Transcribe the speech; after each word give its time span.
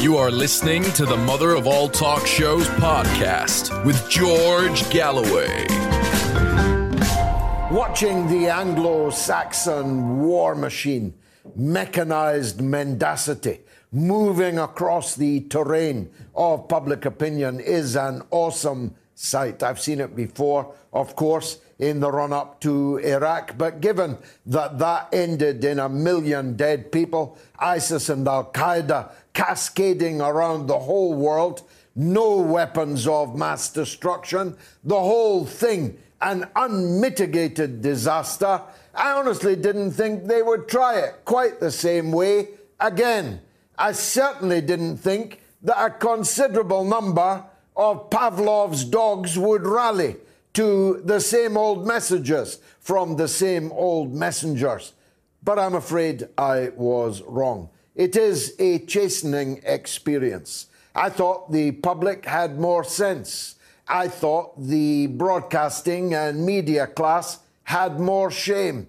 You 0.00 0.16
are 0.16 0.30
listening 0.30 0.84
to 0.92 1.04
the 1.04 1.16
Mother 1.16 1.56
of 1.56 1.66
All 1.66 1.88
Talk 1.88 2.24
Shows 2.24 2.68
podcast 2.68 3.84
with 3.84 4.08
George 4.08 4.88
Galloway. 4.90 5.66
Watching 7.74 8.28
the 8.28 8.46
Anglo 8.46 9.10
Saxon 9.10 10.20
war 10.20 10.54
machine, 10.54 11.14
mechanized 11.56 12.60
mendacity, 12.60 13.58
moving 13.90 14.60
across 14.60 15.16
the 15.16 15.40
terrain 15.40 16.08
of 16.32 16.68
public 16.68 17.04
opinion 17.04 17.58
is 17.58 17.96
an 17.96 18.22
awesome 18.30 18.94
sight. 19.16 19.64
I've 19.64 19.80
seen 19.80 20.00
it 20.00 20.14
before, 20.14 20.72
of 20.92 21.16
course, 21.16 21.58
in 21.80 21.98
the 21.98 22.10
run 22.10 22.32
up 22.32 22.60
to 22.60 22.98
Iraq, 22.98 23.58
but 23.58 23.80
given 23.80 24.18
that 24.46 24.78
that 24.78 25.08
ended 25.12 25.64
in 25.64 25.78
a 25.80 25.88
million 25.88 26.56
dead 26.56 26.92
people, 26.92 27.36
ISIS 27.58 28.08
and 28.08 28.26
Al 28.26 28.52
Qaeda 28.52 29.10
cascading 29.38 30.20
around 30.20 30.66
the 30.66 30.80
whole 30.80 31.14
world, 31.14 31.62
no 31.94 32.38
weapons 32.38 33.06
of 33.06 33.38
mass 33.38 33.70
destruction, 33.70 34.56
the 34.82 34.98
whole 34.98 35.46
thing 35.46 35.96
an 36.20 36.48
unmitigated 36.56 37.80
disaster. 37.80 38.60
I 38.92 39.12
honestly 39.12 39.54
didn't 39.54 39.92
think 39.92 40.24
they 40.24 40.42
would 40.42 40.66
try 40.66 40.98
it 40.98 41.24
quite 41.24 41.60
the 41.60 41.70
same 41.70 42.10
way 42.10 42.48
again. 42.80 43.40
I 43.78 43.92
certainly 43.92 44.60
didn't 44.60 44.96
think 44.96 45.40
that 45.62 45.80
a 45.80 45.90
considerable 45.90 46.82
number 46.82 47.44
of 47.76 48.10
Pavlov's 48.10 48.82
dogs 48.82 49.38
would 49.38 49.64
rally 49.64 50.16
to 50.54 51.00
the 51.04 51.20
same 51.20 51.56
old 51.56 51.86
messages 51.86 52.58
from 52.80 53.14
the 53.14 53.28
same 53.28 53.70
old 53.70 54.12
messengers. 54.12 54.94
But 55.44 55.60
I'm 55.60 55.76
afraid 55.76 56.28
I 56.36 56.70
was 56.74 57.22
wrong. 57.22 57.68
It 57.98 58.14
is 58.14 58.54
a 58.60 58.78
chastening 58.78 59.60
experience. 59.64 60.68
I 60.94 61.10
thought 61.10 61.50
the 61.50 61.72
public 61.72 62.26
had 62.26 62.60
more 62.60 62.84
sense. 62.84 63.56
I 63.88 64.06
thought 64.06 64.52
the 64.56 65.08
broadcasting 65.08 66.14
and 66.14 66.46
media 66.46 66.86
class 66.86 67.40
had 67.64 67.98
more 67.98 68.30
shame. 68.30 68.86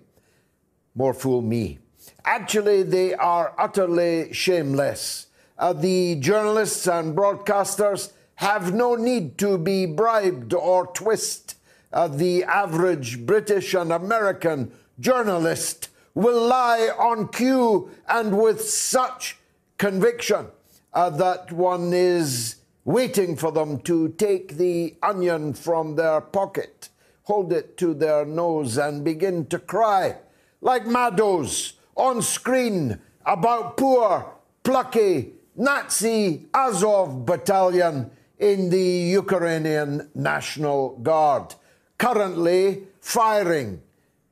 More 0.94 1.16
fool 1.16 1.42
me. 1.42 1.80
Actually, 2.24 2.84
they 2.84 3.16
are 3.16 3.56
utterly 3.58 4.32
shameless. 4.32 5.26
Uh, 5.58 5.74
the 5.74 6.18
journalists 6.18 6.86
and 6.88 7.18
broadcasters 7.18 8.12
have 8.36 8.76
no 8.76 8.94
need 8.94 9.40
to 9.40 9.58
be 9.58 9.88
bribed 9.88 10.54
or 10.54 10.86
twist. 10.86 11.56
Uh, 11.92 12.08
the 12.08 12.44
average 12.44 13.26
British 13.26 13.74
and 13.74 13.92
American 13.92 14.72
journalist 15.00 15.89
will 16.20 16.48
lie 16.48 16.90
on 16.98 17.28
cue 17.30 17.90
and 18.08 18.38
with 18.38 18.62
such 18.62 19.38
conviction 19.78 20.48
uh, 20.94 21.10
that 21.10 21.52
one 21.52 21.94
is 21.94 22.58
waiting 22.86 23.36
for 23.36 23.52
them 23.52 23.80
to 23.80 24.10
take 24.10 24.58
the 24.58 24.96
onion 25.04 25.54
from 25.54 25.96
their 25.96 26.20
pocket, 26.22 26.90
hold 27.24 27.54
it 27.54 27.78
to 27.78 27.94
their 27.94 28.26
nose, 28.26 28.78
and 28.78 29.04
begin 29.04 29.46
to 29.46 29.60
cry 29.60 30.16
like 30.62 30.86
maddos 30.86 31.74
on 31.96 32.22
screen 32.22 33.00
about 33.26 33.78
poor, 33.78 34.34
plucky 34.64 35.34
Nazi 35.56 36.48
Azov 36.54 37.26
battalion 37.26 38.10
in 38.38 38.70
the 38.70 38.90
Ukrainian 39.22 40.10
National 40.16 40.98
Guard, 40.98 41.56
currently 41.98 42.84
firing 43.02 43.82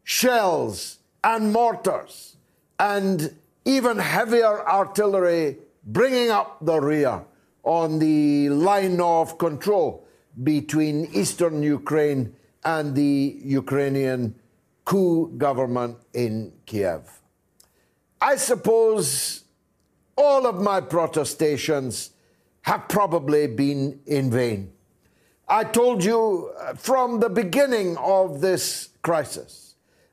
shells 0.03 0.96
and 1.27 1.51
mortars 1.51 2.37
and 2.79 3.35
even 3.65 3.97
heavier 3.97 4.65
artillery 4.65 5.57
bringing 5.83 6.29
up 6.31 6.57
the 6.61 6.79
rear 6.79 7.21
on 7.63 7.99
the 7.99 8.47
line 8.49 9.01
of 9.01 9.37
control 9.37 10.07
between 10.43 11.09
eastern 11.11 11.61
Ukraine 11.61 12.33
and 12.63 12.95
the 12.95 13.41
Ukrainian 13.43 14.35
coup 14.85 15.27
government 15.37 15.97
in 16.13 16.53
Kiev. 16.65 17.01
I 18.21 18.37
suppose 18.37 19.43
all 20.15 20.47
of 20.47 20.61
my 20.61 20.79
protestations 20.79 22.11
have 22.61 22.87
probably 22.87 23.47
been 23.47 23.99
in 24.05 24.31
vain. 24.31 24.71
I 25.49 25.65
told 25.65 26.05
you 26.05 26.53
uh, 26.57 26.73
from 26.75 27.19
the 27.19 27.29
beginning 27.29 27.97
of 27.97 28.39
this 28.39 28.89
crisis 29.01 29.66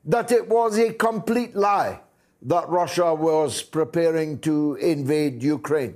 that 0.05 0.31
it 0.31 0.47
was 0.47 0.77
a 0.77 0.93
complete 0.93 1.55
lie 1.55 1.99
that 2.41 2.69
Russia 2.69 3.13
was 3.13 3.63
preparing 3.63 4.39
to 4.39 4.75
invade 4.75 5.41
Ukraine. 5.41 5.95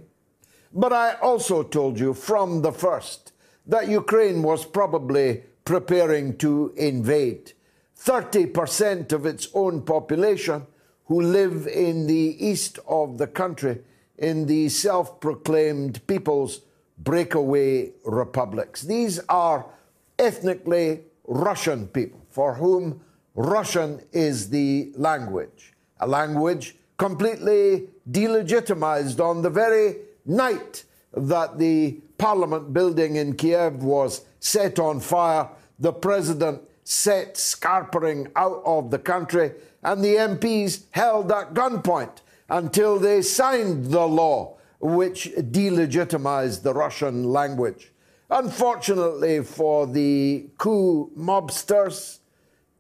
But 0.74 0.94
I 0.94 1.14
also 1.16 1.64
told 1.64 2.00
you 2.00 2.14
from 2.14 2.62
the 2.62 2.72
first 2.72 3.34
that 3.68 3.88
Ukraine 3.88 4.42
was 4.42 4.66
probably 4.66 5.44
preparing 5.64 6.38
to 6.38 6.74
invade. 6.76 7.54
30% 8.00 9.12
of 9.12 9.26
its 9.26 9.48
own 9.54 9.84
population 9.84 10.66
who 11.06 11.22
live 11.22 11.68
in 11.68 12.08
the 12.08 12.36
east 12.44 12.80
of 12.88 13.18
the 13.18 13.28
country 13.28 13.80
in 14.18 14.46
the 14.46 14.70
self 14.70 15.20
proclaimed 15.20 16.06
People's 16.08 16.62
Breakaway 16.98 17.92
Republics. 18.06 18.82
These 18.82 19.20
are 19.30 19.66
ethnically 20.18 21.02
Russian 21.26 21.88
people 21.88 22.26
for 22.30 22.56
whom 22.56 23.02
Russian 23.40 24.02
is 24.12 24.50
the 24.50 24.92
language, 24.98 25.72
a 26.02 26.06
language 26.06 26.76
completely 26.98 27.88
delegitimized 28.12 29.22
on 29.22 29.42
the 29.42 29.50
very 29.50 29.96
night 30.26 30.84
that 31.14 31.58
the 31.58 32.02
parliament 32.18 32.74
building 32.74 33.16
in 33.16 33.38
Kiev 33.38 33.82
was 33.82 34.26
set 34.42 34.78
on 34.78 35.00
fire. 35.00 35.48
The 35.80 35.94
president 35.94 36.64
set 36.84 37.38
scarpering 37.38 38.28
out 38.36 38.62
of 38.66 38.92
the 38.92 39.00
country, 39.00 39.54
and 39.84 40.04
the 40.04 40.16
MPs 40.16 40.84
held 40.92 41.32
at 41.32 41.54
gunpoint 41.54 42.18
until 42.50 43.00
they 43.00 43.22
signed 43.22 43.86
the 43.86 44.06
law 44.06 44.58
which 44.82 45.32
delegitimized 45.38 46.64
the 46.64 46.74
Russian 46.74 47.24
language. 47.24 47.94
Unfortunately 48.30 49.42
for 49.46 49.88
the 49.88 50.50
coup 50.58 51.10
mobsters, 51.18 52.19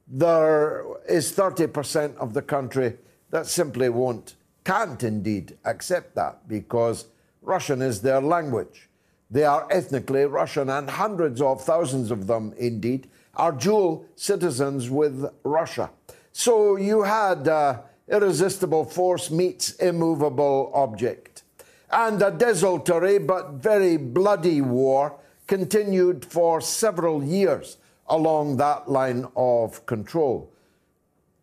there 0.09 0.83
is 1.07 1.31
30% 1.31 2.17
of 2.17 2.33
the 2.33 2.41
country 2.41 2.97
that 3.29 3.45
simply 3.45 3.89
won't, 3.89 4.35
can't 4.63 5.03
indeed 5.03 5.57
accept 5.65 6.15
that 6.15 6.47
because 6.47 7.05
Russian 7.41 7.81
is 7.81 8.01
their 8.01 8.19
language. 8.19 8.89
They 9.31 9.43
are 9.43 9.67
ethnically 9.69 10.25
Russian, 10.25 10.69
and 10.71 10.89
hundreds 10.89 11.39
of 11.39 11.61
thousands 11.61 12.09
of 12.09 12.25
them, 12.25 12.53
indeed, 12.57 13.07
are 13.35 13.51
dual 13.51 14.05
citizens 14.15 14.89
with 14.89 15.25
Russia. 15.43 15.91
So 16.31 16.75
you 16.75 17.03
had 17.03 17.47
uh, 17.47 17.81
irresistible 18.07 18.85
force 18.85 19.29
meets 19.29 19.73
immovable 19.73 20.71
object. 20.73 21.43
And 21.91 22.21
a 22.21 22.31
desultory 22.31 23.19
but 23.19 23.53
very 23.53 23.97
bloody 23.97 24.61
war 24.61 25.19
continued 25.47 26.25
for 26.25 26.61
several 26.61 27.23
years 27.23 27.77
along 28.09 28.57
that 28.57 28.89
line 28.89 29.27
of 29.35 29.85
control 29.85 30.51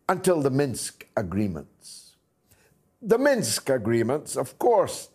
until 0.09 0.41
the 0.41 0.49
Minsk 0.49 1.07
agreements. 1.15 2.15
The 3.01 3.17
Minsk 3.17 3.69
agreements, 3.69 4.35
of 4.35 4.57
course, 4.59 5.09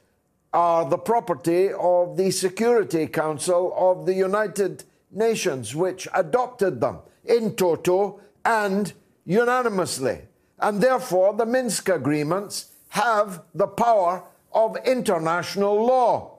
are 0.52 0.88
the 0.88 0.98
property 0.98 1.72
of 1.72 2.16
the 2.16 2.30
Security 2.30 3.06
Council 3.06 3.72
of 3.76 4.06
the 4.06 4.14
United 4.14 4.84
Nations, 5.10 5.74
which 5.74 6.06
adopted 6.14 6.80
them 6.80 6.98
in 7.24 7.54
toto 7.56 8.20
and 8.44 8.92
unanimously. 9.24 10.22
And 10.58 10.80
therefore, 10.80 11.34
the 11.34 11.46
Minsk 11.46 11.88
agreements 11.88 12.72
have 12.88 13.42
the 13.54 13.66
power 13.66 14.24
of 14.52 14.76
international 14.84 15.84
law. 15.84 16.38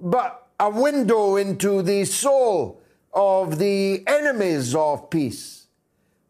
But 0.00 0.48
a 0.58 0.70
window 0.70 1.36
into 1.36 1.82
the 1.82 2.04
soul 2.04 2.80
of 3.14 3.58
the 3.58 4.02
enemies 4.06 4.74
of 4.74 5.08
peace 5.08 5.66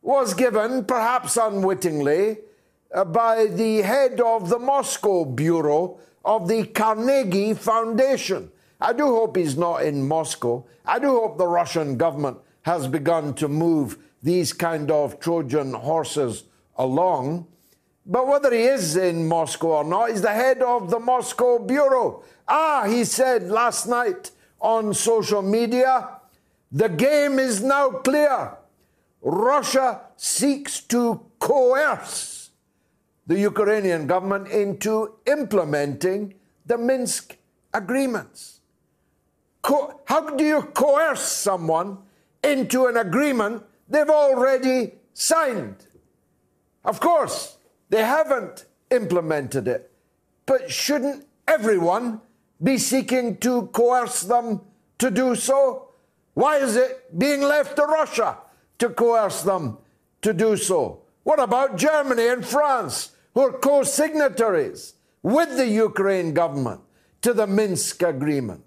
was 0.02 0.34
given, 0.34 0.84
perhaps 0.84 1.36
unwittingly, 1.38 2.38
uh, 2.94 3.04
by 3.04 3.46
the 3.46 3.80
head 3.80 4.20
of 4.20 4.50
the 4.50 4.58
Moscow 4.58 5.24
bureau 5.24 5.98
of 6.24 6.46
the 6.46 6.66
Carnegie 6.66 7.54
Foundation. 7.54 8.50
I 8.80 8.92
do 8.92 9.06
hope 9.06 9.36
he's 9.36 9.56
not 9.56 9.82
in 9.82 10.06
Moscow. 10.06 10.64
I 10.84 10.98
do 10.98 11.08
hope 11.08 11.38
the 11.38 11.46
Russian 11.46 11.96
government 11.96 12.36
has 12.62 12.86
begun 12.86 13.34
to 13.34 13.48
move 13.48 13.98
these 14.22 14.52
kind 14.52 14.90
of 14.90 15.18
Trojan 15.20 15.72
horses 15.72 16.44
along. 16.76 17.46
But 18.06 18.26
whether 18.26 18.52
he 18.52 18.62
is 18.62 18.96
in 18.96 19.26
Moscow 19.26 19.68
or 19.68 19.84
not, 19.84 20.10
he's 20.10 20.22
the 20.22 20.32
head 20.32 20.62
of 20.62 20.90
the 20.90 21.00
Moscow 21.00 21.58
Bureau. 21.58 22.22
Ah, 22.46 22.84
he 22.86 23.04
said 23.04 23.48
last 23.48 23.86
night 23.86 24.30
on 24.60 24.92
social 24.92 25.40
media 25.40 26.13
the 26.74 26.88
game 26.88 27.38
is 27.38 27.62
now 27.62 27.88
clear. 27.88 28.58
Russia 29.22 30.00
seeks 30.16 30.80
to 30.80 31.24
coerce 31.38 32.50
the 33.26 33.38
Ukrainian 33.38 34.06
government 34.06 34.48
into 34.48 35.14
implementing 35.24 36.34
the 36.66 36.76
Minsk 36.76 37.36
agreements. 37.72 38.60
Co- 39.62 40.00
how 40.04 40.30
do 40.30 40.44
you 40.44 40.62
coerce 40.62 41.22
someone 41.22 41.98
into 42.42 42.86
an 42.86 42.96
agreement 42.96 43.62
they've 43.88 44.10
already 44.10 44.94
signed? 45.14 45.86
Of 46.84 47.00
course, 47.00 47.56
they 47.88 48.02
haven't 48.02 48.66
implemented 48.90 49.68
it. 49.68 49.90
But 50.44 50.70
shouldn't 50.70 51.24
everyone 51.46 52.20
be 52.62 52.78
seeking 52.78 53.38
to 53.38 53.68
coerce 53.68 54.22
them 54.22 54.60
to 54.98 55.10
do 55.10 55.34
so? 55.36 55.83
Why 56.34 56.58
is 56.58 56.76
it 56.76 57.16
being 57.16 57.40
left 57.40 57.76
to 57.76 57.84
Russia 57.84 58.38
to 58.78 58.90
coerce 58.90 59.42
them 59.42 59.78
to 60.22 60.32
do 60.32 60.56
so? 60.56 61.02
What 61.22 61.40
about 61.40 61.78
Germany 61.78 62.28
and 62.28 62.44
France, 62.44 63.12
who 63.32 63.40
are 63.42 63.52
co 63.52 63.82
signatories 63.84 64.94
with 65.22 65.56
the 65.56 65.66
Ukraine 65.66 66.34
government 66.34 66.80
to 67.22 67.32
the 67.32 67.46
Minsk 67.46 68.02
agreement? 68.02 68.62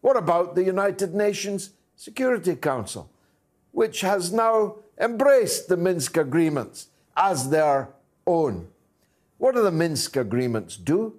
What 0.00 0.16
about 0.16 0.54
the 0.54 0.64
United 0.64 1.14
Nations 1.14 1.70
Security 1.94 2.56
Council, 2.56 3.08
which 3.70 4.00
has 4.00 4.32
now 4.32 4.76
embraced 4.98 5.68
the 5.68 5.76
Minsk 5.76 6.16
agreements 6.16 6.88
as 7.16 7.50
their 7.50 7.90
own? 8.26 8.68
What 9.38 9.54
do 9.54 9.62
the 9.62 9.70
Minsk 9.70 10.16
agreements 10.16 10.76
do? 10.76 11.14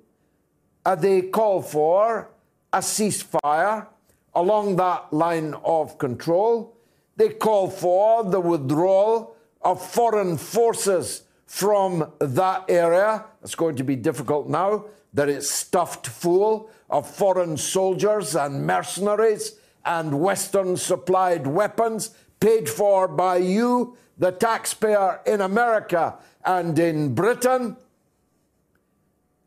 Uh, 0.86 0.96
they 0.96 1.22
call 1.22 1.62
for 1.62 2.30
a 2.74 2.80
ceasefire 2.80 3.88
along 4.36 4.76
that 4.78 5.12
line 5.14 5.54
of 5.64 5.98
control. 5.98 6.78
They 7.16 7.30
call 7.30 7.70
for 7.70 8.24
the 8.24 8.40
withdrawal 8.40 9.36
of 9.62 9.86
foreign 9.86 10.38
forces 10.38 11.24
from 11.46 12.12
that 12.20 12.66
area. 12.70 13.26
It's 13.44 13.56
going 13.56 13.76
to 13.76 13.84
be 13.84 13.96
difficult 13.96 14.50
now 14.50 14.86
that 15.14 15.30
it's 15.30 15.50
stuffed 15.50 16.08
full 16.08 16.70
of 16.90 17.08
foreign 17.10 17.58
soldiers 17.58 18.36
and 18.36 18.66
mercenaries 18.66 19.56
and 19.86 20.20
Western 20.20 20.78
supplied 20.78 21.46
weapons 21.46 22.12
paid 22.40 22.68
for 22.68 23.08
by 23.08 23.38
you, 23.38 23.96
the 24.18 24.32
taxpayer 24.32 25.22
in 25.26 25.42
America 25.42 26.16
and 26.46 26.78
in 26.80 27.14
Britain. 27.14 27.78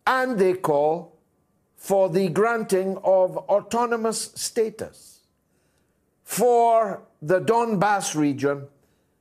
And 0.06 0.38
they 0.38 0.54
call 0.54 1.15
for 1.86 2.08
the 2.08 2.28
granting 2.28 2.98
of 3.04 3.36
autonomous 3.36 4.32
status 4.34 5.20
for 6.24 7.00
the 7.22 7.40
Donbass 7.40 8.16
region, 8.16 8.66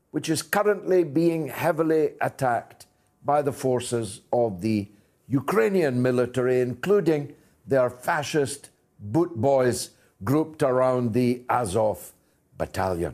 which 0.10 0.30
is 0.30 0.42
currently 0.42 1.04
being 1.04 1.48
heavily 1.48 2.14
attacked 2.22 2.88
by 3.24 3.44
the 3.44 3.52
forces 3.52 4.22
of 4.34 4.62
the 4.62 4.88
Ukrainian 5.28 6.02
military, 6.02 6.60
including 6.60 7.36
their 7.68 7.88
fascist 7.88 8.72
boot 9.00 9.36
boys 9.36 9.92
grouped 10.24 10.64
around 10.64 11.14
the 11.14 11.44
Azov 11.48 12.14
battalion. 12.58 13.14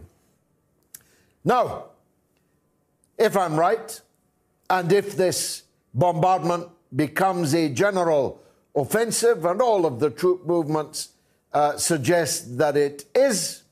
Now, 1.44 1.88
if 3.18 3.36
I'm 3.36 3.58
right, 3.60 4.00
and 4.70 4.94
if 4.94 5.18
this 5.18 5.64
bombardment 5.94 6.70
becomes 6.96 7.54
a 7.54 7.68
general 7.68 8.42
offensive, 8.76 9.46
and 9.46 9.62
all 9.62 9.86
of 9.86 10.00
the 10.00 10.10
troop 10.10 10.46
movements 10.46 11.10
uh, 11.54 11.78
suggest 11.78 12.58
that 12.58 12.78
it 12.78 13.06
is, 13.14 13.64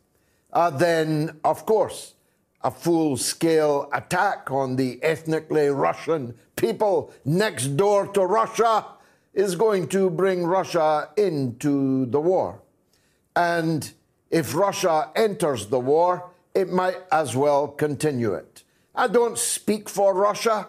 uh, 0.54 0.70
then, 0.70 1.40
of 1.44 1.66
course, 1.66 2.16
a 2.62 2.72
full 2.72 3.16
scale 3.16 3.90
attack 3.94 4.52
on 4.52 4.76
the 4.76 5.02
ethnically 5.02 5.68
Russian 5.68 6.34
people 6.56 7.14
next 7.24 7.78
door 7.78 8.08
to 8.08 8.26
Russia 8.26 8.86
is 9.34 9.56
going 9.56 9.88
to 9.88 10.10
bring 10.10 10.46
Russia 10.46 11.10
into 11.16 12.06
the 12.08 12.20
war. 12.20 12.62
And 13.36 13.90
if 14.30 14.54
Russia 14.54 15.12
enters 15.16 15.68
the 15.68 15.80
war, 15.80 16.32
it 16.54 16.70
might 16.70 16.98
as 17.12 17.36
well 17.36 17.68
continue 17.68 18.34
it. 18.34 18.64
I 18.94 19.08
don't 19.08 19.38
speak 19.38 19.88
for 19.88 20.14
Russia. 20.14 20.68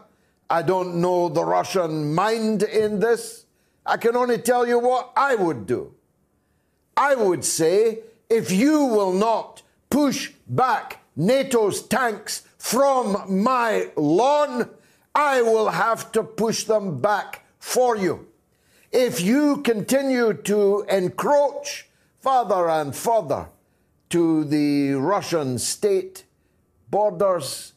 I 0.48 0.62
don't 0.62 1.00
know 1.00 1.28
the 1.28 1.44
Russian 1.44 2.14
mind 2.14 2.62
in 2.62 3.00
this. 3.00 3.46
I 3.84 3.96
can 3.96 4.16
only 4.16 4.38
tell 4.38 4.66
you 4.66 4.78
what 4.78 5.12
I 5.16 5.34
would 5.34 5.66
do. 5.66 5.94
I 6.96 7.14
would 7.14 7.44
say 7.44 8.00
if 8.28 8.50
you 8.50 8.84
will 8.84 9.12
not 9.12 9.62
push 9.88 10.32
back 10.46 11.00
NATO's 11.16 11.82
tanks 11.82 12.42
from 12.58 13.42
my 13.42 13.90
lawn, 13.96 14.70
I 15.14 15.42
will 15.42 15.70
have 15.70 16.12
to 16.12 16.22
push 16.22 16.64
them 16.64 17.00
back 17.00 17.44
for 17.58 17.96
you. 17.96 18.28
If 18.92 19.20
you 19.20 19.58
continue 19.58 20.32
to 20.34 20.84
encroach 20.88 21.88
further 22.20 22.68
and 22.68 22.94
further 22.94 23.48
to 24.10 24.44
the 24.44 24.94
Russian 24.94 25.58
state 25.58 26.24
borders, 26.90 27.72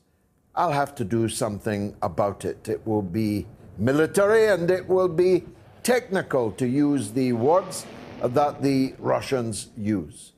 I'll 0.55 0.71
have 0.71 0.95
to 0.95 1.03
do 1.03 1.29
something 1.29 1.95
about 2.01 2.45
it. 2.45 2.67
It 2.67 2.85
will 2.85 3.01
be 3.01 3.47
military 3.77 4.47
and 4.47 4.69
it 4.69 4.87
will 4.87 5.07
be 5.07 5.45
technical, 5.83 6.51
to 6.53 6.65
use 6.65 7.11
the 7.11 7.33
words 7.33 7.85
that 8.21 8.61
the 8.61 8.95
Russians 8.99 9.67
use. 9.77 10.31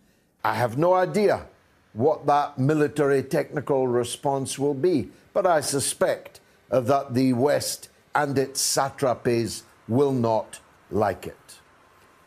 I 0.43 0.55
have 0.55 0.77
no 0.77 0.93
idea 0.93 1.47
what 1.93 2.25
that 2.25 2.57
military 2.59 3.23
technical 3.23 3.87
response 3.87 4.59
will 4.59 4.73
be, 4.73 5.09
but 5.33 5.45
I 5.45 5.61
suspect 5.61 6.39
that 6.69 7.13
the 7.13 7.33
West 7.33 7.89
and 8.13 8.37
its 8.37 8.61
satrapies 8.61 9.63
will 9.87 10.11
not 10.11 10.59
like 10.91 11.27
it. 11.27 11.59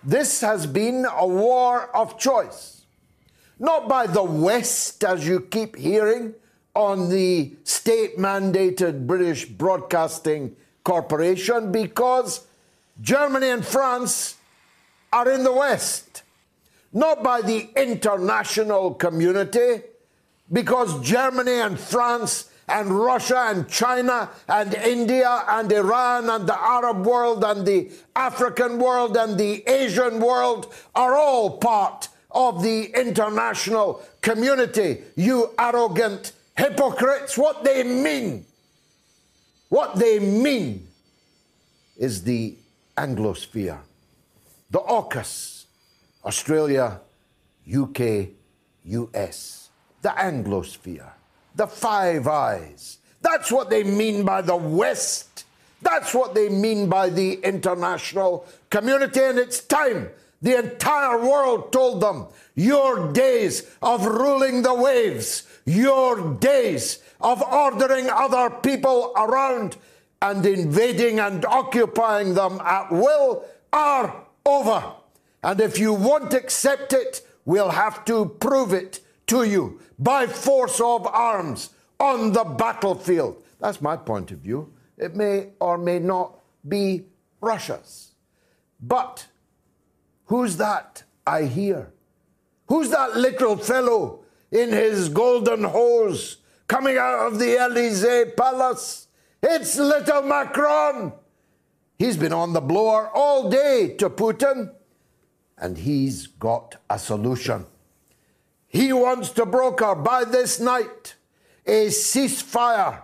This 0.03 0.41
has 0.41 0.67
been 0.67 1.07
a 1.11 1.27
war 1.27 1.95
of 1.95 2.19
choice, 2.19 2.87
not 3.59 3.89
by 3.89 4.07
the 4.07 4.23
West, 4.23 5.03
as 5.03 5.27
you 5.27 5.41
keep 5.41 5.77
hearing 5.77 6.35
on 6.75 7.09
the 7.09 7.57
state 7.65 8.17
mandated 8.17 9.07
British 9.07 9.47
Broadcasting 9.47 10.55
Corporation, 10.85 11.73
because 11.73 12.47
Germany 13.01 13.51
and 13.51 13.65
France 13.65 14.37
are 15.13 15.31
in 15.31 15.45
the 15.45 15.53
West, 15.53 16.23
not 16.93 17.23
by 17.23 17.41
the 17.41 17.69
international 17.77 18.95
community, 18.95 19.83
because 20.53 21.01
Germany 21.03 21.61
and 21.61 21.79
France 21.79 22.51
and 22.69 22.91
Russia 22.91 23.47
and 23.49 23.69
China 23.69 24.29
and 24.49 24.75
India 24.75 25.45
and 25.49 25.71
Iran 25.73 26.29
and 26.29 26.47
the 26.47 26.61
Arab 26.61 27.07
world 27.07 27.45
and 27.45 27.67
the 27.67 27.91
African 28.15 28.79
world 28.79 29.17
and 29.17 29.39
the 29.39 29.67
Asian 29.69 30.21
world 30.21 30.73
are 30.95 31.17
all 31.17 31.59
part 31.59 32.09
of 32.31 32.63
the 32.63 32.85
international 32.95 34.03
community. 34.21 35.03
You 35.17 35.55
arrogant 35.59 36.33
hypocrites, 36.57 37.39
what 37.39 37.65
they 37.65 37.83
mean, 37.85 38.45
what 39.71 39.97
they 39.97 40.19
mean 40.19 40.89
is 41.97 42.23
the 42.25 42.57
Anglosphere, 42.99 43.79
the 44.71 44.81
AUKUS, 44.81 45.67
Australia, 46.25 47.01
UK, 47.65 48.31
US, 48.85 49.71
the 50.03 50.09
Anglosphere, 50.09 51.13
the 51.55 51.69
Five 51.69 52.27
Eyes. 52.27 52.99
That's 53.23 53.53
what 53.53 53.71
they 53.71 53.85
mean 53.85 54.25
by 54.25 54.43
the 54.43 54.57
West. 54.57 55.45
That's 55.81 56.13
what 56.13 56.35
they 56.35 56.49
mean 56.49 56.89
by 56.89 57.09
the 57.09 57.35
international 57.35 58.47
community, 58.69 59.21
and 59.21 59.39
it's 59.39 59.61
time. 59.61 60.09
The 60.43 60.59
entire 60.59 61.21
world 61.21 61.73
told 61.73 62.01
them 62.01 62.27
your 62.57 63.13
days 63.13 63.71
of 63.81 64.07
ruling 64.07 64.63
the 64.63 64.75
waves, 64.75 65.47
your 65.65 66.35
days 66.35 66.99
of 67.21 67.43
ordering 67.43 68.11
other 68.11 68.51
people 68.51 69.13
around 69.17 69.77
and 70.21 70.45
invading 70.45 71.21
and 71.21 71.45
occupying 71.45 72.35
them 72.35 72.61
at 72.65 72.91
will 72.91 73.45
are 73.73 74.25
over. 74.45 74.93
And 75.43 75.61
if 75.61 75.79
you 75.79 75.93
won't 75.93 76.35
accept 76.35 76.93
it, 76.93 77.23
we'll 77.45 77.71
have 77.71 78.05
to 78.07 78.27
prove 78.41 78.73
it 78.73 79.01
to 79.29 79.45
you 79.45 79.81
by 79.99 80.27
force 80.27 80.81
of 80.81 81.07
arms 81.07 81.71
on 82.01 82.33
the 82.33 82.45
battlefield. 82.45 83.43
That's 83.61 83.81
my 83.81 83.97
point 83.97 84.31
of 84.31 84.39
view. 84.39 84.73
It 84.97 85.15
may 85.15 85.51
or 85.61 85.79
may 85.79 85.99
not 85.99 86.39
be 86.67 87.05
Russia's. 87.41 88.13
But 88.81 89.27
who's 90.27 90.57
that 90.57 91.05
I 91.27 91.45
hear? 91.45 91.93
Who's 92.67 92.91
that 92.91 93.17
little 93.17 93.57
fellow 93.57 94.21
in 94.51 94.71
his 94.71 95.09
golden 95.09 95.65
hose 95.65 96.39
coming 96.67 96.97
out 96.97 97.27
of 97.27 97.39
the 97.39 97.59
Elysee 97.59 98.33
Palace? 98.37 99.08
It's 99.43 99.77
little 99.77 100.23
Macron. 100.23 101.13
He's 101.97 102.17
been 102.17 102.33
on 102.33 102.53
the 102.53 102.61
blower 102.61 103.09
all 103.15 103.49
day 103.49 103.95
to 103.99 104.11
Putin, 104.11 104.73
and 105.57 105.79
he's 105.79 106.27
got 106.27 106.77
a 106.91 106.99
solution. 106.99 107.67
He 108.67 108.93
wants 108.93 109.31
to 109.31 109.47
broker 109.47 109.95
by 109.95 110.25
this 110.25 110.61
night 110.61 111.15
a 111.67 111.87
ceasefire 111.87 113.03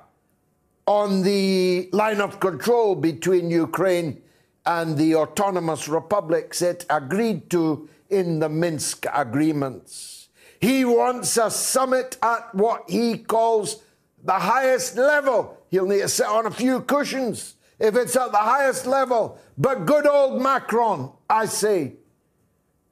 on 0.86 1.22
the 1.22 1.88
line 1.92 2.20
of 2.20 2.40
control 2.40 2.94
between 2.94 3.50
Ukraine 3.50 4.20
and 4.66 4.96
the 4.96 5.14
autonomous 5.14 5.88
republics 5.88 6.62
it 6.62 6.84
agreed 6.90 7.48
to 7.50 7.88
in 8.10 8.40
the 8.40 8.48
Minsk 8.48 9.06
agreements. 9.12 10.28
He 10.60 10.84
wants 10.84 11.36
a 11.36 11.50
summit 11.50 12.16
at 12.22 12.54
what 12.54 12.88
he 12.88 13.18
calls 13.18 13.82
the 14.22 14.32
highest 14.32 14.96
level. 14.96 15.58
He'll 15.74 15.86
need 15.86 16.02
to 16.02 16.08
sit 16.08 16.26
on 16.26 16.46
a 16.46 16.52
few 16.52 16.82
cushions 16.82 17.56
if 17.80 17.96
it's 17.96 18.14
at 18.14 18.30
the 18.30 18.38
highest 18.38 18.86
level. 18.86 19.40
But 19.58 19.86
good 19.86 20.06
old 20.06 20.40
Macron, 20.40 21.10
I 21.28 21.46
say, 21.46 21.94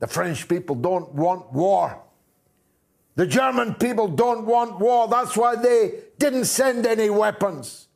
the 0.00 0.08
French 0.08 0.48
people 0.48 0.74
don't 0.74 1.14
want 1.14 1.52
war. 1.52 2.02
The 3.14 3.24
German 3.24 3.74
people 3.74 4.08
don't 4.08 4.46
want 4.46 4.80
war. 4.80 5.06
That's 5.06 5.36
why 5.36 5.54
they 5.54 6.00
didn't 6.18 6.46
send 6.46 6.84
any 6.84 7.08
weapons. 7.08 7.86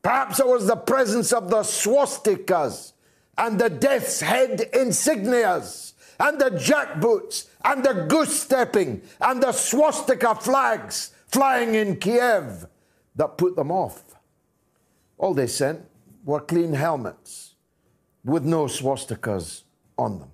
Perhaps 0.00 0.40
it 0.40 0.46
was 0.46 0.66
the 0.66 0.76
presence 0.76 1.34
of 1.34 1.50
the 1.50 1.60
swastikas 1.60 2.94
and 3.36 3.60
the 3.60 3.68
death's 3.68 4.22
head 4.22 4.70
insignias 4.72 5.92
and 6.18 6.40
the 6.40 6.52
jackboots 6.52 7.48
and 7.66 7.84
the 7.84 8.06
goose 8.08 8.40
stepping 8.40 9.02
and 9.20 9.42
the 9.42 9.52
swastika 9.52 10.34
flags 10.36 11.10
flying 11.26 11.74
in 11.74 11.96
Kiev 11.96 12.66
that 13.16 13.38
put 13.38 13.56
them 13.56 13.70
off. 13.70 14.14
All 15.18 15.34
they 15.34 15.46
sent 15.46 15.80
were 16.24 16.40
clean 16.40 16.74
helmets 16.74 17.54
with 18.24 18.44
no 18.44 18.66
swastikas 18.66 19.62
on 19.98 20.18
them. 20.18 20.30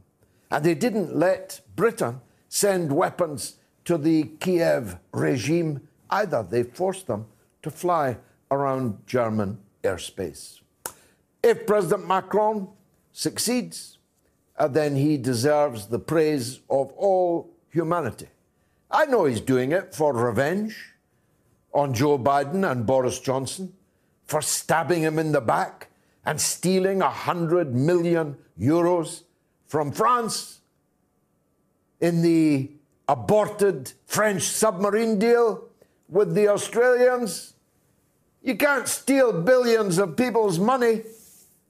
And 0.51 0.65
they 0.65 0.75
didn't 0.75 1.17
let 1.17 1.61
Britain 1.77 2.21
send 2.49 2.93
weapons 2.93 3.57
to 3.85 3.97
the 3.97 4.25
Kiev 4.41 4.97
regime 5.13 5.89
either. 6.11 6.43
They 6.43 6.63
forced 6.63 7.07
them 7.07 7.27
to 7.63 7.71
fly 7.71 8.19
around 8.51 9.07
German 9.07 9.59
airspace. 9.83 10.61
If 11.43 11.67
President 11.67 12.07
Macron 12.07 12.69
succeeds, 13.13 13.99
uh, 14.57 14.69
then 14.69 14.95
he 14.97 15.17
deserves 15.17 15.87
the 15.87 15.99
praise 15.99 16.61
of 16.69 16.93
all 16.93 17.51
humanity. 17.71 18.29
I 18.91 19.07
know 19.07 19.25
he's 19.25 19.41
doing 19.41 19.73
it 19.73 19.95
for 19.95 20.13
revenge 20.13 20.92
on 21.73 21.95
Joe 21.95 22.19
Biden 22.19 22.71
and 22.71 22.87
Boris 22.87 23.19
Johnson 23.19 23.73
for 24.25 24.43
stabbing 24.43 25.03
him 25.03 25.19
in 25.19 25.33
the 25.33 25.41
back 25.41 25.89
and 26.25 26.41
stealing 26.41 27.03
a 27.03 27.11
hundred 27.11 27.75
million 27.75 28.37
euros 28.59 29.23
from 29.67 29.91
France 29.91 30.61
in 32.01 32.23
the 32.23 32.71
aborted 33.09 33.93
French 34.07 34.43
submarine 34.43 35.19
deal 35.19 35.69
with 36.09 36.35
the 36.35 36.49
Australians. 36.49 37.55
You 38.43 38.57
can't 38.57 38.89
steal 38.89 39.33
billions 39.43 39.99
of 39.99 40.17
people's 40.17 40.59
money 40.59 41.03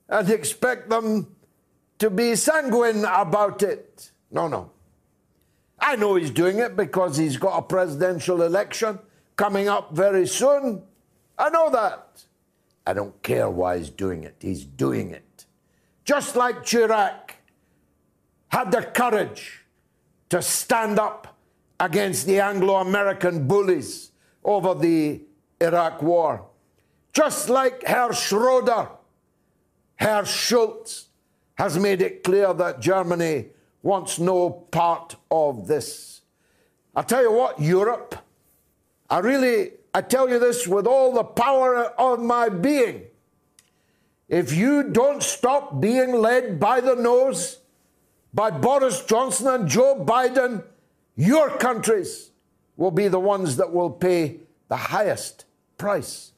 and 0.08 0.28
expect 0.30 0.90
them 0.90 1.34
to 1.98 2.10
be 2.10 2.34
sanguine 2.34 3.04
about 3.04 3.62
it. 3.62 4.10
No, 4.30 4.48
no. 4.48 4.70
I 5.78 5.96
know 5.96 6.14
he's 6.14 6.30
doing 6.30 6.58
it 6.58 6.76
because 6.76 7.16
he's 7.16 7.36
got 7.36 7.58
a 7.58 7.62
presidential 7.62 8.42
election 8.42 8.98
coming 9.36 9.68
up 9.68 9.92
very 9.92 10.26
soon. 10.26 10.82
I 11.38 11.50
know 11.50 11.70
that. 11.70 12.24
I 12.86 12.92
don't 12.92 13.22
care 13.22 13.48
why 13.48 13.78
he's 13.78 13.90
doing 13.90 14.24
it. 14.24 14.36
He's 14.40 14.64
doing 14.64 15.10
it. 15.10 15.46
Just 16.04 16.36
like 16.36 16.64
Chirac 16.64 17.32
had 18.48 18.70
the 18.72 18.82
courage 18.82 19.64
to 20.28 20.42
stand 20.42 20.98
up 20.98 21.38
against 21.78 22.26
the 22.26 22.40
Anglo 22.40 22.76
American 22.76 23.46
bullies 23.46 24.12
over 24.44 24.74
the 24.74 25.22
Iraq 25.60 26.02
War. 26.02 26.46
Just 27.12 27.48
like 27.48 27.84
Herr 27.84 28.12
Schroeder, 28.12 28.88
Herr 29.96 30.22
Scholz 30.22 31.06
has 31.54 31.78
made 31.78 32.02
it 32.02 32.24
clear 32.24 32.52
that 32.54 32.80
Germany 32.80 33.46
wants 33.82 34.18
no 34.18 34.50
part 34.50 35.16
of 35.30 35.66
this. 35.66 36.22
I 36.94 37.02
tell 37.02 37.22
you 37.22 37.32
what, 37.32 37.60
Europe, 37.60 38.14
I 39.12 39.18
really, 39.18 39.72
I 39.92 40.00
tell 40.00 40.26
you 40.26 40.38
this 40.38 40.66
with 40.66 40.86
all 40.86 41.12
the 41.12 41.22
power 41.22 41.84
of 42.00 42.18
my 42.18 42.48
being. 42.48 43.02
If 44.26 44.54
you 44.54 44.84
don't 44.84 45.22
stop 45.22 45.82
being 45.82 46.14
led 46.14 46.58
by 46.58 46.80
the 46.80 46.94
nose 46.94 47.58
by 48.32 48.50
Boris 48.50 49.04
Johnson 49.04 49.48
and 49.48 49.68
Joe 49.68 50.02
Biden, 50.02 50.64
your 51.14 51.50
countries 51.58 52.30
will 52.78 52.90
be 52.90 53.08
the 53.08 53.20
ones 53.20 53.58
that 53.58 53.70
will 53.70 53.90
pay 53.90 54.38
the 54.68 54.78
highest 54.78 55.44
price 55.76 56.32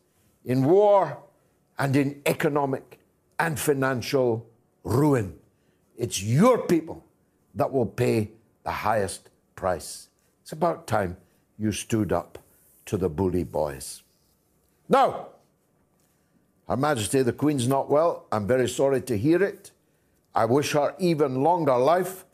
in 0.45 0.65
war 0.65 1.19
and 1.79 1.95
in 1.95 2.23
economic 2.27 2.99
and 3.39 3.57
financial 3.57 4.45
ruin. 4.83 5.39
It's 5.97 6.21
your 6.21 6.67
people 6.67 7.05
that 7.55 7.71
will 7.71 7.87
pay 7.87 8.33
the 8.65 8.73
highest 8.73 9.31
price. 9.55 10.09
It's 10.43 10.51
about 10.51 10.89
time 10.89 11.19
you 11.57 11.71
stood 11.71 12.13
up 12.13 12.41
to 12.87 12.97
the 12.97 13.09
bully 13.09 13.45
boys. 13.45 14.03
Now, 14.89 15.29
Her 16.69 16.77
Majesty 16.77 17.23
the 17.23 17.33
Queen's 17.33 17.69
not 17.69 17.91
well. 17.91 18.27
I'm 18.33 18.47
very 18.47 18.69
sorry 18.69 19.01
to 19.03 19.17
hear 19.17 19.43
it. 19.43 19.71
I 20.35 20.47
wish 20.47 20.73
her 20.73 20.95
even 20.99 21.43
longer 21.43 21.77
life. 21.77 22.25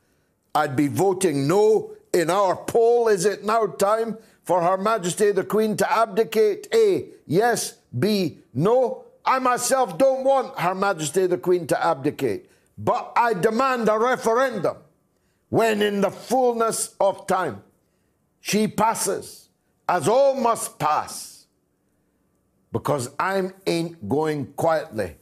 I'd 0.55 0.75
be 0.75 0.89
voting 0.89 1.47
no 1.47 1.93
in 2.13 2.31
our 2.31 2.57
poll. 2.57 3.09
Is 3.09 3.25
it 3.25 3.45
now 3.45 3.67
time 3.67 4.17
for 4.43 4.63
Her 4.63 4.77
Majesty 4.77 5.33
the 5.33 5.45
Queen 5.45 5.77
to 5.77 5.93
abdicate? 5.93 6.69
A. 6.75 7.07
Yes. 7.27 7.77
B. 7.97 8.39
No. 8.55 9.05
I 9.25 9.39
myself 9.39 9.99
don't 9.99 10.25
want 10.25 10.59
Her 10.59 10.75
Majesty 10.75 11.27
the 11.27 11.39
Queen 11.39 11.67
to 11.69 11.85
abdicate, 11.85 12.51
but 12.79 13.13
I 13.15 13.35
demand 13.35 13.89
a 13.89 13.99
referendum 13.99 14.79
when, 15.51 15.83
in 15.83 16.01
the 16.01 16.11
fullness 16.11 16.95
of 16.99 17.27
time, 17.27 17.63
she 18.41 18.67
passes, 18.67 19.50
as 19.91 20.07
all 20.07 20.37
must 20.37 20.79
pass, 20.79 21.47
because 22.71 23.11
I 23.19 23.51
ain't 23.67 24.09
going 24.09 24.53
quietly 24.53 25.17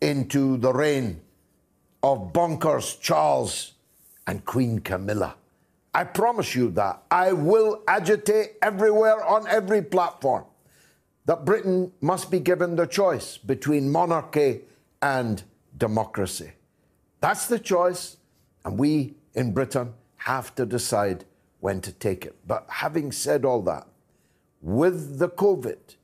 into 0.00 0.58
the 0.58 0.72
reign 0.72 1.20
of 2.04 2.32
bonkers 2.32 3.00
Charles 3.00 3.72
and 4.28 4.44
Queen 4.44 4.78
Camilla. 4.78 5.34
I 5.92 6.04
promise 6.04 6.54
you 6.54 6.70
that. 6.70 7.02
I 7.10 7.32
will 7.32 7.82
agitate 7.88 8.52
everywhere 8.62 9.24
on 9.24 9.48
every 9.48 9.82
platform 9.82 10.44
that 11.24 11.44
Britain 11.44 11.90
must 12.00 12.30
be 12.30 12.38
given 12.38 12.76
the 12.76 12.86
choice 12.86 13.36
between 13.36 13.90
monarchy 13.90 14.60
and 15.02 15.42
democracy. 15.76 16.52
That's 17.20 17.48
the 17.48 17.58
choice, 17.58 18.18
and 18.64 18.78
we 18.78 19.16
in 19.34 19.52
Britain 19.52 19.94
have 20.18 20.54
to 20.54 20.64
decide 20.64 21.24
when 21.58 21.80
to 21.80 21.90
take 21.90 22.24
it. 22.24 22.36
But 22.46 22.66
having 22.68 23.10
said 23.10 23.44
all 23.44 23.62
that, 23.62 23.88
with 24.60 25.18
the 25.18 25.28
COVID 25.28 25.96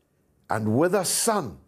and 0.50 0.76
with 0.76 0.94
a 0.94 1.04
son 1.04 1.58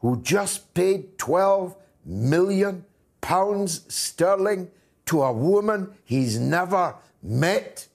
who 0.00 0.20
just 0.22 0.72
paid 0.74 1.18
12 1.18 1.74
million 2.04 2.84
pounds 3.20 3.82
sterling 3.92 4.70
to 5.06 5.22
a 5.22 5.32
woman 5.32 5.90
he's 6.04 6.38
never 6.38 6.94
met, 7.22 7.88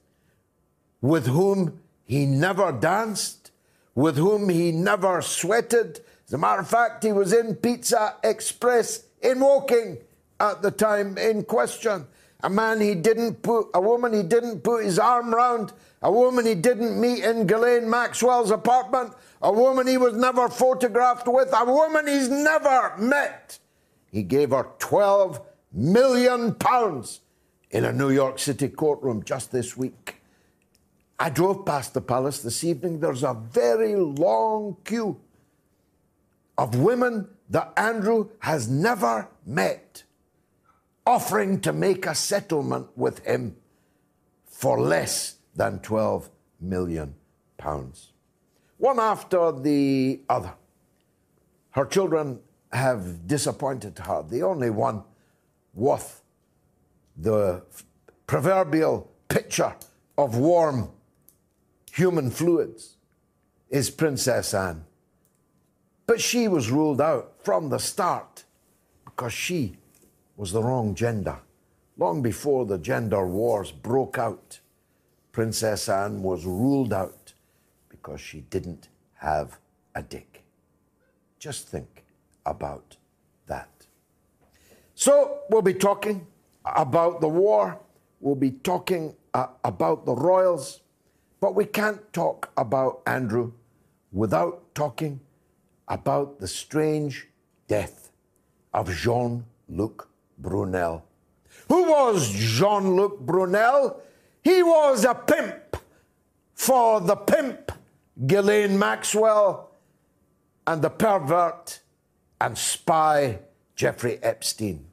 with 1.01 1.27
whom 1.27 1.79
he 2.05 2.25
never 2.25 2.71
danced, 2.71 3.51
with 3.95 4.17
whom 4.17 4.49
he 4.49 4.71
never 4.71 5.21
sweated. 5.21 6.01
As 6.27 6.33
a 6.33 6.37
matter 6.37 6.61
of 6.61 6.69
fact, 6.69 7.03
he 7.03 7.11
was 7.11 7.33
in 7.33 7.55
Pizza 7.55 8.15
Express 8.23 9.05
in 9.21 9.39
Woking 9.39 9.97
at 10.39 10.61
the 10.61 10.71
time 10.71 11.17
in 11.17 11.43
question. 11.43 12.07
A 12.43 12.49
man 12.49 12.81
he 12.81 12.93
didn't 12.93 13.41
put, 13.41 13.69
a 13.73 13.79
woman 13.79 14.11
he 14.11 14.21
didn't 14.21 14.61
put 14.61 14.83
his 14.83 14.99
arm 14.99 15.33
round, 15.33 15.71
a 16.01 16.11
woman 16.11 16.45
he 16.45 16.55
didn't 16.55 16.99
meet 16.99 17.23
in 17.23 17.47
Ghislaine 17.47 17.89
Maxwell's 17.89 18.51
apartment, 18.51 19.13
a 19.41 19.51
woman 19.51 19.87
he 19.87 19.97
was 19.97 20.13
never 20.13 20.49
photographed 20.49 21.27
with, 21.27 21.53
a 21.53 21.65
woman 21.65 22.05
he's 22.05 22.27
never 22.27 22.95
met. 22.97 23.57
He 24.11 24.23
gave 24.23 24.51
her 24.51 24.67
12 24.79 25.41
million 25.71 26.53
pounds 26.55 27.21
in 27.71 27.85
a 27.85 27.93
New 27.93 28.09
York 28.09 28.37
City 28.39 28.67
courtroom 28.67 29.23
just 29.23 29.51
this 29.53 29.77
week. 29.77 30.21
I 31.17 31.29
drove 31.29 31.65
past 31.65 31.93
the 31.93 32.01
palace 32.01 32.39
this 32.39 32.65
evening. 32.65 32.99
There's 32.99 33.23
a 33.23 33.33
very 33.33 33.95
long 33.95 34.75
queue 34.83 35.21
of 36.57 36.75
women 36.75 37.29
that 37.49 37.71
Andrew 37.77 38.29
has 38.39 38.67
never 38.67 39.29
met 39.45 40.03
offering 41.05 41.59
to 41.61 41.73
make 41.73 42.05
a 42.05 42.15
settlement 42.15 42.87
with 42.95 43.25
him 43.25 43.55
for 44.45 44.79
less 44.79 45.35
than 45.55 45.79
12 45.79 46.29
million 46.61 47.15
pounds. 47.57 48.11
One 48.77 48.99
after 48.99 49.51
the 49.51 50.21
other. 50.29 50.53
Her 51.71 51.85
children 51.85 52.39
have 52.71 53.27
disappointed 53.27 53.97
her. 53.99 54.23
The 54.23 54.43
only 54.43 54.69
one 54.69 55.03
worth 55.73 56.21
the 57.17 57.63
proverbial 58.27 59.11
pitcher 59.27 59.75
of 60.17 60.37
warm 60.37 60.89
human 61.91 62.29
fluids 62.31 62.97
is 63.69 63.89
Princess 63.89 64.53
Anne. 64.53 64.83
But 66.05 66.21
she 66.21 66.47
was 66.47 66.69
ruled 66.69 67.01
out 67.01 67.33
from 67.43 67.69
the 67.69 67.79
start 67.79 68.43
because 69.05 69.33
she 69.33 69.77
was 70.35 70.51
the 70.51 70.63
wrong 70.63 70.95
gender. 70.95 71.37
Long 71.97 72.21
before 72.21 72.65
the 72.65 72.77
gender 72.77 73.25
wars 73.27 73.71
broke 73.71 74.17
out, 74.17 74.59
Princess 75.31 75.89
Anne 75.89 76.23
was 76.23 76.45
ruled 76.45 76.93
out 76.93 77.33
because 77.89 78.19
she 78.19 78.41
didn't 78.41 78.89
have 79.15 79.59
a 79.95 80.01
dick. 80.01 80.43
Just 81.39 81.67
think 81.67 82.03
about 82.45 82.97
that. 83.47 83.69
So, 84.95 85.39
we'll 85.49 85.61
be 85.61 85.73
talking 85.73 86.27
about 86.65 87.19
the 87.21 87.27
war, 87.27 87.79
we'll 88.19 88.35
be 88.35 88.51
talking 88.51 89.15
uh, 89.33 89.47
about 89.63 90.05
the 90.05 90.13
royals, 90.13 90.81
but 91.41 91.55
we 91.55 91.65
can't 91.65 92.13
talk 92.13 92.51
about 92.55 93.01
Andrew 93.05 93.51
without 94.11 94.73
talking 94.75 95.19
about 95.87 96.39
the 96.39 96.47
strange 96.47 97.27
death 97.67 98.11
of 98.73 98.89
Jean 98.91 99.45
Luc 99.67 100.09
Brunel. 100.37 101.03
Who 101.67 101.83
was 101.83 102.29
Jean 102.31 102.95
Luc 102.95 103.19
Brunel? 103.19 104.01
He 104.43 104.61
was 104.61 105.05
a 105.05 105.15
pimp 105.15 105.77
for 106.53 107.01
the 107.01 107.15
pimp 107.15 107.71
Ghislaine 108.27 108.77
Maxwell 108.77 109.71
and 110.67 110.81
the 110.81 110.89
pervert 110.89 111.79
and 112.39 112.57
spy 112.57 113.39
Jeffrey 113.75 114.19
Epstein. 114.21 114.85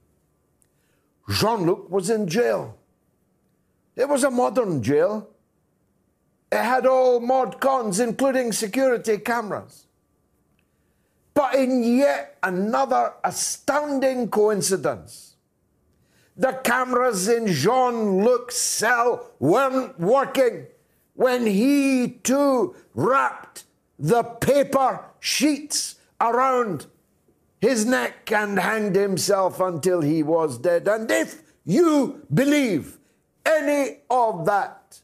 Jean 1.28 1.64
Luc 1.66 1.90
was 1.90 2.10
in 2.10 2.26
jail. 2.28 2.76
It 3.96 4.08
was 4.08 4.24
a 4.24 4.30
modern 4.30 4.82
jail. 4.82 5.28
It 6.50 6.58
had 6.58 6.86
all 6.86 7.20
mod 7.20 7.60
cons, 7.60 8.00
including 8.00 8.52
security 8.52 9.18
cameras. 9.18 9.86
But 11.34 11.54
in 11.54 11.82
yet 11.84 12.36
another 12.42 13.14
astounding 13.22 14.28
coincidence, 14.28 15.29
the 16.40 16.52
cameras 16.64 17.28
in 17.28 17.46
Jean 17.48 18.24
Luc's 18.24 18.56
cell 18.56 19.30
weren't 19.38 20.00
working 20.00 20.66
when 21.12 21.44
he 21.44 22.18
too 22.22 22.74
wrapped 22.94 23.64
the 23.98 24.22
paper 24.22 25.04
sheets 25.20 25.96
around 26.18 26.86
his 27.60 27.84
neck 27.84 28.32
and 28.32 28.58
hanged 28.58 28.96
himself 28.96 29.60
until 29.60 30.00
he 30.00 30.22
was 30.22 30.56
dead. 30.56 30.88
And 30.88 31.10
if 31.10 31.42
you 31.66 32.26
believe 32.32 32.96
any 33.44 33.98
of 34.08 34.46
that, 34.46 34.98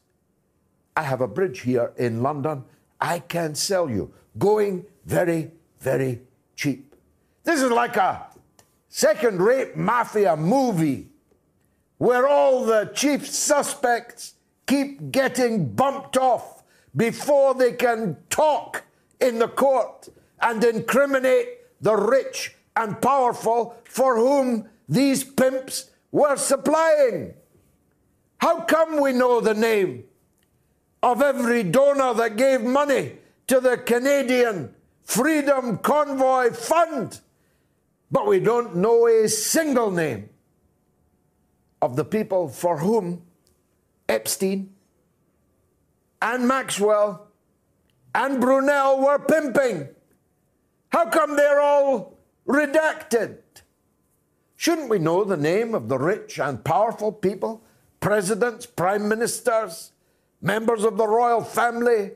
I 0.95 1.03
have 1.03 1.21
a 1.21 1.27
bridge 1.27 1.59
here 1.59 1.93
in 1.97 2.23
London 2.23 2.63
I 2.99 3.19
can 3.19 3.53
sell 3.53 3.91
you, 3.91 4.11
going 4.39 4.87
very, 5.05 5.51
very 5.79 6.21
cheap. 6.55 6.95
This 7.43 7.61
is 7.61 7.69
like 7.69 7.95
a 7.95 8.25
second 8.89 9.39
rate 9.39 9.77
mafia 9.77 10.35
movie 10.35 11.06
where 11.97 12.27
all 12.27 12.65
the 12.65 12.91
chief 12.93 13.27
suspects 13.27 14.35
keep 14.65 15.11
getting 15.11 15.73
bumped 15.73 16.17
off 16.17 16.63
before 16.95 17.53
they 17.53 17.73
can 17.73 18.17
talk 18.29 18.83
in 19.19 19.39
the 19.39 19.47
court 19.47 20.09
and 20.41 20.63
incriminate 20.63 21.47
the 21.81 21.95
rich 21.95 22.55
and 22.75 23.01
powerful 23.01 23.75
for 23.85 24.17
whom 24.17 24.67
these 24.87 25.23
pimps 25.23 25.89
were 26.11 26.35
supplying. 26.35 27.33
How 28.37 28.61
come 28.61 29.01
we 29.01 29.13
know 29.13 29.41
the 29.41 29.53
name 29.53 30.03
of 31.01 31.21
every 31.21 31.63
donor 31.63 32.13
that 32.13 32.37
gave 32.37 32.61
money 32.61 33.13
to 33.47 33.59
the 33.59 33.77
Canadian 33.77 34.73
Freedom 35.03 35.77
Convoy 35.77 36.51
Fund, 36.51 37.21
but 38.11 38.27
we 38.27 38.39
don't 38.39 38.75
know 38.75 39.07
a 39.07 39.27
single 39.27 39.89
name 39.89 40.29
of 41.81 41.95
the 41.95 42.05
people 42.05 42.47
for 42.47 42.77
whom 42.77 43.21
Epstein 44.09 44.73
and 46.21 46.47
Maxwell 46.47 47.27
and 48.15 48.41
Brunel 48.41 48.99
were 48.99 49.19
pimping. 49.19 49.89
How 50.89 51.09
come 51.09 51.35
they're 51.35 51.59
all 51.59 52.17
redacted? 52.47 53.37
Shouldn't 54.55 54.89
we 54.89 54.97
know 54.97 55.23
the 55.23 55.37
name 55.37 55.75
of 55.75 55.87
the 55.87 55.99
rich 55.99 56.39
and 56.39 56.63
powerful 56.63 57.11
people, 57.11 57.63
presidents, 57.99 58.65
prime 58.65 59.07
ministers, 59.07 59.91
members 60.41 60.83
of 60.83 60.97
the 60.97 61.07
royal 61.07 61.43
family, 61.43 62.13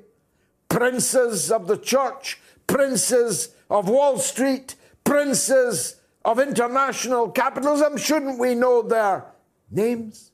princes 0.69 1.51
of 1.51 1.67
the 1.67 1.77
church, 1.77 2.39
princes 2.65 3.49
of 3.69 3.89
Wall 3.89 4.17
Street, 4.17 4.75
princes 5.03 5.97
of 6.25 6.39
international 6.39 7.29
capitalism? 7.29 7.97
Shouldn't 7.97 8.39
we 8.39 8.55
know 8.55 8.81
their 8.81 9.25
names? 9.71 10.31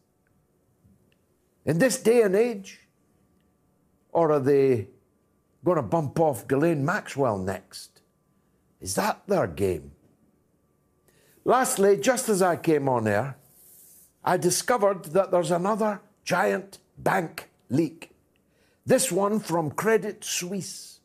In 1.65 1.79
this 1.79 2.01
day 2.01 2.21
and 2.21 2.35
age? 2.35 2.79
Or 4.11 4.31
are 4.31 4.39
they 4.39 4.87
going 5.63 5.75
to 5.75 5.81
bump 5.83 6.19
off 6.19 6.47
Ghislaine 6.47 6.85
Maxwell 6.85 7.37
next? 7.37 8.01
Is 8.79 8.95
that 8.95 9.21
their 9.27 9.47
game? 9.47 9.91
Lastly, 11.43 11.97
just 11.97 12.29
as 12.29 12.41
I 12.41 12.55
came 12.55 12.89
on 12.89 13.07
air, 13.07 13.37
I 14.23 14.37
discovered 14.37 15.05
that 15.05 15.31
there's 15.31 15.51
another 15.51 16.01
giant 16.23 16.79
bank 16.97 17.49
leak. 17.69 18.11
This 18.85 19.11
one 19.11 19.39
from 19.39 19.71
Credit 19.71 20.23
Suisse. 20.23 20.99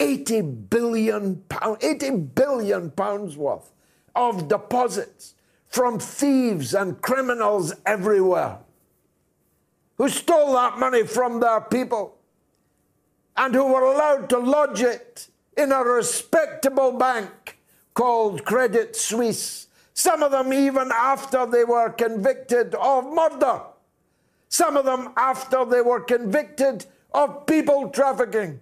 80 0.00 0.42
billion 0.42 1.36
pounds, 1.48 1.82
80 1.82 2.10
billion 2.10 2.90
pounds 2.90 3.36
worth 3.36 3.72
of 4.14 4.48
deposits 4.48 5.34
from 5.68 5.98
thieves 5.98 6.74
and 6.74 7.00
criminals 7.02 7.74
everywhere 7.84 8.58
who 9.98 10.08
stole 10.08 10.52
that 10.54 10.78
money 10.78 11.04
from 11.04 11.40
their 11.40 11.60
people 11.60 12.16
and 13.36 13.54
who 13.54 13.72
were 13.72 13.82
allowed 13.82 14.28
to 14.30 14.38
lodge 14.38 14.80
it 14.82 15.28
in 15.56 15.72
a 15.72 15.82
respectable 15.82 16.92
bank 16.92 17.58
called 17.94 18.44
Credit 18.44 18.94
Suisse. 18.94 19.66
Some 19.92 20.22
of 20.22 20.30
them 20.30 20.52
even 20.52 20.90
after 20.92 21.46
they 21.46 21.64
were 21.64 21.90
convicted 21.90 22.74
of 22.76 23.12
murder. 23.12 23.62
Some 24.48 24.76
of 24.76 24.84
them 24.84 25.12
after 25.16 25.64
they 25.64 25.80
were 25.80 26.00
convicted 26.00 26.86
of 27.12 27.46
people 27.46 27.90
trafficking. 27.90 28.60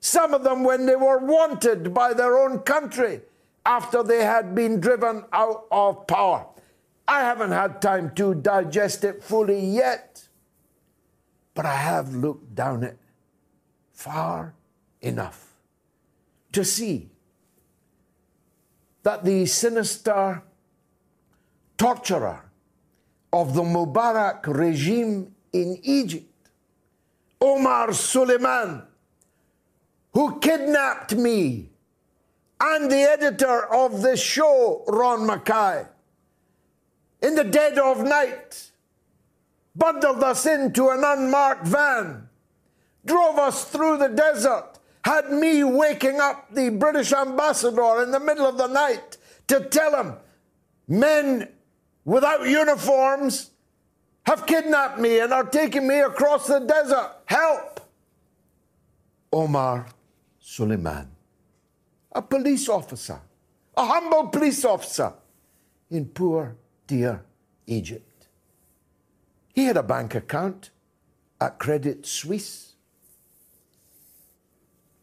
Some 0.00 0.32
of 0.32 0.42
them 0.42 0.64
when 0.64 0.86
they 0.86 0.96
were 0.96 1.18
wanted 1.18 1.92
by 1.92 2.14
their 2.14 2.38
own 2.38 2.60
country 2.60 3.20
after 3.66 4.02
they 4.02 4.24
had 4.24 4.54
been 4.54 4.80
driven 4.80 5.24
out 5.32 5.66
of 5.70 6.06
power. 6.06 6.46
I 7.08 7.20
haven't 7.20 7.52
had 7.52 7.80
time 7.80 8.14
to 8.16 8.34
digest 8.34 9.02
it 9.02 9.24
fully 9.24 9.64
yet, 9.64 10.28
but 11.54 11.64
I 11.64 11.74
have 11.74 12.14
looked 12.14 12.54
down 12.54 12.84
it 12.84 12.98
far 13.92 14.54
enough 15.00 15.54
to 16.52 16.66
see 16.66 17.08
that 19.04 19.24
the 19.24 19.46
sinister 19.46 20.42
torturer 21.78 22.50
of 23.32 23.54
the 23.54 23.62
Mubarak 23.62 24.46
regime 24.46 25.34
in 25.54 25.78
Egypt, 25.82 26.50
Omar 27.40 27.94
Suleiman, 27.94 28.82
who 30.12 30.38
kidnapped 30.40 31.14
me 31.14 31.70
and 32.60 32.90
the 32.90 33.00
editor 33.00 33.72
of 33.72 34.02
this 34.02 34.20
show, 34.20 34.84
Ron 34.88 35.20
McKay, 35.20 35.88
in 37.22 37.34
the 37.34 37.44
dead 37.44 37.78
of 37.78 38.02
night, 38.02 38.70
bundled 39.74 40.22
us 40.22 40.46
into 40.46 40.88
an 40.90 41.02
unmarked 41.04 41.66
van, 41.66 42.28
drove 43.04 43.38
us 43.38 43.64
through 43.64 43.98
the 43.98 44.08
desert, 44.08 44.78
had 45.04 45.30
me 45.30 45.64
waking 45.64 46.20
up 46.20 46.52
the 46.52 46.70
British 46.70 47.12
ambassador 47.12 48.02
in 48.02 48.10
the 48.10 48.20
middle 48.20 48.46
of 48.46 48.58
the 48.58 48.66
night 48.66 49.16
to 49.46 49.64
tell 49.64 49.94
him 50.02 50.14
men 50.86 51.48
without 52.04 52.46
uniforms 52.46 53.50
have 54.24 54.46
kidnapped 54.46 54.98
me 54.98 55.20
and 55.20 55.32
are 55.32 55.44
taking 55.44 55.86
me 55.86 56.00
across 56.00 56.46
the 56.46 56.58
desert. 56.58 57.12
Help! 57.26 57.80
Omar 59.32 59.86
Suleiman, 60.38 61.08
a 62.12 62.22
police 62.22 62.68
officer, 62.68 63.20
a 63.76 63.86
humble 63.86 64.28
police 64.28 64.64
officer 64.64 65.12
in 65.90 66.06
poor, 66.06 66.56
dear 66.88 67.22
Egypt. 67.66 68.26
He 69.54 69.66
had 69.66 69.76
a 69.76 69.82
bank 69.82 70.16
account 70.16 70.70
at 71.40 71.58
Credit 71.60 72.04
Suisse 72.04 72.74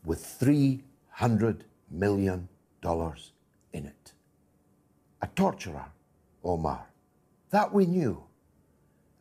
with 0.04 0.38
$300 0.40 1.62
million 1.90 2.50
in 2.84 3.86
it. 3.86 4.14
A 5.22 5.28
torturer, 5.28 5.86
Omar. 6.44 6.88
That 7.52 7.72
we 7.72 7.86
knew. 7.86 8.24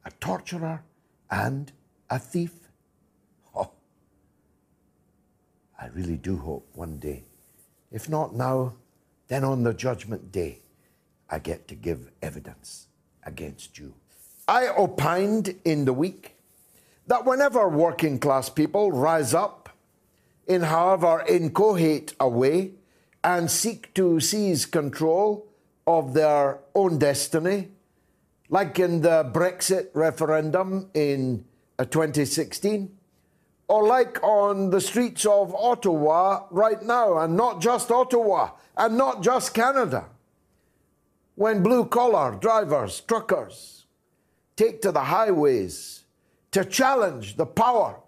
A 0.05 0.11
torturer 0.11 0.83
and 1.31 1.71
a 2.11 2.19
thief. 2.19 2.53
Oh, 3.57 3.71
I 5.81 5.87
really 5.89 6.17
do 6.17 6.37
hope 6.37 6.69
one 6.75 6.99
day, 6.99 7.23
if 7.93 8.09
not 8.09 8.35
now, 8.35 8.75
then 9.29 9.45
on 9.45 9.63
the 9.63 9.73
judgment 9.73 10.33
day, 10.33 10.64
I 11.31 11.39
get 11.39 11.69
to 11.69 11.75
give 11.75 12.11
evidence 12.23 12.89
against 13.25 13.79
you. 13.79 13.95
I 14.47 14.69
opined 14.69 15.55
in 15.65 15.85
the 15.85 15.93
week 15.93 16.37
that 17.07 17.25
whenever 17.25 17.69
working 17.69 18.19
class 18.19 18.49
people 18.49 18.93
rise 18.93 19.35
up 19.35 19.71
in 20.47 20.63
however 20.63 21.23
incoherent 21.27 22.15
a 22.21 22.29
way 22.29 22.73
and 23.23 23.51
seek 23.51 23.95
to 23.95 24.21
seize 24.21 24.67
control 24.67 25.47
of 25.87 26.15
their 26.15 26.59
own 26.75 26.99
destiny, 26.99 27.69
like 28.51 28.79
in 28.79 29.01
the 29.01 29.31
Brexit 29.33 29.89
referendum 29.95 30.91
in 30.95 31.45
uh, 31.79 31.85
2016, 31.85 32.95
or 33.69 33.87
like 33.87 34.23
on 34.23 34.71
the 34.71 34.81
streets 34.81 35.25
of 35.25 35.55
Ottawa 35.55 36.45
right 36.51 36.83
now, 36.83 37.19
and 37.19 37.37
not 37.37 37.61
just 37.61 37.91
Ottawa, 37.91 38.51
and 38.77 38.99
not 38.99 39.23
just 39.23 39.55
Canada, 39.55 40.05
when 41.35 41.63
blue 41.63 41.85
collar 41.87 42.37
drivers, 42.37 43.01
truckers, 43.01 43.87
take 44.57 44.81
to 44.83 44.93
the 44.93 45.05
highways 45.05 46.05
to 46.53 46.65
challenge 46.65 47.37
the 47.37 47.47
power 47.47 48.01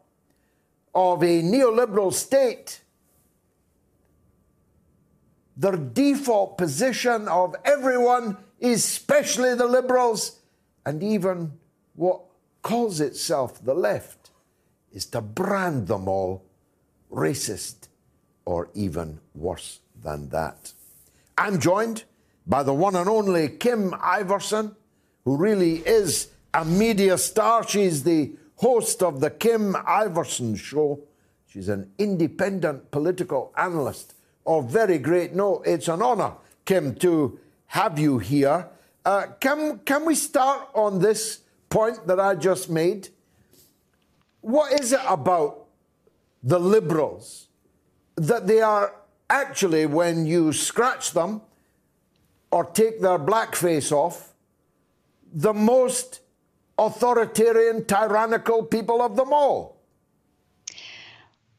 of 0.94 1.22
a 1.22 1.42
neoliberal 1.42 2.12
state 2.12 2.80
the 5.56 5.72
default 5.72 6.58
position 6.58 7.28
of 7.28 7.56
everyone, 7.64 8.36
especially 8.60 9.54
the 9.54 9.66
liberals, 9.66 10.40
and 10.84 11.02
even 11.02 11.52
what 11.94 12.20
calls 12.62 13.00
itself 13.00 13.64
the 13.64 13.74
left, 13.74 14.30
is 14.92 15.06
to 15.06 15.20
brand 15.20 15.86
them 15.86 16.08
all 16.08 16.44
racist 17.10 17.88
or 18.44 18.68
even 18.74 19.18
worse 19.34 19.80
than 20.02 20.28
that. 20.28 20.72
I'm 21.38 21.58
joined 21.58 22.04
by 22.46 22.62
the 22.62 22.72
one 22.72 22.96
and 22.96 23.09
only 23.09 23.48
Kim 23.48 23.90
Iversen, 23.92 24.74
who 25.24 25.37
really 25.37 25.78
is 25.78 26.28
a 26.54 26.64
media 26.64 27.18
star. 27.18 27.66
She's 27.66 28.04
the 28.04 28.32
host 28.56 29.02
of 29.02 29.20
the 29.20 29.30
Kim 29.30 29.74
Iversen 29.74 30.56
Show. 30.56 31.00
She's 31.46 31.68
an 31.68 31.90
independent 31.98 32.90
political 32.90 33.52
analyst 33.56 34.14
of 34.46 34.70
very 34.70 34.98
great 34.98 35.35
note. 35.35 35.62
It's 35.66 35.88
an 35.88 36.02
honour, 36.02 36.35
Kim, 36.64 36.94
to 36.96 37.38
have 37.66 37.98
you 37.98 38.18
here. 38.18 38.68
Uh, 39.04 39.26
can, 39.40 39.80
can 39.85 40.04
we 40.04 40.14
start 40.14 40.68
on 40.74 41.00
this 41.00 41.40
point 41.68 42.06
that 42.06 42.20
I 42.20 42.35
just 42.35 42.70
made? 42.70 43.09
What 44.40 44.80
is 44.80 44.92
it 44.92 45.00
about 45.09 45.66
the 46.42 46.61
Liberals 46.61 47.48
that 48.14 48.46
they 48.46 48.61
are 48.61 48.94
actually, 49.28 49.87
when 49.87 50.26
you 50.26 50.52
scratch 50.52 51.12
them 51.12 51.40
or 52.57 52.64
take 52.64 53.03
their 53.03 53.19
blackface 53.19 53.92
off, 53.92 54.33
the 55.31 55.53
most 55.53 56.21
authoritarian, 56.79 57.85
tyrannical 57.85 58.62
people 58.62 59.03
of 59.03 59.14
them 59.14 59.31
all? 59.31 59.75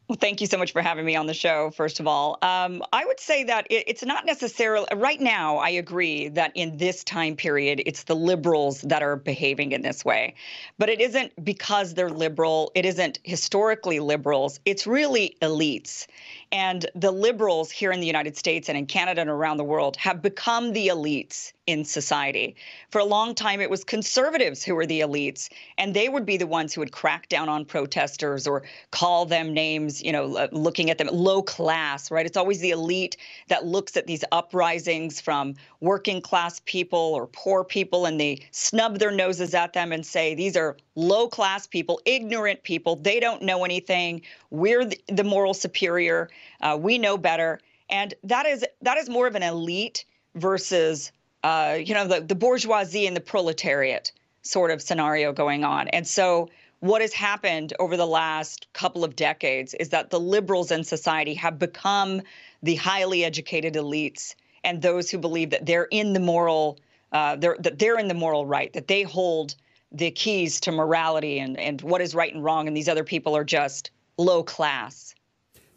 Well, 0.08 0.18
thank 0.18 0.40
you 0.40 0.48
so 0.48 0.58
much 0.58 0.72
for 0.72 0.82
having 0.82 1.04
me 1.04 1.18
on 1.18 1.26
the 1.28 1.34
show, 1.34 1.70
first 1.72 2.00
of 2.00 2.08
all. 2.08 2.38
Um, 2.42 2.82
I 2.94 3.04
would 3.04 3.20
say 3.20 3.44
that 3.44 3.68
it, 3.70 3.84
it's 3.88 4.06
not 4.06 4.26
necessarily, 4.26 4.88
right 4.96 5.20
now, 5.20 5.58
I 5.58 5.68
agree 5.68 6.30
that 6.30 6.54
in 6.56 6.78
this 6.78 7.04
time 7.04 7.36
period, 7.36 7.82
it's 7.86 8.04
the 8.04 8.16
liberals 8.16 8.80
that 8.84 9.04
are 9.04 9.18
behaving 9.18 9.74
in 9.74 9.82
this 9.82 10.06
way. 10.06 10.36
But 10.78 10.88
it 10.88 11.02
isn't 11.02 11.44
because 11.44 11.94
they're 11.94 12.10
liberal, 12.10 12.72
it 12.74 12.86
isn't 12.86 13.20
historically 13.24 14.00
liberals, 14.00 14.62
it's 14.64 14.88
really 14.88 15.36
elites. 15.42 16.08
And 16.54 16.86
the 16.96 17.12
liberals 17.12 17.70
here 17.70 17.92
in 17.92 18.00
the 18.00 18.08
United 18.08 18.38
States 18.38 18.70
and 18.70 18.78
in 18.78 18.86
Canada 18.86 19.20
and 19.20 19.30
around 19.30 19.58
the 19.58 19.66
world 19.66 19.98
have 19.98 20.22
become 20.22 20.72
the 20.72 20.88
elites 20.88 21.52
in 21.68 21.84
society. 21.84 22.56
For 22.90 23.00
a 23.00 23.06
long 23.06 23.36
time, 23.36 23.60
it 23.60 23.70
was 23.70 23.84
conservatives 23.84 24.64
who 24.64 24.74
were 24.74 24.86
the 24.86 25.02
elites, 25.02 25.50
and 25.78 25.94
they 25.94 26.08
would 26.08 26.26
be 26.26 26.38
the 26.38 26.48
ones 26.48 26.74
who 26.74 26.80
would 26.82 26.94
crack 26.94 27.28
down 27.28 27.50
on 27.50 27.66
protesters 27.66 28.48
or 28.48 28.64
call 28.92 29.26
them 29.26 29.54
names, 29.54 30.02
you 30.02 30.14
know, 30.14 30.48
looking 30.54 30.90
at 30.90 30.98
them 30.98 31.10
low 31.12 31.44
class, 31.44 32.10
right? 32.10 32.26
It's 32.26 32.38
always 32.38 32.62
the 32.62 32.72
elite 32.72 33.18
that 33.50 33.66
looks 33.66 33.98
at 33.98 34.08
these 34.08 34.24
uprisings 34.32 35.20
from 35.20 35.56
working 35.82 36.22
class 36.22 36.62
people 36.66 37.14
or 37.14 37.28
poor 37.28 37.66
people 37.66 38.06
and 38.06 38.20
they 38.20 38.48
snub 38.52 39.00
their 39.00 39.12
noses 39.12 39.54
at 39.54 39.74
them 39.74 39.92
and 39.92 40.06
say, 40.06 40.34
these 40.34 40.56
are 40.56 40.78
low 40.96 41.28
class 41.28 41.68
people, 41.68 42.00
ignorant 42.06 42.64
people. 42.64 42.96
They 42.96 43.20
don't 43.20 43.42
know 43.42 43.66
anything. 43.66 44.22
We're 44.52 44.86
the, 44.86 45.24
moral 45.28 45.54
superior. 45.54 46.30
Uh, 46.62 46.78
we 46.80 46.98
know 46.98 47.18
better. 47.18 47.60
And 47.90 48.14
that 48.24 48.46
is 48.46 48.66
that 48.82 48.98
is 48.98 49.10
more 49.10 49.28
of 49.28 49.36
an 49.36 49.44
elite 49.44 50.06
versus 50.36 51.12
uh, 51.44 51.78
you 51.84 51.94
know 51.94 52.08
the, 52.08 52.22
the 52.22 52.36
bourgeoisie 52.36 53.08
and 53.08 53.16
the 53.16 53.22
proletariat 53.22 54.12
sort 54.42 54.72
of 54.72 54.82
scenario 54.82 55.34
going 55.34 55.64
on. 55.64 55.88
And 55.90 56.08
so 56.08 56.50
what 56.80 57.02
has 57.02 57.14
happened 57.14 57.74
over 57.80 57.98
the 57.98 58.08
last 58.08 58.68
couple 58.74 59.04
of 59.04 59.16
decades 59.16 59.74
is 59.74 59.90
that 59.90 60.10
the 60.10 60.20
liberals 60.20 60.72
in 60.72 60.84
society 60.84 61.34
have 61.34 61.58
become 61.60 62.22
the 62.64 62.76
highly 62.76 63.26
educated 63.26 63.74
elites 63.74 64.36
and 64.64 64.82
those 64.82 65.10
who 65.10 65.18
believe 65.18 65.50
that 65.50 65.66
they're 65.66 65.88
in 65.92 66.14
the 66.14 66.20
moral 66.20 66.80
uh, 67.12 67.36
they're, 67.38 67.56
that 67.60 67.80
they're 67.80 67.98
in 67.98 68.08
the 68.08 68.14
moral 68.14 68.46
right, 68.46 68.74
that 68.74 68.88
they 68.88 69.04
hold 69.04 69.56
the 69.92 70.12
keys 70.12 70.60
to 70.60 70.72
morality 70.72 71.40
and, 71.40 71.58
and 71.58 71.82
what 71.82 72.02
is 72.02 72.14
right 72.14 72.34
and 72.34 72.44
wrong, 72.44 72.68
and 72.68 72.76
these 72.76 72.90
other 72.90 73.04
people 73.04 73.36
are 73.36 73.46
just 73.46 73.92
low 74.18 74.44
class. 74.44 75.16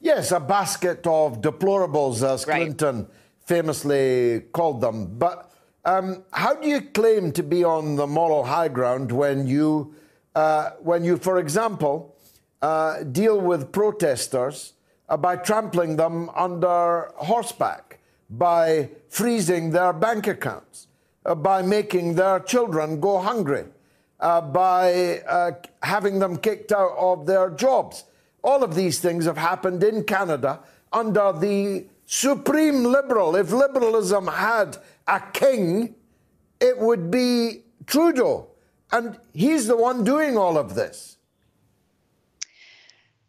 Yes, 0.00 0.32
a 0.32 0.40
basket 0.40 1.06
of 1.06 1.40
deplorables, 1.40 2.28
as 2.28 2.46
right. 2.46 2.62
Clinton 2.62 3.06
famously 3.44 4.40
called 4.52 4.80
them. 4.80 5.18
But 5.18 5.49
um, 5.84 6.24
how 6.32 6.54
do 6.54 6.68
you 6.68 6.80
claim 6.80 7.32
to 7.32 7.42
be 7.42 7.64
on 7.64 7.96
the 7.96 8.06
moral 8.06 8.44
high 8.44 8.68
ground 8.68 9.12
when 9.12 9.46
you, 9.46 9.94
uh, 10.34 10.70
when 10.80 11.04
you, 11.04 11.16
for 11.16 11.38
example, 11.38 12.14
uh, 12.62 13.02
deal 13.04 13.40
with 13.40 13.72
protesters 13.72 14.74
uh, 15.08 15.16
by 15.16 15.36
trampling 15.36 15.96
them 15.96 16.30
under 16.30 17.10
horseback, 17.16 18.00
by 18.28 18.90
freezing 19.08 19.70
their 19.70 19.92
bank 19.92 20.26
accounts, 20.26 20.86
uh, 21.24 21.34
by 21.34 21.62
making 21.62 22.14
their 22.14 22.40
children 22.40 23.00
go 23.00 23.18
hungry? 23.18 23.64
uh, 24.20 24.40
by 24.40 25.20
uh, 25.20 25.52
having 25.82 26.18
them 26.18 26.36
kicked 26.36 26.72
out 26.72 26.92
of 26.96 27.26
their 27.26 27.50
jobs. 27.50 28.04
All 28.42 28.62
of 28.62 28.74
these 28.74 29.00
things 29.00 29.24
have 29.24 29.36
happened 29.36 29.82
in 29.82 30.04
Canada 30.04 30.60
under 30.92 31.32
the 31.32 31.86
supreme 32.06 32.84
liberal. 32.84 33.36
If 33.36 33.52
liberalism 33.52 34.26
had 34.26 34.78
a 35.10 35.20
king, 35.32 35.94
it 36.60 36.78
would 36.78 37.10
be 37.10 37.62
Trudeau. 37.86 38.48
And 38.92 39.18
he's 39.32 39.66
the 39.66 39.76
one 39.76 40.04
doing 40.04 40.36
all 40.36 40.56
of 40.56 40.74
this. 40.74 41.18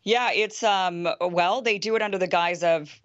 Yeah, 0.04 0.32
it's 0.32 0.64
um 0.64 1.08
well, 1.20 1.62
they 1.62 1.78
do 1.78 1.96
it 1.96 2.02
under 2.02 2.18
the 2.18 2.28
guise 2.28 2.64
of 2.64 3.00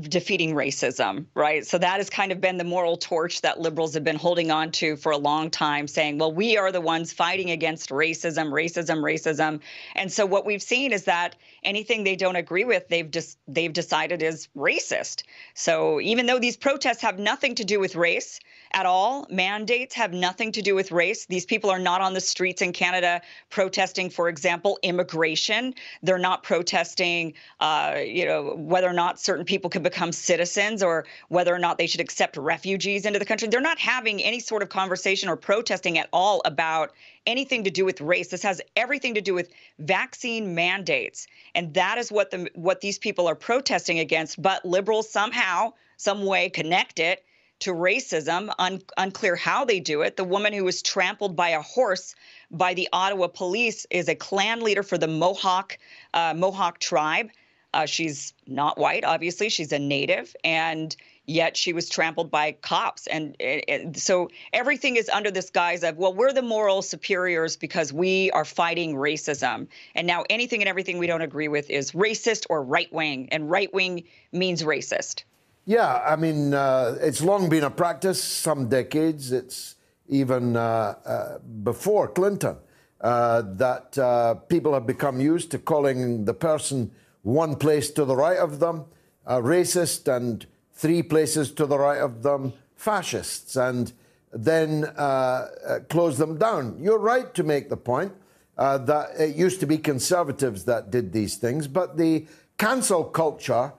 defeating 0.00 0.54
racism, 0.54 1.26
right? 1.34 1.66
So 1.66 1.76
that 1.78 1.98
has 1.98 2.08
kind 2.08 2.32
of 2.32 2.40
been 2.40 2.56
the 2.56 2.64
moral 2.64 2.96
torch 2.96 3.42
that 3.42 3.60
liberals 3.60 3.92
have 3.94 4.04
been 4.04 4.16
holding 4.16 4.50
on 4.50 4.70
to 4.72 4.96
for 4.96 5.12
a 5.12 5.18
long 5.18 5.50
time, 5.50 5.86
saying, 5.86 6.18
well, 6.18 6.32
we 6.32 6.56
are 6.56 6.72
the 6.72 6.80
ones 6.80 7.12
fighting 7.12 7.50
against 7.50 7.90
racism, 7.90 8.50
racism, 8.50 9.02
racism. 9.02 9.60
And 9.94 10.10
so 10.10 10.24
what 10.24 10.46
we've 10.46 10.62
seen 10.62 10.92
is 10.92 11.04
that 11.04 11.36
anything 11.62 12.04
they 12.04 12.16
don't 12.16 12.36
agree 12.36 12.64
with, 12.64 12.88
they've 12.88 13.10
just 13.10 13.38
they've 13.46 13.72
decided 13.72 14.22
is 14.22 14.48
racist. 14.56 15.24
So 15.54 16.00
even 16.00 16.26
though 16.26 16.38
these 16.38 16.56
protests 16.56 17.02
have 17.02 17.18
nothing 17.18 17.54
to 17.56 17.64
do 17.64 17.78
with 17.78 17.94
race, 17.94 18.40
at 18.74 18.86
all. 18.86 19.26
Mandates 19.30 19.94
have 19.94 20.12
nothing 20.12 20.52
to 20.52 20.62
do 20.62 20.74
with 20.74 20.90
race. 20.90 21.26
These 21.26 21.44
people 21.44 21.70
are 21.70 21.78
not 21.78 22.00
on 22.00 22.14
the 22.14 22.20
streets 22.20 22.62
in 22.62 22.72
Canada 22.72 23.20
protesting, 23.50 24.10
for 24.10 24.28
example, 24.28 24.78
immigration. 24.82 25.74
They're 26.02 26.18
not 26.18 26.42
protesting, 26.42 27.34
uh, 27.60 27.96
you 28.04 28.24
know, 28.24 28.54
whether 28.56 28.88
or 28.88 28.92
not 28.92 29.20
certain 29.20 29.44
people 29.44 29.70
can 29.70 29.82
become 29.82 30.12
citizens 30.12 30.82
or 30.82 31.04
whether 31.28 31.54
or 31.54 31.58
not 31.58 31.78
they 31.78 31.86
should 31.86 32.00
accept 32.00 32.36
refugees 32.36 33.04
into 33.04 33.18
the 33.18 33.24
country. 33.24 33.48
They're 33.48 33.60
not 33.60 33.78
having 33.78 34.22
any 34.22 34.40
sort 34.40 34.62
of 34.62 34.68
conversation 34.68 35.28
or 35.28 35.36
protesting 35.36 35.98
at 35.98 36.08
all 36.12 36.40
about 36.44 36.92
anything 37.26 37.64
to 37.64 37.70
do 37.70 37.84
with 37.84 38.00
race. 38.00 38.28
This 38.28 38.42
has 38.42 38.60
everything 38.76 39.14
to 39.14 39.20
do 39.20 39.34
with 39.34 39.50
vaccine 39.78 40.54
mandates, 40.54 41.26
and 41.54 41.74
that 41.74 41.98
is 41.98 42.10
what 42.10 42.30
the 42.30 42.50
what 42.54 42.80
these 42.80 42.98
people 42.98 43.28
are 43.28 43.34
protesting 43.34 43.98
against. 43.98 44.40
But 44.40 44.64
liberals 44.64 45.08
somehow, 45.08 45.74
some 45.96 46.24
way 46.24 46.48
connect 46.48 46.98
it 46.98 47.24
to 47.62 47.72
racism, 47.72 48.52
un- 48.58 48.82
unclear 48.96 49.36
how 49.36 49.64
they 49.64 49.78
do 49.78 50.02
it. 50.02 50.16
The 50.16 50.24
woman 50.24 50.52
who 50.52 50.64
was 50.64 50.82
trampled 50.82 51.36
by 51.36 51.50
a 51.50 51.62
horse 51.62 52.14
by 52.50 52.74
the 52.74 52.88
Ottawa 52.92 53.28
police 53.28 53.86
is 53.90 54.08
a 54.08 54.14
clan 54.14 54.60
leader 54.60 54.82
for 54.82 54.98
the 54.98 55.06
Mohawk 55.06 55.78
uh, 56.12 56.34
Mohawk 56.36 56.80
tribe. 56.80 57.30
Uh, 57.72 57.86
she's 57.86 58.34
not 58.46 58.78
white, 58.78 59.04
obviously. 59.04 59.48
She's 59.48 59.72
a 59.72 59.78
native, 59.78 60.34
and 60.44 60.94
yet 61.24 61.56
she 61.56 61.72
was 61.72 61.88
trampled 61.88 62.30
by 62.30 62.52
cops. 62.52 63.06
And, 63.06 63.40
and, 63.40 63.96
so 63.96 64.28
everything 64.52 64.96
is 64.96 65.08
under 65.08 65.30
this 65.30 65.48
guise 65.48 65.84
of, 65.84 65.96
well, 65.96 66.12
we're 66.12 66.32
the 66.32 66.42
moral 66.42 66.82
superiors 66.82 67.56
because 67.56 67.92
we 67.92 68.30
are 68.32 68.44
fighting 68.44 68.96
racism. 68.96 69.68
And 69.94 70.06
now 70.06 70.24
anything 70.28 70.60
and 70.60 70.68
everything 70.68 70.98
we 70.98 71.06
don't 71.06 71.22
agree 71.22 71.48
with 71.48 71.70
is 71.70 71.92
racist 71.92 72.44
or 72.50 72.62
right 72.62 72.92
wing, 72.92 73.28
and 73.30 73.48
right 73.48 73.72
wing 73.72 74.02
means 74.32 74.64
racist. 74.64 75.22
Yeah, 75.64 76.02
I 76.04 76.16
mean, 76.16 76.54
uh, 76.54 76.98
it's 77.00 77.22
long 77.22 77.48
been 77.48 77.62
a 77.62 77.70
practice, 77.70 78.22
some 78.22 78.68
decades. 78.68 79.30
It's 79.30 79.76
even 80.08 80.56
uh, 80.56 80.96
uh, 81.06 81.38
before 81.38 82.08
Clinton 82.08 82.56
uh, 83.00 83.42
that 83.42 83.96
uh, 83.96 84.34
people 84.34 84.74
have 84.74 84.88
become 84.88 85.20
used 85.20 85.52
to 85.52 85.58
calling 85.58 86.24
the 86.24 86.34
person 86.34 86.90
one 87.22 87.54
place 87.54 87.90
to 87.92 88.04
the 88.04 88.16
right 88.16 88.38
of 88.38 88.58
them 88.58 88.86
a 89.24 89.36
racist 89.40 90.12
and 90.12 90.46
three 90.72 91.00
places 91.00 91.52
to 91.52 91.64
the 91.64 91.78
right 91.78 92.00
of 92.00 92.24
them 92.24 92.52
fascists 92.74 93.54
and 93.54 93.92
then 94.32 94.84
uh, 94.96 95.46
close 95.88 96.18
them 96.18 96.38
down. 96.38 96.76
You're 96.80 96.98
right 96.98 97.32
to 97.34 97.44
make 97.44 97.68
the 97.68 97.76
point 97.76 98.12
that 98.56 99.10
it 99.16 99.36
used 99.36 99.60
to 99.60 99.66
be 99.66 99.78
conservatives 99.78 100.64
that 100.64 100.90
did 100.90 101.12
these 101.12 101.36
things, 101.36 101.68
but 101.68 101.96
the 101.96 102.26
cancel 102.58 103.04
culture 103.04 103.72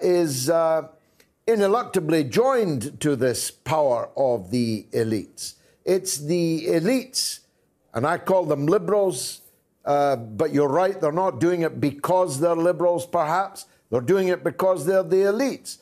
is 0.00 0.48
ineluctably 1.48 2.28
joined 2.28 3.00
to 3.00 3.16
this 3.16 3.50
power 3.50 4.10
of 4.16 4.50
the 4.50 4.86
elites. 4.92 5.54
It's 5.84 6.18
the 6.18 6.66
elites, 6.68 7.40
and 7.94 8.06
I 8.06 8.18
call 8.18 8.44
them 8.44 8.66
liberals, 8.66 9.40
uh, 9.86 10.16
but 10.16 10.52
you're 10.52 10.68
right, 10.68 11.00
they're 11.00 11.10
not 11.10 11.40
doing 11.40 11.62
it 11.62 11.80
because 11.80 12.38
they're 12.38 12.54
liberals, 12.54 13.06
perhaps. 13.06 13.64
They're 13.90 14.02
doing 14.02 14.28
it 14.28 14.44
because 14.44 14.84
they're 14.84 15.02
the 15.02 15.24
elites 15.32 15.78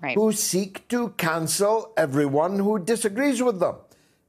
right. 0.00 0.14
who 0.14 0.30
seek 0.30 0.86
to 0.88 1.08
cancel 1.16 1.92
everyone 1.96 2.60
who 2.60 2.78
disagrees 2.78 3.42
with 3.42 3.58
them. 3.58 3.74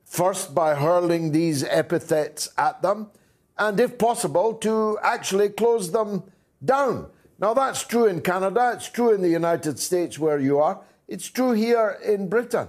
First, 0.04 0.56
by 0.56 0.73
hurling 0.73 1.32
these 1.32 1.63
epithets 1.63 2.49
at 2.58 2.82
them, 2.82 3.12
and 3.60 3.80
if 3.80 3.99
possible, 3.99 4.56
to 4.56 4.97
actually 5.04 5.49
close 5.49 5.91
them 5.91 6.23
down. 6.65 7.12
Now, 7.41 7.54
that's 7.54 7.86
true 7.86 8.06
in 8.06 8.21
Canada, 8.21 8.73
it's 8.75 8.89
true 8.89 9.13
in 9.13 9.21
the 9.21 9.30
United 9.30 9.80
States 9.80 10.19
where 10.19 10.39
you 10.39 10.60
are, 10.60 10.82
it's 11.08 11.30
true 11.30 11.54
here 11.54 11.97
in 12.06 12.28
Britain. 12.28 12.67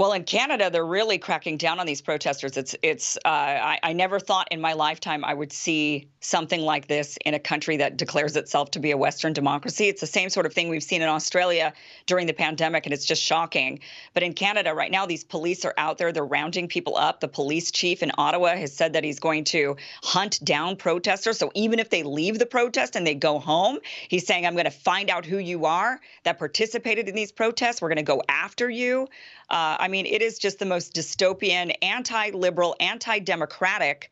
Well, 0.00 0.14
in 0.14 0.24
Canada, 0.24 0.70
they're 0.70 0.86
really 0.86 1.18
cracking 1.18 1.58
down 1.58 1.78
on 1.78 1.84
these 1.84 2.00
protesters. 2.00 2.56
It's 2.56 2.74
it's. 2.80 3.18
Uh, 3.18 3.28
I, 3.28 3.78
I 3.82 3.92
never 3.92 4.18
thought 4.18 4.48
in 4.50 4.58
my 4.58 4.72
lifetime 4.72 5.26
I 5.26 5.34
would 5.34 5.52
see 5.52 6.08
something 6.20 6.62
like 6.62 6.88
this 6.88 7.18
in 7.26 7.34
a 7.34 7.38
country 7.38 7.76
that 7.76 7.98
declares 7.98 8.34
itself 8.34 8.70
to 8.70 8.78
be 8.78 8.92
a 8.92 8.96
Western 8.96 9.34
democracy. 9.34 9.88
It's 9.88 10.00
the 10.00 10.06
same 10.06 10.30
sort 10.30 10.46
of 10.46 10.54
thing 10.54 10.70
we've 10.70 10.82
seen 10.82 11.02
in 11.02 11.08
Australia 11.08 11.74
during 12.06 12.26
the 12.26 12.32
pandemic, 12.32 12.86
and 12.86 12.94
it's 12.94 13.04
just 13.04 13.22
shocking. 13.22 13.80
But 14.14 14.22
in 14.22 14.32
Canada, 14.32 14.72
right 14.72 14.90
now, 14.90 15.04
these 15.04 15.22
police 15.22 15.66
are 15.66 15.74
out 15.76 15.98
there. 15.98 16.12
They're 16.12 16.24
rounding 16.24 16.66
people 16.66 16.96
up. 16.96 17.20
The 17.20 17.28
police 17.28 17.70
chief 17.70 18.02
in 18.02 18.10
Ottawa 18.16 18.56
has 18.56 18.74
said 18.74 18.94
that 18.94 19.04
he's 19.04 19.20
going 19.20 19.44
to 19.44 19.76
hunt 20.02 20.42
down 20.42 20.76
protesters. 20.76 21.36
So 21.36 21.52
even 21.54 21.78
if 21.78 21.90
they 21.90 22.04
leave 22.04 22.38
the 22.38 22.46
protest 22.46 22.96
and 22.96 23.06
they 23.06 23.14
go 23.14 23.38
home, 23.38 23.78
he's 24.08 24.26
saying, 24.26 24.46
"I'm 24.46 24.54
going 24.54 24.64
to 24.64 24.70
find 24.70 25.10
out 25.10 25.26
who 25.26 25.36
you 25.36 25.66
are 25.66 26.00
that 26.24 26.38
participated 26.38 27.06
in 27.06 27.14
these 27.14 27.32
protests. 27.32 27.82
We're 27.82 27.88
going 27.88 27.96
to 27.96 28.02
go 28.02 28.22
after 28.30 28.70
you." 28.70 29.06
Uh, 29.50 29.76
I 29.80 29.88
mean, 29.88 30.06
it 30.06 30.22
is 30.22 30.38
just 30.38 30.58
the 30.58 30.66
most 30.66 30.94
dystopian, 30.94 31.74
anti 31.82 32.30
liberal, 32.30 32.76
anti 32.78 33.18
democratic 33.18 34.10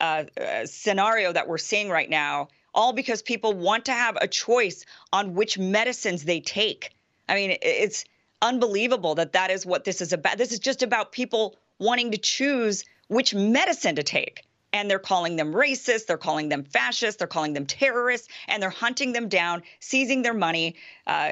uh, 0.00 0.24
uh, 0.40 0.66
scenario 0.66 1.32
that 1.32 1.46
we're 1.46 1.58
seeing 1.58 1.88
right 1.88 2.10
now, 2.10 2.48
all 2.74 2.92
because 2.92 3.22
people 3.22 3.52
want 3.52 3.84
to 3.84 3.92
have 3.92 4.16
a 4.20 4.26
choice 4.26 4.84
on 5.12 5.34
which 5.34 5.58
medicines 5.58 6.24
they 6.24 6.40
take. 6.40 6.94
I 7.28 7.34
mean, 7.34 7.56
it's 7.62 8.04
unbelievable 8.42 9.14
that 9.16 9.34
that 9.34 9.50
is 9.50 9.64
what 9.64 9.84
this 9.84 10.00
is 10.00 10.12
about. 10.12 10.38
This 10.38 10.52
is 10.52 10.58
just 10.58 10.82
about 10.82 11.12
people 11.12 11.56
wanting 11.78 12.10
to 12.10 12.18
choose 12.18 12.84
which 13.08 13.34
medicine 13.34 13.96
to 13.96 14.02
take 14.02 14.44
and 14.72 14.90
they're 14.90 14.98
calling 14.98 15.36
them 15.36 15.52
racist, 15.52 16.06
they're 16.06 16.18
calling 16.18 16.48
them 16.48 16.64
fascist, 16.64 17.18
they're 17.18 17.26
calling 17.28 17.52
them 17.52 17.66
terrorists, 17.66 18.28
and 18.48 18.62
they're 18.62 18.70
hunting 18.70 19.12
them 19.12 19.28
down, 19.28 19.62
seizing 19.80 20.22
their 20.22 20.34
money, 20.34 20.76
uh, 21.06 21.30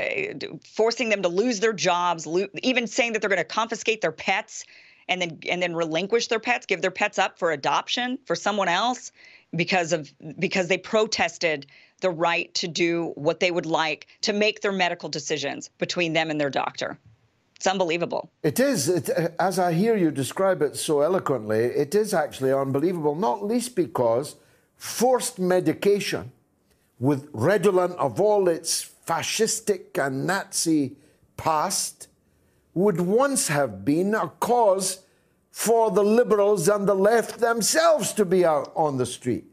forcing 0.64 1.08
them 1.08 1.22
to 1.22 1.28
lose 1.28 1.60
their 1.60 1.72
jobs, 1.72 2.26
lo- 2.26 2.48
even 2.62 2.86
saying 2.86 3.12
that 3.12 3.20
they're 3.20 3.30
going 3.30 3.38
to 3.38 3.44
confiscate 3.44 4.00
their 4.00 4.12
pets 4.12 4.64
and 5.08 5.22
then 5.22 5.38
and 5.48 5.62
then 5.62 5.74
relinquish 5.74 6.28
their 6.28 6.40
pets, 6.40 6.66
give 6.66 6.82
their 6.82 6.90
pets 6.90 7.18
up 7.18 7.38
for 7.38 7.50
adoption 7.50 8.18
for 8.26 8.36
someone 8.36 8.68
else 8.68 9.10
because 9.54 9.92
of 9.92 10.12
because 10.38 10.68
they 10.68 10.78
protested 10.78 11.66
the 12.00 12.10
right 12.10 12.52
to 12.54 12.68
do 12.68 13.12
what 13.16 13.40
they 13.40 13.50
would 13.50 13.66
like 13.66 14.06
to 14.20 14.32
make 14.32 14.60
their 14.60 14.72
medical 14.72 15.08
decisions 15.08 15.70
between 15.78 16.12
them 16.12 16.30
and 16.30 16.40
their 16.40 16.50
doctor. 16.50 16.98
It's 17.58 17.66
unbelievable. 17.66 18.30
It 18.44 18.60
is. 18.60 18.88
It, 18.88 19.10
uh, 19.10 19.30
as 19.40 19.58
I 19.58 19.72
hear 19.72 19.96
you 19.96 20.12
describe 20.12 20.62
it 20.62 20.76
so 20.76 21.00
eloquently, 21.00 21.58
it 21.58 21.92
is 21.94 22.14
actually 22.14 22.52
unbelievable, 22.52 23.16
not 23.16 23.44
least 23.44 23.74
because 23.74 24.36
forced 24.76 25.40
medication 25.40 26.30
with 27.00 27.28
Redolent 27.32 27.96
of 27.96 28.20
all 28.20 28.48
its 28.48 28.88
fascistic 29.06 29.98
and 29.98 30.24
Nazi 30.24 30.96
past 31.36 32.06
would 32.74 33.00
once 33.00 33.48
have 33.48 33.84
been 33.84 34.14
a 34.14 34.28
cause 34.38 35.00
for 35.50 35.90
the 35.90 36.04
liberals 36.04 36.68
and 36.68 36.86
the 36.86 36.94
left 36.94 37.40
themselves 37.40 38.12
to 38.12 38.24
be 38.24 38.44
out 38.44 38.72
on 38.76 38.98
the 38.98 39.06
street. 39.06 39.46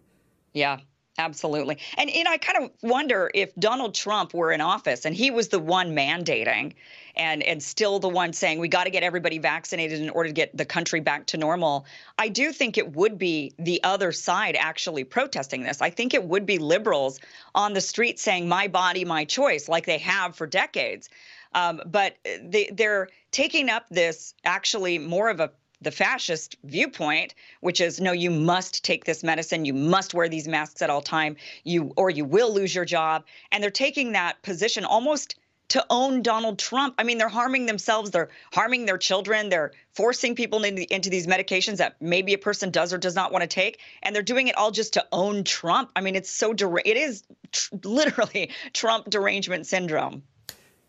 Yeah. 0.53 0.81
Absolutely. 1.17 1.77
And 1.97 2.09
know, 2.25 2.31
I 2.31 2.37
kind 2.37 2.65
of 2.65 2.71
wonder 2.81 3.31
if 3.33 3.55
Donald 3.55 3.95
Trump 3.95 4.33
were 4.33 4.51
in 4.51 4.59
office 4.59 5.05
and 5.05 5.15
he 5.15 5.31
was 5.31 5.47
the 5.47 5.59
one 5.59 5.95
mandating 5.95 6.73
and 7.15 7.41
and 7.43 7.63
still 7.63 7.99
the 7.99 8.09
one 8.09 8.33
saying 8.33 8.59
we 8.59 8.67
got 8.67 8.83
to 8.83 8.89
get 8.89 9.01
everybody 9.01 9.37
vaccinated 9.37 10.01
in 10.01 10.09
order 10.09 10.27
to 10.27 10.33
get 10.33 10.55
the 10.57 10.65
country 10.65 10.99
back 10.99 11.25
to 11.27 11.37
normal. 11.37 11.85
I 12.19 12.27
do 12.27 12.51
think 12.51 12.77
it 12.77 12.95
would 12.95 13.17
be 13.17 13.53
the 13.57 13.81
other 13.85 14.11
side 14.11 14.57
actually 14.59 15.05
protesting 15.05 15.63
this. 15.63 15.81
I 15.81 15.89
think 15.89 16.13
it 16.13 16.23
would 16.25 16.45
be 16.45 16.57
liberals 16.57 17.21
on 17.53 17.71
the 17.71 17.81
street 17.81 18.19
saying 18.19 18.49
my 18.49 18.67
body, 18.67 19.05
my 19.05 19.23
choice 19.23 19.69
like 19.69 19.85
they 19.85 19.99
have 19.99 20.35
for 20.35 20.47
decades. 20.47 21.09
Um, 21.53 21.81
but 21.85 22.17
they, 22.41 22.69
they're 22.73 23.07
taking 23.31 23.69
up 23.69 23.87
this 23.89 24.33
actually 24.43 24.99
more 24.99 25.29
of 25.29 25.39
a 25.39 25.51
the 25.85 25.91
fascist 25.91 26.57
viewpoint, 26.63 27.35
which 27.61 27.79
is 27.79 28.01
no, 28.01 28.11
you 28.11 28.31
must 28.31 28.83
take 28.83 29.05
this 29.05 29.23
medicine, 29.23 29.63
you 29.63 29.73
must 29.73 30.13
wear 30.13 30.27
these 30.27 30.47
masks 30.47 30.81
at 30.81 30.89
all 30.89 31.01
time, 31.01 31.37
you 31.63 31.93
or 31.95 32.09
you 32.09 32.25
will 32.25 32.53
lose 32.53 32.75
your 32.75 32.85
job. 32.85 33.23
And 33.51 33.63
they're 33.63 33.71
taking 33.71 34.11
that 34.11 34.41
position 34.41 34.83
almost 34.83 35.35
to 35.69 35.85
own 35.89 36.21
Donald 36.21 36.59
Trump. 36.59 36.95
I 36.97 37.03
mean, 37.03 37.19
they're 37.19 37.29
harming 37.29 37.67
themselves, 37.67 38.11
they're 38.11 38.29
harming 38.51 38.85
their 38.85 38.97
children, 38.97 39.49
they're 39.49 39.73
forcing 39.93 40.35
people 40.35 40.63
into, 40.63 40.91
into 40.93 41.09
these 41.09 41.27
medications 41.27 41.77
that 41.77 41.95
maybe 42.01 42.33
a 42.33 42.37
person 42.37 42.71
does 42.71 42.91
or 42.91 42.97
does 42.97 43.15
not 43.15 43.31
want 43.31 43.43
to 43.43 43.47
take, 43.47 43.79
and 44.01 44.15
they're 44.15 44.23
doing 44.23 44.47
it 44.47 44.57
all 44.57 44.71
just 44.71 44.93
to 44.93 45.05
own 45.11 45.43
Trump. 45.43 45.91
I 45.95 46.01
mean, 46.01 46.15
it's 46.15 46.31
so 46.31 46.53
der- 46.53 46.79
it 46.83 46.97
is 46.97 47.23
tr- 47.51 47.75
literally 47.83 48.51
Trump 48.73 49.09
derangement 49.09 49.67
syndrome. 49.67 50.23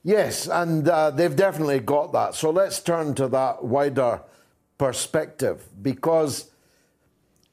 Yes, 0.02 0.46
and 0.46 0.88
uh, 0.88 1.10
they've 1.10 1.34
definitely 1.34 1.80
got 1.80 2.12
that. 2.12 2.34
So 2.34 2.50
let's 2.50 2.80
turn 2.80 3.14
to 3.14 3.28
that 3.28 3.64
wider 3.64 4.22
perspective 4.78 5.68
because, 5.82 6.50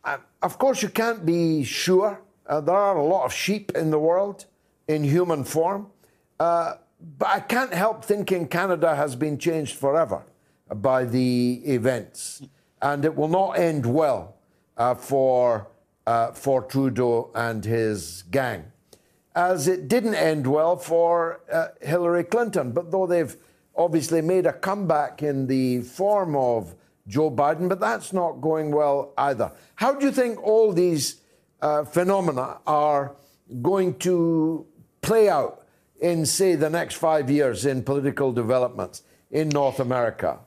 uh, 0.04 0.18
of 0.42 0.58
course, 0.58 0.82
you 0.82 0.90
can't 0.90 1.26
be 1.26 1.64
sure. 1.64 2.22
Uh, 2.46 2.62
there 2.62 2.76
are 2.76 2.98
a 2.98 3.04
lot 3.04 3.26
of 3.26 3.34
sheep 3.34 3.72
in 3.76 3.92
the 3.92 4.00
world 4.00 4.46
in 4.88 5.04
human 5.04 5.44
form. 5.44 5.88
Uh, 6.40 6.76
but 7.18 7.30
I 7.30 7.40
can't 7.40 7.74
help 7.74 8.04
thinking 8.04 8.48
Canada 8.48 8.96
has 8.96 9.16
been 9.16 9.38
changed 9.38 9.76
forever 9.76 10.24
by 10.76 11.06
the 11.06 11.62
events. 11.66 12.42
And 12.82 13.06
it 13.06 13.16
will 13.16 13.28
not 13.28 13.60
end 13.60 13.86
well 13.86 14.36
uh, 14.78 14.96
for 14.96 15.68
uh, 16.06 16.32
for 16.32 16.62
Trudeau 16.64 17.32
and 17.34 17.64
his 17.64 18.24
gang. 18.24 18.66
As 19.36 19.68
it 19.68 19.88
didn't 19.88 20.16
end 20.16 20.46
well 20.46 20.76
for 20.76 21.40
uh, 21.52 21.68
Hillary 21.82 22.26
Clinton, 22.26 22.72
but 22.72 22.92
though 22.92 23.08
they've 23.08 23.36
obviously 23.76 24.22
made 24.22 24.46
a 24.46 24.54
comeback 24.54 25.24
in 25.24 25.48
the 25.48 25.82
form 25.82 26.36
of 26.36 26.76
Joe 27.08 27.30
Biden, 27.30 27.68
but 27.68 27.80
that's 27.80 28.14
not 28.14 28.42
going 28.42 28.72
well 28.72 29.14
either. 29.18 29.52
How 29.76 29.94
do 29.94 30.06
you 30.06 30.12
think 30.12 30.42
all 30.42 30.72
these 30.72 31.22
uh, 31.62 31.84
phenomena 31.84 32.60
are 32.66 33.16
going 33.62 33.96
to 34.00 34.66
play 35.02 35.30
out 35.30 35.64
in, 36.00 36.26
say, 36.26 36.56
the 36.56 36.70
next 36.70 36.96
five 36.96 37.30
years 37.30 37.66
in 37.66 37.84
political 37.84 38.32
developments 38.32 39.04
in 39.32 39.50
North 39.50 39.80
America? 39.80 40.40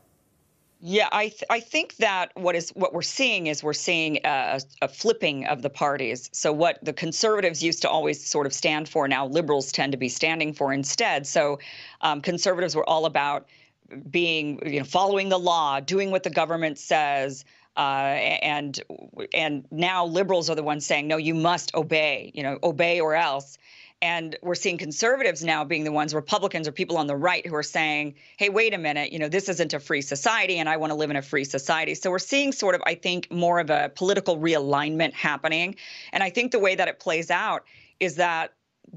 Yeah, 0.81 1.09
I 1.11 1.29
th- 1.29 1.45
I 1.49 1.61
think 1.61 1.97
that 1.97 2.33
what 2.35 2.55
is 2.55 2.71
what 2.71 2.93
we're 2.93 3.01
seeing 3.01 3.47
is 3.47 3.63
we're 3.63 3.73
seeing 3.73 4.19
a, 4.25 4.61
a, 4.83 4.89
flipping 4.89 5.47
of 5.47 5.63
the 5.63 5.71
parties. 5.71 6.29
So 6.33 6.53
what 6.53 6.79
the 6.85 6.93
conservatives 6.93 7.63
used 7.63 7.81
to 7.83 7.89
always 7.89 8.25
sort 8.25 8.47
of 8.47 8.53
stand 8.53 8.87
for, 8.87 9.09
now 9.09 9.27
liberals 9.27 9.73
tend 9.73 9.93
to 9.93 9.99
be 9.99 10.11
standing 10.11 10.53
for 10.53 10.75
instead. 10.75 11.27
So 11.27 11.59
um, 12.03 12.21
conservatives 12.21 12.77
were 12.77 12.89
all 12.89 13.07
about 13.07 13.49
being, 14.11 14.61
you 14.67 14.79
know, 14.81 14.85
following 14.85 15.29
the 15.29 15.39
law, 15.39 15.81
doing 15.81 16.11
what 16.11 16.23
the 16.23 16.31
government 16.31 16.79
says. 16.79 17.45
Uh, 17.77 18.17
and 18.41 18.81
and 19.35 19.67
now 19.71 20.07
liberals 20.07 20.49
are 20.49 20.55
the 20.55 20.63
ones 20.63 20.87
saying 20.87 21.07
no, 21.07 21.19
you 21.19 21.35
must 21.35 21.75
obey, 21.75 22.31
you 22.35 22.43
know, 22.43 22.59
obey 22.63 23.01
or 23.01 23.15
else. 23.15 23.59
And 24.03 24.37
we're 24.43 24.55
seeing 24.55 24.77
conservatives 24.77 25.43
now 25.43 25.65
being 25.65 25.85
the 25.85 25.93
ones, 25.93 26.15
Republicans 26.15 26.69
or 26.69 26.73
people 26.73 26.99
on 26.99 27.07
the 27.07 27.17
right 27.17 27.47
who 27.47 27.55
are 27.55 27.63
saying, 27.63 28.15
hey, 28.37 28.51
wait 28.51 28.75
a 28.75 28.79
minute, 28.79 29.11
you 29.11 29.19
know, 29.19 29.29
this 29.29 29.49
isn't 29.49 29.73
a 29.73 29.81
free 29.81 30.03
society 30.03 30.59
and 30.59 30.69
I 30.69 30.77
want 30.77 30.91
to 30.91 30.95
live 30.95 31.11
in 31.11 31.17
a 31.17 31.23
free 31.23 31.45
society. 31.45 31.95
So 31.95 32.11
we're 32.11 32.19
seeing 32.19 32.53
sort 32.53 32.75
of, 32.75 32.83
I 32.85 32.95
think, 32.95 33.31
more 33.31 33.59
of 33.59 33.71
a 33.71 33.91
political 33.95 34.37
realignment 34.37 35.15
happening. 35.15 35.77
And 36.13 36.23
I 36.23 36.29
think 36.29 36.53
the 36.53 36.59
way 36.59 36.75
that 36.75 36.89
it 36.89 37.01
plays 37.01 37.31
out 37.31 37.65
is 37.99 38.17
that 38.17 38.53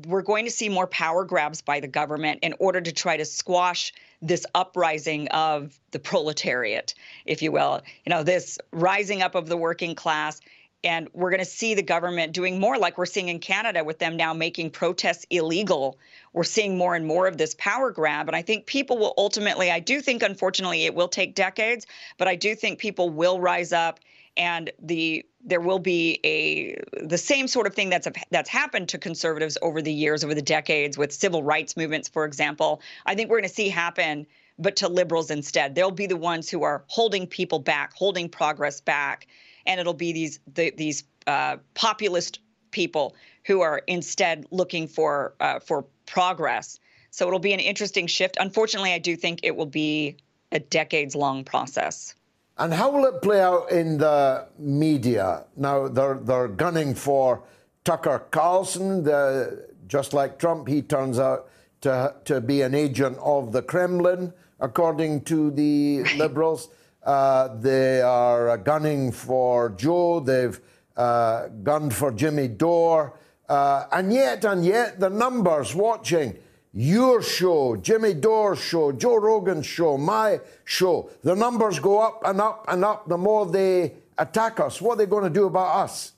we're 0.06 0.22
going 0.22 0.46
to 0.46 0.52
see 0.52 0.70
more 0.70 0.88
power 0.88 1.24
grabs 1.24 1.62
by 1.62 1.80
the 1.80 1.88
government 1.88 2.40
in 2.42 2.54
order 2.60 2.82
to 2.82 2.92
try 2.92 3.18
to 3.18 3.26
squash 3.26 3.94
this 4.22 4.46
uprising 4.54 5.28
of 5.30 5.80
the 5.92 6.00
proletariat, 6.00 6.94
if 7.26 7.42
you 7.42 7.52
will. 7.52 7.82
You 8.06 8.10
know, 8.12 8.24
this 8.24 8.58
rising 8.72 9.22
up 9.22 9.36
of 9.36 9.48
the 9.48 9.58
working 9.58 9.96
class 9.96 10.42
and 10.84 11.10
we're 11.14 11.30
going 11.30 11.40
to 11.40 11.46
see 11.46 11.74
the 11.74 11.84
government 11.84 12.32
doing 12.32 12.60
more 12.60 12.78
like 12.78 12.98
we're 12.98 13.06
seeing 13.06 13.28
in 13.28 13.40
Canada 13.40 13.84
with 13.84 14.00
them 14.00 14.16
now 14.16 14.34
making 14.34 14.70
protests 14.70 15.26
illegal. 15.30 15.98
We're 16.32 16.46
seeing 16.46 16.78
more 16.78 16.96
and 16.96 17.06
more 17.06 17.28
of 17.28 17.38
this 17.38 17.54
power 17.56 17.92
grab. 17.92 18.28
And 18.28 18.36
I 18.36 18.42
think 18.42 18.66
people 18.66 18.98
will 18.98 19.14
ultimately, 19.18 19.72
I 19.72 19.82
do 19.82 20.00
think, 20.00 20.24
unfortunately, 20.24 20.86
it 20.86 20.96
will 20.96 21.10
take 21.10 21.36
decades, 21.36 21.86
but 22.18 22.30
I 22.30 22.36
do 22.36 22.56
think 22.56 22.80
people 22.80 23.10
will 23.10 23.42
rise 23.42 23.74
up 23.74 24.00
and 24.38 24.72
the 24.80 25.26
there 25.44 25.62
will 25.62 25.80
be 25.80 26.20
a 26.24 26.76
the 27.04 27.18
same 27.18 27.48
sort 27.48 27.66
of 27.66 27.74
thing 27.74 27.90
that's 27.90 28.08
that's 28.30 28.50
happened 28.50 28.90
to 28.90 28.98
conservatives 28.98 29.58
over 29.62 29.82
the 29.82 29.94
years 29.94 30.24
over 30.24 30.36
the 30.36 30.42
decades 30.42 30.98
with 30.98 31.14
civil 31.14 31.44
rights 31.44 31.78
movements 31.78 32.10
for 32.10 32.26
example 32.26 32.82
i 33.06 33.16
think 33.16 33.30
we're 33.30 33.38
going 33.38 33.48
to 33.48 33.56
see 33.56 33.70
happen 33.70 34.28
but 34.58 34.76
to 34.76 34.90
liberals 34.90 35.32
instead 35.32 35.76
they'll 35.76 35.92
be 35.92 36.08
the 36.08 36.18
ones 36.18 36.50
who 36.50 36.64
are 36.64 36.84
holding 36.88 37.26
people 37.26 37.60
back 37.60 37.94
holding 37.94 38.28
progress 38.28 38.82
back 38.82 39.28
and 39.66 39.80
it'll 39.80 39.94
be 39.94 40.12
these 40.12 40.40
the, 40.54 40.72
these 40.76 41.04
uh, 41.28 41.58
populist 41.74 42.40
people 42.72 43.16
who 43.46 43.62
are 43.62 43.82
instead 43.88 44.46
looking 44.52 44.88
for 44.88 45.34
uh, 45.40 45.60
for 45.60 45.86
progress. 46.06 46.80
So 47.12 47.28
it'll 47.28 47.40
be 47.40 47.54
an 47.54 47.60
interesting 47.60 48.08
shift. 48.08 48.38
Unfortunately, 48.40 48.94
I 48.94 49.00
do 49.00 49.16
think 49.16 49.40
it 49.44 49.56
will 49.56 49.66
be 49.66 50.18
a 50.52 50.60
decades 50.60 51.16
long 51.16 51.44
process. 51.44 52.16
And 52.60 52.74
how 52.74 52.92
will 52.92 53.06
it 53.06 53.22
play 53.22 53.42
out 53.42 53.72
in 53.72 53.98
the 53.98 54.46
media? 54.58 55.46
Now 55.56 55.88
they're 55.88 56.20
they're 56.22 56.50
gunning 56.50 56.94
for 56.94 57.42
Tucker 57.86 58.26
Carlson. 58.32 59.04
The, 59.04 59.70
just 59.88 60.14
like 60.14 60.38
Trump, 60.38 60.68
he 60.68 60.82
turns 60.82 61.20
out 61.20 61.50
to 61.82 62.14
to 62.26 62.42
be 62.42 62.62
an 62.62 62.76
agent 62.76 63.18
of 63.20 63.54
the 63.54 63.62
Kremlin, 63.62 64.34
according 64.60 65.22
to 65.32 65.52
the 65.52 66.04
liberals. 66.18 66.68
Uh, 67.02 67.56
they 67.56 68.02
are 68.02 68.58
gunning 68.58 69.14
for 69.14 69.70
Joe. 69.70 70.20
They've 70.20 70.60
uh, 70.98 71.48
gunned 71.64 71.94
for 71.94 72.12
Jimmy 72.12 72.50
Dore. 72.50 73.18
Uh, 73.48 73.86
and 73.94 74.12
yet, 74.12 74.44
and 74.44 74.66
yet, 74.66 75.00
the 75.00 75.10
numbers 75.10 75.74
watching 75.74 76.38
your 76.74 77.22
show, 77.22 77.76
Jimmy 77.76 78.14
Dore's 78.14 78.60
show, 78.60 78.92
Joe 78.92 79.16
Rogan's 79.16 79.66
show, 79.66 79.98
my 79.98 80.40
show, 80.66 81.10
the 81.24 81.36
numbers 81.36 81.80
go 81.80 82.00
up 82.00 82.22
and 82.26 82.40
up 82.40 82.66
and 82.68 82.86
up 82.86 83.08
the 83.08 83.18
more 83.18 83.46
they 83.46 83.94
attack 84.18 84.60
us. 84.60 84.82
What 84.82 84.94
are 84.94 84.98
they 84.98 85.06
going 85.06 85.24
to 85.24 85.30
do 85.30 85.46
about 85.46 85.84
us? 85.84 86.14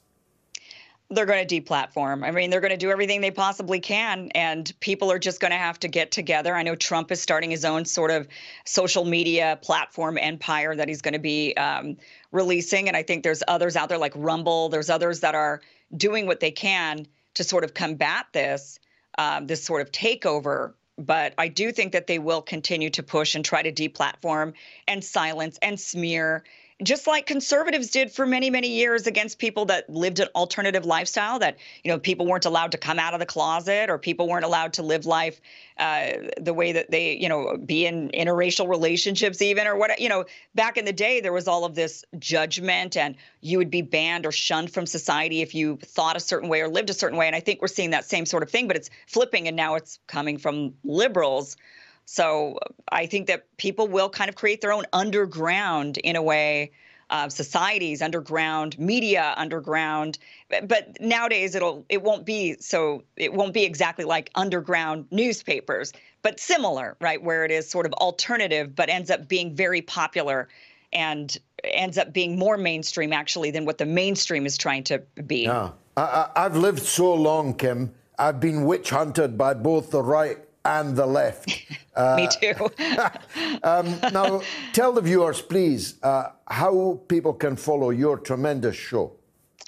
they're 1.11 1.25
going 1.25 1.45
to 1.45 1.61
deplatform. 1.61 2.25
I 2.25 2.31
mean, 2.31 2.49
they're 2.49 2.61
going 2.61 2.71
to 2.71 2.77
do 2.77 2.89
everything 2.89 3.19
they 3.19 3.31
possibly 3.31 3.79
can, 3.79 4.29
and 4.33 4.71
people 4.79 5.11
are 5.11 5.19
just 5.19 5.41
going 5.41 5.51
to 5.51 5.57
have 5.57 5.77
to 5.81 5.89
get 5.89 6.09
together. 6.11 6.55
I 6.55 6.63
know 6.63 6.75
Trump 6.75 7.11
is 7.11 7.21
starting 7.21 7.51
his 7.51 7.65
own 7.65 7.83
sort 7.83 8.11
of 8.11 8.27
social 8.65 9.03
media 9.03 9.59
platform 9.61 10.17
empire 10.17 10.73
that 10.73 10.87
he's 10.87 11.01
going 11.01 11.13
to 11.13 11.19
be 11.19 11.53
um, 11.57 11.97
releasing, 12.31 12.87
and 12.87 12.95
I 12.95 13.03
think 13.03 13.23
there's 13.23 13.43
others 13.49 13.75
out 13.75 13.89
there 13.89 13.97
like 13.97 14.13
Rumble. 14.15 14.69
There's 14.69 14.89
others 14.89 15.19
that 15.19 15.35
are 15.35 15.61
doing 15.97 16.27
what 16.27 16.39
they 16.39 16.51
can 16.51 17.05
to 17.33 17.43
sort 17.43 17.65
of 17.65 17.73
combat 17.73 18.27
this 18.31 18.79
um, 19.17 19.47
this 19.47 19.63
sort 19.63 19.81
of 19.81 19.91
takeover. 19.91 20.73
But 20.97 21.33
I 21.37 21.47
do 21.47 21.71
think 21.71 21.93
that 21.93 22.07
they 22.07 22.19
will 22.19 22.41
continue 22.41 22.89
to 22.91 23.03
push 23.03 23.35
and 23.35 23.43
try 23.43 23.63
to 23.63 23.71
deplatform 23.71 24.53
and 24.87 25.03
silence 25.03 25.57
and 25.61 25.79
smear 25.79 26.43
just 26.83 27.07
like 27.07 27.25
conservatives 27.25 27.89
did 27.89 28.11
for 28.11 28.25
many 28.25 28.49
many 28.49 28.69
years 28.69 29.07
against 29.07 29.39
people 29.39 29.65
that 29.65 29.89
lived 29.89 30.19
an 30.19 30.27
alternative 30.35 30.85
lifestyle 30.85 31.39
that 31.39 31.57
you 31.83 31.91
know 31.91 31.99
people 31.99 32.25
weren't 32.25 32.45
allowed 32.45 32.71
to 32.71 32.77
come 32.77 32.99
out 32.99 33.13
of 33.13 33.19
the 33.19 33.25
closet 33.25 33.89
or 33.89 33.97
people 33.97 34.27
weren't 34.27 34.45
allowed 34.45 34.73
to 34.73 34.83
live 34.83 35.05
life 35.05 35.41
uh, 35.77 36.11
the 36.39 36.53
way 36.53 36.71
that 36.71 36.89
they 36.91 37.17
you 37.17 37.29
know 37.29 37.57
be 37.57 37.85
in 37.85 38.09
interracial 38.09 38.67
relationships 38.67 39.41
even 39.41 39.67
or 39.67 39.75
what 39.75 39.99
you 39.99 40.09
know 40.09 40.25
back 40.55 40.77
in 40.77 40.85
the 40.85 40.93
day 40.93 41.21
there 41.21 41.33
was 41.33 41.47
all 41.47 41.65
of 41.65 41.75
this 41.75 42.03
judgment 42.19 42.97
and 42.97 43.15
you 43.41 43.57
would 43.57 43.71
be 43.71 43.81
banned 43.81 44.25
or 44.25 44.31
shunned 44.31 44.71
from 44.71 44.85
society 44.85 45.41
if 45.41 45.53
you 45.53 45.77
thought 45.77 46.15
a 46.15 46.19
certain 46.19 46.49
way 46.49 46.61
or 46.61 46.69
lived 46.69 46.89
a 46.89 46.93
certain 46.93 47.17
way. 47.17 47.27
And 47.27 47.35
i 47.35 47.39
think 47.39 47.61
we're 47.61 47.67
seeing 47.67 47.91
that 47.91 48.05
same 48.05 48.25
sort 48.25 48.43
of 48.43 48.49
thing 48.49 48.67
but 48.67 48.75
it's 48.75 48.89
flipping 49.07 49.47
and 49.47 49.55
now 49.55 49.75
it's 49.75 49.99
coming 50.07 50.37
from 50.37 50.73
liberals 50.83 51.57
so 52.05 52.59
I 52.91 53.05
think 53.05 53.27
that 53.27 53.45
people 53.57 53.87
will 53.87 54.09
kind 54.09 54.29
of 54.29 54.35
create 54.35 54.61
their 54.61 54.73
own 54.73 54.85
underground, 54.93 55.97
in 55.97 56.15
a 56.15 56.21
way, 56.21 56.71
uh, 57.11 57.29
societies, 57.29 58.01
underground 58.01 58.79
media, 58.79 59.33
underground. 59.37 60.17
But 60.49 60.99
nowadays, 60.99 61.55
it'll 61.55 61.85
it 61.89 62.01
won't 62.01 62.25
be 62.25 62.55
so 62.59 63.03
it 63.17 63.33
won't 63.33 63.53
be 63.53 63.63
exactly 63.63 64.05
like 64.05 64.31
underground 64.35 65.05
newspapers, 65.11 65.93
but 66.21 66.39
similar, 66.39 66.95
right? 67.01 67.21
Where 67.21 67.43
it 67.45 67.51
is 67.51 67.69
sort 67.69 67.85
of 67.85 67.93
alternative, 67.93 68.75
but 68.75 68.89
ends 68.89 69.11
up 69.11 69.27
being 69.27 69.53
very 69.55 69.81
popular 69.81 70.47
and 70.93 71.37
ends 71.63 71.97
up 71.97 72.11
being 72.11 72.37
more 72.37 72.57
mainstream 72.57 73.13
actually 73.13 73.51
than 73.51 73.65
what 73.65 73.77
the 73.77 73.85
mainstream 73.85 74.45
is 74.45 74.57
trying 74.57 74.83
to 74.85 74.99
be. 75.25 75.43
Yeah, 75.43 75.71
I, 75.97 76.29
have 76.35 76.57
lived 76.57 76.81
so 76.81 77.13
long, 77.13 77.53
Kim. 77.53 77.93
I've 78.17 78.39
been 78.39 78.65
witch 78.65 78.89
hunted 78.89 79.37
by 79.37 79.53
both 79.53 79.91
the 79.91 80.01
right 80.01 80.37
and 80.65 80.95
the 80.95 81.05
left. 81.05 81.49
Uh, 81.95 82.15
Me 82.17 82.27
too. 82.27 82.53
um, 83.63 83.99
now, 84.13 84.41
tell 84.73 84.93
the 84.93 85.01
viewers, 85.01 85.41
please, 85.41 86.01
uh, 86.03 86.29
how 86.47 87.01
people 87.07 87.33
can 87.33 87.55
follow 87.55 87.89
your 87.89 88.17
tremendous 88.17 88.75
show. 88.75 89.13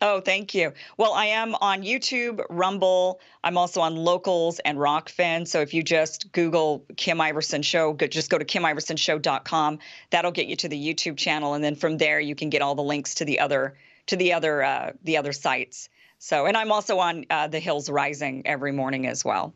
Oh, 0.02 0.20
thank 0.20 0.54
you. 0.54 0.74
Well, 0.98 1.14
I 1.14 1.28
am 1.28 1.56
on 1.62 1.82
YouTube, 1.82 2.44
Rumble. 2.50 3.22
I'm 3.42 3.58
also 3.58 3.80
on 3.80 3.96
Locals 3.96 4.60
and 4.60 4.78
Rokfin. 4.78 5.48
So 5.48 5.62
if 5.62 5.74
you 5.74 5.82
just 5.82 6.30
Google 6.34 6.84
Kim 6.98 7.20
Iversen 7.20 7.64
Show, 7.64 7.94
just 7.94 8.30
go 8.30 8.38
to 8.38 8.44
kimiversenshow.com. 8.44 9.80
That'll 10.10 10.32
get 10.32 10.48
you 10.48 10.58
to 10.58 10.68
the 10.68 10.94
YouTube 10.94 11.16
channel, 11.16 11.54
and 11.54 11.64
then 11.64 11.76
from 11.76 11.98
there 11.98 12.20
you 12.20 12.36
can 12.36 12.50
get 12.50 12.62
all 12.62 12.76
the 12.76 12.84
links 12.84 13.16
to 13.16 13.26
the 13.26 13.40
other 13.40 13.78
to 14.08 14.18
the 14.18 14.34
other 14.34 14.62
uh, 14.62 14.92
the 15.04 15.16
other 15.16 15.32
sites. 15.32 15.88
So, 16.20 16.48
and 16.48 16.58
I'm 16.58 16.72
also 16.72 17.00
on 17.00 17.26
uh, 17.30 17.48
The 17.48 17.60
Hills 17.60 17.90
Rising 17.90 18.46
every 18.46 18.74
morning 18.74 19.08
as 19.08 19.24
well. 19.24 19.54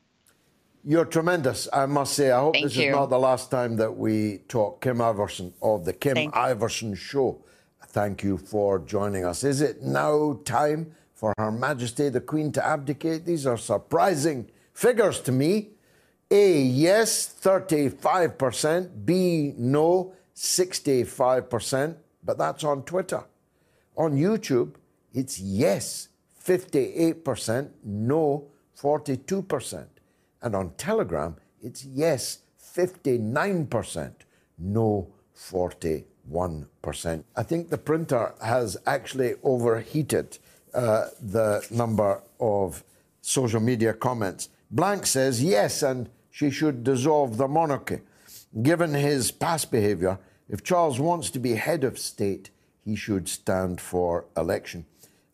You're 0.89 1.04
tremendous, 1.04 1.67
I 1.73 1.86
must 1.86 2.13
say. 2.13 2.32
I 2.32 2.39
hope 2.39 2.54
Thank 2.54 2.63
this 2.67 2.78
you. 2.78 2.88
is 2.88 2.95
not 2.95 3.08
the 3.08 3.19
last 3.19 3.52
time 3.52 3.76
that 3.76 3.97
we 3.97 4.38
talk. 4.47 4.80
Kim 4.80 5.00
Iversen 5.00 5.52
of 5.62 5.84
the 5.84 5.91
Kim 5.91 6.15
Thank 6.15 6.34
Iversen 6.34 6.95
Show. 6.95 7.43
Thank 7.88 8.23
you 8.23 8.38
for 8.38 8.80
joining 8.80 9.26
us. 9.26 9.43
Is 9.43 9.60
it 9.60 9.84
now 9.84 10.39
time 10.45 10.95
for 11.13 11.34
Her 11.38 11.52
Majesty 11.52 12.08
the 12.08 12.21
Queen 12.21 12.54
to 12.54 12.65
abdicate? 12.65 13.26
These 13.26 13.45
are 13.45 13.58
surprising 13.58 14.50
figures 14.73 15.19
to 15.23 15.34
me. 15.34 15.71
A, 16.32 16.62
yes, 16.62 17.36
35%. 17.41 19.06
B, 19.06 19.56
no, 19.58 20.13
65%. 20.34 21.97
But 22.23 22.38
that's 22.38 22.63
on 22.63 22.84
Twitter. 22.84 23.26
On 23.97 24.13
YouTube, 24.13 24.76
it's 25.13 25.38
yes, 25.38 26.08
58%, 26.46 27.71
no, 27.83 28.48
42%. 28.79 29.85
And 30.48 30.56
on 30.56 30.71
Telegram, 30.77 31.35
it's 31.62 31.83
yes, 31.83 32.39
59%, 32.73 34.13
no, 34.58 35.10
41%. 35.37 37.23
I 37.35 37.43
think 37.43 37.69
the 37.69 37.77
printer 37.77 38.33
has 38.41 38.77
actually 38.85 39.35
overheated. 39.43 40.37
uh, 40.73 41.08
the 41.21 41.65
number 41.71 42.21
of 42.39 42.83
social 43.21 43.60
media 43.60 43.93
comments. 43.93 44.50
Blank 44.71 45.06
says 45.06 45.43
yes, 45.43 45.81
and 45.81 46.10
she 46.29 46.50
should 46.52 46.83
dissolve 46.83 47.37
the 47.37 47.48
monarchy. 47.48 48.00
Given 48.62 48.93
his 48.93 49.31
past 49.31 49.71
behaviour, 49.71 50.19
if 50.48 50.63
Charles 50.63 51.00
wants 51.00 51.29
to 51.31 51.39
be 51.39 51.56
head 51.56 51.83
of 51.83 51.98
state, 51.98 52.52
he 52.85 52.95
should 52.95 53.27
stand 53.27 53.81
for 53.81 54.25
election. 54.37 54.85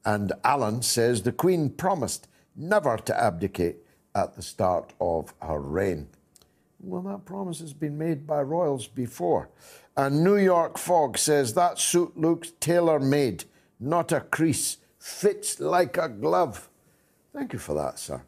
And 0.06 0.32
Alan 0.44 0.82
says 0.82 1.22
the 1.22 1.32
Queen 1.32 1.70
promised 1.70 2.28
never 2.56 2.98
to 2.98 3.14
abdicate 3.22 3.83
at 4.16 4.36
the 4.36 4.42
start 4.42 4.94
of 5.00 5.34
her 5.42 5.60
reign. 5.60 6.08
Well, 6.80 7.02
that 7.04 7.26
promise 7.26 7.60
has 7.60 7.74
been 7.74 7.98
made 7.98 8.28
by 8.28 8.42
royals 8.42 8.88
before. 8.88 9.50
And 9.96 10.24
New 10.24 10.38
York 10.38 10.78
Fog 10.78 11.18
says 11.18 11.54
that 11.54 11.80
suit 11.80 12.18
looks 12.18 12.52
tailor 12.60 13.00
made, 13.00 13.46
not 13.80 14.12
a 14.12 14.22
crease, 14.22 14.78
fits 15.00 15.60
like 15.60 15.98
a 15.98 16.10
glove. 16.10 16.70
Thank 17.34 17.54
you 17.54 17.60
for 17.60 17.74
that, 17.76 18.00
sir. 18.00 18.22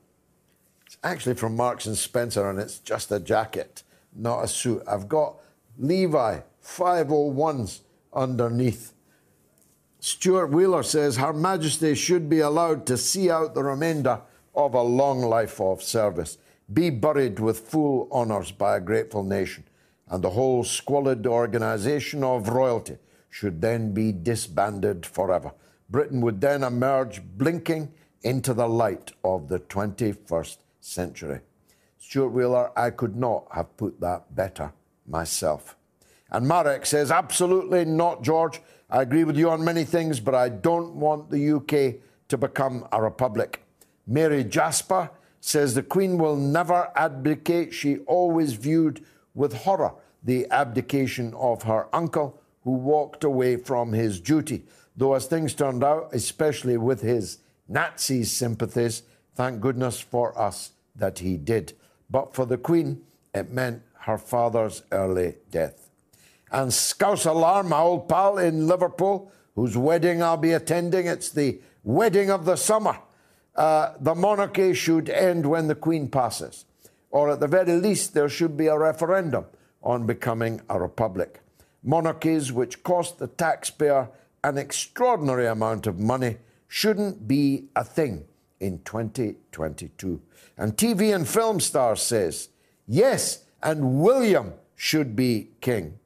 It's 0.85 0.97
actually 1.03 1.35
from 1.35 1.55
Marks 1.55 1.85
and 1.85 1.97
Spencer, 1.97 2.49
and 2.49 2.59
it's 2.59 2.79
just 2.79 3.11
a 3.11 3.19
jacket, 3.19 3.83
not 4.15 4.43
a 4.43 4.47
suit. 4.47 4.83
I've 4.87 5.09
got 5.09 5.37
Levi 5.77 6.39
501s 6.63 7.81
underneath. 8.13 8.93
Stuart 9.99 10.51
Wheeler 10.51 10.83
says 10.83 11.17
Her 11.17 11.33
Majesty 11.33 11.95
should 11.95 12.29
be 12.29 12.39
allowed 12.39 12.85
to 12.87 12.97
see 12.97 13.29
out 13.29 13.55
the 13.55 13.63
remainder 13.63 14.21
of 14.55 14.73
a 14.73 14.81
long 14.81 15.21
life 15.21 15.59
of 15.59 15.83
service, 15.83 16.37
be 16.73 16.89
buried 16.89 17.39
with 17.39 17.59
full 17.59 18.07
honours 18.11 18.51
by 18.51 18.77
a 18.77 18.81
grateful 18.81 19.23
nation, 19.23 19.63
and 20.09 20.23
the 20.23 20.31
whole 20.31 20.63
squalid 20.63 21.27
organisation 21.27 22.23
of 22.23 22.49
royalty 22.49 22.97
should 23.29 23.61
then 23.61 23.93
be 23.93 24.11
disbanded 24.11 25.05
forever. 25.05 25.51
Britain 25.89 26.21
would 26.21 26.41
then 26.41 26.63
emerge 26.63 27.21
blinking 27.37 27.91
into 28.23 28.53
the 28.53 28.67
light 28.67 29.11
of 29.23 29.47
the 29.49 29.59
21st 29.59 30.57
century. 30.79 31.39
Stuart 31.99 32.29
Wheeler, 32.29 32.71
I 32.77 32.91
could 32.91 33.15
not 33.15 33.47
have 33.51 33.75
put 33.77 33.99
that 33.99 34.35
better 34.35 34.71
myself. 35.07 35.75
And 36.31 36.47
Marek 36.47 36.85
says, 36.85 37.11
absolutely 37.11 37.85
not, 37.85 38.23
George. 38.23 38.61
I 38.89 39.01
agree 39.01 39.23
with 39.23 39.37
you 39.37 39.49
on 39.49 39.63
many 39.63 39.83
things, 39.83 40.19
but 40.19 40.35
I 40.35 40.49
don't 40.49 40.95
want 40.95 41.29
the 41.29 41.51
UK 41.53 42.01
to 42.29 42.37
become 42.37 42.87
a 42.91 43.01
republic. 43.01 43.64
Mary 44.07 44.43
Jasper 44.43 45.09
says 45.39 45.73
the 45.73 45.83
Queen 45.83 46.17
will 46.17 46.35
never 46.35 46.91
abdicate. 46.95 47.73
She 47.73 47.99
always 47.99 48.53
viewed 48.53 49.05
with 49.33 49.53
horror 49.53 49.93
the 50.23 50.47
abdication 50.49 51.33
of 51.35 51.63
her 51.63 51.87
uncle, 51.93 52.39
who 52.63 52.71
walked 52.71 53.23
away 53.23 53.57
from 53.57 53.93
his 53.93 54.19
duty. 54.19 54.63
Though, 54.97 55.13
as 55.13 55.27
things 55.27 55.53
turned 55.53 55.83
out, 55.83 56.09
especially 56.13 56.77
with 56.77 57.01
his 57.01 57.37
Nazi 57.67 58.23
sympathies, 58.23 59.03
thank 59.35 59.59
goodness 59.61 59.99
for 59.99 60.37
us 60.39 60.71
that 60.95 61.19
he 61.19 61.37
did. 61.37 61.73
But 62.09 62.33
for 62.33 62.45
the 62.45 62.57
Queen, 62.57 63.03
it 63.33 63.51
meant 63.51 63.83
her 63.99 64.17
father's 64.17 64.81
early 64.91 65.35
death 65.51 65.85
and 66.55 66.73
Scouse 66.73 67.25
Alarm, 67.25 67.69
my 67.69 67.79
old 67.79 68.07
pal 68.07 68.37
in 68.37 68.67
Liverpool, 68.67 69.31
whose 69.55 69.75
wedding 69.75 70.23
I'll 70.23 70.37
be 70.37 70.53
attending. 70.53 71.05
It's 71.05 71.29
the 71.29 71.59
wedding 71.83 72.29
of 72.29 72.45
the 72.45 72.55
summer. 72.55 72.97
Uh, 73.55 73.93
the 73.99 74.15
monarchy 74.15 74.73
should 74.73 75.09
end 75.09 75.45
when 75.45 75.67
the 75.67 75.75
Queen 75.75 76.09
passes, 76.09 76.65
or 77.09 77.31
at 77.31 77.39
the 77.39 77.47
very 77.47 77.73
least, 77.73 78.13
there 78.13 78.29
should 78.29 78.57
be 78.57 78.67
a 78.67 78.77
referendum 78.77 79.45
on 79.81 80.05
becoming 80.05 80.59
a 80.69 80.79
republic. 80.79 81.39
Monarchies, 81.83 82.51
which 82.51 82.83
cost 82.83 83.19
the 83.19 83.27
taxpayer 83.27 84.09
an 84.43 84.57
extraordinary 84.57 85.47
amount 85.47 85.87
of 85.87 85.99
money, 85.99 86.37
shouldn't 86.67 87.27
be 87.27 87.65
a 87.75 87.83
thing 87.83 88.25
in 88.59 88.79
2022. 88.83 90.21
And 90.57 90.75
TV 90.75 91.15
and 91.15 91.27
film 91.27 91.59
star 91.59 91.95
says, 91.95 92.49
yes, 92.87 93.43
and 93.63 94.01
William 94.01 94.53
should 94.75 95.15
be 95.15 95.49
king. 95.61 95.99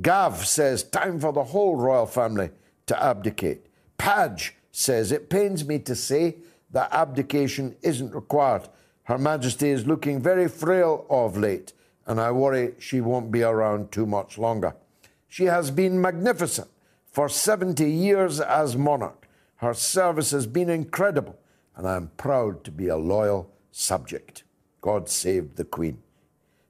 Gav 0.00 0.46
says, 0.46 0.82
time 0.82 1.20
for 1.20 1.32
the 1.32 1.44
whole 1.44 1.76
royal 1.76 2.06
family 2.06 2.50
to 2.86 3.02
abdicate. 3.02 3.66
Padge 3.98 4.52
says, 4.72 5.12
it 5.12 5.30
pains 5.30 5.64
me 5.64 5.78
to 5.80 5.94
say 5.94 6.36
that 6.72 6.92
abdication 6.92 7.76
isn't 7.82 8.14
required. 8.14 8.68
Her 9.04 9.18
Majesty 9.18 9.70
is 9.70 9.86
looking 9.86 10.20
very 10.20 10.48
frail 10.48 11.06
of 11.10 11.36
late, 11.36 11.72
and 12.06 12.20
I 12.20 12.30
worry 12.30 12.74
she 12.78 13.00
won't 13.00 13.30
be 13.30 13.42
around 13.42 13.92
too 13.92 14.06
much 14.06 14.38
longer. 14.38 14.74
She 15.28 15.44
has 15.44 15.70
been 15.70 16.00
magnificent 16.00 16.68
for 17.10 17.28
70 17.28 17.88
years 17.90 18.40
as 18.40 18.76
monarch. 18.76 19.26
Her 19.56 19.74
service 19.74 20.30
has 20.30 20.46
been 20.46 20.70
incredible, 20.70 21.38
and 21.76 21.86
I 21.86 21.96
am 21.96 22.10
proud 22.16 22.64
to 22.64 22.70
be 22.70 22.88
a 22.88 22.96
loyal 22.96 23.50
subject. 23.70 24.44
God 24.80 25.08
save 25.08 25.56
the 25.56 25.64
Queen. 25.64 25.98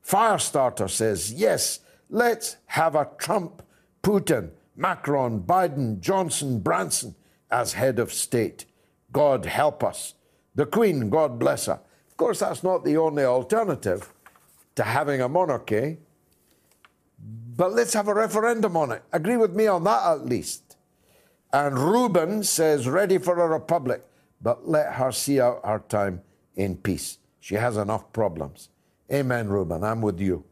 Firestarter 0.04 0.90
says, 0.90 1.32
Yes, 1.32 1.80
Let's 2.12 2.56
have 2.66 2.96
a 2.96 3.08
Trump, 3.18 3.62
Putin, 4.02 4.50
Macron, 4.74 5.42
Biden, 5.42 6.00
Johnson, 6.00 6.58
Branson 6.58 7.14
as 7.52 7.74
head 7.74 8.00
of 8.00 8.12
state. 8.12 8.64
God 9.12 9.46
help 9.46 9.82
us. 9.82 10.14
The 10.54 10.66
Queen, 10.66 11.10
God 11.10 11.38
bless 11.38 11.66
her. 11.66 11.80
Of 12.08 12.16
course, 12.16 12.40
that's 12.40 12.62
not 12.62 12.84
the 12.84 12.96
only 12.96 13.24
alternative 13.24 14.12
to 14.76 14.82
having 14.82 15.20
a 15.20 15.28
monarchy, 15.28 15.98
but 17.56 17.72
let's 17.72 17.92
have 17.94 18.08
a 18.08 18.14
referendum 18.14 18.76
on 18.76 18.92
it. 18.92 19.02
Agree 19.12 19.36
with 19.36 19.54
me 19.54 19.66
on 19.66 19.84
that 19.84 20.06
at 20.06 20.26
least. 20.26 20.76
And 21.52 21.78
Ruben 21.78 22.44
says, 22.44 22.88
ready 22.88 23.18
for 23.18 23.38
a 23.38 23.48
republic, 23.48 24.04
but 24.40 24.68
let 24.68 24.94
her 24.94 25.12
see 25.12 25.40
out 25.40 25.60
her 25.64 25.82
time 25.88 26.22
in 26.56 26.76
peace. 26.76 27.18
She 27.40 27.56
has 27.56 27.76
enough 27.76 28.12
problems. 28.12 28.68
Amen, 29.12 29.48
Ruben. 29.48 29.82
I'm 29.82 30.00
with 30.00 30.20
you. 30.20 30.44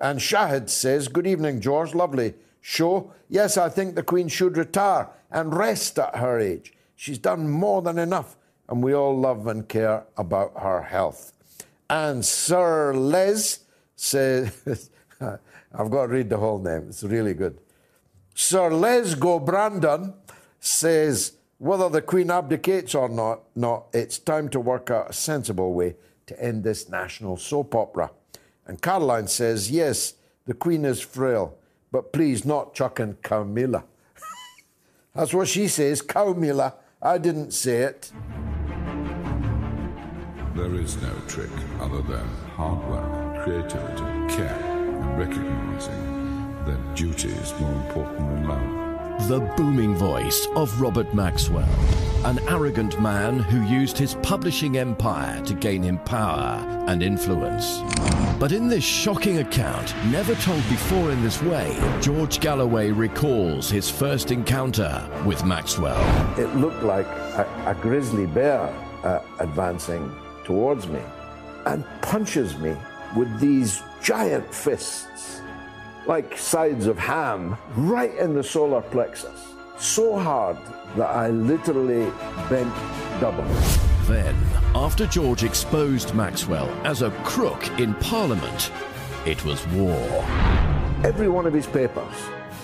And 0.00 0.18
Shahid 0.20 0.70
says, 0.70 1.08
Good 1.08 1.26
evening, 1.26 1.60
George. 1.60 1.94
Lovely 1.94 2.34
show. 2.60 3.12
Yes, 3.28 3.56
I 3.56 3.68
think 3.68 3.94
the 3.94 4.02
Queen 4.02 4.28
should 4.28 4.56
retire 4.56 5.08
and 5.30 5.54
rest 5.54 5.98
at 5.98 6.16
her 6.16 6.38
age. 6.38 6.72
She's 7.00 7.18
done 7.18 7.48
more 7.48 7.80
than 7.80 7.96
enough, 7.96 8.36
and 8.68 8.82
we 8.82 8.92
all 8.92 9.16
love 9.16 9.46
and 9.46 9.68
care 9.68 10.02
about 10.16 10.52
her 10.60 10.82
health. 10.82 11.32
And 11.88 12.24
Sir 12.24 12.92
Les 12.92 13.60
says, 13.94 14.90
I've 15.20 15.90
got 15.92 16.06
to 16.06 16.08
read 16.08 16.28
the 16.28 16.38
whole 16.38 16.58
name, 16.58 16.86
it's 16.88 17.04
really 17.04 17.34
good. 17.34 17.60
Sir 18.34 18.70
Les 18.70 19.14
Go 19.14 19.38
Brandon 19.38 20.12
says, 20.58 21.34
whether 21.58 21.88
the 21.88 22.02
Queen 22.02 22.32
abdicates 22.32 22.96
or 22.96 23.08
not, 23.08 23.42
not, 23.54 23.86
it's 23.92 24.18
time 24.18 24.48
to 24.48 24.58
work 24.58 24.90
out 24.90 25.10
a 25.10 25.12
sensible 25.12 25.74
way 25.74 25.94
to 26.26 26.42
end 26.42 26.64
this 26.64 26.88
national 26.88 27.36
soap 27.36 27.76
opera. 27.76 28.10
And 28.66 28.82
Caroline 28.82 29.28
says, 29.28 29.70
Yes, 29.70 30.14
the 30.46 30.54
Queen 30.54 30.84
is 30.84 31.00
frail, 31.00 31.56
but 31.92 32.12
please 32.12 32.44
not 32.44 32.74
chucking 32.74 33.18
Camilla. 33.22 33.84
That's 35.14 35.32
what 35.32 35.46
she 35.46 35.68
says, 35.68 36.02
Camilla. 36.02 36.74
I 37.00 37.16
didn't 37.16 37.52
say 37.52 37.82
it. 37.82 38.10
There 40.56 40.74
is 40.74 41.00
no 41.00 41.14
trick 41.28 41.50
other 41.78 42.02
than 42.02 42.26
hard 42.56 42.90
work, 42.90 43.44
creativity, 43.44 44.02
care, 44.34 44.58
and 44.64 45.16
recognizing 45.16 46.56
that 46.66 46.96
duty 46.96 47.28
is 47.28 47.54
more 47.60 47.72
important 47.72 48.18
than 48.18 48.48
love. 48.48 48.87
The 49.26 49.40
booming 49.56 49.94
voice 49.96 50.46
of 50.54 50.80
Robert 50.80 51.12
Maxwell, 51.12 51.68
an 52.24 52.38
arrogant 52.48 52.98
man 53.00 53.40
who 53.40 53.60
used 53.66 53.98
his 53.98 54.14
publishing 54.22 54.78
empire 54.78 55.44
to 55.44 55.54
gain 55.54 55.82
him 55.82 55.98
power 55.98 56.64
and 56.86 57.02
influence. 57.02 57.80
But 58.38 58.52
in 58.52 58.68
this 58.68 58.84
shocking 58.84 59.38
account, 59.38 59.92
never 60.06 60.34
told 60.36 60.62
before 60.70 61.10
in 61.10 61.20
this 61.22 61.42
way, 61.42 61.76
George 62.00 62.40
Galloway 62.40 62.90
recalls 62.90 63.68
his 63.68 63.90
first 63.90 64.30
encounter 64.30 65.06
with 65.26 65.44
Maxwell. 65.44 66.00
It 66.38 66.54
looked 66.56 66.84
like 66.84 67.06
a, 67.06 67.64
a 67.66 67.74
grizzly 67.74 68.26
bear 68.26 68.72
uh, 69.02 69.20
advancing 69.40 70.10
towards 70.44 70.86
me 70.86 71.02
and 71.66 71.84
punches 72.00 72.56
me 72.56 72.74
with 73.16 73.40
these 73.40 73.82
giant 74.00 74.54
fists 74.54 75.42
like 76.08 76.38
sides 76.38 76.86
of 76.86 76.98
ham, 76.98 77.56
right 77.76 78.14
in 78.16 78.34
the 78.34 78.42
solar 78.42 78.80
plexus. 78.80 79.52
So 79.78 80.18
hard 80.18 80.56
that 80.96 81.10
I 81.10 81.28
literally 81.28 82.10
bent 82.48 82.74
double. 83.20 83.44
Then, 84.06 84.34
after 84.74 85.06
George 85.06 85.44
exposed 85.44 86.14
Maxwell 86.14 86.68
as 86.86 87.02
a 87.02 87.10
crook 87.24 87.68
in 87.78 87.92
Parliament, 87.96 88.72
it 89.26 89.44
was 89.44 89.66
war. 89.68 90.24
Every 91.04 91.28
one 91.28 91.46
of 91.46 91.52
his 91.52 91.66
papers, 91.66 92.14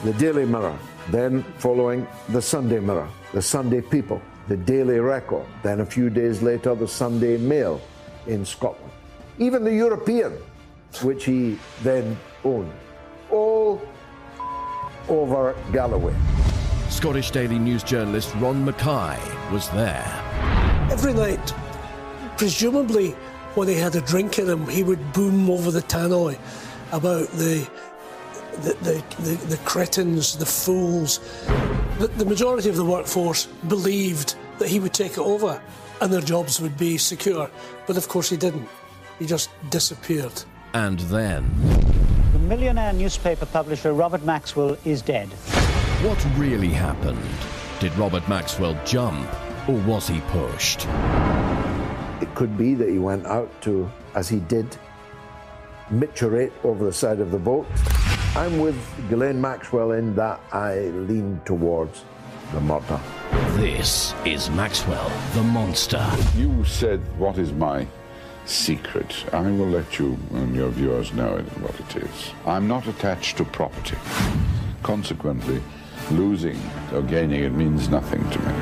the 0.05 0.15
Daily 0.15 0.47
Mirror, 0.47 0.79
then 1.11 1.43
following 1.59 2.07
the 2.31 2.41
Sunday 2.41 2.81
Mirror, 2.81 3.09
the 3.35 3.43
Sunday 3.43 3.83
People, 3.83 4.23
the 4.49 4.57
Daily 4.57 5.01
Record, 5.01 5.45
then 5.63 5.81
a 5.81 5.87
few 5.87 6.09
days 6.09 6.41
later, 6.41 6.75
the 6.75 6.89
Sunday 6.89 7.37
Mail 7.37 7.79
in 8.27 8.47
Scotland. 8.47 8.91
Even 9.39 9.65
the 9.65 9.75
European, 9.75 10.33
which 11.03 11.27
he 11.27 11.59
then 11.83 12.17
owned 12.43 12.73
all 13.35 13.83
over 15.09 15.55
Galloway. 15.73 16.15
Scottish 16.89 17.31
Daily 17.31 17.59
News 17.59 17.83
journalist 17.83 18.35
Ron 18.37 18.65
McKay 18.65 19.19
was 19.51 19.69
there. 19.71 20.05
Every 20.91 21.13
night, 21.13 21.53
presumably 22.39 23.11
when 23.57 23.69
he 23.69 23.75
had 23.75 23.97
a 23.97 24.01
drink 24.01 24.39
in 24.39 24.49
him, 24.49 24.67
he 24.69 24.83
would 24.83 25.13
boom 25.13 25.51
over 25.51 25.71
the 25.71 25.83
tannoy 25.83 26.39
about 26.93 27.29
the 27.33 27.69
the, 28.63 28.73
the, 28.83 29.23
the, 29.23 29.47
the 29.47 29.57
cretins, 29.65 30.37
the 30.37 30.47
fools. 30.47 31.19
The, 31.99 32.07
the 32.17 32.25
majority 32.25 32.69
of 32.69 32.77
the 32.77 32.85
workforce 32.85 33.47
believed 33.67 34.37
that 34.61 34.69
he 34.69 34.79
would 34.79 34.95
take 34.95 35.13
it 35.13 35.19
over 35.19 35.61
and 36.01 36.13
their 36.13 36.21
jobs 36.21 36.61
would 36.61 36.79
be 36.79 36.97
secure. 36.97 37.51
But 37.89 37.97
of 37.97 38.07
course, 38.09 38.31
he 38.31 38.37
didn't. 38.37 38.69
He 39.19 39.27
just 39.27 39.51
disappeared. 39.71 40.45
And 40.73 41.01
then. 41.01 42.04
The 42.45 42.51
millionaire 42.51 42.93
newspaper 42.93 43.47
publisher 43.47 43.95
Robert 43.95 44.23
Maxwell 44.23 44.77
is 44.85 45.01
dead. 45.01 45.29
What 46.05 46.23
really 46.37 46.69
happened? 46.69 47.19
Did 47.81 47.97
Robert 47.97 48.29
Maxwell 48.29 48.79
jump 48.85 49.27
or 49.67 49.77
was 49.87 50.09
he 50.09 50.21
pushed? 50.29 50.87
It 52.21 52.35
could 52.35 52.59
be 52.59 52.75
that 52.75 52.91
he 52.91 52.99
went 52.99 53.25
out 53.25 53.51
to, 53.63 53.91
as 54.15 54.29
he 54.29 54.41
did, 54.41 54.77
micturate 55.89 56.53
over 56.65 56.85
the 56.85 56.93
side 56.93 57.19
of 57.19 57.31
the 57.31 57.39
boat. 57.39 57.67
I'm 58.37 58.59
with 58.59 58.77
Ghislaine 59.09 59.41
Maxwell 59.41 59.93
in 59.93 60.15
that 60.17 60.39
I 60.53 60.81
lean 61.09 61.41
towards 61.47 62.05
the 62.53 62.61
murder. 62.61 63.01
This 63.57 64.13
is 64.27 64.51
Maxwell, 64.51 65.11
the 65.33 65.43
monster. 65.43 66.07
You 66.37 66.63
said, 66.67 67.01
What 67.19 67.39
is 67.39 67.53
my 67.53 67.87
secret? 68.45 69.25
I 69.33 69.43
will 69.43 69.69
let 69.69 69.99
you 69.99 70.19
and 70.33 70.55
your 70.55 70.71
viewers 70.71 71.13
know 71.13 71.39
what 71.61 71.79
it 71.81 72.05
is. 72.05 72.33
I'm 72.47 72.69
not 72.69 72.87
attached 72.87 73.37
to 73.39 73.45
property. 73.45 73.97
Consequently, 74.83 75.63
losing 76.11 76.59
or 76.93 77.03
gaining 77.03 77.45
it 77.45 77.53
means 77.53 77.89
nothing 77.89 78.29
to 78.31 78.39
me. 78.41 78.53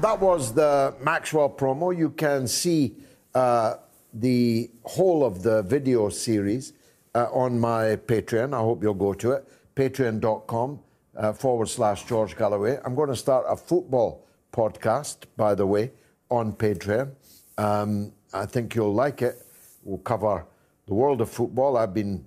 That 0.00 0.18
was 0.20 0.52
the 0.52 0.94
Maxwell 1.00 1.48
promo. 1.48 1.96
You 1.96 2.10
can 2.10 2.48
see 2.48 2.96
uh, 3.34 3.76
the 4.12 4.70
whole 4.84 5.24
of 5.24 5.42
the 5.42 5.62
video 5.62 6.08
series 6.08 6.72
uh, 7.14 7.28
on 7.32 7.58
my 7.60 7.96
Patreon. 7.96 8.52
I 8.52 8.58
hope 8.58 8.82
you'll 8.82 8.94
go 8.94 9.14
to 9.14 9.32
it. 9.32 9.48
Patreon.com 9.76 10.80
uh, 11.16 11.32
forward 11.32 11.68
slash 11.68 12.04
George 12.04 12.36
Galloway. 12.36 12.78
I'm 12.84 12.94
going 12.94 13.10
to 13.10 13.16
start 13.16 13.44
a 13.48 13.56
football 13.56 14.26
podcast, 14.52 15.18
by 15.36 15.54
the 15.54 15.66
way, 15.66 15.92
on 16.32 16.54
Patreon. 16.54 17.10
Um, 17.58 18.12
I 18.32 18.46
think 18.46 18.74
you'll 18.74 18.94
like 18.94 19.20
it. 19.20 19.46
We'll 19.84 19.98
cover 19.98 20.46
the 20.86 20.94
world 20.94 21.20
of 21.20 21.30
football. 21.30 21.76
I've 21.76 21.92
been 21.92 22.24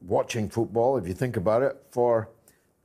watching 0.00 0.48
football, 0.48 0.96
if 0.98 1.08
you 1.08 1.14
think 1.14 1.36
about 1.36 1.62
it, 1.62 1.76
for 1.90 2.28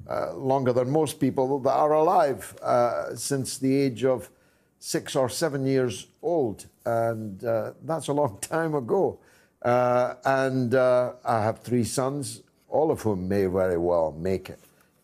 uh, 0.10 0.34
longer 0.34 0.74
than 0.74 0.90
most 0.90 1.20
people 1.20 1.60
that 1.60 1.72
are 1.72 1.94
alive 1.94 2.56
uh, 2.64 3.16
since 3.16 3.60
the 3.60 3.74
age 3.76 4.04
of 4.04 4.30
six 4.80 5.16
or 5.16 5.30
seven 5.30 5.68
years 5.68 6.08
old. 6.24 6.66
And 6.84 7.44
uh, 7.44 7.74
that's 7.84 8.08
a 8.08 8.14
long 8.14 8.40
time 8.42 8.74
ago. 8.74 9.20
Uh, 9.62 10.16
and 10.26 10.74
uh, 10.74 11.14
I 11.24 11.44
have 11.44 11.60
three 11.60 11.84
sons, 11.84 12.42
all 12.68 12.90
of 12.90 13.02
whom 13.02 13.30
may 13.30 13.46
very 13.46 13.78
well 13.78 14.12
make 14.18 14.50
it 14.50 14.60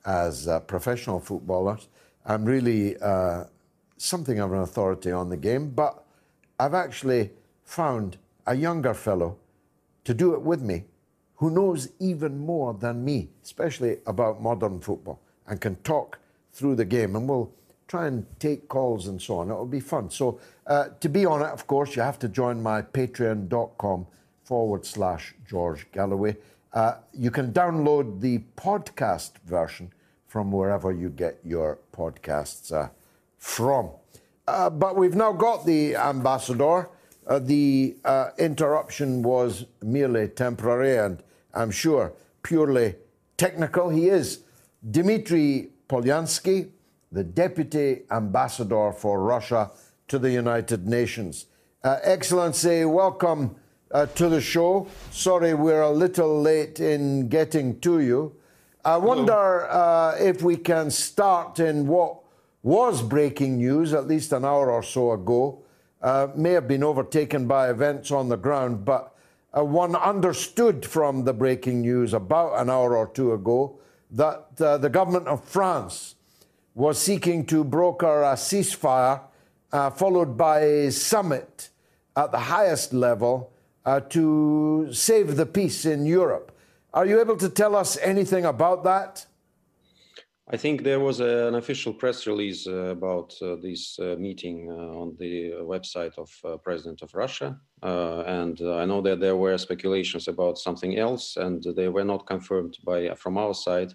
as 0.06 0.48
uh, 0.48 0.60
professional 0.62 1.20
footballers. 1.20 1.88
I'm 2.26 2.46
really 2.46 2.98
something 4.00 4.39
of 4.39 4.52
an 4.52 4.60
authority 4.60 5.12
on 5.12 5.30
the 5.30 5.38
game, 5.38 5.70
but 5.70 6.04
I've 6.60 6.74
actually 6.74 7.32
found 7.64 8.18
a 8.47 8.56
younger 8.56 8.93
fellow 8.93 9.38
to 10.06 10.14
do 10.14 10.34
it 10.34 10.41
with 10.41 10.62
me 10.62 10.86
who 11.36 11.50
knows 11.50 11.89
even 12.00 12.38
more 12.38 12.74
than 12.74 13.06
me, 13.06 13.30
especially 13.43 13.97
about 14.06 14.41
modern 14.41 14.80
football, 14.82 15.22
and 15.47 15.62
can 15.62 15.76
talk 15.78 16.20
through 16.52 16.76
the 16.76 16.86
game. 16.86 17.16
And 17.16 17.30
we'll 17.30 17.52
try 17.88 18.08
and 18.08 18.26
take 18.39 18.68
calls 18.68 19.08
and 19.08 19.22
so 19.22 19.38
on. 19.38 19.50
It'll 19.50 19.66
be 19.66 19.80
fun. 19.80 20.10
So, 20.10 20.39
uh, 20.68 20.89
to 21.00 21.10
be 21.10 21.26
on 21.26 21.41
it, 21.41 21.47
of 21.47 21.66
course, 21.66 21.95
you 21.95 22.02
have 22.02 22.20
to 22.20 22.28
join 22.28 22.62
my 22.62 22.82
patreon.com 22.82 24.08
forward 24.43 24.86
slash 24.86 25.34
George 25.47 25.89
Galloway. 25.91 26.36
Uh, 26.74 26.95
you 27.14 27.32
can 27.32 27.52
download 27.54 28.20
the 28.20 28.39
podcast 28.58 29.32
version 29.45 29.93
from 30.28 30.52
wherever 30.52 30.91
you 30.91 31.10
get 31.10 31.39
your 31.43 31.80
podcasts 31.95 32.72
uh, 32.72 32.89
from. 33.40 33.90
Uh, 34.48 34.70
but 34.70 34.96
we've 34.96 35.16
now 35.16 35.32
got 35.32 35.66
the 35.66 35.96
ambassador. 35.96 36.90
Uh, 37.26 37.40
the 37.40 37.96
uh, 38.06 38.30
interruption 38.38 39.24
was 39.24 39.66
merely 39.82 40.28
temporary 40.28 40.98
and 40.98 41.24
I'm 41.54 41.72
sure, 41.72 42.14
purely 42.44 42.96
technical. 43.38 43.90
He 43.90 44.10
is 44.10 44.44
Dmitry 44.92 45.70
Polyansky, 45.88 46.70
the 47.12 47.24
Deputy 47.24 48.02
Ambassador 48.12 48.92
for 48.92 49.22
Russia 49.22 49.72
to 50.08 50.20
the 50.20 50.32
United 50.32 50.88
Nations. 50.88 51.46
Uh, 51.84 51.98
Excellency, 52.04 52.86
welcome 52.86 53.56
uh, 53.92 54.06
to 54.08 54.30
the 54.30 54.42
show. 54.42 54.88
Sorry 55.12 55.54
we're 55.54 55.82
a 55.82 55.92
little 55.92 56.42
late 56.42 56.80
in 56.80 57.30
getting 57.30 57.80
to 57.82 58.00
you. 58.00 58.36
I 58.86 58.98
wonder 58.98 59.70
uh, 59.70 60.16
if 60.20 60.42
we 60.42 60.56
can 60.56 60.90
start 60.90 61.60
in 61.60 61.88
what 61.88 62.20
was 62.62 63.01
breaking 63.01 63.57
news 63.57 63.93
at 63.93 64.07
least 64.07 64.32
an 64.34 64.43
hour 64.45 64.72
or 64.72 64.84
so 64.84 65.12
ago. 65.12 65.64
Uh, 66.01 66.28
may 66.36 66.51
have 66.51 66.68
been 66.68 66.84
overtaken 66.84 67.47
by 67.47 67.70
events 67.70 68.12
on 68.12 68.30
the 68.30 68.38
ground, 68.38 68.86
but 68.86 69.16
uh, 69.57 69.64
one 69.64 69.95
understood 69.95 70.86
from 70.86 71.26
the 71.26 71.34
breaking 71.34 71.82
news 71.82 72.14
about 72.14 72.60
an 72.62 72.70
hour 72.70 72.95
or 72.95 73.07
two 73.07 73.34
ago 73.34 73.80
that 74.12 74.47
uh, 74.62 74.78
the 74.78 74.89
government 74.89 75.28
of 75.28 75.43
France 75.43 76.16
was 76.76 76.97
seeking 76.97 77.45
to 77.45 77.64
broker 77.64 78.22
a 78.24 78.34
ceasefire 78.34 79.22
uh, 79.72 79.89
followed 79.89 80.38
by 80.38 80.60
a 80.60 80.91
summit 80.91 81.70
at 82.16 82.32
the 82.32 82.39
highest 82.39 82.93
level 82.93 83.51
uh, 83.86 83.99
to 83.99 84.89
save 84.91 85.36
the 85.36 85.45
peace 85.45 85.86
in 85.86 86.05
Europe. 86.05 86.55
Are 86.93 87.05
you 87.05 87.20
able 87.20 87.38
to 87.38 87.49
tell 87.49 87.76
us 87.76 87.97
anything 87.97 88.45
about 88.45 88.84
that? 88.84 89.26
I 90.52 90.58
think 90.58 90.84
there 90.84 91.00
was 91.00 91.20
a, 91.20 91.47
an 91.47 91.56
official 91.56 91.93
press 91.93 92.26
release 92.26 92.66
uh, 92.66 92.86
about 92.97 93.36
uh, 93.39 93.56
this 93.62 94.00
uh, 94.00 94.16
meeting 94.18 94.68
uh, 94.72 95.00
on 95.00 95.16
the 95.20 95.52
website 95.62 96.18
of 96.18 96.32
uh, 96.43 96.58
President 96.58 97.04
of 97.04 97.14
Russia, 97.14 97.56
uh, 97.84 98.22
and 98.22 98.60
I 98.60 98.86
know 98.86 99.00
that 99.02 99.20
there 99.20 99.36
were 99.36 99.56
speculations 99.60 100.28
about 100.28 100.58
something 100.58 100.97
else, 100.97 101.38
and 101.38 101.64
they 101.76 101.88
were 101.88 102.04
not 102.04 102.26
confirmed 102.26 102.80
by 102.84 103.14
from 103.14 103.38
our 103.38 103.54
side. 103.54 103.93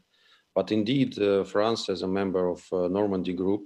But 0.54 0.70
indeed, 0.70 1.18
France, 1.46 1.88
as 1.88 2.02
a 2.02 2.06
member 2.20 2.48
of 2.48 2.62
Normandy 2.70 3.32
Group, 3.32 3.62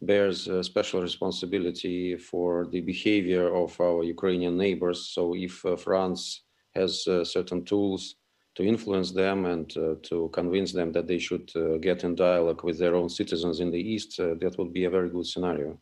bears 0.00 0.48
special 0.62 1.02
responsibility 1.02 2.16
for 2.16 2.68
the 2.70 2.80
behavior 2.80 3.52
of 3.52 3.80
our 3.80 4.04
Ukrainian 4.04 4.56
neighbors. 4.56 5.08
So, 5.12 5.34
if 5.34 5.64
France 5.78 6.44
has 6.76 7.02
certain 7.24 7.64
tools 7.64 8.14
to 8.60 8.66
influence 8.66 9.10
them 9.12 9.46
and 9.46 9.76
uh, 9.76 9.94
to 10.02 10.28
convince 10.32 10.72
them 10.72 10.92
that 10.92 11.06
they 11.06 11.18
should 11.18 11.50
uh, 11.56 11.78
get 11.78 12.04
in 12.04 12.14
dialogue 12.14 12.62
with 12.62 12.78
their 12.78 12.94
own 12.94 13.08
citizens 13.08 13.60
in 13.60 13.70
the 13.70 13.78
East, 13.78 14.20
uh, 14.20 14.34
that 14.40 14.56
would 14.58 14.72
be 14.72 14.84
a 14.84 14.90
very 14.90 15.08
good 15.08 15.26
scenario. 15.26 15.78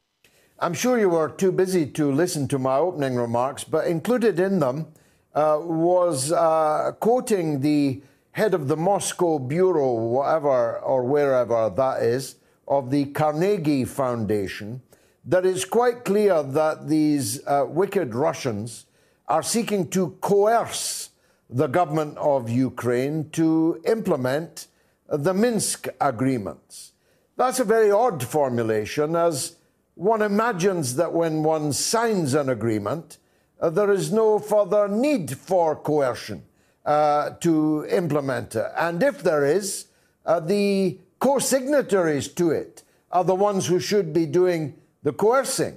I'm 0.61 0.75
sure 0.75 0.99
you 0.99 1.09
were 1.09 1.29
too 1.29 1.53
busy 1.53 1.87
to 1.87 2.13
listen 2.13 2.49
to 2.49 2.59
my 2.59 2.77
opening 2.77 3.17
remarks, 3.17 3.65
but 3.65 3.87
included 3.87 4.39
in 4.41 4.61
them 4.61 4.87
uh, 5.35 5.59
was 5.61 6.33
uh, 6.33 6.93
quoting 7.01 7.61
the 7.61 8.03
head 8.33 8.55
of 8.55 8.69
the 8.69 8.77
Moscow 8.77 9.39
Bureau, 9.39 9.93
whatever 9.95 10.79
or 10.81 11.05
wherever 11.05 11.71
that 11.71 12.03
is, 12.03 12.37
of 12.67 12.91
the 12.91 13.07
Carnegie 13.07 13.85
Foundation, 13.85 14.83
that 15.25 15.47
it's 15.47 15.65
quite 15.65 16.05
clear 16.05 16.43
that 16.43 16.89
these 16.89 17.45
uh, 17.47 17.65
wicked 17.69 18.15
Russians 18.15 18.87
are 19.27 19.43
seeking 19.43 19.89
to 19.89 20.17
coerce 20.21 21.11
the 21.51 21.67
government 21.67 22.17
of 22.19 22.51
Ukraine 22.51 23.31
to 23.31 23.81
implement 23.87 24.67
the 25.09 25.33
Minsk 25.33 25.89
agreements. 26.01 26.93
That's 27.37 27.61
a 27.61 27.65
very 27.65 27.91
odd 27.91 28.23
formulation, 28.23 29.17
as 29.17 29.57
one 29.95 30.23
imagines 30.23 30.97
that 30.97 31.13
when 31.13 31.43
one 31.43 31.73
signs 31.73 32.35
an 32.35 32.49
agreement, 32.49 33.19
uh, 33.61 33.71
there 33.71 33.91
is 33.91 34.13
no 34.13 34.39
further 34.39 34.87
need 34.89 35.37
for 35.37 35.75
coercion 35.75 36.43
uh, 36.85 37.31
to 37.41 37.87
implement 37.91 38.55
it. 38.55 38.67
And 38.77 39.03
if 39.03 39.23
there 39.23 39.45
is, 39.45 39.87
uh, 40.27 40.41
the 40.41 40.99
co 41.19 41.39
signatories 41.39 42.29
to 42.29 42.51
it 42.51 42.83
are 43.11 43.25
the 43.25 43.35
ones 43.35 43.67
who 43.67 43.81
should 43.81 44.13
be 44.13 44.27
doing 44.27 44.75
the 45.03 45.13
coercing. 45.13 45.77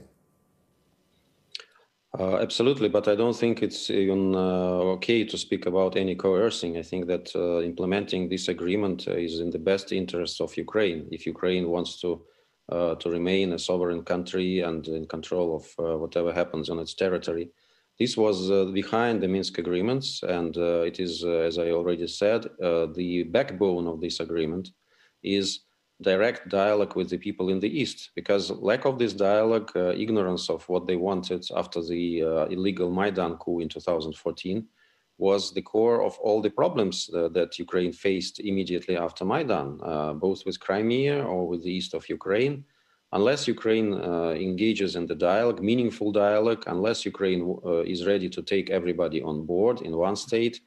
Uh, 2.20 2.38
absolutely, 2.41 2.89
but 2.89 3.07
I 3.07 3.16
don't 3.16 3.36
think 3.36 3.64
it's 3.64 3.89
even 3.89 4.36
uh, 4.36 4.80
okay 4.97 5.24
to 5.24 5.38
speak 5.38 5.66
about 5.66 5.95
any 5.95 6.14
coercing. 6.14 6.78
I 6.78 6.82
think 6.82 7.07
that 7.07 7.34
uh, 7.34 7.62
implementing 7.62 8.28
this 8.28 8.49
agreement 8.49 9.07
is 9.07 9.39
in 9.39 9.49
the 9.49 9.59
best 9.59 9.93
interests 9.93 10.41
of 10.41 10.57
Ukraine. 10.57 11.07
If 11.09 11.26
Ukraine 11.26 11.70
wants 11.70 12.01
to 12.01 12.22
uh, 12.70 12.95
to 12.95 13.09
remain 13.09 13.53
a 13.53 13.59
sovereign 13.59 14.03
country 14.03 14.59
and 14.59 14.88
in 14.88 15.05
control 15.05 15.55
of 15.55 15.66
uh, 15.80 15.97
whatever 15.97 16.32
happens 16.34 16.70
on 16.70 16.80
its 16.80 16.93
territory, 16.93 17.49
this 17.97 18.18
was 18.18 18.51
uh, 18.51 18.66
behind 18.66 19.22
the 19.22 19.28
Minsk 19.28 19.57
agreements, 19.57 20.22
and 20.24 20.55
it 20.57 20.99
is, 20.99 21.24
as 21.24 21.57
I 21.57 21.72
already 21.72 22.07
said, 22.07 22.43
the 22.59 23.24
backbone 23.30 23.88
of 23.88 23.99
this 24.01 24.20
agreement 24.20 24.70
is 25.24 25.62
direct 26.02 26.49
dialogue 26.49 26.95
with 26.95 27.10
the 27.10 27.18
people 27.18 27.49
in 27.49 27.60
the 27.60 27.80
East 27.80 28.12
because 28.16 28.52
lack 28.52 28.86
of 28.86 28.97
this 28.97 29.14
dialogue, 29.14 29.72
uh, 29.76 29.89
ignorance 29.89 30.49
of 30.49 30.68
what 30.70 30.88
they 30.88 30.95
wanted 30.95 31.45
after 31.56 31.82
the 31.84 32.24
uh, 32.24 32.45
illegal 32.45 32.89
Maidan 32.89 33.36
coup 33.38 33.60
in 33.60 33.70
2014 33.70 34.68
was 35.18 35.54
the 35.54 35.62
core 35.62 36.04
of 36.04 36.18
all 36.20 36.41
the 36.41 36.49
problems 36.49 37.10
uh, 37.14 37.28
that 37.30 37.60
Ukraine 37.60 37.93
faced 37.93 38.39
immediately 38.39 38.97
after 38.97 39.24
Maidan, 39.24 39.80
uh, 39.84 40.14
both 40.14 40.45
with 40.45 40.60
Crimea 40.60 41.24
or 41.24 41.47
with 41.47 41.64
the 41.64 41.72
east 41.72 41.93
of 41.93 42.10
Ukraine. 42.10 42.66
Unless 43.14 43.47
Ukraine 43.47 43.93
uh, 43.93 44.32
engages 44.32 44.95
in 44.95 45.06
the 45.06 45.16
dialogue, 45.16 45.62
meaningful 45.62 46.12
dialogue, 46.12 46.64
unless 46.66 47.06
Ukraine 47.06 47.41
uh, 47.66 47.84
is 47.93 48.08
ready 48.08 48.30
to 48.30 48.41
take 48.41 48.70
everybody 48.70 49.22
on 49.22 49.45
board 49.45 49.82
in 49.82 49.95
one 49.95 50.16
state, 50.16 50.62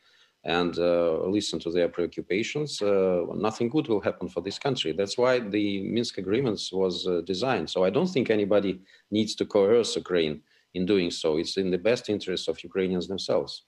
and 0.44 0.78
uh, 0.78 1.22
listen 1.26 1.58
to 1.58 1.70
their 1.70 1.88
preoccupations, 1.88 2.82
uh, 2.82 3.24
nothing 3.34 3.68
good 3.68 3.88
will 3.88 4.00
happen 4.00 4.28
for 4.28 4.42
this 4.42 4.58
country. 4.58 4.92
That's 4.92 5.16
why 5.16 5.38
the 5.38 5.82
Minsk 5.82 6.18
agreements 6.18 6.70
was 6.70 7.06
uh, 7.06 7.22
designed. 7.24 7.70
So 7.70 7.84
I 7.84 7.90
don't 7.90 8.08
think 8.08 8.28
anybody 8.28 8.80
needs 9.10 9.34
to 9.36 9.46
coerce 9.46 9.96
Ukraine 9.96 10.42
in 10.74 10.84
doing 10.84 11.10
so. 11.10 11.38
It's 11.38 11.56
in 11.56 11.70
the 11.70 11.78
best 11.78 12.10
interest 12.10 12.48
of 12.48 12.62
Ukrainians 12.62 13.08
themselves. 13.08 13.62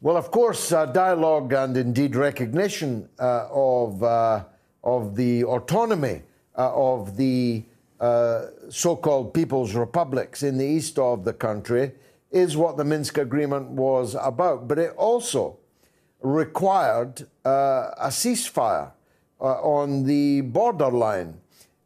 Well, 0.00 0.16
of 0.16 0.32
course, 0.32 0.72
uh, 0.72 0.86
dialogue 0.86 1.52
and 1.52 1.76
indeed 1.76 2.16
recognition 2.16 3.08
uh, 3.20 3.46
of, 3.52 4.02
uh, 4.02 4.44
of 4.82 5.14
the 5.14 5.44
autonomy 5.44 6.22
of 6.54 7.16
the 7.16 7.64
so 8.68 8.96
called 8.96 9.32
People's 9.32 9.74
Republics 9.74 10.42
in 10.42 10.58
the 10.58 10.66
east 10.66 10.98
of 10.98 11.24
the 11.24 11.32
country 11.32 11.92
is 12.32 12.56
what 12.56 12.76
the 12.76 12.84
Minsk 12.84 13.16
agreement 13.18 13.68
was 13.68 14.16
about. 14.20 14.66
But 14.66 14.78
it 14.78 14.92
also 14.96 15.58
required 16.22 17.26
uh, 17.44 17.90
a 17.98 18.08
ceasefire 18.08 18.92
uh, 19.40 19.44
on 19.44 20.04
the 20.04 20.40
borderline 20.42 21.36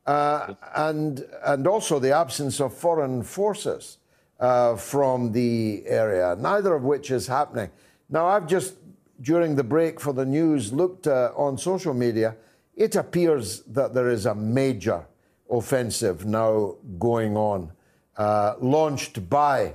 uh, 0.07 0.55
and, 0.77 1.25
and 1.45 1.67
also 1.67 1.99
the 1.99 2.13
absence 2.13 2.61
of 2.61 2.73
foreign 2.73 3.23
forces 3.23 3.99
uh, 4.39 4.77
from 4.77 5.33
the 5.33 5.83
area, 5.87 6.37
neither 6.39 6.75
of 6.75 6.83
which 6.83 7.11
is 7.11 7.27
happening. 7.27 7.71
Now, 8.11 8.27
I've 8.27 8.47
just, 8.47 8.75
during 9.23 9.57
the 9.57 9.65
break 9.65 9.99
for 9.99 10.13
the 10.13 10.27
news, 10.27 10.73
looked 10.73 11.07
uh, 11.07 11.33
on 11.35 11.57
social 11.59 11.95
media. 11.95 12.37
It 12.77 12.95
appears 12.95 13.63
that 13.63 13.95
there 13.95 14.11
is 14.11 14.27
a 14.27 14.35
major 14.35 15.07
offensive 15.51 16.27
now 16.27 16.75
going 16.99 17.37
on, 17.37 17.73
uh, 18.17 18.55
launched 18.61 19.29
by 19.31 19.75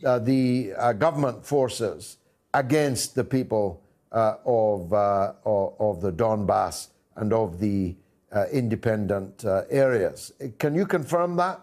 the 0.00 0.94
government 0.98 1.44
forces 1.44 2.18
against 2.54 3.14
the 3.14 3.24
people 3.24 3.82
uh, 3.82 3.85
of, 4.12 4.92
uh, 4.92 5.32
of 5.44 6.00
the 6.00 6.12
Donbass 6.12 6.88
and 7.16 7.32
of 7.32 7.58
the 7.58 7.96
uh, 8.32 8.44
independent 8.52 9.44
areas. 9.70 10.32
Can 10.58 10.74
you 10.74 10.86
confirm 10.86 11.36
that? 11.36 11.60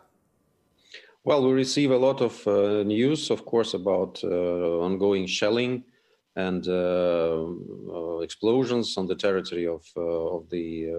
Well, 1.26 1.46
we 1.46 1.54
receive 1.54 1.92
a 1.92 1.98
lot 1.98 2.20
of 2.20 2.46
uh, 2.48 2.84
news, 2.84 3.30
of 3.32 3.46
course, 3.46 3.74
about 3.74 4.20
uh, 4.24 4.28
ongoing 4.28 5.26
shelling 5.26 5.84
and 6.36 6.68
uh, 6.68 8.20
explosions 8.22 8.98
on 8.98 9.08
the 9.08 9.16
territory 9.16 9.68
of 9.68 9.86
of 9.96 10.50
the 10.50 10.90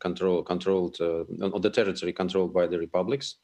control 0.00 0.42
controlled 0.42 1.00
on 1.00 1.60
the 1.60 1.70
territory 1.70 2.12
controlled 2.12 2.52
by 2.52 2.66
the 2.66 2.78
republics. 2.78 3.36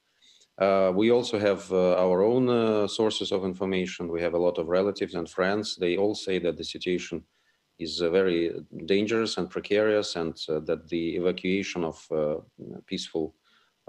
We 0.95 1.11
also 1.11 1.39
have 1.39 1.73
our 1.73 2.23
own 2.23 2.89
sources 2.89 3.33
of 3.33 3.45
information. 3.45 4.09
We 4.09 4.23
have 4.23 4.35
a 4.35 4.39
lot 4.39 4.59
of 4.59 4.69
relatives 4.69 5.15
and 5.15 5.29
friends. 5.29 5.77
They 5.77 5.97
all 5.97 6.15
say 6.15 6.39
that 6.41 6.57
the 6.57 6.65
situation 6.65 7.25
is 7.81 8.03
uh, 8.03 8.11
very 8.11 8.53
dangerous 8.85 9.39
and 9.39 9.49
precarious, 9.49 10.15
and 10.15 10.37
uh, 10.49 10.61
that 10.61 10.87
the 10.89 11.17
evacuation 11.17 11.83
of 11.83 12.07
uh, 12.13 12.37
peaceful 12.87 13.35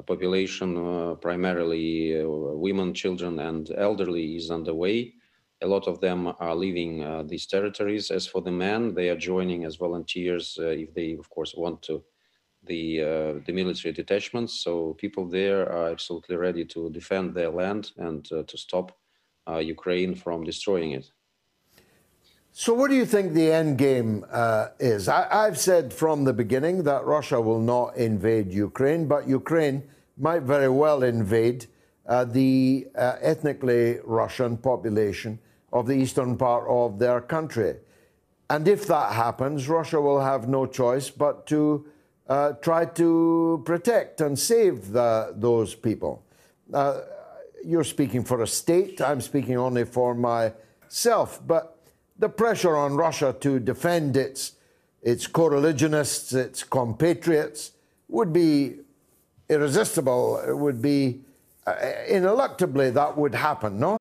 population, 0.07 1.15
primarily 1.21 2.23
women, 2.25 2.91
children, 2.93 3.37
and 3.39 3.69
elderly, 3.77 4.35
is 4.35 4.49
underway. 4.49 5.13
A 5.61 5.67
lot 5.67 5.87
of 5.87 5.99
them 5.99 6.33
are 6.39 6.55
leaving 6.55 7.03
uh, 7.03 7.21
these 7.23 7.45
territories. 7.45 8.09
As 8.09 8.25
for 8.25 8.41
the 8.41 8.51
men, 8.51 8.95
they 8.95 9.09
are 9.09 9.17
joining 9.17 9.63
as 9.63 9.75
volunteers 9.75 10.57
uh, 10.59 10.69
if 10.69 10.91
they, 10.95 11.13
of 11.13 11.29
course, 11.29 11.53
want 11.55 11.83
to 11.83 12.03
the 12.73 12.83
uh, 13.01 13.33
the 13.45 13.53
military 13.61 13.93
detachments. 14.01 14.53
So 14.65 14.71
people 15.03 15.23
there 15.39 15.61
are 15.75 15.87
absolutely 15.95 16.35
ready 16.47 16.65
to 16.73 16.79
defend 16.99 17.25
their 17.33 17.51
land 17.61 17.83
and 18.07 18.19
to 18.25 18.57
stop 18.65 18.87
Ukraine 19.75 20.13
from 20.23 20.37
destroying 20.51 20.91
it. 20.99 21.05
So, 22.53 22.73
what 22.73 22.89
do 22.89 22.97
you 22.97 23.05
think 23.05 23.31
the 23.31 23.49
end 23.49 23.77
game 23.77 24.25
uh, 24.29 24.67
is? 24.77 25.07
I, 25.07 25.45
have 25.45 25.57
said 25.57 25.93
from 25.93 26.25
the 26.25 26.33
beginning 26.33 26.83
that 26.83 27.05
Russia 27.05 27.39
will 27.39 27.61
not 27.61 27.95
invade 27.95 28.51
Ukraine, 28.51 29.07
but 29.07 29.25
Ukraine 29.25 29.83
might 30.17 30.41
very 30.41 30.67
well 30.67 31.01
invade 31.01 31.67
uh, 32.05 32.25
the 32.25 32.87
uh, 32.93 33.15
ethnically 33.21 33.99
Russian 34.03 34.57
population 34.57 35.39
of 35.71 35.87
the 35.87 35.93
eastern 35.93 36.35
part 36.37 36.65
of 36.67 36.99
their 36.99 37.21
country. 37.21 37.77
And 38.49 38.67
if 38.67 38.85
that 38.87 39.13
happens, 39.13 39.69
Russia 39.69 40.01
will 40.01 40.19
have 40.19 40.49
no 40.49 40.65
choice 40.65 41.09
but 41.09 41.47
to 41.47 41.85
uh, 42.31 42.53
try 42.61 42.85
to 42.85 43.61
protect 43.65 44.21
and 44.21 44.39
save 44.39 44.93
the, 44.93 45.33
those 45.35 45.75
people. 45.75 46.23
Uh, 46.73 47.01
you're 47.65 47.83
speaking 47.83 48.23
for 48.23 48.41
a 48.41 48.47
state, 48.47 49.01
I'm 49.01 49.19
speaking 49.19 49.57
only 49.57 49.83
for 49.83 50.15
myself, 50.15 51.41
but 51.45 51.77
the 52.17 52.29
pressure 52.29 52.77
on 52.77 52.95
Russia 52.95 53.35
to 53.41 53.59
defend 53.59 54.15
its, 54.15 54.53
its 55.01 55.27
co 55.27 55.47
religionists, 55.47 56.31
its 56.31 56.63
compatriots, 56.63 57.71
would 58.07 58.31
be 58.31 58.77
irresistible. 59.49 60.39
It 60.47 60.57
would 60.57 60.81
be 60.81 61.19
uh, 61.67 61.73
ineluctably 62.09 62.93
that 62.93 63.17
would 63.17 63.35
happen, 63.35 63.77
no? 63.77 63.97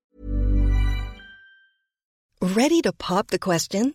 Ready 2.41 2.81
to 2.83 2.93
pop 2.93 3.28
the 3.28 3.41
question? 3.41 3.95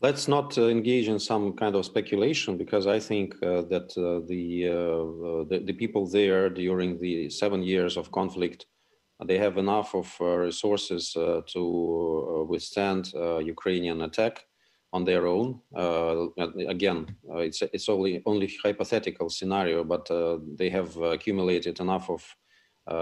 Let's 0.00 0.28
not 0.28 0.56
uh, 0.56 0.68
engage 0.68 1.08
in 1.08 1.18
some 1.18 1.54
kind 1.54 1.74
of 1.74 1.84
speculation 1.84 2.56
because 2.56 2.86
I 2.86 3.00
think 3.00 3.34
uh, 3.42 3.62
that 3.62 3.90
uh, 3.98 4.24
the, 4.28 4.68
uh, 4.68 4.72
uh, 4.72 5.44
the, 5.48 5.62
the 5.64 5.72
people 5.72 6.06
there 6.06 6.48
during 6.48 7.00
the 7.00 7.28
seven 7.30 7.64
years 7.64 7.96
of 7.96 8.12
conflict 8.12 8.66
they 9.26 9.36
have 9.38 9.58
enough 9.58 9.96
of 9.96 10.16
uh, 10.20 10.26
resources 10.36 11.12
to 11.12 12.46
withstand 12.48 13.12
Ukrainian 13.42 14.02
attack 14.02 14.44
on 14.92 15.04
their 15.04 15.26
own. 15.26 15.60
again, 16.68 17.16
it's 17.30 17.60
it's 17.62 17.88
only 17.88 18.22
only 18.26 18.48
hypothetical 18.62 19.28
scenario, 19.28 19.82
but 19.82 20.08
they 20.56 20.70
have 20.70 20.96
accumulated 20.98 21.80
enough 21.80 22.08
of 22.10 22.22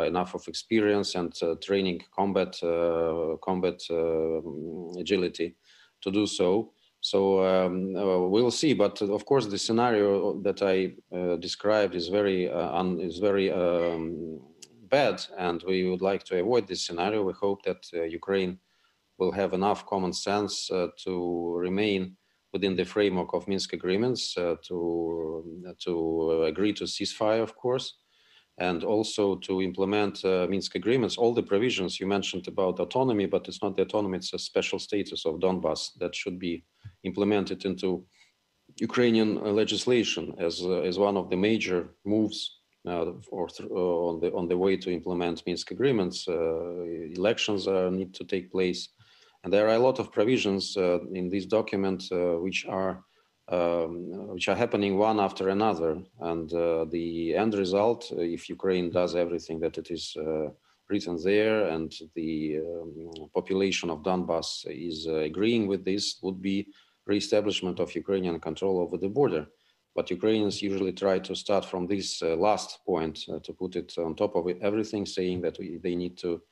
enough 0.06 0.34
of 0.34 0.48
experience 0.48 1.14
and 1.16 1.34
training, 1.60 2.00
combat 2.18 2.58
combat 3.42 3.78
agility 4.98 5.54
to 6.00 6.10
do 6.10 6.26
so. 6.26 6.72
So 7.10 7.46
um, 7.46 7.94
uh, 7.94 8.18
we'll 8.26 8.50
see. 8.50 8.74
But 8.74 9.00
of 9.00 9.24
course, 9.24 9.46
the 9.46 9.58
scenario 9.58 10.40
that 10.42 10.60
I 10.60 10.76
uh, 11.16 11.36
described 11.36 11.94
is 11.94 12.08
very 12.08 12.50
uh, 12.50 12.70
un- 12.80 13.00
is 13.00 13.18
very 13.18 13.48
um, 13.52 14.40
bad, 14.90 15.16
and 15.38 15.62
we 15.62 15.88
would 15.88 16.02
like 16.02 16.24
to 16.24 16.40
avoid 16.40 16.66
this 16.66 16.84
scenario. 16.84 17.22
We 17.22 17.34
hope 17.40 17.62
that 17.62 17.82
uh, 17.94 18.02
Ukraine 18.20 18.58
will 19.18 19.30
have 19.30 19.52
enough 19.52 19.86
common 19.86 20.12
sense 20.12 20.68
uh, 20.68 20.88
to 21.04 21.12
remain 21.66 22.16
within 22.52 22.74
the 22.74 22.84
framework 22.84 23.32
of 23.34 23.46
Minsk 23.46 23.72
agreements 23.72 24.34
to 24.34 24.58
to 25.84 25.92
agree 26.50 26.72
to 26.72 26.84
ceasefire, 26.84 27.42
of 27.48 27.54
course, 27.54 27.86
and 28.58 28.84
also 28.84 29.36
to 29.36 29.60
implement 29.60 30.24
uh, 30.24 30.46
Minsk 30.48 30.74
agreements, 30.76 31.18
all 31.18 31.34
the 31.34 31.42
provisions 31.42 32.00
you 32.00 32.06
mentioned 32.06 32.48
about 32.48 32.80
autonomy, 32.80 33.26
but 33.26 33.46
it's 33.48 33.62
not 33.62 33.76
the 33.76 33.82
autonomy, 33.82 34.16
it's 34.16 34.32
a 34.32 34.38
special 34.38 34.78
status 34.78 35.26
of 35.26 35.40
Donbass 35.40 35.90
that 35.98 36.14
should 36.14 36.38
be 36.38 36.64
implemented 37.04 37.64
into 37.66 38.06
Ukrainian 38.80 39.38
uh, 39.38 39.42
legislation 39.52 40.34
as, 40.38 40.62
uh, 40.62 40.80
as 40.80 40.98
one 40.98 41.16
of 41.16 41.30
the 41.30 41.36
major 41.36 41.88
moves 42.04 42.60
uh, 42.86 43.12
or 43.30 43.48
th- 43.48 43.70
uh, 43.70 43.74
on, 43.74 44.20
the, 44.20 44.32
on 44.32 44.48
the 44.48 44.56
way 44.56 44.76
to 44.76 44.90
implement 44.90 45.42
Minsk 45.46 45.70
agreements. 45.70 46.26
Elections 46.28 47.66
need 47.66 48.14
to 48.14 48.24
take 48.24 48.50
place. 48.50 48.88
And 49.44 49.52
there 49.52 49.68
are 49.68 49.76
a 49.76 49.86
lot 49.88 49.98
of 49.98 50.12
provisions 50.12 50.76
in 50.76 51.28
this 51.28 51.46
document 51.46 52.04
which 52.10 52.66
are 52.68 53.04
um, 53.48 54.28
which 54.28 54.48
are 54.48 54.56
happening 54.56 54.98
one 54.98 55.20
after 55.20 55.48
another. 55.48 56.02
And 56.20 56.52
uh, 56.52 56.86
the 56.90 57.34
end 57.34 57.54
result, 57.54 58.10
uh, 58.12 58.20
if 58.20 58.48
Ukraine 58.48 58.90
does 58.90 59.14
everything 59.14 59.60
that 59.60 59.78
it 59.78 59.90
is 59.90 60.16
uh, 60.16 60.48
written 60.88 61.18
there 61.22 61.68
and 61.68 61.92
the 62.14 62.58
um, 62.58 63.28
population 63.34 63.90
of 63.90 64.02
Donbass 64.02 64.66
is 64.68 65.06
uh, 65.08 65.16
agreeing 65.16 65.66
with 65.66 65.84
this, 65.84 66.18
would 66.22 66.40
be 66.40 66.68
re-establishment 67.06 67.78
of 67.78 67.94
Ukrainian 67.94 68.40
control 68.40 68.80
over 68.80 68.96
the 68.96 69.08
border. 69.08 69.46
But 69.94 70.10
Ukrainians 70.10 70.60
usually 70.60 70.92
try 70.92 71.18
to 71.20 71.34
start 71.34 71.64
from 71.64 71.86
this 71.86 72.22
uh, 72.22 72.36
last 72.36 72.84
point 72.84 73.24
uh, 73.32 73.38
to 73.40 73.52
put 73.52 73.76
it 73.76 73.94
on 73.96 74.14
top 74.14 74.36
of 74.36 74.46
everything, 74.60 75.06
saying 75.06 75.40
that 75.42 75.58
we, 75.58 75.78
they 75.82 75.94
need 75.94 76.18
to 76.18 76.42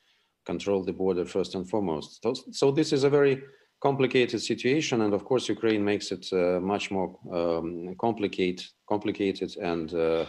control 0.45 0.83
the 0.83 0.93
border 0.93 1.25
first 1.25 1.55
and 1.55 1.69
foremost. 1.69 2.23
So, 2.23 2.33
so 2.51 2.71
this 2.71 2.91
is 2.93 3.03
a 3.03 3.09
very 3.09 3.43
complicated 3.81 4.41
situation, 4.41 5.01
and 5.01 5.13
of 5.13 5.25
course, 5.25 5.49
Ukraine 5.49 5.83
makes 5.83 6.11
it 6.11 6.27
uh, 6.31 6.59
much 6.59 6.91
more 6.91 7.17
um, 7.31 7.95
complicated, 7.99 8.65
complicated 8.87 9.55
and 9.57 9.93
uh, 9.93 10.25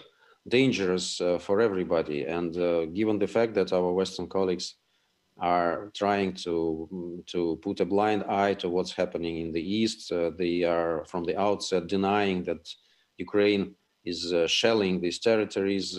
dangerous 0.48 1.20
uh, 1.20 1.38
for 1.38 1.60
everybody. 1.60 2.24
And 2.24 2.56
uh, 2.56 2.86
given 2.86 3.18
the 3.18 3.26
fact 3.26 3.54
that 3.54 3.72
our 3.72 3.92
Western 3.92 4.28
colleagues 4.28 4.74
are 5.38 5.90
trying 5.94 6.32
to 6.32 7.22
to 7.26 7.58
put 7.62 7.80
a 7.80 7.84
blind 7.84 8.24
eye 8.24 8.54
to 8.54 8.68
what's 8.70 8.92
happening 8.92 9.36
in 9.38 9.52
the 9.52 9.60
east, 9.60 10.10
uh, 10.10 10.30
they 10.38 10.62
are 10.62 11.04
from 11.04 11.24
the 11.24 11.38
outset 11.38 11.86
denying 11.86 12.42
that 12.44 12.62
Ukraine 13.18 13.74
is 14.04 14.32
uh, 14.32 14.46
shelling 14.46 15.00
these 15.00 15.18
territories, 15.18 15.98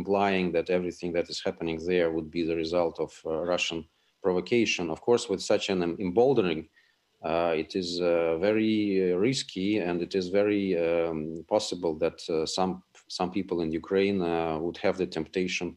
implying 0.00 0.52
that 0.52 0.68
everything 0.68 1.10
that 1.14 1.28
is 1.30 1.40
happening 1.42 1.80
there 1.86 2.10
would 2.12 2.30
be 2.30 2.42
the 2.44 2.54
result 2.54 3.00
of 3.00 3.10
Russian 3.24 3.80
provocation. 4.22 4.90
Of 4.90 5.00
course, 5.00 5.28
with 5.28 5.42
such 5.42 5.70
an 5.70 5.82
emboldening 5.98 6.68
uh, 7.22 7.52
it 7.54 7.76
is 7.76 8.00
uh, 8.00 8.38
very 8.38 9.12
uh, 9.12 9.16
risky 9.16 9.78
and 9.78 10.00
it 10.00 10.14
is 10.14 10.28
very 10.28 10.78
um, 10.78 11.44
possible 11.48 11.94
that 11.98 12.18
uh, 12.30 12.46
some 12.46 12.82
some 13.08 13.30
people 13.30 13.60
in 13.60 13.72
Ukraine 13.72 14.22
uh, 14.22 14.56
would 14.58 14.78
have 14.78 14.96
the 14.96 15.06
temptation 15.06 15.76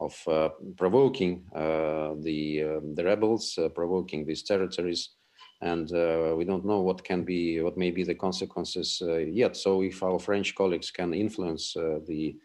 of 0.00 0.14
uh, 0.26 0.48
provoking 0.76 1.44
the 1.54 2.62
um, 2.64 2.94
the 2.94 3.04
rebels, 3.04 3.58
provoking 3.74 4.26
these 4.26 4.42
territories, 4.42 5.10
and 5.62 5.90
we 6.36 6.44
don't 6.44 6.66
know 6.66 6.80
what 6.80 7.04
can 7.04 7.24
be 7.24 7.60
what 7.62 7.78
may 7.78 7.90
be 7.90 8.02
the 8.02 8.14
consequences 8.14 9.00
yet. 9.28 9.56
So 9.56 9.82
if 9.82 10.02
our 10.02 10.18
French 10.18 10.54
colleagues 10.54 10.90
can 10.90 11.14
influence 11.14 11.72
the 11.74 12.36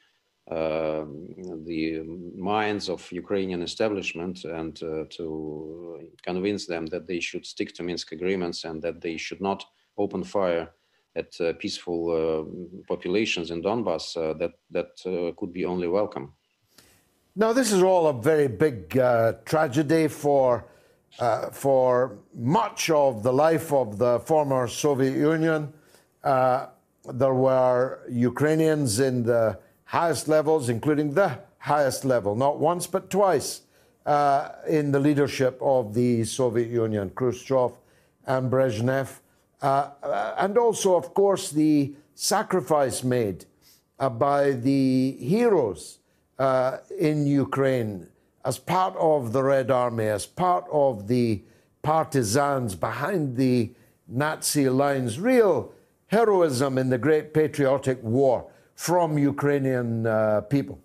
um, 0.49 1.27
the 1.65 2.03
minds 2.35 2.87
of 2.89 3.11
Ukrainian 3.11 3.61
establishment 3.61 4.45
and 4.45 4.81
uh, 4.81 5.03
to 5.09 6.07
convince 6.23 6.65
them 6.65 6.85
that 6.87 7.05
they 7.05 7.19
should 7.19 7.45
stick 7.45 7.73
to 7.75 7.83
Minsk 7.83 8.13
agreements 8.13 8.63
and 8.63 8.81
that 8.81 9.01
they 9.01 9.17
should 9.17 9.41
not 9.41 9.65
open 9.97 10.23
fire 10.23 10.69
at 11.17 11.39
uh, 11.41 11.53
peaceful 11.59 11.99
uh, 12.11 12.83
populations 12.87 13.51
in 13.51 13.61
Donbass, 13.61 14.15
uh, 14.15 14.33
that 14.37 14.53
that 14.71 14.91
uh, 15.05 15.33
could 15.37 15.51
be 15.51 15.65
only 15.65 15.87
welcome. 15.87 16.33
Now, 17.35 17.53
this 17.53 17.71
is 17.71 17.83
all 17.83 18.07
a 18.07 18.13
very 18.13 18.47
big 18.47 18.97
uh, 18.97 19.33
tragedy 19.45 20.07
for 20.07 20.65
for 21.51 22.19
much 22.35 22.89
of 22.91 23.23
the 23.23 23.33
life 23.33 23.73
of 23.73 23.97
the 23.97 24.19
former 24.19 24.67
Soviet 24.67 25.15
Union. 25.15 25.73
there 27.21 27.33
were 27.33 27.99
Ukrainians 28.09 28.99
in 28.99 29.23
the 29.23 29.57
highest 29.87 30.27
levels, 30.27 30.69
including 30.69 31.13
the 31.13 31.39
highest 31.59 32.05
level, 32.05 32.35
not 32.35 32.59
once 32.59 32.87
but 32.87 33.09
twice, 33.09 33.61
uh, 34.05 34.49
in 34.67 34.91
the 34.91 34.99
leadership 34.99 35.57
of 35.61 35.93
the 35.93 36.23
Soviet 36.23 36.69
Union, 36.69 37.09
Khrushchev 37.09 37.73
and 38.25 38.51
Brezhnev. 38.51 39.19
Uh, 39.61 39.89
uh 40.03 40.35
and 40.37 40.57
also, 40.57 40.95
of 40.95 41.13
course, 41.13 41.51
the 41.51 41.93
sacrifice 42.15 43.03
made 43.03 43.45
uh, 43.99 44.09
by 44.09 44.51
the 44.51 45.11
heroes 45.19 45.99
uh, 46.37 46.77
in 46.99 47.25
Ukraine 47.25 48.07
as 48.45 48.57
part 48.57 48.95
of 48.97 49.33
the 49.33 49.43
Red 49.43 49.71
Army, 49.71 50.07
as 50.07 50.25
part 50.25 50.65
of 50.71 51.07
the 51.07 51.41
partisans 51.81 52.75
behind 52.75 53.35
the 53.35 53.71
Nazi 54.07 54.69
lines, 54.69 55.19
real 55.19 55.73
heroism 56.07 56.77
in 56.77 56.89
the 56.89 56.97
Great 56.97 57.33
Patriotic 57.33 58.01
War 58.03 58.49
from 58.77 59.17
Ukrainian 59.17 60.05
uh, 60.05 60.41
people. 60.41 60.79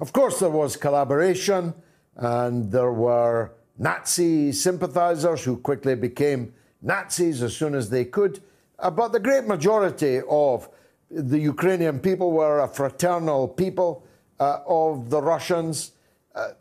Of 0.00 0.12
course, 0.12 0.40
there 0.40 0.50
was 0.50 0.74
collaboration, 0.76 1.74
and 2.16 2.72
there 2.72 2.92
were 2.92 3.52
Nazi 3.78 4.52
sympathizers 4.52 5.44
who 5.44 5.58
quickly 5.58 5.94
became 5.96 6.54
Nazis 6.80 7.42
as 7.42 7.54
soon 7.54 7.74
as 7.74 7.90
they 7.90 8.06
could. 8.06 8.42
Uh, 8.78 8.90
but 8.90 9.12
the 9.12 9.20
great 9.20 9.46
majority 9.46 10.22
of 10.28 10.68
the 11.10 11.38
Ukrainian 11.38 12.00
people 12.00 12.32
were 12.32 12.60
a 12.60 12.68
fraternal 12.68 13.48
people 13.48 14.06
uh, 14.40 14.60
of 14.66 15.10
the 15.10 15.20
Russians. 15.20 15.92
Uh, 16.34 16.52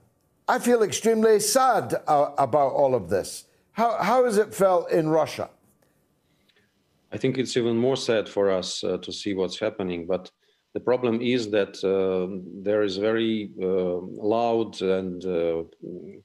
I 0.47 0.59
feel 0.59 0.83
extremely 0.83 1.39
sad 1.39 1.95
uh, 2.05 2.31
about 2.37 2.73
all 2.73 2.95
of 2.95 3.09
this. 3.09 3.45
How, 3.71 3.97
how 4.03 4.25
has 4.25 4.37
it 4.37 4.53
felt 4.53 4.91
in 4.91 5.07
Russia? 5.07 5.49
I 7.13 7.17
think 7.17 7.37
it's 7.37 7.55
even 7.55 7.77
more 7.77 7.95
sad 7.95 8.27
for 8.27 8.49
us 8.49 8.83
uh, 8.83 8.97
to 8.97 9.11
see 9.11 9.35
what's 9.35 9.59
happening. 9.59 10.07
But 10.07 10.31
the 10.73 10.79
problem 10.79 11.21
is 11.21 11.51
that 11.51 11.73
uh, 11.83 12.41
there 12.63 12.81
is 12.81 12.97
very 12.97 13.51
uh, 13.61 13.97
loud 14.33 14.81
and 14.81 15.23
uh, 15.23 15.63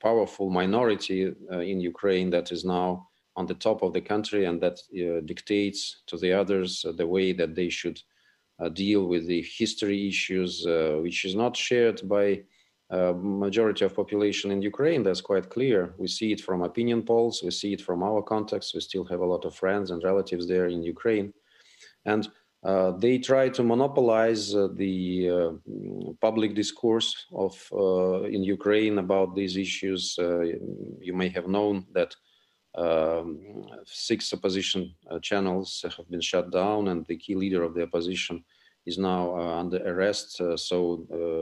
powerful 0.00 0.48
minority 0.48 1.34
uh, 1.52 1.58
in 1.58 1.78
Ukraine 1.80 2.30
that 2.30 2.50
is 2.52 2.64
now 2.64 3.06
on 3.36 3.44
the 3.44 3.54
top 3.66 3.82
of 3.82 3.92
the 3.92 4.00
country 4.00 4.46
and 4.46 4.62
that 4.62 4.78
uh, 4.80 5.20
dictates 5.26 6.02
to 6.06 6.16
the 6.16 6.32
others 6.32 6.86
the 6.96 7.06
way 7.06 7.32
that 7.32 7.54
they 7.54 7.68
should 7.68 8.00
deal 8.72 9.06
with 9.06 9.28
the 9.28 9.46
history 9.56 10.08
issues, 10.08 10.66
which 11.04 11.24
is 11.24 11.36
not 11.36 11.56
shared 11.56 12.00
by 12.08 12.42
uh, 12.90 13.12
majority 13.16 13.84
of 13.84 13.94
population 13.94 14.50
in 14.50 14.62
Ukraine. 14.62 15.02
That's 15.02 15.20
quite 15.20 15.50
clear. 15.50 15.94
We 15.98 16.08
see 16.08 16.32
it 16.32 16.40
from 16.40 16.62
opinion 16.62 17.02
polls. 17.02 17.42
We 17.42 17.50
see 17.50 17.72
it 17.74 17.82
from 17.82 18.02
our 18.02 18.22
contacts. 18.22 18.74
We 18.74 18.80
still 18.80 19.04
have 19.04 19.20
a 19.20 19.26
lot 19.26 19.44
of 19.44 19.54
friends 19.54 19.90
and 19.90 20.02
relatives 20.02 20.48
there 20.48 20.68
in 20.68 20.82
Ukraine, 20.82 21.34
and 22.04 22.28
uh, 22.64 22.90
they 22.92 23.18
try 23.18 23.48
to 23.48 23.62
monopolize 23.62 24.54
uh, 24.54 24.68
the 24.74 25.30
uh, 25.30 26.12
public 26.20 26.54
discourse 26.54 27.26
of 27.32 27.54
uh, 27.72 28.22
in 28.22 28.42
Ukraine 28.42 28.98
about 28.98 29.36
these 29.36 29.56
issues. 29.56 30.16
You 30.18 31.14
may 31.14 31.28
have 31.28 31.46
known 31.46 31.86
that 31.92 32.16
um, 32.74 33.64
six 33.84 34.32
opposition 34.32 34.94
channels 35.22 35.84
have 35.96 36.10
been 36.10 36.20
shut 36.20 36.50
down, 36.50 36.88
and 36.88 37.06
the 37.06 37.16
key 37.16 37.36
leader 37.36 37.62
of 37.62 37.74
the 37.74 37.84
opposition 37.84 38.44
is 38.88 38.98
now 38.98 39.22
under 39.62 39.80
arrest. 39.92 40.40
so 40.68 40.76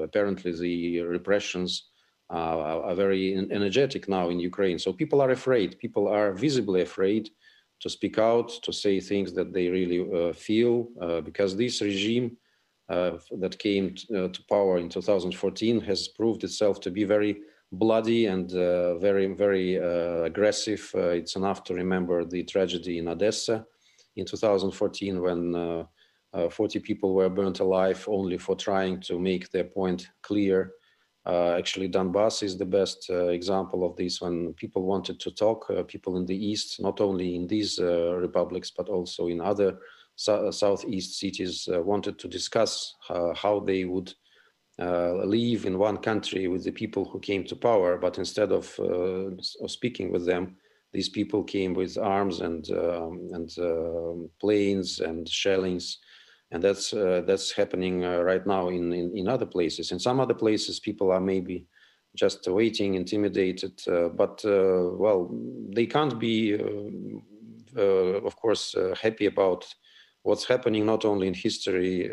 apparently, 0.06 0.52
the 0.52 1.00
repressions 1.00 1.70
are 2.30 2.94
very 2.94 3.24
energetic 3.58 4.08
now 4.08 4.28
in 4.30 4.38
Ukraine. 4.40 4.78
So 4.78 4.92
people 4.92 5.20
are 5.24 5.30
afraid. 5.30 5.78
People 5.78 6.08
are 6.08 6.32
visibly 6.32 6.82
afraid 6.82 7.30
to 7.80 7.88
speak 7.90 8.18
out, 8.18 8.48
to 8.62 8.72
say 8.72 9.00
things 9.00 9.32
that 9.34 9.52
they 9.52 9.68
really 9.68 10.00
uh, 10.00 10.32
feel, 10.32 10.88
uh, 11.00 11.20
because 11.20 11.56
this 11.56 11.82
regime 11.82 12.36
uh, 12.88 13.12
that 13.40 13.58
came 13.58 13.94
to 13.94 14.40
power 14.48 14.78
in 14.78 14.88
2014 14.88 15.80
has 15.80 16.08
proved 16.08 16.44
itself 16.44 16.80
to 16.80 16.90
be 16.90 17.04
very 17.04 17.36
bloody 17.72 18.26
and 18.26 18.52
uh, 18.54 18.96
very, 18.98 19.26
very 19.26 19.78
uh, 19.78 20.22
aggressive. 20.22 20.90
Uh, 20.94 21.08
it's 21.08 21.36
enough 21.36 21.64
to 21.64 21.74
remember 21.74 22.24
the 22.24 22.44
tragedy 22.44 22.98
in 22.98 23.08
Odessa 23.08 23.66
in 24.14 24.24
2014 24.24 25.20
when 25.20 25.86
40 26.50 26.80
people 26.80 27.14
were 27.14 27.28
burnt 27.28 27.60
alive 27.60 28.04
only 28.08 28.38
for 28.38 28.56
trying 28.56 29.00
to 29.00 29.18
make 29.18 29.50
their 29.50 29.64
point 29.64 30.08
clear 30.22 30.72
uh, 31.26 31.56
actually, 31.58 31.88
Donbass 31.88 32.44
is 32.44 32.56
the 32.56 32.64
best 32.64 33.08
uh, 33.10 33.26
example 33.28 33.84
of 33.84 33.96
this 33.96 34.20
when 34.20 34.52
people 34.54 34.84
wanted 34.84 35.18
to 35.18 35.32
talk, 35.32 35.66
uh, 35.70 35.82
people 35.82 36.16
in 36.16 36.24
the 36.24 36.36
east, 36.36 36.80
not 36.80 37.00
only 37.00 37.34
in 37.34 37.48
these 37.48 37.80
uh, 37.80 38.14
republics, 38.14 38.70
but 38.70 38.88
also 38.88 39.26
in 39.26 39.40
other 39.40 39.76
so- 40.14 40.52
southeast 40.52 41.18
cities, 41.18 41.68
uh, 41.72 41.82
wanted 41.82 42.16
to 42.20 42.28
discuss 42.28 42.94
uh, 43.10 43.34
how 43.34 43.58
they 43.58 43.84
would 43.84 44.14
live 44.78 45.64
in 45.64 45.78
one 45.78 45.96
country 45.96 46.46
with 46.46 46.62
the 46.62 46.70
people 46.70 47.04
who 47.04 47.18
came 47.18 47.42
to 47.44 47.56
power. 47.56 47.96
But 47.96 48.18
instead 48.18 48.52
of, 48.52 48.78
of 48.78 49.70
speaking 49.70 50.12
with 50.12 50.26
them, 50.26 50.56
these 50.92 51.08
people 51.08 51.42
came 51.42 51.74
with 51.74 51.98
arms 51.98 52.40
and 52.40 52.70
um, 52.70 53.28
and 53.32 53.50
uh, 53.58 54.28
planes 54.40 55.00
and 55.00 55.28
shellings, 55.28 55.98
and 56.52 56.62
that's 56.62 56.92
uh, 56.92 57.22
that's 57.26 57.52
happening 57.52 58.04
uh, 58.04 58.18
right 58.18 58.46
now 58.46 58.68
in, 58.68 58.92
in, 58.92 59.16
in 59.16 59.28
other 59.28 59.46
places. 59.46 59.90
In 59.90 59.98
some 59.98 60.20
other 60.20 60.34
places, 60.34 60.80
people 60.80 61.10
are 61.10 61.20
maybe 61.20 61.66
just 62.14 62.46
waiting, 62.48 62.94
intimidated, 62.94 63.80
uh, 63.88 64.08
but 64.08 64.42
uh, 64.44 64.88
well, 64.96 65.30
they 65.74 65.86
can't 65.86 66.18
be, 66.18 66.54
uh, 67.76 67.82
of 67.82 68.36
course, 68.36 68.74
happy 69.00 69.26
about 69.26 69.66
what's 70.22 70.46
happening 70.46 70.86
not 70.86 71.04
only 71.04 71.28
in 71.28 71.34
history 71.34 72.10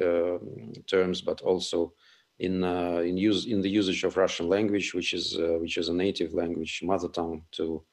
terms 0.87 1.21
but 1.21 1.41
also 1.41 1.93
in 2.39 2.63
in 2.63 3.17
use 3.17 3.45
in 3.45 3.61
the 3.61 3.69
usage 3.69 4.03
of 4.03 4.17
Russian 4.17 4.49
language, 4.49 4.93
which 4.93 5.13
is 5.13 5.37
which 5.61 5.77
is 5.77 5.89
a 5.89 5.93
native 5.93 6.33
language, 6.33 6.81
mother 6.83 7.07
tongue 7.07 7.43
to 7.51 7.83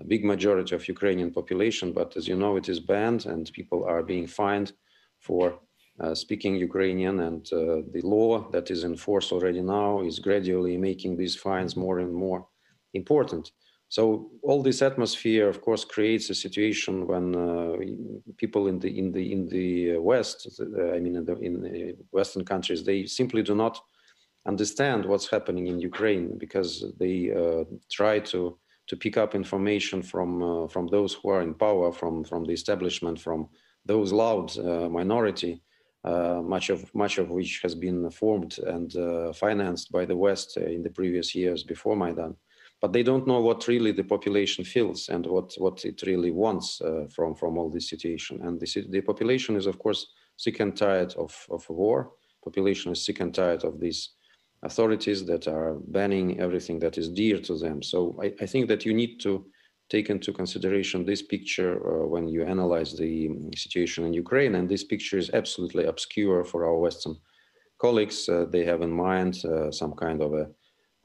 a 0.00 0.04
big 0.04 0.24
majority 0.24 0.74
of 0.74 0.88
Ukrainian 0.88 1.30
population, 1.30 1.92
but 1.92 2.16
as 2.16 2.26
you 2.26 2.36
know, 2.36 2.56
it 2.56 2.68
is 2.68 2.80
banned 2.80 3.26
and 3.26 3.52
people 3.52 3.84
are 3.84 4.02
being 4.02 4.26
fined 4.26 4.72
for 5.18 5.44
uh, 5.52 5.58
speaking 6.14 6.54
Ukrainian 6.56 7.20
and 7.20 7.42
uh, 7.52 7.82
the 7.94 8.02
law 8.02 8.50
that 8.50 8.70
is 8.70 8.84
in 8.84 8.96
force 8.96 9.32
already 9.32 9.62
now 9.62 10.02
is 10.02 10.18
gradually 10.18 10.76
making 10.76 11.16
these 11.16 11.36
fines 11.36 11.76
more 11.76 11.98
and 12.00 12.12
more 12.12 12.46
important. 12.94 13.52
So 13.88 14.30
all 14.42 14.62
this 14.62 14.80
atmosphere, 14.80 15.50
of 15.50 15.60
course, 15.60 15.84
creates 15.84 16.30
a 16.30 16.34
situation 16.34 17.06
when 17.06 17.34
uh, 17.36 17.76
people 18.38 18.68
in 18.68 18.78
the 18.78 18.90
in 18.98 19.12
the 19.12 19.24
in 19.30 19.48
the 19.48 19.98
West, 19.98 20.38
uh, 20.58 20.92
I 20.96 20.98
mean, 20.98 21.16
in 21.16 21.26
the, 21.26 21.36
in 21.48 21.54
the 21.60 21.96
Western 22.10 22.42
countries, 22.42 22.82
they 22.82 23.04
simply 23.04 23.42
do 23.42 23.54
not 23.54 23.78
understand 24.46 25.04
what's 25.04 25.28
happening 25.28 25.66
in 25.66 25.78
Ukraine 25.78 26.38
because 26.38 26.70
they 26.98 27.16
uh, 27.32 27.64
try 27.90 28.18
to 28.32 28.58
to 28.88 28.96
pick 28.96 29.16
up 29.18 29.34
information 29.34 30.02
from 30.02 30.42
uh, 30.42 30.68
from 30.68 30.86
those 30.86 31.12
who 31.12 31.28
are 31.28 31.42
in 31.42 31.52
power, 31.52 31.92
from 31.92 32.24
from 32.24 32.44
the 32.44 32.54
establishment, 32.60 33.20
from 33.20 33.40
those 33.84 34.10
loud 34.10 34.56
uh, 34.56 34.88
minority, 34.88 35.52
uh, 35.52 35.71
much 36.04 36.70
of 36.70 36.92
much 36.94 37.18
of 37.18 37.30
which 37.30 37.60
has 37.62 37.74
been 37.74 38.10
formed 38.10 38.58
and 38.58 38.96
uh, 38.96 39.32
financed 39.32 39.92
by 39.92 40.04
the 40.04 40.16
West 40.16 40.58
uh, 40.58 40.64
in 40.64 40.82
the 40.82 40.90
previous 40.90 41.34
years 41.34 41.62
before 41.62 41.96
Maidan. 41.96 42.36
But 42.80 42.92
they 42.92 43.04
don't 43.04 43.28
know 43.28 43.40
what 43.40 43.68
really 43.68 43.92
the 43.92 44.02
population 44.02 44.64
feels 44.64 45.08
and 45.08 45.24
what 45.26 45.54
what 45.58 45.84
it 45.84 46.02
really 46.02 46.32
wants 46.32 46.80
uh, 46.80 47.06
from 47.14 47.34
from 47.34 47.56
all 47.56 47.70
this 47.70 47.88
situation. 47.88 48.40
And 48.42 48.58
the 48.58 48.86
the 48.90 49.00
population 49.00 49.56
is 49.56 49.66
of 49.66 49.78
course 49.78 50.08
sick 50.36 50.60
and 50.60 50.76
tired 50.76 51.14
of 51.14 51.46
of 51.50 51.68
war. 51.68 52.12
Population 52.42 52.90
is 52.92 53.04
sick 53.04 53.20
and 53.20 53.32
tired 53.32 53.62
of 53.64 53.78
these 53.78 54.10
authorities 54.64 55.24
that 55.26 55.46
are 55.46 55.74
banning 55.88 56.40
everything 56.40 56.80
that 56.80 56.98
is 56.98 57.08
dear 57.08 57.38
to 57.38 57.56
them. 57.56 57.82
So 57.82 58.16
I, 58.20 58.32
I 58.40 58.46
think 58.46 58.68
that 58.68 58.84
you 58.84 58.94
need 58.94 59.20
to 59.20 59.44
take 59.92 60.08
into 60.08 60.32
consideration 60.32 61.04
this 61.04 61.22
picture 61.34 61.72
uh, 61.76 62.06
when 62.12 62.26
you 62.26 62.42
analyze 62.54 62.92
the 62.96 63.28
um, 63.28 63.50
situation 63.66 64.00
in 64.06 64.12
Ukraine. 64.24 64.54
And 64.56 64.66
this 64.68 64.84
picture 64.92 65.18
is 65.18 65.30
absolutely 65.40 65.84
obscure 65.92 66.44
for 66.50 66.60
our 66.68 66.78
Western 66.86 67.16
colleagues. 67.84 68.18
Uh, 68.28 68.46
they 68.54 68.64
have 68.70 68.80
in 68.88 68.92
mind 69.08 69.34
uh, 69.44 69.70
some 69.70 69.94
kind 70.04 70.20
of 70.26 70.30
a 70.42 70.46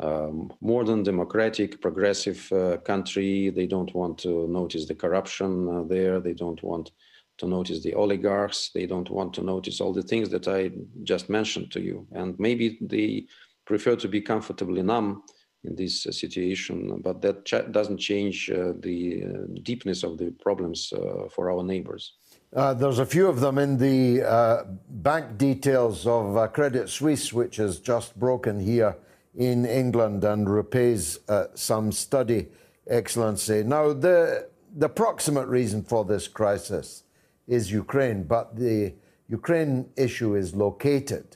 um, 0.08 0.36
modern, 0.62 1.02
democratic, 1.04 1.82
progressive 1.82 2.40
uh, 2.52 2.78
country. 2.92 3.50
They 3.50 3.68
don't 3.76 3.94
want 3.94 4.16
to 4.26 4.48
notice 4.60 4.86
the 4.88 5.02
corruption 5.04 5.52
uh, 5.68 5.84
there. 5.96 6.20
They 6.20 6.36
don't 6.44 6.62
want 6.72 6.92
to 7.40 7.46
notice 7.58 7.80
the 7.84 7.96
oligarchs. 8.04 8.60
They 8.74 8.86
don't 8.94 9.10
want 9.10 9.34
to 9.36 9.44
notice 9.54 9.82
all 9.82 9.94
the 9.94 10.10
things 10.12 10.30
that 10.30 10.48
I 10.48 10.72
just 11.04 11.30
mentioned 11.30 11.72
to 11.72 11.82
you. 11.82 12.08
And 12.20 12.30
maybe 12.40 12.66
they 12.94 13.26
prefer 13.66 13.96
to 13.98 14.08
be 14.08 14.22
comfortably 14.22 14.82
numb 14.82 15.24
in 15.64 15.76
this 15.76 16.06
uh, 16.06 16.12
situation, 16.12 17.02
but 17.02 17.22
that 17.22 17.46
ch- 17.46 17.72
doesn't 17.72 17.98
change 17.98 18.50
uh, 18.50 18.74
the 18.80 19.24
uh, 19.26 19.60
deepness 19.64 20.04
of 20.04 20.18
the 20.18 20.32
problems 20.42 20.94
uh, 20.94 21.28
for 21.30 21.52
our 21.52 21.64
neighbors. 21.64 22.14
Uh, 22.56 22.74
there's 22.74 23.00
a 23.00 23.06
few 23.06 23.28
of 23.28 23.40
them 23.40 23.58
in 23.58 23.78
the 23.78 24.22
uh, 24.24 24.64
bank 24.90 25.38
details 25.38 26.08
of 26.08 26.54
Credit 26.54 26.90
Suisse, 26.90 27.34
which 27.34 27.58
has 27.58 27.80
just 27.80 28.18
broken 28.18 28.60
here 28.60 28.96
in 29.36 29.66
England 29.66 30.24
and 30.24 30.50
repays 30.50 31.20
some 31.54 31.92
study, 31.92 32.48
Excellency. 32.88 33.64
Now, 33.64 33.94
the, 33.94 34.48
the 34.76 34.90
proximate 34.90 35.48
reason 35.48 35.84
for 35.84 36.06
this 36.06 36.28
crisis 36.28 37.04
is 37.48 37.72
Ukraine, 37.72 38.24
but 38.24 38.56
the 38.56 38.94
Ukraine 39.28 39.90
issue 39.98 40.36
is 40.36 40.56
located 40.56 41.36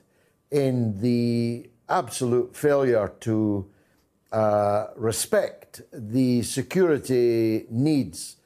in 0.49 0.99
the 1.01 1.69
absolute 1.89 2.55
failure 2.55 3.11
to 3.19 3.69
uh, 4.31 4.87
respect 4.95 5.81
the 5.91 6.41
security 6.41 7.65
needs 7.69 8.37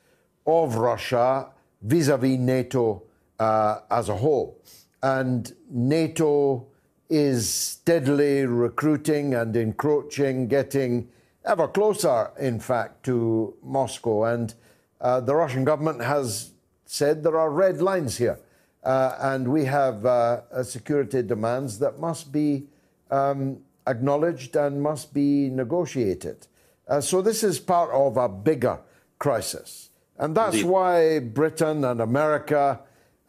of 0.46 0.76
Russia 0.76 1.50
vis 1.82 2.08
a 2.08 2.18
vis 2.18 2.40
NATO 2.40 3.04
uh, 3.40 3.80
as 3.90 4.10
a 4.10 4.16
whole. 4.16 4.62
And 5.04 5.54
NATO 5.70 6.68
is 7.10 7.50
steadily 7.50 8.46
recruiting 8.46 9.36
and 9.36 9.56
encroaching, 9.56 10.48
getting 10.48 11.10
ever 11.46 11.68
closer, 11.68 12.32
in 12.40 12.60
fact, 12.60 13.04
to 13.04 13.56
Moscow. 13.62 14.24
And 14.24 14.54
uh, 15.00 15.20
the 15.20 15.36
Russian 15.36 15.64
government 15.64 16.02
has 16.02 16.52
said 16.86 17.24
there 17.24 17.38
are 17.38 17.52
red 17.52 17.82
lines 17.82 18.18
here. 18.18 18.40
Uh, 18.84 19.16
and 19.20 19.48
we 19.48 19.66
have 19.66 20.06
uh, 20.06 20.64
security 20.64 21.22
demands 21.22 21.80
that 21.80 22.00
must 22.00 22.32
be 22.32 22.68
um, 23.10 23.58
acknowledged 23.88 24.56
and 24.56 24.82
must 24.82 25.14
be 25.14 25.50
negotiated. 25.50 26.48
Uh, 26.88 27.02
so 27.02 27.22
this 27.22 27.44
is 27.44 27.60
part 27.60 27.90
of 27.92 28.18
a 28.18 28.30
bigger 28.30 28.80
crisis. 29.20 29.90
And 30.18 30.36
that's 30.36 30.56
Indeed. 30.56 30.70
why 30.70 31.20
Britain 31.20 31.84
and 31.84 32.02
America 32.02 32.80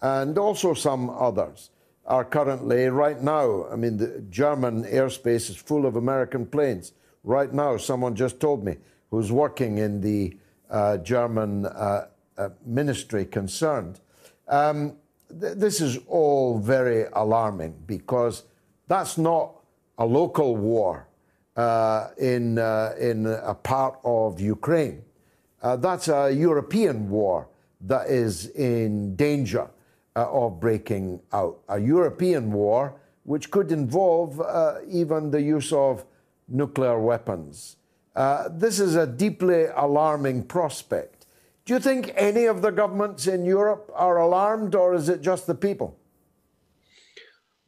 and 0.00 0.36
also 0.38 0.74
some 0.74 1.10
others 1.10 1.70
are 2.06 2.24
currently, 2.24 2.86
right 2.86 3.20
now, 3.20 3.66
I 3.70 3.76
mean, 3.76 3.96
the 3.96 4.22
German 4.30 4.84
airspace 4.84 5.50
is 5.50 5.56
full 5.56 5.86
of 5.86 5.96
American 5.96 6.46
planes. 6.46 6.92
Right 7.24 7.52
now, 7.52 7.76
someone 7.76 8.14
just 8.14 8.38
told 8.38 8.64
me 8.64 8.76
who's 9.10 9.32
working 9.32 9.78
in 9.78 10.00
the 10.00 10.36
uh, 10.70 10.98
German 10.98 11.66
uh, 11.66 12.06
uh, 12.38 12.50
ministry 12.64 13.24
concerned. 13.24 14.00
Um, 14.46 14.96
th- 15.40 15.54
this 15.56 15.80
is 15.80 15.98
all 16.06 16.58
very 16.58 17.06
alarming 17.12 17.74
because 17.86 18.44
that's 18.86 19.18
not 19.18 19.54
a 19.98 20.06
local 20.06 20.56
war 20.56 21.08
uh, 21.56 22.08
in, 22.18 22.58
uh, 22.58 22.94
in 22.98 23.26
a 23.26 23.54
part 23.54 23.98
of 24.04 24.40
Ukraine. 24.40 25.02
Uh, 25.62 25.76
that's 25.76 26.08
a 26.08 26.30
European 26.30 27.08
war 27.08 27.48
that 27.80 28.08
is 28.08 28.48
in 28.50 29.16
danger 29.16 29.68
uh, 30.14 30.30
of 30.30 30.60
breaking 30.60 31.20
out. 31.32 31.58
A 31.68 31.78
European 31.78 32.52
war 32.52 32.94
which 33.24 33.50
could 33.50 33.72
involve 33.72 34.40
uh, 34.40 34.76
even 34.88 35.30
the 35.30 35.42
use 35.42 35.72
of 35.72 36.04
nuclear 36.48 37.00
weapons. 37.00 37.76
Uh, 38.14 38.48
this 38.50 38.78
is 38.78 38.94
a 38.94 39.06
deeply 39.06 39.66
alarming 39.76 40.44
prospect. 40.44 41.26
Do 41.64 41.74
you 41.74 41.80
think 41.80 42.12
any 42.16 42.44
of 42.44 42.62
the 42.62 42.70
governments 42.70 43.26
in 43.26 43.44
Europe 43.44 43.90
are 43.94 44.18
alarmed, 44.18 44.74
or 44.74 44.94
is 44.94 45.08
it 45.08 45.20
just 45.20 45.46
the 45.46 45.54
people? 45.54 45.98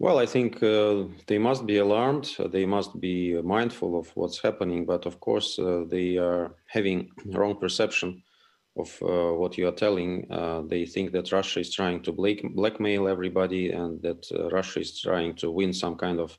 Well, 0.00 0.18
I 0.18 0.26
think 0.26 0.62
uh, 0.62 1.04
they 1.26 1.38
must 1.38 1.66
be 1.66 1.78
alarmed. 1.78 2.36
They 2.52 2.66
must 2.66 3.00
be 3.00 3.40
mindful 3.42 3.98
of 3.98 4.08
what's 4.14 4.40
happening. 4.40 4.86
But 4.86 5.06
of 5.06 5.18
course, 5.18 5.58
uh, 5.58 5.84
they 5.88 6.16
are 6.18 6.54
having 6.66 7.10
wrong 7.26 7.56
perception 7.56 8.22
of 8.76 8.96
uh, 9.02 9.34
what 9.34 9.58
you 9.58 9.66
are 9.66 9.72
telling. 9.72 10.30
Uh, 10.30 10.62
they 10.62 10.86
think 10.86 11.10
that 11.12 11.32
Russia 11.32 11.58
is 11.60 11.74
trying 11.74 12.02
to 12.04 12.12
black- 12.12 12.54
blackmail 12.54 13.08
everybody, 13.08 13.70
and 13.72 14.00
that 14.02 14.24
uh, 14.32 14.48
Russia 14.50 14.80
is 14.80 15.00
trying 15.00 15.34
to 15.36 15.50
win 15.50 15.72
some 15.72 15.96
kind 15.96 16.20
of 16.20 16.38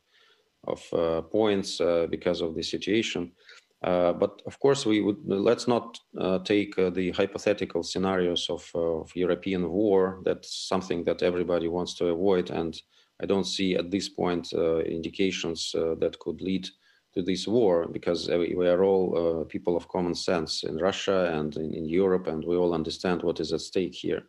of 0.67 0.83
uh, 0.93 1.21
points 1.21 1.81
because 2.09 2.41
of 2.41 2.53
the 2.53 2.63
situation. 2.63 3.31
but 3.81 4.41
of 4.45 4.59
course, 4.59 4.85
we 4.85 5.01
would 5.01 5.17
let's 5.25 5.67
not 5.67 5.99
take 6.45 6.75
the 6.75 7.11
hypothetical 7.11 7.83
scenarios 7.83 8.49
of, 8.49 8.69
of 8.75 9.11
European 9.15 9.69
war. 9.69 10.21
That's 10.25 10.53
something 10.67 11.05
that 11.05 11.23
everybody 11.23 11.67
wants 11.67 11.93
to 11.95 12.07
avoid, 12.07 12.51
and 12.51 12.73
I 13.21 13.25
don't 13.25 13.45
see 13.45 13.75
at 13.75 13.91
this 13.91 14.09
point 14.09 14.53
uh, 14.53 14.79
indications 14.79 15.75
uh, 15.75 15.95
that 15.99 16.19
could 16.19 16.41
lead 16.41 16.67
to 17.13 17.21
this 17.21 17.47
war 17.47 17.87
because 17.87 18.29
we 18.29 18.67
are 18.67 18.83
all 18.83 19.41
uh, 19.41 19.43
people 19.45 19.75
of 19.75 19.87
common 19.87 20.15
sense 20.15 20.63
in 20.63 20.77
Russia 20.77 21.31
and 21.33 21.55
in, 21.57 21.73
in, 21.73 21.85
Europe, 21.85 22.27
and 22.27 22.45
we 22.45 22.55
all 22.55 22.73
understand 22.73 23.23
what 23.23 23.39
is 23.39 23.51
at 23.51 23.61
stake 23.61 23.95
here. 23.95 24.21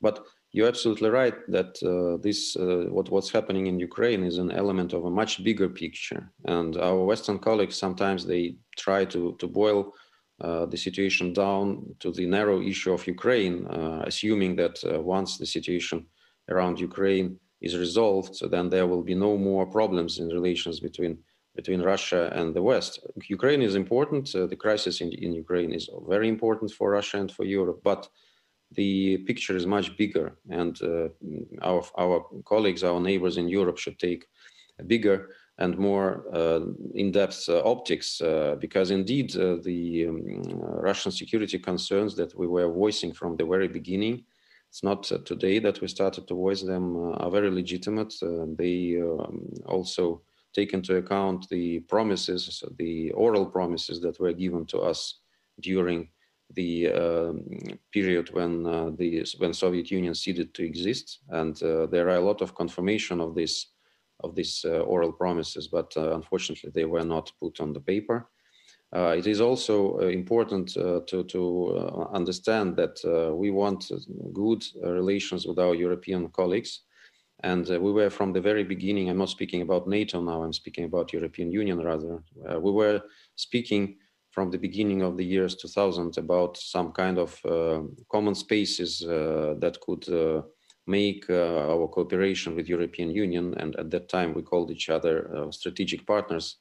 But 0.00 0.24
you're 0.52 0.68
absolutely 0.68 1.10
right 1.10 1.34
that 1.48 1.76
uh, 1.82 2.22
this 2.22 2.56
uh, 2.56 2.86
what, 2.90 3.10
what's 3.10 3.30
happening 3.30 3.66
in 3.66 3.80
Ukraine 3.80 4.22
is 4.22 4.38
an 4.38 4.52
element 4.52 4.92
of 4.92 5.04
a 5.04 5.10
much 5.10 5.42
bigger 5.42 5.68
picture. 5.68 6.30
And 6.44 6.76
our 6.76 7.04
Western 7.04 7.38
colleagues 7.38 7.76
sometimes 7.76 8.24
they 8.24 8.56
try 8.76 9.04
to 9.06 9.36
to 9.40 9.46
boil 9.46 9.92
uh, 10.40 10.66
the 10.66 10.76
situation 10.76 11.32
down 11.32 11.94
to 12.00 12.12
the 12.12 12.26
narrow 12.26 12.60
issue 12.62 12.92
of 12.92 13.06
Ukraine, 13.06 13.66
assuming 14.06 14.56
that 14.56 14.76
once 15.04 15.38
the 15.38 15.46
situation 15.46 16.06
around 16.48 16.80
Ukraine 16.80 17.38
is 17.66 17.76
resolved, 17.76 18.32
so 18.36 18.46
then 18.48 18.68
there 18.68 18.86
will 18.86 19.02
be 19.02 19.14
no 19.14 19.32
more 19.38 19.66
problems 19.66 20.18
in 20.18 20.28
relations 20.28 20.80
between 20.80 21.14
between 21.54 21.82
Russia 21.82 22.22
and 22.38 22.54
the 22.54 22.62
West. 22.62 22.92
Ukraine 23.28 23.62
is 23.68 23.74
important. 23.74 24.24
Uh, 24.34 24.46
the 24.46 24.56
crisis 24.64 25.02
in, 25.02 25.10
in 25.12 25.30
Ukraine 25.44 25.72
is 25.78 25.90
very 26.08 26.28
important 26.28 26.70
for 26.72 26.90
Russia 26.98 27.18
and 27.22 27.30
for 27.30 27.44
Europe, 27.44 27.80
but 27.90 28.08
the 28.74 29.18
picture 29.28 29.54
is 29.54 29.66
much 29.66 29.96
bigger. 29.98 30.38
And 30.48 30.74
uh, 30.82 31.08
our, 31.60 31.82
our 31.98 32.24
colleagues, 32.52 32.82
our 32.82 33.00
neighbors 33.00 33.36
in 33.36 33.48
Europe 33.48 33.78
should 33.78 33.98
take 33.98 34.24
a 34.78 34.84
bigger 34.84 35.18
and 35.58 35.76
more 35.76 36.24
uh, 36.34 36.60
in-depth 36.94 37.48
uh, 37.48 37.62
optics, 37.64 38.20
uh, 38.20 38.56
because 38.58 38.90
indeed 38.90 39.36
uh, 39.36 39.56
the 39.62 40.06
um, 40.08 40.42
Russian 40.88 41.12
security 41.12 41.58
concerns 41.58 42.16
that 42.16 42.34
we 42.34 42.46
were 42.46 42.72
voicing 42.72 43.12
from 43.12 43.36
the 43.36 43.44
very 43.44 43.68
beginning, 43.68 44.24
it's 44.72 44.82
not 44.82 45.02
today 45.26 45.58
that 45.58 45.82
we 45.82 45.86
started 45.86 46.26
to 46.26 46.34
voice 46.34 46.62
them, 46.62 46.96
are 47.18 47.30
very 47.30 47.50
legitimate. 47.50 48.14
they 48.56 48.98
um, 49.02 49.46
also 49.66 50.22
take 50.54 50.72
into 50.72 50.96
account 50.96 51.46
the 51.50 51.80
promises, 51.80 52.64
the 52.78 53.10
oral 53.10 53.44
promises 53.44 54.00
that 54.00 54.18
were 54.18 54.32
given 54.32 54.64
to 54.64 54.78
us 54.78 55.20
during 55.60 56.08
the 56.54 56.90
uh, 56.90 57.32
period 57.92 58.30
when 58.32 58.66
uh, 58.66 58.90
the 58.96 59.26
when 59.36 59.52
Soviet 59.52 59.90
Union 59.90 60.14
ceased 60.14 60.54
to 60.54 60.64
exist, 60.64 61.18
and 61.28 61.62
uh, 61.62 61.84
there 61.84 62.08
are 62.08 62.16
a 62.16 62.26
lot 62.30 62.40
of 62.40 62.54
confirmation 62.54 63.20
of 63.20 63.34
this 63.34 63.72
of 64.24 64.34
these 64.34 64.64
uh, 64.64 64.80
oral 64.92 65.12
promises, 65.12 65.68
but 65.68 65.92
uh, 65.98 66.14
unfortunately 66.14 66.70
they 66.74 66.86
were 66.86 67.04
not 67.04 67.30
put 67.38 67.60
on 67.60 67.74
the 67.74 67.80
paper. 67.80 68.26
Uh, 68.94 69.14
it 69.16 69.26
is 69.26 69.40
also 69.40 69.98
important 69.98 70.68
to, 70.68 71.24
to 71.24 72.08
understand 72.12 72.76
that 72.76 73.00
we 73.34 73.50
want 73.50 73.90
good 74.32 74.62
relations 74.82 75.46
with 75.46 75.58
our 75.58 75.74
European 75.74 76.28
colleagues. 76.28 76.82
And 77.44 77.66
we 77.68 77.90
were 77.90 78.10
from 78.10 78.32
the 78.32 78.40
very 78.40 78.64
beginning, 78.64 79.08
I'm 79.08 79.18
not 79.18 79.30
speaking 79.30 79.62
about 79.62 79.88
NATO 79.88 80.20
now, 80.20 80.42
I'm 80.42 80.52
speaking 80.52 80.84
about 80.84 81.12
European 81.12 81.50
Union 81.50 81.80
rather. 81.80 82.22
we 82.60 82.70
were 82.70 83.00
speaking 83.34 83.96
from 84.32 84.50
the 84.50 84.58
beginning 84.58 85.02
of 85.02 85.16
the 85.16 85.24
years 85.24 85.54
2000 85.56 86.16
about 86.18 86.56
some 86.56 86.90
kind 86.92 87.18
of 87.18 87.38
uh, 87.44 87.82
common 88.10 88.34
spaces 88.34 89.02
uh, 89.02 89.54
that 89.58 89.78
could 89.80 90.08
uh, 90.08 90.42
make 90.86 91.28
uh, 91.28 91.70
our 91.70 91.86
cooperation 91.86 92.56
with 92.56 92.68
European 92.68 93.10
Union, 93.10 93.54
and 93.58 93.76
at 93.76 93.90
that 93.90 94.08
time 94.08 94.34
we 94.34 94.42
called 94.42 94.70
each 94.70 94.88
other 94.88 95.30
uh, 95.36 95.50
strategic 95.50 96.06
partners. 96.06 96.56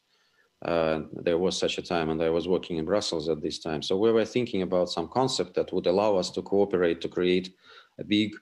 Uh, 0.63 1.01
there 1.13 1.37
was 1.37 1.57
such 1.57 1.77
a 1.77 1.81
time, 1.81 2.09
and 2.09 2.21
I 2.21 2.29
was 2.29 2.47
working 2.47 2.77
in 2.77 2.85
Brussels 2.85 3.29
at 3.29 3.41
this 3.41 3.59
time. 3.59 3.81
So 3.81 3.97
we 3.97 4.11
were 4.11 4.25
thinking 4.25 4.61
about 4.61 4.89
some 4.89 5.07
concept 5.07 5.55
that 5.55 5.73
would 5.73 5.87
allow 5.87 6.15
us 6.17 6.29
to 6.31 6.41
cooperate 6.41 7.01
to 7.01 7.09
create 7.09 7.53
a 7.99 8.03
big 8.03 8.33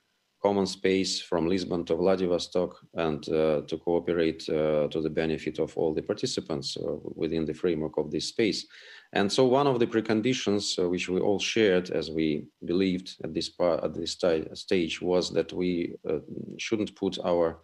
common 0.42 0.66
space 0.66 1.20
from 1.22 1.48
Lisbon 1.48 1.84
to 1.86 1.96
Vladivostok 1.96 2.78
and 2.94 3.28
uh, 3.30 3.62
to 3.68 3.78
cooperate 3.78 4.48
uh, 4.50 4.88
to 4.88 5.02
the 5.02 5.10
benefit 5.10 5.60
of 5.60 5.76
all 5.78 5.94
the 5.94 6.02
participants 6.02 6.78
uh, 6.78 6.96
within 7.16 7.46
the 7.46 7.54
framework 7.54 7.98
of 7.98 8.10
this 8.10 8.28
space. 8.28 8.66
And 9.12 9.32
so 9.32 9.46
one 9.46 9.68
of 9.68 9.80
the 9.80 9.88
preconditions 9.88 10.82
uh, 10.82 10.88
which 10.88 11.10
we 11.10 11.20
all 11.20 11.40
shared 11.40 11.90
as 11.90 12.10
we 12.10 12.46
believed 12.64 13.18
at 13.24 13.34
this, 13.34 13.50
part, 13.50 13.84
at 13.84 13.94
this 13.94 14.18
stage 14.54 15.02
was 15.02 15.30
that 15.34 15.52
we 15.52 15.96
shouldn't 16.58 16.96
put 16.96 17.18
our 17.26 17.60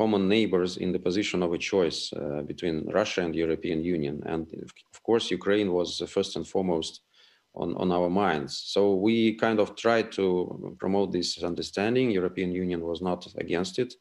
common 0.00 0.28
neighbors 0.36 0.78
in 0.78 0.92
the 0.92 1.02
position 1.08 1.42
of 1.42 1.52
a 1.52 1.58
choice 1.72 2.00
uh, 2.12 2.40
between 2.50 2.76
Russia 3.00 3.20
and 3.26 3.34
European 3.44 3.80
Union. 3.96 4.16
And 4.24 4.44
of 4.94 4.98
course, 5.02 5.30
Ukraine 5.38 5.70
was 5.78 5.90
first 6.16 6.36
and 6.36 6.46
foremost 6.54 6.92
on, 7.62 7.70
on 7.82 7.88
our 7.92 8.08
minds. 8.08 8.52
So 8.74 8.80
we 9.06 9.14
kind 9.44 9.58
of 9.60 9.68
tried 9.76 10.08
to 10.12 10.24
promote 10.82 11.12
this 11.12 11.30
understanding. 11.42 12.06
European 12.10 12.50
Union 12.64 12.80
was 12.90 13.00
not 13.02 13.20
against 13.44 13.78
it 13.78 13.92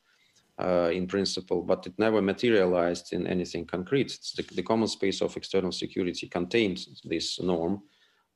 uh, 0.66 0.90
in 1.00 1.06
principle, 1.06 1.62
but 1.72 1.86
it 1.88 1.96
never 1.98 2.22
materialized 2.22 3.08
in 3.12 3.28
anything 3.28 3.66
concrete. 3.66 4.12
The, 4.38 4.44
the, 4.58 4.68
common 4.72 4.88
space 4.88 5.20
of 5.22 5.36
external 5.36 5.74
security 5.74 6.28
contained 6.28 6.80
this 7.04 7.42
norm, 7.42 7.82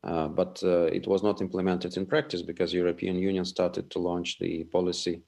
uh, 0.04 0.28
but 0.28 0.54
uh, 0.64 0.98
it 1.00 1.06
was 1.08 1.22
not 1.24 1.40
implemented 1.40 1.96
in 1.96 2.06
practice 2.06 2.42
because 2.42 2.74
European 2.74 3.16
Union 3.30 3.46
started 3.46 3.86
to 3.92 4.00
launch 4.00 4.30
the 4.40 4.66
policy, 4.66 5.22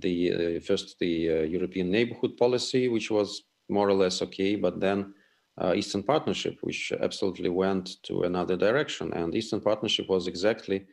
the 0.00 0.56
uh, 0.56 0.60
first 0.60 0.96
the 0.98 1.30
uh, 1.30 1.42
European 1.42 1.90
neighborhood 1.90 2.36
policy, 2.36 2.88
which 2.88 3.10
was 3.10 3.42
more 3.68 3.88
or 3.88 3.94
less 3.94 4.22
okay, 4.22 4.56
but 4.56 4.80
then 4.80 5.14
uh, 5.60 5.72
Eastern 5.74 6.02
Partnership, 6.02 6.58
which 6.62 6.92
absolutely 7.00 7.48
went 7.48 8.02
to 8.02 8.22
another 8.22 8.56
direction. 8.56 9.12
And 9.12 9.34
Eastern 9.34 9.60
Partnership 9.60 10.08
was 10.08 10.26
exactly 10.26 10.86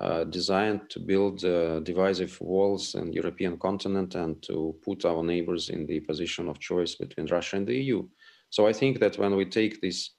uh, 0.00 0.24
designed 0.24 0.88
to 0.90 1.00
build 1.00 1.44
uh, 1.44 1.80
divisive 1.80 2.38
walls 2.40 2.94
in 2.94 3.12
European 3.12 3.58
continent 3.58 4.14
and 4.14 4.40
to 4.42 4.76
put 4.84 5.04
our 5.04 5.22
neighbors 5.22 5.70
in 5.70 5.86
the 5.86 6.00
position 6.00 6.48
of 6.48 6.58
choice 6.58 6.94
between 6.94 7.26
Russia 7.26 7.56
and 7.56 7.66
the 7.66 7.76
EU. 7.76 8.06
So 8.50 8.66
I 8.66 8.72
think 8.72 9.00
that 9.00 9.18
when 9.18 9.36
we 9.36 9.44
take 9.44 9.80
this, 9.80 10.10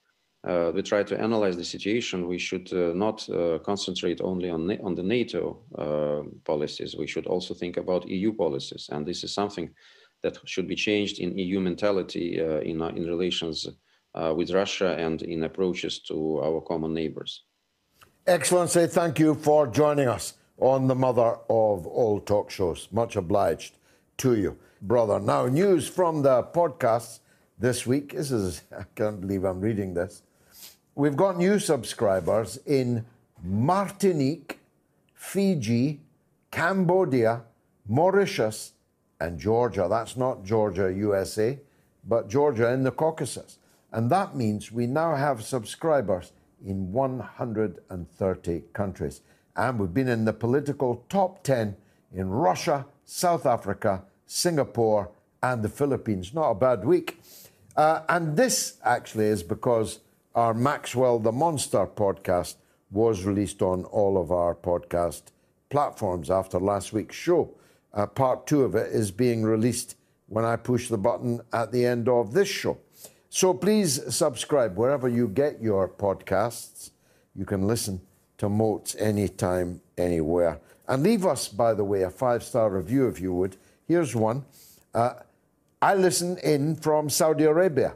uh, 0.42 0.72
we 0.74 0.80
try 0.82 1.02
to 1.02 1.20
analyze 1.20 1.56
the 1.56 1.64
situation, 1.64 2.26
we 2.26 2.38
should 2.38 2.72
uh, 2.72 2.92
not 2.94 3.28
uh, 3.28 3.58
concentrate 3.58 4.20
only 4.22 4.48
on, 4.48 4.70
on 4.82 4.94
the 4.94 5.02
NATO 5.02 5.58
policies. 6.44 6.96
We 6.96 7.06
should 7.06 7.26
also 7.26 7.52
think 7.52 7.76
about 7.76 8.08
EU 8.08 8.32
policies. 8.32 8.88
And 8.90 9.06
this 9.06 9.22
is 9.22 9.34
something 9.34 9.70
that 10.22 10.38
should 10.46 10.66
be 10.66 10.76
changed 10.76 11.18
in 11.18 11.36
EU 11.36 11.60
mentality 11.60 12.38
in, 12.38 12.80
in 12.82 13.06
relations 13.06 13.66
with 14.14 14.50
Russia 14.50 14.96
and 14.98 15.22
in 15.22 15.44
approaches 15.44 15.98
to 16.00 16.40
our 16.42 16.60
common 16.62 16.94
neighbors. 16.94 17.44
Excellency, 18.26 18.86
thank 18.86 19.18
you 19.18 19.34
for 19.34 19.66
joining 19.66 20.08
us 20.08 20.34
on 20.58 20.86
the 20.86 20.94
mother 20.94 21.36
of 21.48 21.86
all 21.86 22.20
talk 22.20 22.50
shows. 22.50 22.88
Much 22.92 23.16
obliged 23.16 23.76
to 24.18 24.36
you, 24.36 24.56
brother. 24.82 25.18
Now, 25.18 25.46
news 25.46 25.88
from 25.88 26.22
the 26.22 26.42
podcasts 26.44 27.20
this 27.58 27.86
week. 27.86 28.14
This 28.14 28.30
is, 28.30 28.62
I 28.78 28.84
can't 28.94 29.20
believe 29.20 29.44
I'm 29.44 29.60
reading 29.60 29.94
this. 29.94 30.22
We've 31.00 31.16
got 31.16 31.38
new 31.38 31.58
subscribers 31.58 32.58
in 32.66 33.06
Martinique, 33.42 34.58
Fiji, 35.14 36.00
Cambodia, 36.50 37.40
Mauritius, 37.88 38.72
and 39.18 39.40
Georgia. 39.40 39.86
That's 39.88 40.18
not 40.18 40.44
Georgia, 40.44 40.92
USA, 40.94 41.58
but 42.06 42.28
Georgia 42.28 42.70
in 42.74 42.82
the 42.82 42.90
Caucasus. 42.90 43.56
And 43.90 44.10
that 44.10 44.36
means 44.36 44.70
we 44.70 44.86
now 44.86 45.14
have 45.16 45.42
subscribers 45.42 46.32
in 46.62 46.92
130 46.92 48.62
countries. 48.74 49.22
And 49.56 49.78
we've 49.78 49.94
been 49.94 50.06
in 50.06 50.26
the 50.26 50.34
political 50.34 51.06
top 51.08 51.42
10 51.44 51.76
in 52.12 52.28
Russia, 52.28 52.84
South 53.06 53.46
Africa, 53.46 54.02
Singapore, 54.26 55.10
and 55.42 55.62
the 55.62 55.70
Philippines. 55.70 56.34
Not 56.34 56.50
a 56.50 56.54
bad 56.54 56.84
week. 56.84 57.22
Uh, 57.74 58.02
and 58.10 58.36
this 58.36 58.76
actually 58.84 59.28
is 59.28 59.42
because 59.42 60.00
our 60.34 60.54
Maxwell 60.54 61.18
the 61.18 61.32
Monster 61.32 61.86
podcast 61.86 62.54
was 62.90 63.24
released 63.24 63.62
on 63.62 63.84
all 63.84 64.16
of 64.16 64.30
our 64.30 64.54
podcast 64.54 65.22
platforms 65.70 66.30
after 66.30 66.58
last 66.58 66.92
week's 66.92 67.16
show. 67.16 67.52
Uh, 67.92 68.06
part 68.06 68.46
two 68.46 68.62
of 68.62 68.74
it 68.76 68.92
is 68.92 69.10
being 69.10 69.42
released 69.42 69.96
when 70.28 70.44
I 70.44 70.54
push 70.54 70.88
the 70.88 70.98
button 70.98 71.40
at 71.52 71.72
the 71.72 71.84
end 71.84 72.08
of 72.08 72.32
this 72.32 72.48
show. 72.48 72.78
So 73.28 73.52
please 73.52 74.14
subscribe 74.14 74.76
wherever 74.76 75.08
you 75.08 75.26
get 75.26 75.60
your 75.60 75.88
podcasts. 75.88 76.90
You 77.34 77.44
can 77.44 77.66
listen 77.66 78.00
to 78.38 78.48
Moats 78.48 78.94
anytime, 78.96 79.80
anywhere. 79.98 80.60
And 80.86 81.02
leave 81.02 81.26
us, 81.26 81.48
by 81.48 81.74
the 81.74 81.84
way, 81.84 82.02
a 82.02 82.10
five 82.10 82.42
star 82.42 82.70
review 82.70 83.08
if 83.08 83.20
you 83.20 83.32
would. 83.34 83.56
Here's 83.86 84.14
one. 84.14 84.44
Uh, 84.94 85.14
I 85.82 85.94
listen 85.94 86.38
in 86.38 86.76
from 86.76 87.10
Saudi 87.10 87.44
Arabia 87.44 87.94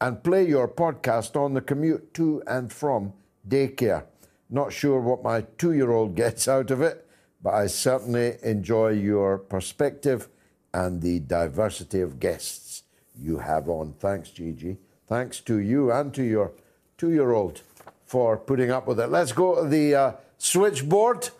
and 0.00 0.22
play 0.22 0.46
your 0.46 0.68
podcast 0.68 1.36
on 1.36 1.54
the 1.54 1.60
commute 1.60 2.12
to 2.14 2.42
and 2.46 2.72
from 2.72 3.12
daycare. 3.48 4.04
Not 4.50 4.72
sure 4.72 5.00
what 5.00 5.22
my 5.22 5.42
two 5.58 5.72
year 5.72 5.90
old 5.92 6.14
gets 6.14 6.48
out 6.56 6.70
of 6.70 6.80
it, 6.82 7.06
but 7.42 7.54
I 7.54 7.66
certainly 7.66 8.36
enjoy 8.42 8.90
your 8.90 9.38
perspective 9.38 10.28
and 10.72 11.00
the 11.00 11.20
diversity 11.20 12.00
of 12.00 12.20
guests 12.20 12.82
you 13.18 13.38
have 13.38 13.68
on. 13.68 13.94
Thanks, 13.98 14.30
Gigi. 14.30 14.76
Thanks 15.06 15.40
to 15.40 15.58
you 15.58 15.90
and 15.90 16.12
to 16.14 16.22
your 16.22 16.52
two 16.98 17.10
year 17.10 17.32
old 17.32 17.62
for 18.04 18.36
putting 18.36 18.70
up 18.70 18.86
with 18.86 19.00
it. 19.00 19.08
Let's 19.08 19.32
go 19.32 19.62
to 19.62 19.68
the 19.68 19.94
uh, 19.94 20.12
switchboard. 20.38 21.30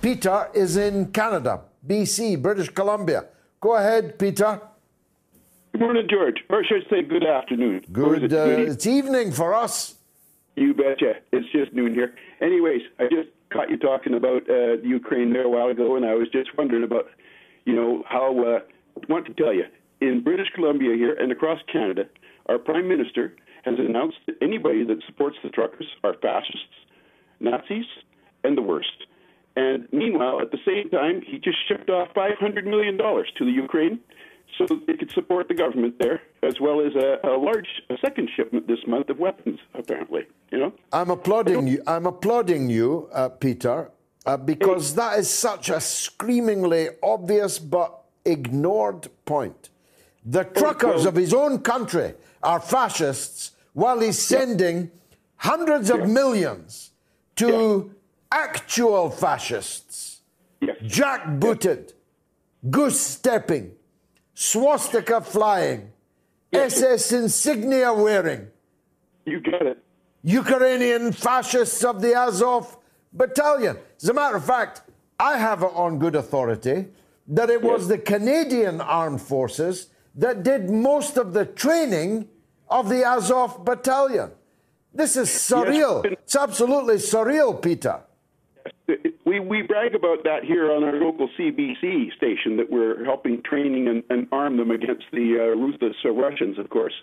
Peter 0.00 0.48
is 0.54 0.76
in 0.76 1.12
Canada, 1.12 1.62
BC, 1.86 2.40
British 2.40 2.68
Columbia. 2.70 3.26
Go 3.60 3.76
ahead, 3.76 4.18
Peter. 4.18 4.60
Good 5.74 5.80
morning, 5.80 6.06
George. 6.08 6.36
Or 6.50 6.62
should 6.62 6.86
I 6.86 6.88
say 6.88 7.02
good 7.02 7.26
afternoon? 7.26 7.82
Good, 7.90 8.22
it, 8.22 8.32
uh, 8.32 8.44
it's 8.46 8.86
evening 8.86 9.32
for 9.32 9.52
us. 9.52 9.96
You 10.54 10.72
betcha. 10.72 11.14
It's 11.32 11.50
just 11.50 11.72
noon 11.72 11.92
here. 11.94 12.14
Anyways, 12.40 12.82
I 13.00 13.08
just 13.10 13.30
caught 13.52 13.68
you 13.68 13.76
talking 13.76 14.14
about 14.14 14.48
uh, 14.48 14.74
Ukraine 14.84 15.32
there 15.32 15.42
a 15.42 15.48
while 15.48 15.66
ago, 15.66 15.96
and 15.96 16.06
I 16.06 16.14
was 16.14 16.28
just 16.28 16.56
wondering 16.56 16.84
about, 16.84 17.06
you 17.64 17.74
know, 17.74 18.04
how. 18.08 18.38
Uh, 18.38 18.60
I 18.96 19.12
want 19.12 19.26
to 19.26 19.34
tell 19.34 19.52
you, 19.52 19.64
in 20.00 20.22
British 20.22 20.46
Columbia 20.54 20.94
here 20.94 21.14
and 21.14 21.32
across 21.32 21.58
Canada, 21.72 22.04
our 22.46 22.58
Prime 22.58 22.86
Minister 22.86 23.34
has 23.64 23.74
announced 23.76 24.18
that 24.26 24.36
anybody 24.40 24.84
that 24.84 25.02
supports 25.08 25.38
the 25.42 25.50
truckers 25.50 25.88
are 26.04 26.14
fascists, 26.22 26.86
Nazis, 27.40 27.86
and 28.44 28.56
the 28.56 28.62
worst. 28.62 29.08
And 29.56 29.88
meanwhile, 29.90 30.40
at 30.40 30.52
the 30.52 30.58
same 30.64 30.88
time, 30.90 31.20
he 31.26 31.38
just 31.38 31.58
shipped 31.66 31.90
off 31.90 32.14
$500 32.14 32.64
million 32.64 32.96
to 32.96 33.44
the 33.44 33.50
Ukraine 33.50 33.98
so 34.58 34.66
they 34.86 34.94
could 34.94 35.10
support 35.10 35.48
the 35.48 35.54
government 35.54 35.98
there 35.98 36.22
as 36.42 36.60
well 36.60 36.80
as 36.80 36.94
a, 36.94 37.18
a 37.24 37.36
large 37.36 37.82
a 37.90 37.96
second 37.98 38.30
shipment 38.36 38.66
this 38.66 38.86
month 38.86 39.08
of 39.08 39.18
weapons. 39.18 39.58
Apparently, 39.74 40.26
you 40.50 40.58
know. 40.58 40.72
I'm 40.92 41.10
applauding 41.10 41.66
you. 41.66 41.82
I'm 41.86 42.06
applauding 42.06 42.70
you, 42.70 43.08
uh, 43.12 43.28
Peter, 43.30 43.90
uh, 44.26 44.36
because 44.36 44.94
that 44.94 45.18
is 45.18 45.28
such 45.28 45.70
a 45.70 45.80
screamingly 45.80 46.88
obvious 47.02 47.58
but 47.58 48.02
ignored 48.24 49.08
point. 49.24 49.70
The 50.24 50.44
truckers 50.44 51.04
of 51.04 51.16
his 51.16 51.34
own 51.34 51.58
country 51.60 52.14
are 52.42 52.60
fascists, 52.60 53.52
while 53.74 54.00
he's 54.00 54.18
sending 54.18 54.90
hundreds 55.36 55.90
of 55.90 56.08
millions 56.08 56.92
to 57.36 57.94
actual 58.32 59.10
fascists, 59.10 60.22
jackbooted, 60.62 61.92
goose-stepping, 62.70 63.72
swastika 64.34 65.20
flying, 65.20 65.90
SS 66.52 67.12
insignia 67.12 67.92
wearing. 67.92 68.48
You 69.24 69.40
get 69.40 69.62
it. 69.62 69.78
Ukrainian 70.22 71.12
fascists 71.12 71.84
of 71.84 72.00
the 72.00 72.14
Azov 72.14 72.76
battalion. 73.12 73.76
As 74.02 74.08
a 74.08 74.14
matter 74.14 74.36
of 74.36 74.44
fact, 74.44 74.82
I 75.18 75.38
have 75.38 75.62
it 75.62 75.70
on 75.74 75.98
good 75.98 76.16
authority 76.16 76.86
that 77.28 77.50
it 77.50 77.62
was 77.62 77.88
the 77.88 77.98
Canadian 77.98 78.80
armed 78.80 79.20
forces 79.20 79.88
that 80.14 80.42
did 80.42 80.70
most 80.70 81.16
of 81.16 81.32
the 81.32 81.46
training 81.46 82.28
of 82.68 82.88
the 82.88 83.04
Azov 83.04 83.64
battalion. 83.64 84.30
This 84.92 85.16
is 85.16 85.28
surreal. 85.28 86.04
It's 86.04 86.36
absolutely 86.36 86.96
surreal, 86.96 87.60
Peter. 87.60 88.00
We, 89.24 89.40
we 89.40 89.62
brag 89.62 89.94
about 89.94 90.24
that 90.24 90.44
here 90.44 90.70
on 90.72 90.84
our 90.84 90.94
local 90.94 91.28
CBC 91.38 92.14
station 92.16 92.56
that 92.58 92.70
we're 92.70 93.04
helping 93.04 93.42
training 93.42 93.88
and, 93.88 94.02
and 94.10 94.26
arm 94.32 94.56
them 94.56 94.70
against 94.70 95.04
the 95.12 95.36
uh, 95.40 95.58
ruthless 95.58 95.96
uh, 96.04 96.10
Russians, 96.10 96.58
of 96.58 96.70
course. 96.70 96.94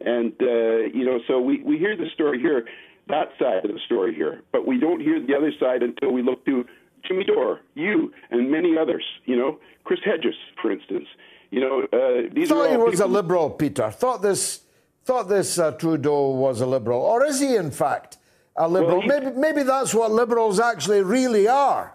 And, 0.00 0.32
uh, 0.40 0.86
you 0.92 1.04
know, 1.04 1.18
so 1.26 1.40
we, 1.40 1.62
we 1.62 1.78
hear 1.78 1.96
the 1.96 2.08
story 2.14 2.40
here, 2.40 2.66
that 3.08 3.30
side 3.38 3.64
of 3.64 3.72
the 3.72 3.80
story 3.86 4.14
here, 4.14 4.42
but 4.52 4.66
we 4.66 4.78
don't 4.78 5.00
hear 5.00 5.24
the 5.24 5.34
other 5.34 5.52
side 5.58 5.82
until 5.82 6.12
we 6.12 6.22
look 6.22 6.44
to 6.46 6.64
Jimmy 7.06 7.24
Dore, 7.24 7.60
you, 7.74 8.12
and 8.30 8.50
many 8.50 8.76
others, 8.76 9.04
you 9.24 9.36
know, 9.36 9.58
Chris 9.84 10.00
Hedges, 10.04 10.34
for 10.60 10.70
instance. 10.70 11.06
You 11.50 11.60
know, 11.60 11.82
uh, 11.92 12.28
these 12.34 12.48
thought 12.48 12.66
are 12.66 12.70
he 12.70 12.76
was 12.76 12.96
people- 12.96 13.06
a 13.06 13.08
liberal, 13.10 13.50
Peter. 13.50 13.90
Thought 13.90 14.22
this, 14.22 14.60
thought 15.04 15.28
this 15.28 15.58
uh, 15.58 15.72
Trudeau 15.72 16.30
was 16.30 16.60
a 16.60 16.66
liberal, 16.66 17.00
or 17.00 17.24
is 17.24 17.40
he 17.40 17.56
in 17.56 17.70
fact 17.70 18.18
a 18.58 18.68
liberal? 18.68 18.98
Well, 18.98 19.00
he- 19.02 19.08
maybe, 19.08 19.30
maybe 19.36 19.62
that's 19.62 19.94
what 19.94 20.10
liberals 20.10 20.60
actually 20.60 21.02
really 21.02 21.48
are. 21.48 21.94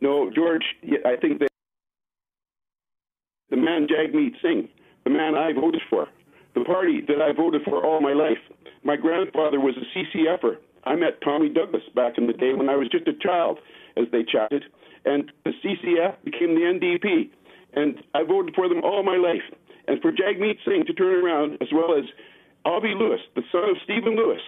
No, 0.00 0.30
George, 0.34 0.64
I 1.04 1.16
think 1.16 1.38
that 1.40 1.48
the 3.50 3.56
man 3.56 3.86
Jagmeet 3.86 4.40
Singh, 4.42 4.68
the 5.04 5.10
man 5.10 5.34
I 5.34 5.52
voted 5.52 5.82
for, 5.90 6.08
the 6.54 6.64
party 6.64 7.00
that 7.08 7.20
I 7.20 7.32
voted 7.32 7.62
for 7.64 7.84
all 7.84 8.00
my 8.00 8.12
life. 8.12 8.38
My 8.84 8.96
grandfather 8.96 9.60
was 9.60 9.74
a 9.76 9.86
CCFer. 9.98 10.56
I 10.84 10.96
met 10.96 11.20
Tommy 11.22 11.48
Douglas 11.48 11.82
back 11.94 12.18
in 12.18 12.26
the 12.26 12.32
day 12.32 12.52
when 12.54 12.68
I 12.68 12.76
was 12.76 12.88
just 12.88 13.06
a 13.06 13.12
child, 13.14 13.58
as 13.96 14.06
they 14.10 14.24
chatted, 14.24 14.64
and 15.04 15.30
the 15.44 15.52
CCF 15.62 16.16
became 16.24 16.54
the 16.54 16.62
NDP, 16.66 17.30
and 17.74 18.02
I 18.14 18.24
voted 18.24 18.54
for 18.54 18.68
them 18.68 18.82
all 18.82 19.02
my 19.02 19.16
life. 19.16 19.42
And 19.86 20.00
for 20.00 20.10
Jagmeet 20.12 20.58
Singh 20.64 20.84
to 20.86 20.92
turn 20.94 21.24
around, 21.24 21.58
as 21.60 21.68
well 21.72 21.96
as 21.96 22.04
Avi 22.64 22.94
Lewis, 22.98 23.20
the 23.36 23.42
son 23.52 23.64
of 23.70 23.76
Stephen 23.84 24.16
Lewis, 24.16 24.40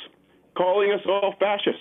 calling 0.57 0.91
us 0.93 1.01
all 1.07 1.35
fascists, 1.39 1.81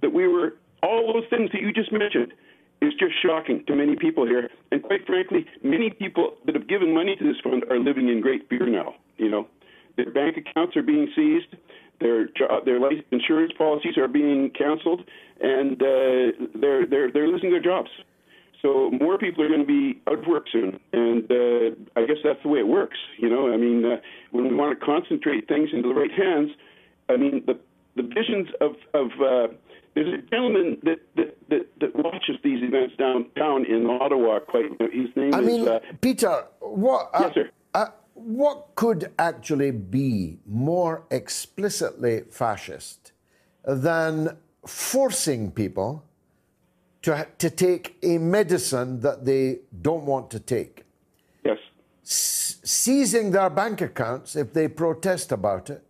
that 0.00 0.12
we 0.12 0.28
were 0.28 0.54
all 0.82 1.12
those 1.12 1.28
things 1.30 1.50
that 1.52 1.62
you 1.62 1.72
just 1.72 1.92
mentioned 1.92 2.32
is 2.80 2.92
just 2.98 3.14
shocking 3.22 3.64
to 3.66 3.76
many 3.76 3.94
people 3.94 4.26
here. 4.26 4.50
And 4.72 4.82
quite 4.82 5.06
frankly, 5.06 5.46
many 5.62 5.90
people 5.90 6.34
that 6.46 6.54
have 6.56 6.68
given 6.68 6.92
money 6.92 7.14
to 7.14 7.24
this 7.24 7.36
fund 7.42 7.64
are 7.70 7.78
living 7.78 8.08
in 8.08 8.20
great 8.20 8.48
fear 8.48 8.66
now. 8.68 8.94
You 9.16 9.30
know, 9.30 9.48
their 9.96 10.10
bank 10.10 10.36
accounts 10.36 10.76
are 10.76 10.82
being 10.82 11.08
seized, 11.14 11.56
their 12.00 12.28
their 12.64 12.80
life 12.80 12.98
insurance 13.12 13.52
policies 13.56 13.96
are 13.96 14.08
being 14.08 14.50
canceled, 14.50 15.02
and 15.40 15.80
uh, 15.80 16.46
they're 16.60 16.86
they're 16.86 17.10
they're 17.12 17.28
losing 17.28 17.50
their 17.50 17.62
jobs. 17.62 17.90
So 18.60 18.90
more 18.90 19.18
people 19.18 19.44
are 19.44 19.48
going 19.48 19.60
to 19.60 19.66
be 19.66 20.00
out 20.08 20.20
of 20.20 20.26
work 20.26 20.46
soon, 20.52 20.78
and 20.92 21.30
uh, 21.30 22.00
I 22.00 22.06
guess 22.06 22.18
that's 22.22 22.40
the 22.42 22.48
way 22.48 22.60
it 22.60 22.66
works. 22.66 22.96
You 23.18 23.28
know, 23.28 23.52
I 23.52 23.56
mean, 23.56 23.84
uh, 23.84 23.96
when 24.30 24.48
we 24.48 24.54
want 24.54 24.78
to 24.78 24.84
concentrate 24.84 25.48
things 25.48 25.70
into 25.72 25.88
the 25.88 25.94
right 25.94 26.12
hands, 26.12 26.50
I 27.08 27.16
mean, 27.16 27.42
the 27.46 27.58
the 27.96 28.02
visions 28.02 28.48
of 28.60 28.72
of 28.94 29.06
uh, 29.20 29.48
there's 29.94 30.12
a 30.14 30.22
gentleman 30.30 30.78
that, 30.84 31.00
that 31.16 31.36
that 31.50 31.68
that 31.80 31.96
watches 31.96 32.36
these 32.42 32.62
events 32.62 32.94
downtown 32.96 33.64
in 33.66 33.86
Ottawa. 33.88 34.40
Quite, 34.40 34.70
his 34.92 35.14
name 35.16 35.34
I 35.34 35.40
is. 35.40 35.46
mean, 35.46 35.68
uh, 35.68 35.80
Peter, 36.00 36.44
what? 36.60 37.10
Uh, 37.12 37.20
Yes, 37.24 37.34
sir. 37.34 37.50
Uh, 37.74 37.86
what 38.14 38.74
could 38.74 39.12
actually 39.18 39.70
be 39.70 40.38
more 40.46 41.04
explicitly 41.10 42.22
fascist 42.30 43.12
than 43.64 44.36
forcing 44.66 45.50
people 45.50 46.04
to 47.02 47.26
to 47.38 47.50
take 47.50 47.96
a 48.02 48.18
medicine 48.18 49.00
that 49.00 49.24
they 49.24 49.60
don't 49.80 50.04
want 50.04 50.30
to 50.30 50.40
take? 50.40 50.84
Yes. 51.44 51.58
seizing 52.04 53.30
their 53.32 53.50
bank 53.50 53.80
accounts 53.80 54.36
if 54.36 54.52
they 54.52 54.68
protest 54.68 55.32
about 55.32 55.70
it, 55.70 55.82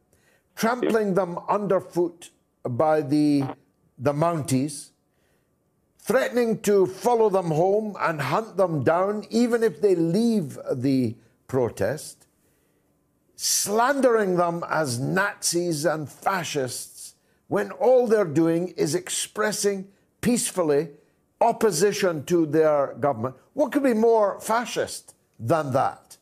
trampling 0.54 1.14
them 1.14 1.38
underfoot 1.48 2.30
by 2.64 3.00
the 3.00 3.44
the 3.98 4.12
Mounties, 4.12 4.90
threatening 5.98 6.60
to 6.60 6.86
follow 6.86 7.30
them 7.30 7.52
home 7.52 7.96
and 8.00 8.20
hunt 8.20 8.56
them 8.56 8.82
down 8.82 9.24
even 9.30 9.62
if 9.62 9.80
they 9.80 9.94
leave 9.94 10.58
the 10.72 11.14
protest, 11.46 12.26
slandering 13.36 14.36
them 14.36 14.64
as 14.68 14.98
Nazis 14.98 15.84
and 15.84 16.08
fascists 16.08 17.14
when 17.46 17.70
all 17.70 18.06
they're 18.06 18.24
doing 18.24 18.68
is 18.76 18.94
expressing 18.94 19.86
peacefully 20.20 20.88
opposition 21.40 22.24
to 22.24 22.46
their 22.46 22.94
government. 22.98 23.36
What 23.52 23.70
could 23.72 23.82
be 23.82 23.94
more 23.94 24.40
fascist 24.40 25.14
than 25.38 25.72
that? 25.72 26.16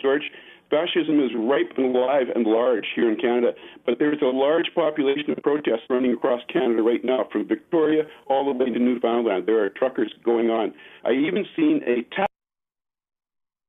George, 0.00 0.30
fascism 0.70 1.20
is 1.20 1.30
ripe 1.36 1.72
and 1.76 1.94
alive 1.94 2.26
and 2.34 2.46
large 2.46 2.86
here 2.94 3.10
in 3.10 3.16
Canada, 3.16 3.52
but 3.86 3.98
there's 3.98 4.20
a 4.22 4.26
large 4.26 4.70
population 4.74 5.30
of 5.30 5.42
protests 5.42 5.88
running 5.88 6.12
across 6.12 6.40
Canada 6.52 6.82
right 6.82 7.04
now, 7.04 7.26
from 7.32 7.46
Victoria 7.46 8.04
all 8.26 8.44
the 8.44 8.52
way 8.52 8.70
to 8.70 8.78
Newfoundland. 8.78 9.44
There 9.46 9.62
are 9.64 9.70
truckers 9.70 10.12
going 10.24 10.50
on. 10.50 10.74
I 11.04 11.12
even 11.12 11.44
seen 11.56 11.80
a 11.86 12.02
tax 12.14 12.32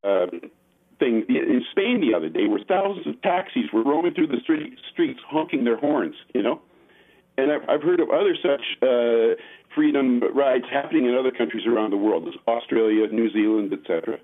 um, 0.04 0.52
thing 1.00 1.26
in 1.30 1.64
Spain 1.72 2.02
the 2.02 2.16
other 2.16 2.30
day, 2.30 2.48
where 2.48 2.60
thousands 2.68 3.08
of 3.08 3.22
taxis 3.22 3.72
were 3.74 3.84
roaming 3.84 4.14
through 4.14 4.28
the 4.28 4.40
street, 4.44 4.78
streets 4.92 5.20
honking 5.28 5.64
their 5.64 5.78
horns. 5.78 6.16
You 6.34 6.44
know, 6.44 6.62
and 7.38 7.52
I've, 7.52 7.70
I've 7.70 7.82
heard 7.82 8.00
of 8.00 8.10
other 8.10 8.36
such 8.42 8.62
uh, 8.82 9.40
freedom 9.74 10.22
rides 10.36 10.66
happening 10.72 11.06
in 11.06 11.16
other 11.16 11.32
countries 11.32 11.66
around 11.66 11.92
the 11.92 11.98
world, 11.98 12.28
Australia, 12.48 13.08
New 13.12 13.32
Zealand, 13.32 13.74
etc. 13.74 14.20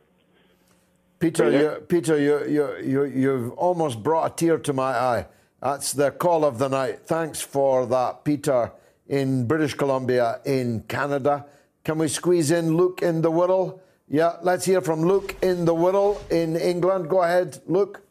Peter, 1.19 1.49
you, 1.49 1.81
Peter, 1.87 2.19
you, 2.19 2.45
you, 2.45 2.77
you, 2.83 3.03
you've 3.05 3.51
almost 3.53 4.03
brought 4.03 4.31
a 4.31 4.35
tear 4.35 4.57
to 4.59 4.73
my 4.73 4.91
eye. 4.91 5.25
That's 5.61 5.93
the 5.93 6.11
call 6.11 6.43
of 6.45 6.59
the 6.59 6.67
night. 6.67 6.99
Thanks 7.05 7.41
for 7.41 7.85
that, 7.87 8.23
Peter, 8.23 8.71
in 9.07 9.47
British 9.47 9.73
Columbia, 9.73 10.41
in 10.45 10.81
Canada. 10.87 11.45
Can 11.83 11.97
we 11.97 12.07
squeeze 12.07 12.51
in 12.51 12.75
Luke 12.75 13.01
in 13.01 13.21
the 13.21 13.31
Wirral? 13.31 13.79
Yeah, 14.07 14.37
let's 14.43 14.65
hear 14.65 14.81
from 14.81 15.01
Luke 15.01 15.35
in 15.41 15.65
the 15.65 15.73
Wirral 15.73 16.19
in 16.31 16.55
England. 16.55 17.09
Go 17.09 17.23
ahead, 17.23 17.59
Luke. 17.65 18.01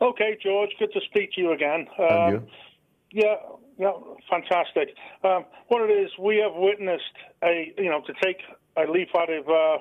Okay, 0.00 0.36
George, 0.42 0.70
good 0.78 0.92
to 0.92 1.00
speak 1.10 1.32
to 1.32 1.40
you 1.40 1.52
again. 1.52 1.86
And 1.98 2.10
Um, 2.10 2.32
you? 2.32 3.22
Yeah, 3.22 3.36
yeah, 3.78 3.92
fantastic. 4.30 4.94
Um, 5.24 5.44
what 5.68 5.88
it 5.88 5.92
is, 5.92 6.10
we 6.18 6.36
have 6.36 6.54
witnessed 6.54 7.16
a, 7.42 7.72
you 7.78 7.90
know, 7.90 8.00
to 8.02 8.12
take 8.22 8.38
a 8.76 8.90
leaf 8.90 9.08
out 9.18 9.30
of 9.30 9.48
uh, 9.48 9.78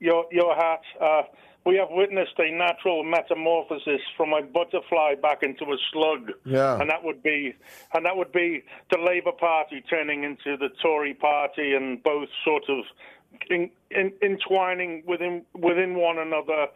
your 0.00 0.24
your 0.32 0.54
hat. 0.54 0.80
Uh, 1.00 1.22
we 1.66 1.76
have 1.76 1.88
witnessed 1.90 2.38
a 2.38 2.50
natural 2.50 3.04
metamorphosis 3.04 4.00
from 4.16 4.32
a 4.32 4.40
butterfly 4.42 5.14
back 5.20 5.42
into 5.42 5.64
a 5.64 5.76
slug, 5.92 6.32
Yeah. 6.46 6.80
and 6.80 6.88
that 6.88 7.04
would 7.04 7.22
be, 7.22 7.54
and 7.92 8.04
that 8.06 8.16
would 8.16 8.32
be 8.32 8.62
the 8.90 8.98
Labour 8.98 9.32
Party 9.32 9.82
turning 9.88 10.24
into 10.24 10.56
the 10.56 10.70
Tory 10.82 11.12
Party, 11.12 11.74
and 11.74 12.02
both 12.02 12.28
sort 12.44 12.64
of 12.70 12.84
in, 13.50 13.70
in, 13.90 14.12
entwining 14.22 15.02
within 15.06 15.42
within 15.54 15.94
one 15.96 16.18
another. 16.18 16.68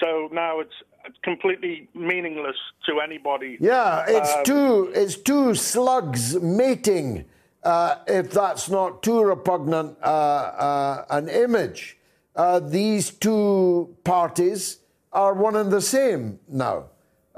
So 0.00 0.28
now 0.32 0.60
it's 0.60 0.74
completely 1.22 1.88
meaningless 1.94 2.56
to 2.86 3.00
anybody. 3.00 3.58
Yeah, 3.60 4.04
it's 4.08 4.34
Um, 4.36 4.44
two 4.44 4.92
it's 4.94 5.16
two 5.16 5.54
slugs 5.54 6.40
mating. 6.40 7.26
Uh, 7.62 7.96
if 8.06 8.30
that's 8.30 8.70
not 8.70 9.02
too 9.02 9.20
repugnant 9.22 9.98
uh, 10.02 10.06
uh, 10.06 11.04
an 11.10 11.28
image, 11.28 11.98
uh, 12.40 12.58
these 12.58 13.10
two 13.10 13.94
parties 14.02 14.78
are 15.12 15.34
one 15.34 15.56
and 15.56 15.70
the 15.70 15.82
same 15.82 16.40
now. 16.48 16.86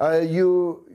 Uh, 0.00 0.20
you 0.20 0.86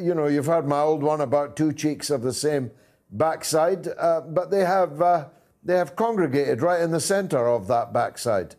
you 0.00 0.14
know 0.14 0.26
you've 0.26 0.46
heard 0.46 0.66
my 0.66 0.80
old 0.80 1.00
one 1.00 1.20
about 1.20 1.54
two 1.54 1.72
cheeks 1.72 2.10
of 2.10 2.22
the 2.22 2.32
same 2.32 2.72
backside, 3.12 3.86
uh, 3.86 4.20
but 4.22 4.50
they 4.50 4.64
have 4.64 5.00
uh, 5.00 5.28
they 5.62 5.76
have 5.76 5.94
congregated 5.94 6.60
right 6.60 6.80
in 6.80 6.90
the 6.90 6.98
centre 6.98 7.46
of 7.46 7.68
that 7.68 7.92
backside. 7.92 8.56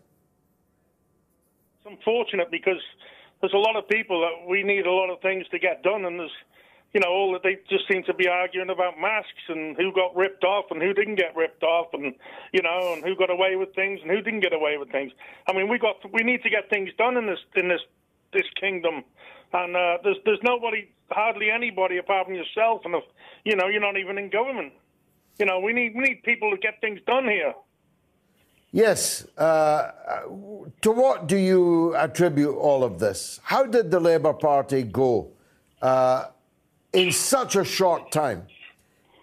It's 1.76 1.86
unfortunate 1.86 2.50
because 2.50 2.82
there's 3.42 3.54
a 3.54 3.66
lot 3.68 3.76
of 3.76 3.90
people 3.90 4.22
that 4.22 4.50
we 4.50 4.64
need 4.64 4.86
a 4.86 4.92
lot 4.92 5.10
of 5.10 5.20
things 5.20 5.46
to 5.52 5.60
get 5.60 5.84
done, 5.84 6.06
and 6.06 6.18
there's 6.18 6.40
you 6.94 6.99
know, 6.99 7.10
all 7.10 7.34
that 7.34 7.41
they 7.41 7.57
just 7.70 7.88
seem 7.88 8.03
to 8.03 8.14
be 8.14 8.28
arguing 8.28 8.70
about 8.70 8.99
masks 8.99 9.49
and 9.49 9.76
who 9.76 9.91
got 9.91 10.15
ripped 10.15 10.44
off 10.44 10.65
and 10.70 10.82
who 10.82 10.94
didn't 10.94 11.15
get 11.15 11.36
ripped 11.36 11.64
off, 11.64 11.88
and 11.94 12.14
you 12.52 12.61
know, 12.61 12.94
and 12.94 13.03
who 13.03 13.15
got 13.15 13.32
away 13.32 13.56
with 13.56 13.74
things 13.74 13.99
and 14.02 14.11
who 14.11 14.22
didn't 14.22 14.41
get 14.41 14.53
away 14.53 14.78
with 14.78 14.91
things. 14.91 15.11
I 15.48 15.53
mean, 15.53 15.68
we 15.68 15.80
got 15.80 15.95
we 16.14 16.24
need 16.24 16.44
to 16.44 16.49
get 16.49 16.70
things 16.70 16.91
done 16.98 17.18
in 17.18 17.26
this 17.26 17.40
in 17.56 17.68
this 17.68 17.82
this 18.32 18.45
kingdom, 18.60 19.03
and 19.53 19.76
uh, 19.76 19.98
there's 20.03 20.18
there's 20.26 20.44
nobody, 20.44 20.88
hardly 21.10 21.49
anybody 21.49 21.98
apart 21.98 22.28
from 22.28 22.36
yourself, 22.36 22.82
and 22.86 22.94
if, 22.95 23.03
you 23.44 23.56
know, 23.56 23.68
you're 23.68 23.82
not 23.82 23.98
even 23.98 24.18
in 24.20 24.30
government. 24.30 24.74
You 25.40 25.48
know, 25.48 25.60
we 25.60 25.74
need 25.74 25.94
we 25.95 26.02
need 26.02 26.22
people 26.24 26.52
to 26.52 26.57
get 26.57 26.80
things 26.80 26.99
done 27.07 27.26
here. 27.26 27.53
Yes. 28.72 29.26
Uh, 29.38 29.91
to 30.82 30.91
what 30.91 31.28
do 31.28 31.38
you 31.38 31.95
attribute 31.95 32.56
all 32.56 32.84
of 32.84 32.99
this? 32.99 33.40
How 33.44 33.65
did 33.65 33.91
the 33.91 33.99
Labour 33.99 34.34
Party 34.34 34.82
go? 34.82 35.30
Uh, 35.80 36.26
in 36.94 37.11
such 37.11 37.56
a 37.56 37.64
short 37.64 38.11
time, 38.11 38.48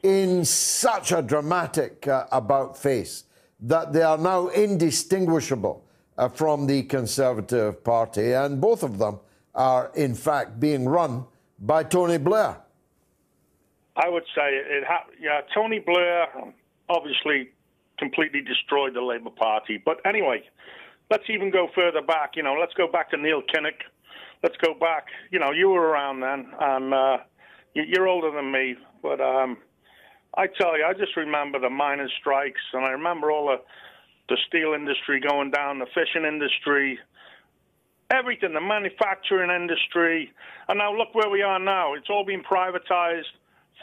in 0.03 0.45
such 0.45 1.13
a 1.13 1.23
dramatic 1.23 2.07
uh, 2.07 2.27
about 2.33 2.77
face, 2.77 3.25
that 3.61 3.93
they 3.93 4.03
are 4.03 4.19
now 4.19 4.49
indistinguishable 4.49 5.85
uh, 6.19 6.29
from 6.29 6.67
the 6.67 6.83
Conservative 6.83 7.83
Party, 7.85 8.33
and 8.33 8.61
both 8.61 8.83
of 8.83 8.99
them 8.99 9.21
are, 9.55 9.91
in 9.95 10.15
fact, 10.15 10.59
being 10.61 10.89
run 10.89 11.25
by 11.61 11.83
Tony 11.83 12.19
Blair. 12.19 12.57
I 13.97 14.09
would 14.09 14.25
say 14.35 14.49
it. 14.51 14.85
Ha- 14.87 15.07
yeah, 15.21 15.41
Tony 15.55 15.79
Blair 15.79 16.27
obviously 16.89 17.51
completely 17.99 18.41
destroyed 18.41 18.95
the 18.95 19.03
Labour 19.03 19.31
Party. 19.31 19.81
But 19.85 20.01
anyway, 20.07 20.43
let's 21.11 21.25
even 21.29 21.51
go 21.51 21.69
further 21.75 22.01
back. 22.01 22.33
You 22.35 22.43
know, 22.43 22.55
let's 22.59 22.73
go 22.75 22.91
back 22.91 23.11
to 23.11 23.17
Neil 23.17 23.43
Kinnock. 23.43 23.83
Let's 24.43 24.57
go 24.57 24.73
back. 24.73 25.09
You 25.31 25.39
know, 25.39 25.51
you 25.51 25.69
were 25.69 25.83
around 25.83 26.21
then, 26.21 26.47
and 26.59 26.95
uh, 26.95 27.19
you're 27.75 28.09
older 28.09 28.31
than 28.31 28.51
me, 28.51 28.77
but 29.03 29.21
um, 29.21 29.59
I 30.37 30.47
tell 30.47 30.77
you, 30.79 30.85
I 30.85 30.93
just 30.93 31.17
remember 31.17 31.59
the 31.59 31.71
miners' 31.71 32.13
strikes, 32.21 32.61
and 32.73 32.85
I 32.85 32.91
remember 32.91 33.31
all 33.31 33.47
the 33.47 33.63
the 34.29 34.37
steel 34.47 34.75
industry 34.75 35.21
going 35.21 35.51
down, 35.51 35.81
the 35.81 35.87
fishing 35.87 36.25
industry, 36.25 36.97
everything, 38.13 38.55
the 38.55 38.61
manufacturing 38.61 39.51
industry, 39.51 40.33
and 40.69 40.79
now 40.79 40.97
look 40.97 41.13
where 41.15 41.29
we 41.29 41.43
are 41.43 41.59
now. 41.59 41.95
It's 41.95 42.09
all 42.09 42.25
been 42.25 42.43
privatized. 42.45 43.27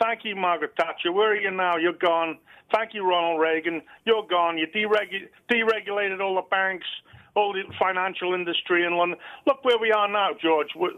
Thank 0.01 0.21
you, 0.23 0.37
Margaret 0.37 0.71
Thatcher. 0.77 1.11
Where 1.11 1.31
are 1.31 1.35
you 1.35 1.51
now? 1.51 1.75
You're 1.75 1.99
gone. 1.99 2.37
Thank 2.73 2.93
you, 2.93 3.05
Ronald 3.05 3.41
Reagan. 3.41 3.81
You're 4.05 4.25
gone. 4.29 4.57
You 4.57 4.67
deregu- 4.67 5.27
deregulated 5.51 6.21
all 6.21 6.35
the 6.35 6.47
banks, 6.49 6.87
all 7.35 7.51
the 7.51 7.63
financial 7.77 8.33
industry 8.33 8.85
in 8.85 8.95
London. 8.95 9.19
Look 9.45 9.65
where 9.65 9.77
we 9.77 9.91
are 9.91 10.07
now, 10.07 10.29
George. 10.41 10.69
We're, 10.75 10.91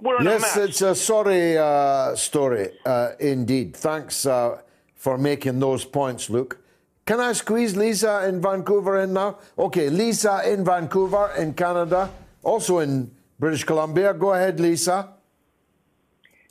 we're 0.00 0.22
yes, 0.22 0.56
it's 0.56 0.82
a 0.82 0.94
sorry 0.94 1.56
uh, 1.56 2.14
story 2.14 2.70
uh, 2.84 3.12
indeed. 3.18 3.76
Thanks 3.76 4.26
uh, 4.26 4.60
for 4.94 5.18
making 5.18 5.60
those 5.60 5.84
points, 5.84 6.28
Luke. 6.30 6.58
Can 7.06 7.20
I 7.20 7.32
squeeze 7.32 7.76
Lisa 7.76 8.28
in 8.28 8.42
Vancouver 8.42 9.00
in 9.00 9.12
now? 9.12 9.38
Okay, 9.56 9.88
Lisa 9.90 10.42
in 10.44 10.64
Vancouver 10.64 11.32
in 11.38 11.54
Canada, 11.54 12.10
also 12.42 12.80
in 12.80 13.10
British 13.38 13.64
Columbia. 13.64 14.12
Go 14.12 14.32
ahead, 14.32 14.58
Lisa. 14.58 15.10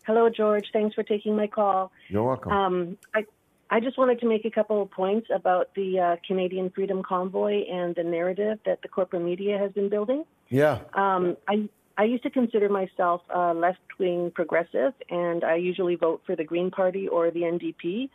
Hello, 0.06 0.30
George. 0.30 0.66
Thanks 0.72 0.95
for 0.95 1.03
taking 1.03 1.36
my 1.36 1.48
call. 1.48 1.91
You're 2.07 2.24
welcome. 2.24 2.52
Um, 2.52 2.98
I, 3.14 3.26
I 3.70 3.80
just 3.80 3.98
wanted 3.98 4.20
to 4.22 4.28
make 4.28 4.45
a 4.45 4.52
couple 4.52 4.82
of 4.82 4.91
points 4.91 5.28
about 5.34 5.74
the 5.76 5.99
uh, 5.99 6.16
Canadian 6.26 6.70
Freedom 6.70 7.02
Convoy 7.03 7.66
and 7.70 7.95
the 7.95 8.03
narrative 8.03 8.60
that 8.66 8.82
the 8.82 8.88
corporate 8.88 9.24
media 9.24 9.57
has 9.57 9.72
been 9.72 9.90
building. 9.90 10.24
Yeah. 10.49 10.80
Um, 10.94 11.36
I 11.48 11.68
I 11.98 12.04
used 12.04 12.24
to 12.24 12.30
consider 12.30 12.68
myself 12.68 13.22
a 13.30 13.54
left 13.54 13.80
wing 14.00 14.32
progressive, 14.34 14.94
and 15.10 15.44
I 15.44 15.56
usually 15.56 15.96
vote 15.96 16.22
for 16.26 16.36
the 16.36 16.44
Green 16.44 16.70
Party 16.70 17.08
or 17.08 17.32
the 17.32 17.42
NDP. 17.42 18.10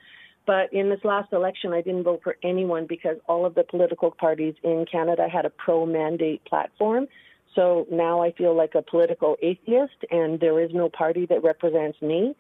But 0.47 0.73
in 0.73 0.91
this 0.91 1.01
last 1.05 1.33
election, 1.33 1.73
I 1.73 1.81
didn't 1.81 2.03
vote 2.03 2.21
for 2.23 2.37
anyone 2.43 2.87
because 2.87 3.17
all 3.27 3.47
of 3.47 3.55
the 3.55 3.65
political 3.65 4.11
parties 4.11 4.55
in 4.63 4.85
Canada 4.91 5.29
had 5.29 5.47
a 5.47 5.51
pro 5.51 5.87
mandate 5.87 6.45
platform. 6.45 7.09
So 7.55 7.87
now 7.91 8.23
I 8.23 8.33
feel 8.33 8.55
like 8.55 8.75
a 8.75 8.83
political 8.83 9.37
atheist, 9.43 10.05
and 10.11 10.39
there 10.39 10.61
is 10.61 10.71
no 10.75 10.89
party 10.89 11.27
that 11.27 11.43
represents 11.43 12.01
me. 12.03 12.37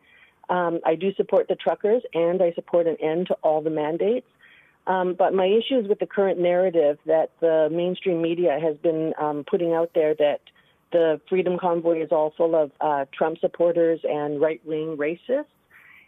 Um, 0.48 0.80
I 0.84 0.94
do 0.94 1.14
support 1.14 1.48
the 1.48 1.56
truckers, 1.56 2.02
and 2.12 2.42
I 2.42 2.52
support 2.52 2.86
an 2.86 2.96
end 3.00 3.28
to 3.28 3.34
all 3.42 3.62
the 3.62 3.70
mandates. 3.70 4.26
Um, 4.86 5.14
but 5.14 5.32
my 5.34 5.46
issue 5.46 5.78
is 5.78 5.88
with 5.88 6.00
the 6.00 6.06
current 6.06 6.38
narrative 6.38 6.98
that 7.06 7.30
the 7.40 7.68
mainstream 7.70 8.20
media 8.20 8.58
has 8.60 8.76
been 8.78 9.14
um, 9.18 9.44
putting 9.48 9.72
out 9.72 9.90
there 9.94 10.14
that 10.14 10.40
the 10.92 11.20
Freedom 11.28 11.58
Convoy 11.58 12.02
is 12.02 12.08
all 12.10 12.32
full 12.36 12.54
of 12.54 12.70
uh, 12.80 13.04
Trump 13.16 13.38
supporters 13.40 14.00
and 14.04 14.40
right 14.40 14.60
wing 14.64 14.96
racists. 14.96 15.44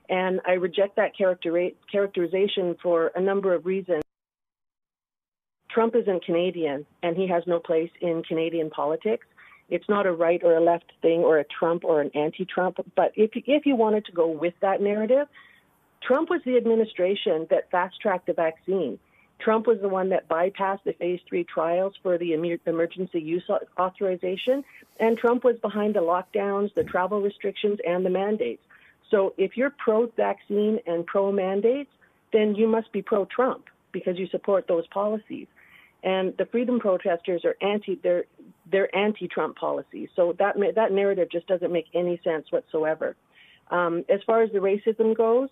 And 0.08 0.40
I 0.46 0.52
reject 0.52 0.96
that 0.96 1.16
character- 1.16 1.70
characterization 1.90 2.76
for 2.82 3.12
a 3.14 3.20
number 3.20 3.54
of 3.54 3.64
reasons. 3.64 4.02
Trump 5.70 5.94
isn't 5.96 6.24
Canadian, 6.24 6.84
and 7.02 7.16
he 7.16 7.26
has 7.28 7.42
no 7.46 7.58
place 7.58 7.90
in 8.00 8.22
Canadian 8.28 8.68
politics. 8.68 9.26
It's 9.70 9.88
not 9.88 10.06
a 10.06 10.12
right 10.12 10.42
or 10.44 10.56
a 10.56 10.60
left 10.60 10.92
thing 11.00 11.20
or 11.20 11.38
a 11.38 11.44
Trump 11.44 11.84
or 11.84 12.02
an 12.02 12.10
anti 12.14 12.44
Trump. 12.44 12.76
But 12.94 13.12
if, 13.16 13.30
if 13.34 13.64
you 13.64 13.74
wanted 13.74 14.04
to 14.06 14.12
go 14.12 14.28
with 14.28 14.52
that 14.60 14.82
narrative, 14.82 15.28
Trump 16.06 16.28
was 16.28 16.40
the 16.44 16.56
administration 16.56 17.46
that 17.48 17.70
fast 17.70 18.00
tracked 18.00 18.26
the 18.26 18.34
vaccine. 18.34 18.98
Trump 19.42 19.66
was 19.66 19.78
the 19.80 19.88
one 19.88 20.10
that 20.10 20.28
bypassed 20.28 20.84
the 20.84 20.92
phase 20.92 21.20
three 21.28 21.44
trials 21.44 21.94
for 22.02 22.16
the 22.16 22.32
emergency 22.32 23.20
use 23.20 23.42
authorization, 23.78 24.62
and 25.00 25.18
Trump 25.18 25.42
was 25.44 25.56
behind 25.60 25.94
the 25.94 26.00
lockdowns, 26.00 26.72
the 26.74 26.84
travel 26.84 27.20
restrictions, 27.20 27.78
and 27.86 28.06
the 28.06 28.10
mandates. 28.10 28.62
So 29.10 29.34
if 29.36 29.56
you're 29.56 29.70
pro 29.70 30.06
vaccine 30.16 30.78
and 30.86 31.04
pro 31.04 31.32
mandates, 31.32 31.90
then 32.32 32.54
you 32.54 32.68
must 32.68 32.92
be 32.92 33.02
pro 33.02 33.24
Trump 33.24 33.64
because 33.90 34.18
you 34.18 34.26
support 34.28 34.66
those 34.68 34.86
policies. 34.88 35.48
And 36.04 36.34
the 36.36 36.46
freedom 36.46 36.80
protesters 36.80 37.44
are 37.44 37.56
anti 37.60 37.96
they're 38.02 38.24
they're 38.70 38.94
anti 38.96 39.28
Trump 39.28 39.56
policies. 39.56 40.08
So 40.16 40.34
that 40.38 40.56
that 40.74 40.92
narrative 40.92 41.28
just 41.30 41.46
doesn't 41.46 41.72
make 41.72 41.86
any 41.94 42.20
sense 42.24 42.50
whatsoever. 42.50 43.16
Um, 43.70 44.04
as 44.08 44.20
far 44.26 44.42
as 44.42 44.50
the 44.52 44.58
racism 44.58 45.16
goes, 45.16 45.48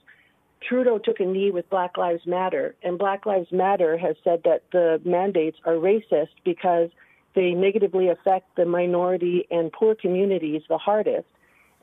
Trudeau 0.66 0.98
took 0.98 1.20
a 1.20 1.24
knee 1.24 1.50
with 1.50 1.68
Black 1.70 1.96
Lives 1.96 2.26
Matter, 2.26 2.74
and 2.82 2.98
Black 2.98 3.26
Lives 3.26 3.50
Matter 3.50 3.96
has 3.96 4.16
said 4.22 4.42
that 4.44 4.62
the 4.72 5.00
mandates 5.04 5.58
are 5.64 5.74
racist 5.74 6.28
because 6.44 6.90
they 7.34 7.52
negatively 7.52 8.08
affect 8.08 8.56
the 8.56 8.64
minority 8.64 9.46
and 9.50 9.72
poor 9.72 9.94
communities 9.94 10.62
the 10.68 10.78
hardest. 10.78 11.26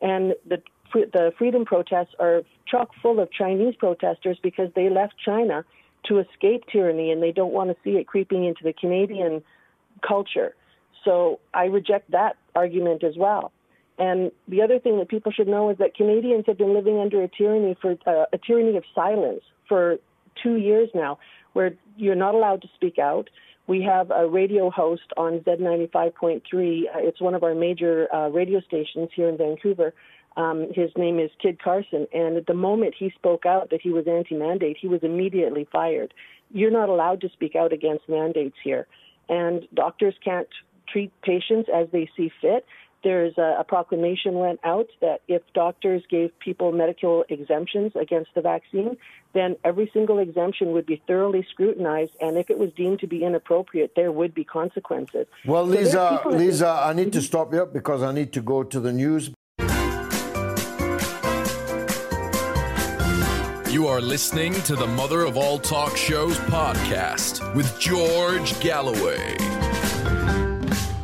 And 0.01 0.35
the 0.45 0.61
the 0.93 1.33
freedom 1.37 1.65
protests 1.65 2.15
are 2.19 2.43
chock 2.65 2.91
full 3.01 3.19
of 3.19 3.31
Chinese 3.31 3.75
protesters 3.75 4.37
because 4.41 4.69
they 4.73 4.89
left 4.89 5.15
China 5.23 5.65
to 6.05 6.19
escape 6.19 6.63
tyranny 6.71 7.11
and 7.11 7.21
they 7.21 7.31
don't 7.31 7.51
want 7.51 7.69
to 7.69 7.75
see 7.83 7.97
it 7.97 8.07
creeping 8.07 8.45
into 8.45 8.63
the 8.63 8.73
Canadian 8.73 9.43
culture. 10.05 10.55
So 11.03 11.39
I 11.53 11.65
reject 11.65 12.11
that 12.11 12.37
argument 12.55 13.03
as 13.03 13.17
well. 13.17 13.51
And 13.97 14.31
the 14.47 14.61
other 14.61 14.79
thing 14.79 14.99
that 14.99 15.09
people 15.09 15.31
should 15.31 15.47
know 15.47 15.69
is 15.69 15.77
that 15.79 15.95
Canadians 15.95 16.45
have 16.47 16.57
been 16.57 16.73
living 16.73 16.99
under 16.99 17.23
a 17.23 17.27
tyranny 17.27 17.75
for 17.81 17.97
uh, 18.05 18.25
a 18.31 18.37
tyranny 18.37 18.77
of 18.77 18.83
silence 18.93 19.41
for 19.67 19.97
two 20.41 20.57
years 20.57 20.89
now, 20.93 21.17
where 21.53 21.73
you're 21.95 22.15
not 22.15 22.35
allowed 22.35 22.61
to 22.61 22.67
speak 22.75 22.99
out. 22.99 23.29
We 23.65 23.81
have 23.83 24.11
a 24.11 24.27
radio 24.27 24.69
host 24.69 25.11
on 25.17 25.39
Z95.3. 25.39 26.41
Uh, 26.43 26.43
it's 26.97 27.19
one 27.19 27.33
of 27.33 27.43
our 27.43 27.55
major 27.55 28.13
uh, 28.13 28.29
radio 28.29 28.61
stations 28.61 29.09
here 29.15 29.27
in 29.29 29.37
Vancouver. 29.37 29.93
Um, 30.37 30.67
his 30.73 30.91
name 30.95 31.19
is 31.19 31.31
Kid 31.41 31.61
Carson, 31.61 32.05
and 32.13 32.37
at 32.37 32.45
the 32.45 32.53
moment 32.53 32.93
he 32.97 33.09
spoke 33.15 33.47
out 33.47 33.71
that 33.71 33.81
he 33.81 33.89
was 33.89 34.05
anti-mandate, 34.07 34.77
he 34.79 34.87
was 34.87 34.99
immediately 35.01 35.67
fired. 35.71 36.13
You're 36.51 36.71
not 36.71 36.89
allowed 36.89 37.21
to 37.21 37.29
speak 37.29 37.55
out 37.55 37.73
against 37.73 38.07
mandates 38.07 38.55
here, 38.63 38.85
and 39.27 39.67
doctors 39.73 40.13
can't 40.23 40.47
treat 40.87 41.11
patients 41.23 41.69
as 41.73 41.87
they 41.91 42.07
see 42.15 42.31
fit 42.39 42.65
there's 43.03 43.37
a, 43.37 43.57
a, 43.59 43.63
proclamation 43.63 44.35
went 44.35 44.59
out 44.63 44.87
that 45.01 45.21
if 45.27 45.41
doctors 45.53 46.03
gave 46.09 46.37
people 46.39 46.71
medical 46.71 47.25
exemptions 47.29 47.93
against 47.95 48.33
the 48.35 48.41
vaccine, 48.41 48.97
then 49.33 49.55
every 49.63 49.89
single 49.93 50.19
exemption 50.19 50.71
would 50.71 50.85
be 50.85 51.01
thoroughly 51.07 51.45
scrutinized, 51.49 52.13
and 52.19 52.37
if 52.37 52.49
it 52.49 52.57
was 52.57 52.71
deemed 52.73 52.99
to 52.99 53.07
be 53.07 53.23
inappropriate, 53.23 53.93
there 53.95 54.11
would 54.11 54.33
be 54.33 54.43
consequences. 54.43 55.27
Well, 55.45 55.65
so 55.65 55.71
Lisa, 55.71 56.21
Lisa, 56.25 56.69
I 56.83 56.93
need 56.93 57.13
to 57.13 57.19
mhm. 57.19 57.23
stop 57.23 57.53
you 57.53 57.65
because 57.65 58.01
I 58.01 58.11
need 58.11 58.33
to 58.33 58.41
go 58.41 58.63
to 58.63 58.79
the 58.79 58.91
news. 58.91 59.31
You 63.69 63.85
are 63.87 64.01
listening 64.01 64.53
to 64.63 64.75
the 64.75 64.87
Mother 64.87 65.21
of 65.21 65.37
All 65.37 65.59
Talk 65.59 65.95
Shows 65.95 66.39
podcast 66.39 67.53
with 67.53 67.79
George 67.79 68.59
Galloway. 68.59 69.56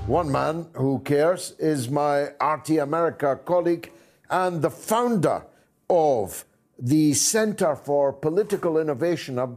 One 0.07 0.29
man 0.29 0.67
who 0.73 0.99
cares 0.99 1.51
is 1.59 1.89
my 1.89 2.31
RT 2.41 2.71
America 2.71 3.39
colleague 3.45 3.89
and 4.29 4.61
the 4.61 4.69
founder 4.69 5.45
of 5.89 6.43
the 6.77 7.13
Center 7.13 7.77
for 7.77 8.11
Political 8.11 8.79
Innovation, 8.79 9.39
a, 9.39 9.55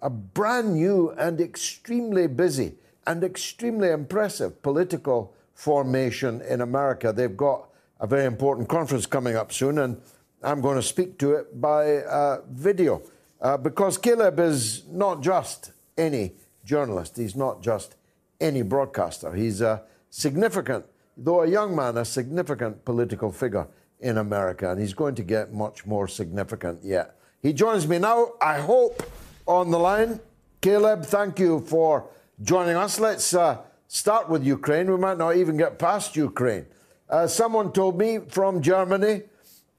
a 0.00 0.08
brand 0.08 0.74
new 0.74 1.10
and 1.18 1.40
extremely 1.40 2.28
busy 2.28 2.76
and 3.04 3.24
extremely 3.24 3.90
impressive 3.90 4.62
political 4.62 5.34
formation 5.54 6.40
in 6.42 6.60
America. 6.60 7.12
They've 7.12 7.36
got 7.36 7.68
a 7.98 8.06
very 8.06 8.26
important 8.26 8.68
conference 8.68 9.06
coming 9.06 9.34
up 9.34 9.52
soon, 9.52 9.78
and 9.78 10.00
I'm 10.40 10.60
going 10.60 10.76
to 10.76 10.82
speak 10.82 11.18
to 11.18 11.32
it 11.32 11.60
by 11.60 11.96
uh, 11.96 12.42
video 12.48 13.02
uh, 13.40 13.56
because 13.56 13.98
Caleb 13.98 14.38
is 14.38 14.84
not 14.86 15.20
just 15.20 15.72
any 15.98 16.34
journalist, 16.64 17.16
he's 17.16 17.34
not 17.34 17.60
just 17.60 17.96
any 18.40 18.62
broadcaster. 18.62 19.32
He's 19.32 19.60
a 19.60 19.82
significant, 20.08 20.84
though 21.16 21.42
a 21.42 21.46
young 21.46 21.74
man, 21.74 21.96
a 21.98 22.04
significant 22.04 22.84
political 22.84 23.30
figure 23.30 23.68
in 24.00 24.18
America, 24.18 24.70
and 24.70 24.80
he's 24.80 24.94
going 24.94 25.14
to 25.14 25.22
get 25.22 25.52
much 25.52 25.86
more 25.86 26.08
significant 26.08 26.80
yet. 26.82 27.16
He 27.42 27.52
joins 27.52 27.86
me 27.86 27.98
now, 27.98 28.32
I 28.40 28.60
hope, 28.60 29.02
on 29.46 29.70
the 29.70 29.78
line. 29.78 30.20
Caleb, 30.60 31.04
thank 31.04 31.38
you 31.38 31.60
for 31.60 32.08
joining 32.42 32.76
us. 32.76 33.00
Let's 33.00 33.34
uh, 33.34 33.58
start 33.88 34.28
with 34.28 34.44
Ukraine. 34.44 34.90
We 34.90 34.98
might 34.98 35.18
not 35.18 35.36
even 35.36 35.56
get 35.56 35.78
past 35.78 36.16
Ukraine. 36.16 36.66
Uh, 37.08 37.26
someone 37.26 37.72
told 37.72 37.98
me 37.98 38.20
from 38.28 38.62
Germany 38.62 39.22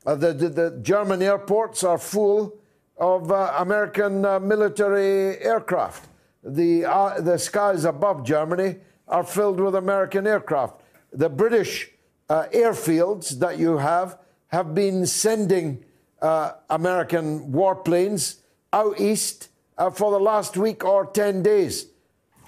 uh, 0.05 0.15
that 0.15 0.39
the, 0.39 0.49
the, 0.49 0.79
German 0.81 1.21
airports 1.21 1.83
are 1.83 1.97
full 1.97 2.57
of 2.97 3.31
uh, 3.31 3.53
American 3.57 4.25
uh, 4.25 4.39
military 4.39 5.39
aircraft. 5.39 6.07
The, 6.43 6.85
uh, 6.85 7.21
the 7.21 7.37
skies 7.37 7.85
above 7.85 8.23
Germany 8.25 8.77
are 9.07 9.23
filled 9.23 9.59
with 9.59 9.75
American 9.75 10.25
aircraft. 10.25 10.81
The 11.13 11.29
British 11.29 11.89
uh, 12.29 12.45
airfields 12.53 13.39
that 13.39 13.59
you 13.59 13.77
have 13.77 14.17
have 14.47 14.73
been 14.73 15.05
sending 15.05 15.83
uh, 16.21 16.53
American 16.69 17.51
warplanes 17.51 18.37
out 18.73 18.99
east 18.99 19.49
uh, 19.77 19.89
for 19.89 20.11
the 20.11 20.19
last 20.19 20.57
week 20.57 20.83
or 20.83 21.05
10 21.05 21.43
days. 21.43 21.87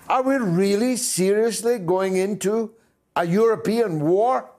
Are 0.08 0.22
we 0.22 0.36
really 0.36 0.96
seriously 0.96 1.80
going 1.80 2.18
into 2.18 2.74
a 3.16 3.26
European 3.26 4.00
war? 4.00 4.50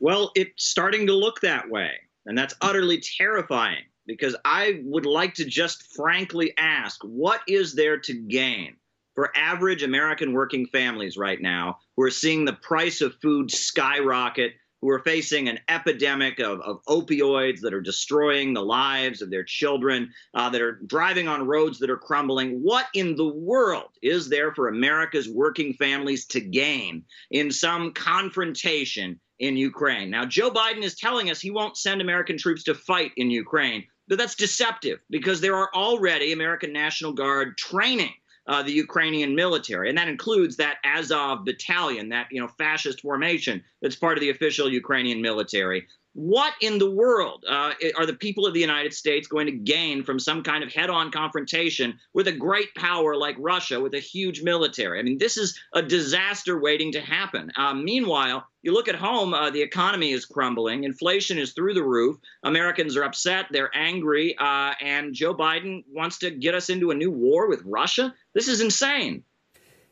Well, 0.00 0.30
it's 0.34 0.64
starting 0.64 1.06
to 1.06 1.14
look 1.14 1.40
that 1.40 1.68
way. 1.68 1.92
And 2.26 2.36
that's 2.36 2.54
utterly 2.60 3.00
terrifying 3.00 3.84
because 4.08 4.34
I 4.44 4.80
would 4.84 5.06
like 5.06 5.34
to 5.34 5.44
just 5.44 5.94
frankly 5.94 6.54
ask 6.58 7.00
what 7.04 7.42
is 7.46 7.74
there 7.74 7.98
to 7.98 8.14
gain 8.14 8.74
for 9.14 9.30
average 9.36 9.82
American 9.82 10.32
working 10.32 10.66
families 10.66 11.16
right 11.16 11.40
now 11.40 11.78
who 11.96 12.04
are 12.04 12.10
seeing 12.10 12.44
the 12.44 12.54
price 12.54 13.00
of 13.00 13.14
food 13.20 13.50
skyrocket, 13.50 14.54
who 14.80 14.88
are 14.88 15.00
facing 15.00 15.48
an 15.48 15.58
epidemic 15.68 16.38
of, 16.38 16.60
of 16.60 16.80
opioids 16.88 17.60
that 17.60 17.74
are 17.74 17.80
destroying 17.80 18.54
the 18.54 18.62
lives 18.62 19.20
of 19.20 19.28
their 19.28 19.44
children, 19.44 20.10
uh, 20.34 20.48
that 20.48 20.62
are 20.62 20.80
driving 20.86 21.28
on 21.28 21.46
roads 21.46 21.78
that 21.80 21.90
are 21.90 21.98
crumbling. 21.98 22.62
What 22.62 22.86
in 22.94 23.16
the 23.16 23.28
world 23.28 23.90
is 24.02 24.28
there 24.28 24.54
for 24.54 24.68
America's 24.68 25.28
working 25.28 25.74
families 25.74 26.24
to 26.26 26.40
gain 26.40 27.04
in 27.30 27.50
some 27.50 27.92
confrontation 27.92 29.18
in 29.40 29.56
Ukraine? 29.56 30.10
Now, 30.10 30.24
Joe 30.24 30.50
Biden 30.50 30.84
is 30.84 30.94
telling 30.94 31.28
us 31.28 31.40
he 31.40 31.50
won't 31.50 31.76
send 31.76 32.00
American 32.00 32.38
troops 32.38 32.62
to 32.64 32.74
fight 32.74 33.10
in 33.16 33.32
Ukraine, 33.32 33.84
that's 34.16 34.34
deceptive 34.34 35.00
because 35.10 35.40
there 35.40 35.56
are 35.56 35.70
already 35.74 36.32
American 36.32 36.72
National 36.72 37.12
Guard 37.12 37.58
training 37.58 38.14
uh, 38.46 38.62
the 38.62 38.72
Ukrainian 38.72 39.34
military, 39.34 39.90
and 39.90 39.98
that 39.98 40.08
includes 40.08 40.56
that 40.56 40.78
Azov 40.82 41.44
battalion, 41.44 42.08
that 42.08 42.28
you 42.30 42.40
know 42.40 42.48
fascist 42.48 43.02
formation 43.02 43.62
that's 43.82 43.96
part 43.96 44.16
of 44.16 44.22
the 44.22 44.30
official 44.30 44.70
Ukrainian 44.70 45.20
military. 45.20 45.86
What 46.14 46.54
in 46.60 46.78
the 46.78 46.90
world 46.90 47.44
uh, 47.48 47.74
are 47.96 48.06
the 48.06 48.14
people 48.14 48.46
of 48.46 48.54
the 48.54 48.60
United 48.60 48.92
States 48.92 49.28
going 49.28 49.46
to 49.46 49.52
gain 49.52 50.02
from 50.02 50.18
some 50.18 50.42
kind 50.42 50.64
of 50.64 50.72
head 50.72 50.90
on 50.90 51.12
confrontation 51.12 51.98
with 52.12 52.26
a 52.26 52.32
great 52.32 52.74
power 52.74 53.14
like 53.14 53.36
Russia 53.38 53.78
with 53.78 53.94
a 53.94 54.00
huge 54.00 54.42
military? 54.42 54.98
I 54.98 55.02
mean, 55.02 55.18
this 55.18 55.36
is 55.36 55.58
a 55.74 55.82
disaster 55.82 56.58
waiting 56.60 56.90
to 56.92 57.00
happen. 57.00 57.52
Uh, 57.56 57.74
meanwhile, 57.74 58.46
you 58.62 58.72
look 58.72 58.88
at 58.88 58.96
home, 58.96 59.32
uh, 59.32 59.50
the 59.50 59.62
economy 59.62 60.10
is 60.10 60.24
crumbling, 60.24 60.84
inflation 60.84 61.38
is 61.38 61.52
through 61.52 61.74
the 61.74 61.84
roof, 61.84 62.16
Americans 62.42 62.96
are 62.96 63.04
upset, 63.04 63.46
they're 63.52 63.70
angry, 63.74 64.36
uh, 64.38 64.72
and 64.80 65.14
Joe 65.14 65.34
Biden 65.34 65.84
wants 65.92 66.18
to 66.18 66.30
get 66.30 66.54
us 66.54 66.68
into 66.68 66.90
a 66.90 66.94
new 66.94 67.10
war 67.10 67.48
with 67.48 67.62
Russia? 67.64 68.14
This 68.34 68.48
is 68.48 68.60
insane. 68.60 69.22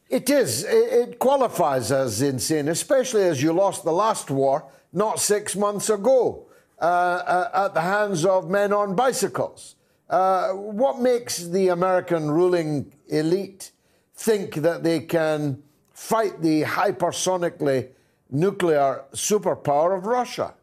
It 0.08 0.30
is. 0.30 0.64
It 0.64 1.18
qualifies 1.18 1.90
as 1.90 2.22
insane, 2.22 2.68
especially 2.68 3.24
as 3.24 3.42
you 3.42 3.52
lost 3.52 3.84
the 3.84 3.92
last 3.92 4.30
war 4.30 4.64
not 4.96 5.20
six 5.20 5.54
months 5.54 5.90
ago 5.90 6.46
uh, 6.80 6.84
uh, 6.84 7.66
at 7.66 7.74
the 7.74 7.82
hands 7.82 8.24
of 8.24 8.48
men 8.48 8.72
on 8.72 8.96
bicycles. 8.96 9.76
Uh, 10.08 10.52
what 10.52 11.00
makes 11.00 11.44
the 11.48 11.68
American 11.68 12.30
ruling 12.30 12.90
elite 13.08 13.72
think 14.14 14.54
that 14.54 14.82
they 14.82 15.00
can 15.00 15.62
fight 15.92 16.40
the 16.40 16.62
hypersonically 16.62 17.88
nuclear 18.30 19.04
superpower 19.12 19.96
of 19.96 20.06
Russia? 20.06 20.54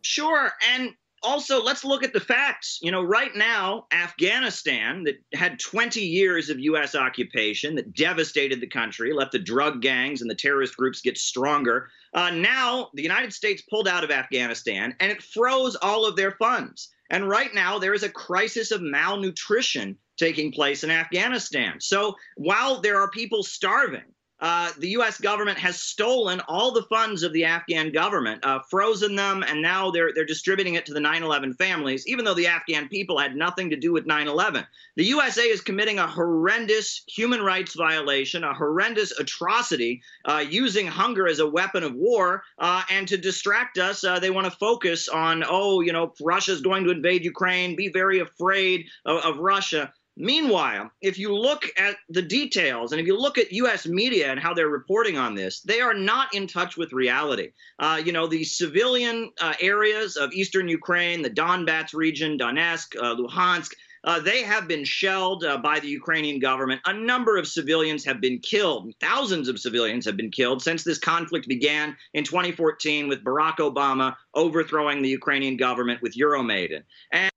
Sure. 0.00 0.50
And 0.72 0.94
also, 1.22 1.62
let's 1.62 1.84
look 1.84 2.02
at 2.02 2.12
the 2.12 2.20
facts. 2.20 2.78
You 2.82 2.90
know, 2.90 3.02
right 3.02 3.34
now, 3.34 3.86
Afghanistan, 3.92 5.04
that 5.04 5.16
had 5.34 5.58
20 5.58 6.00
years 6.00 6.50
of 6.50 6.58
U.S. 6.60 6.94
occupation, 6.94 7.74
that 7.76 7.94
devastated 7.94 8.60
the 8.60 8.66
country, 8.66 9.12
let 9.12 9.30
the 9.30 9.38
drug 9.38 9.82
gangs 9.82 10.22
and 10.22 10.30
the 10.30 10.34
terrorist 10.34 10.76
groups 10.76 11.00
get 11.00 11.18
stronger. 11.18 11.90
Uh, 12.14 12.30
now, 12.30 12.90
the 12.94 13.02
United 13.02 13.32
States 13.32 13.62
pulled 13.62 13.88
out 13.88 14.04
of 14.04 14.10
Afghanistan 14.10 14.94
and 15.00 15.10
it 15.10 15.22
froze 15.22 15.76
all 15.76 16.06
of 16.06 16.16
their 16.16 16.32
funds. 16.32 16.88
And 17.10 17.28
right 17.28 17.54
now, 17.54 17.78
there 17.78 17.94
is 17.94 18.02
a 18.02 18.10
crisis 18.10 18.70
of 18.70 18.82
malnutrition 18.82 19.96
taking 20.18 20.52
place 20.52 20.84
in 20.84 20.90
Afghanistan. 20.90 21.80
So 21.80 22.14
while 22.36 22.80
there 22.80 23.00
are 23.00 23.10
people 23.10 23.42
starving, 23.42 24.12
uh, 24.40 24.70
the 24.78 24.90
U.S. 24.90 25.20
government 25.20 25.58
has 25.58 25.80
stolen 25.80 26.40
all 26.48 26.72
the 26.72 26.82
funds 26.84 27.22
of 27.22 27.32
the 27.32 27.44
Afghan 27.44 27.90
government, 27.90 28.44
uh, 28.44 28.60
frozen 28.70 29.16
them, 29.16 29.42
and 29.42 29.60
now 29.60 29.90
they're 29.90 30.12
they're 30.14 30.24
distributing 30.24 30.74
it 30.74 30.86
to 30.86 30.94
the 30.94 31.00
9/11 31.00 31.56
families, 31.56 32.06
even 32.06 32.24
though 32.24 32.34
the 32.34 32.46
Afghan 32.46 32.88
people 32.88 33.18
had 33.18 33.34
nothing 33.34 33.70
to 33.70 33.76
do 33.76 33.92
with 33.92 34.06
9/11. 34.06 34.66
The 34.96 35.04
USA 35.06 35.42
is 35.42 35.60
committing 35.60 35.98
a 35.98 36.06
horrendous 36.06 37.02
human 37.08 37.42
rights 37.42 37.74
violation, 37.74 38.44
a 38.44 38.54
horrendous 38.54 39.18
atrocity, 39.18 40.02
uh, 40.24 40.44
using 40.48 40.86
hunger 40.86 41.26
as 41.26 41.40
a 41.40 41.46
weapon 41.46 41.82
of 41.82 41.94
war, 41.94 42.42
uh, 42.58 42.82
and 42.90 43.08
to 43.08 43.16
distract 43.16 43.78
us, 43.78 44.04
uh, 44.04 44.18
they 44.18 44.30
want 44.30 44.44
to 44.44 44.58
focus 44.58 45.08
on, 45.08 45.44
oh, 45.48 45.80
you 45.80 45.92
know, 45.92 46.12
Russia's 46.20 46.60
going 46.60 46.84
to 46.84 46.90
invade 46.90 47.24
Ukraine. 47.24 47.76
Be 47.76 47.88
very 47.88 48.20
afraid 48.20 48.86
of, 49.04 49.24
of 49.24 49.38
Russia. 49.38 49.92
Meanwhile, 50.20 50.90
if 51.00 51.16
you 51.16 51.32
look 51.32 51.66
at 51.76 51.96
the 52.08 52.22
details 52.22 52.90
and 52.90 53.00
if 53.00 53.06
you 53.06 53.16
look 53.16 53.38
at 53.38 53.52
U.S. 53.52 53.86
media 53.86 54.32
and 54.32 54.40
how 54.40 54.52
they're 54.52 54.68
reporting 54.68 55.16
on 55.16 55.36
this, 55.36 55.60
they 55.60 55.80
are 55.80 55.94
not 55.94 56.34
in 56.34 56.48
touch 56.48 56.76
with 56.76 56.92
reality. 56.92 57.52
Uh, 57.78 58.02
you 58.04 58.10
know, 58.10 58.26
the 58.26 58.42
civilian 58.42 59.30
uh, 59.40 59.54
areas 59.60 60.16
of 60.16 60.32
eastern 60.32 60.66
Ukraine, 60.68 61.22
the 61.22 61.30
Donbass 61.30 61.94
region, 61.94 62.36
Donetsk, 62.36 62.96
uh, 62.96 63.14
Luhansk, 63.14 63.70
uh, 64.04 64.18
they 64.18 64.42
have 64.42 64.66
been 64.66 64.84
shelled 64.84 65.44
uh, 65.44 65.58
by 65.58 65.78
the 65.78 65.88
Ukrainian 65.88 66.40
government. 66.40 66.80
A 66.86 66.92
number 66.92 67.36
of 67.36 67.46
civilians 67.46 68.04
have 68.04 68.20
been 68.20 68.38
killed. 68.40 68.92
Thousands 69.00 69.48
of 69.48 69.60
civilians 69.60 70.04
have 70.04 70.16
been 70.16 70.30
killed 70.30 70.62
since 70.62 70.82
this 70.82 70.98
conflict 70.98 71.46
began 71.46 71.96
in 72.14 72.24
2014 72.24 73.06
with 73.06 73.22
Barack 73.22 73.56
Obama 73.56 74.16
overthrowing 74.34 75.02
the 75.02 75.08
Ukrainian 75.08 75.56
government 75.56 76.02
with 76.02 76.16
Euromaidan. 76.16 76.82
And 77.12 77.30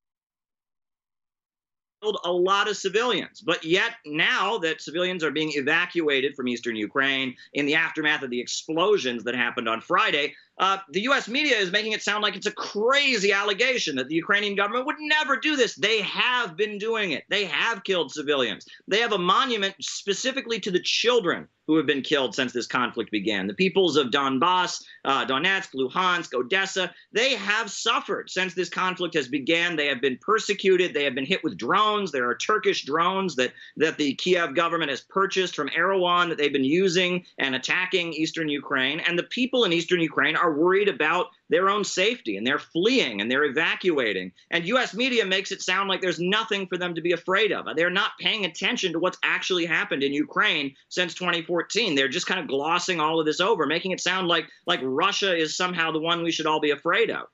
killed 2.02 2.20
a 2.26 2.32
lot 2.32 2.70
of 2.70 2.78
civilians. 2.78 3.42
But 3.42 3.64
yet, 3.64 3.96
now 4.06 4.58
that 4.60 4.82
civilians 4.82 5.24
are 5.24 5.32
being 5.32 5.52
evacuated 5.54 6.36
from 6.36 6.48
eastern 6.48 6.76
Ukraine 6.76 7.36
in 7.54 7.66
the 7.66 7.76
aftermath 7.76 8.24
of 8.24 8.30
the 8.30 8.40
explosions 8.40 9.24
that 9.24 9.36
happened 9.36 9.70
on 9.70 9.82
Friday, 9.82 10.34
uh, 10.62 10.78
the 10.92 11.02
U.S. 11.02 11.28
media 11.28 11.58
is 11.58 11.72
making 11.72 11.94
it 11.94 12.04
sound 12.04 12.22
like 12.22 12.36
it's 12.36 12.46
a 12.46 12.52
crazy 12.52 13.34
allegation 13.34 13.96
that 13.96 14.08
the 14.08 14.16
Ukrainian 14.16 14.56
government 14.56 14.86
would 14.86 14.98
never 15.00 15.36
do 15.36 15.56
this. 15.56 15.74
They 15.74 16.02
have 16.02 16.56
been 16.56 16.78
doing 16.78 17.12
it. 17.12 17.24
They 17.30 17.46
have 17.46 17.84
killed 17.84 18.12
civilians. 18.12 18.68
They 18.88 19.00
have 19.00 19.12
a 19.12 19.18
monument 19.18 19.74
specifically 19.80 20.60
to 20.60 20.70
the 20.70 20.80
children 20.80 21.48
who 21.72 21.78
have 21.78 21.86
been 21.86 22.02
killed 22.02 22.36
since 22.36 22.52
this 22.52 22.68
conflict 22.68 23.12
began. 23.12 23.48
The 23.48 23.54
peoples 23.54 23.96
of 23.96 24.08
Donbass, 24.08 24.84
uh, 25.06 25.26
Donetsk, 25.26 25.70
Luhansk, 25.74 26.34
Odessa, 26.34 26.94
they 27.14 27.36
have 27.36 27.72
suffered 27.72 28.30
since 28.30 28.54
this 28.54 28.68
conflict 28.68 29.14
has 29.16 29.30
began. 29.30 29.78
They 29.78 29.88
have 29.88 30.02
been 30.02 30.18
persecuted. 30.22 30.94
They 30.94 31.06
have 31.06 31.16
been 31.16 31.26
hit 31.26 31.44
with 31.46 31.58
drones. 31.58 32.12
There 32.12 32.28
are 32.30 32.36
Turkish 32.36 32.84
drones 32.84 33.36
that, 33.38 33.54
that 33.78 33.98
the 33.98 34.16
Kiev 34.16 34.54
government 34.54 34.90
has 34.90 35.00
purchased 35.02 35.56
from 35.56 35.70
Erdogan 35.70 36.30
that 36.30 36.38
they've 36.38 36.52
been 36.52 36.66
using 36.66 37.26
and 37.38 37.56
attacking 37.56 38.14
eastern 38.14 38.50
Ukraine. 38.50 39.00
And 39.00 39.18
the 39.18 39.24
people 39.24 39.64
in 39.64 39.72
eastern 39.72 40.02
Ukraine 40.02 40.36
are 40.36 40.51
worried 40.56 40.90
about 40.90 41.28
their 41.50 41.70
own 41.70 41.84
safety 41.84 42.38
and 42.38 42.46
they're 42.46 42.60
fleeing 42.60 43.22
and 43.22 43.30
they're 43.30 43.46
evacuating. 43.46 44.32
And 44.50 44.66
US 44.68 44.94
media 44.94 45.26
makes 45.26 45.52
it 45.52 45.62
sound 45.62 45.90
like 45.90 46.02
there's 46.02 46.20
nothing 46.20 46.68
for 46.68 46.78
them 46.78 46.96
to 46.96 47.02
be 47.02 47.12
afraid 47.12 47.52
of. 47.52 47.66
They're 47.76 47.90
not 47.90 48.12
paying 48.20 48.46
attention 48.46 48.94
to 48.94 49.00
what's 49.00 49.18
actually 49.24 49.66
happened 49.66 50.04
in 50.04 50.14
Ukraine 50.14 50.76
since 50.90 51.14
2014. 51.14 51.96
They're 51.96 52.08
just 52.08 52.28
kind 52.28 52.40
of 52.40 52.48
glossing 52.48 53.00
all 53.00 53.20
of 53.20 53.26
this 53.26 53.40
over, 53.40 53.66
making 53.66 53.92
it 53.92 54.00
sound 54.00 54.28
like 54.28 54.48
like 54.66 54.80
Russia 54.84 55.36
is 55.36 55.56
somehow 55.56 55.92
the 55.92 56.00
one 56.00 56.24
we 56.24 56.32
should 56.32 56.46
all 56.46 56.60
be 56.60 56.72
afraid 56.72 57.10
of. 57.10 57.28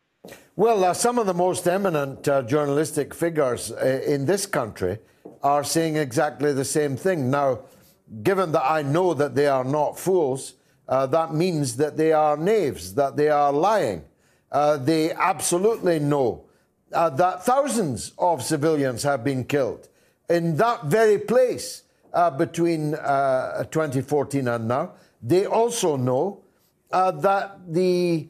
Well, 0.55 0.83
uh, 0.83 0.93
some 0.93 1.19
of 1.19 1.25
the 1.25 1.33
most 1.33 1.67
eminent 1.67 2.27
uh, 2.27 2.41
journalistic 2.43 3.13
figures 3.13 3.71
uh, 3.71 4.01
in 4.05 4.25
this 4.25 4.45
country 4.45 4.97
are 5.43 5.63
saying 5.63 5.95
exactly 5.95 6.51
the 6.53 6.65
same 6.65 6.97
thing. 6.97 7.29
Now, 7.29 7.59
given 8.23 8.51
that 8.53 8.69
I 8.69 8.81
know 8.81 9.13
that 9.13 9.35
they 9.35 9.47
are 9.47 9.63
not 9.63 9.99
fools, 9.99 10.53
uh, 10.87 11.05
that 11.07 11.33
means 11.33 11.75
that 11.77 11.97
they 11.97 12.13
are 12.13 12.37
knaves, 12.37 12.93
that 12.95 13.15
they 13.17 13.29
are 13.29 13.51
lying. 13.51 14.03
Uh, 14.51 14.77
they 14.77 15.11
absolutely 15.11 15.99
know 15.99 16.45
uh, 16.93 17.09
that 17.09 17.45
thousands 17.45 18.13
of 18.17 18.41
civilians 18.41 19.03
have 19.03 19.23
been 19.23 19.43
killed 19.43 19.89
in 20.29 20.55
that 20.55 20.85
very 20.85 21.17
place 21.17 21.83
uh, 22.13 22.29
between 22.29 22.95
uh, 22.95 23.65
2014 23.65 24.47
and 24.47 24.67
now. 24.67 24.93
They 25.21 25.45
also 25.45 25.97
know 25.97 26.43
uh, 26.91 27.11
that 27.11 27.73
the 27.73 28.29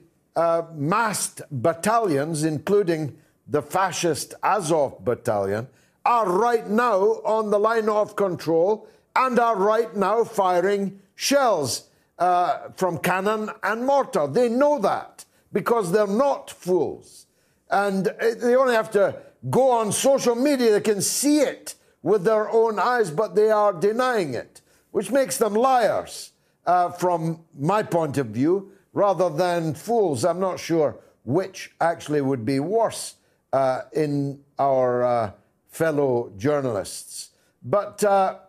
massed 0.75 1.41
battalions, 1.49 2.43
including 2.43 3.17
the 3.47 3.61
fascist 3.61 4.33
Azov 4.43 5.03
battalion, 5.03 5.67
are 6.05 6.29
right 6.29 6.67
now 6.67 6.99
on 7.25 7.49
the 7.49 7.59
line 7.59 7.89
of 7.89 8.15
control 8.15 8.87
and 9.15 9.39
are 9.39 9.55
right 9.55 9.95
now 9.95 10.23
firing 10.23 10.99
shells 11.15 11.86
uh, 12.19 12.69
from 12.75 12.97
cannon 12.97 13.49
and 13.63 13.85
mortar. 13.85 14.27
They 14.27 14.49
know 14.49 14.79
that 14.79 15.25
because 15.53 15.91
they're 15.91 16.07
not 16.07 16.49
fools. 16.49 17.27
And 17.69 18.05
they 18.19 18.55
only 18.55 18.73
have 18.73 18.91
to 18.91 19.15
go 19.49 19.71
on 19.71 19.91
social 19.91 20.35
media, 20.35 20.71
they 20.71 20.81
can 20.81 21.01
see 21.01 21.39
it 21.39 21.75
with 22.01 22.23
their 22.23 22.49
own 22.49 22.79
eyes, 22.79 23.11
but 23.11 23.35
they 23.35 23.51
are 23.51 23.73
denying 23.73 24.33
it, 24.33 24.61
which 24.91 25.11
makes 25.11 25.37
them 25.37 25.53
liars 25.53 26.31
uh, 26.65 26.89
from 26.89 27.39
my 27.57 27.83
point 27.83 28.17
of 28.17 28.27
view 28.27 28.71
rather 28.93 29.29
than 29.29 29.73
fools. 29.73 30.25
I'm 30.25 30.39
not 30.39 30.59
sure 30.59 30.97
which 31.23 31.71
actually 31.81 32.21
would 32.21 32.45
be 32.45 32.59
worse 32.59 33.15
uh, 33.51 33.81
in 33.93 34.39
our 34.57 35.03
uh, 35.03 35.31
fellow 35.67 36.31
journalists. 36.37 37.31
But 37.63 38.03
uh, 38.03 38.39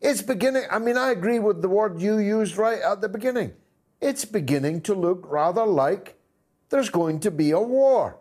it's 0.00 0.22
beginning, 0.22 0.64
I 0.70 0.78
mean, 0.78 0.96
I 0.96 1.10
agree 1.10 1.38
with 1.38 1.62
the 1.62 1.68
word 1.68 2.00
you 2.00 2.18
used 2.18 2.56
right 2.56 2.80
at 2.80 3.00
the 3.00 3.08
beginning. 3.08 3.52
It's 4.00 4.24
beginning 4.24 4.82
to 4.82 4.94
look 4.94 5.24
rather 5.24 5.66
like 5.66 6.16
there's 6.68 6.90
going 6.90 7.20
to 7.20 7.30
be 7.30 7.50
a 7.50 7.60
war. 7.60 8.18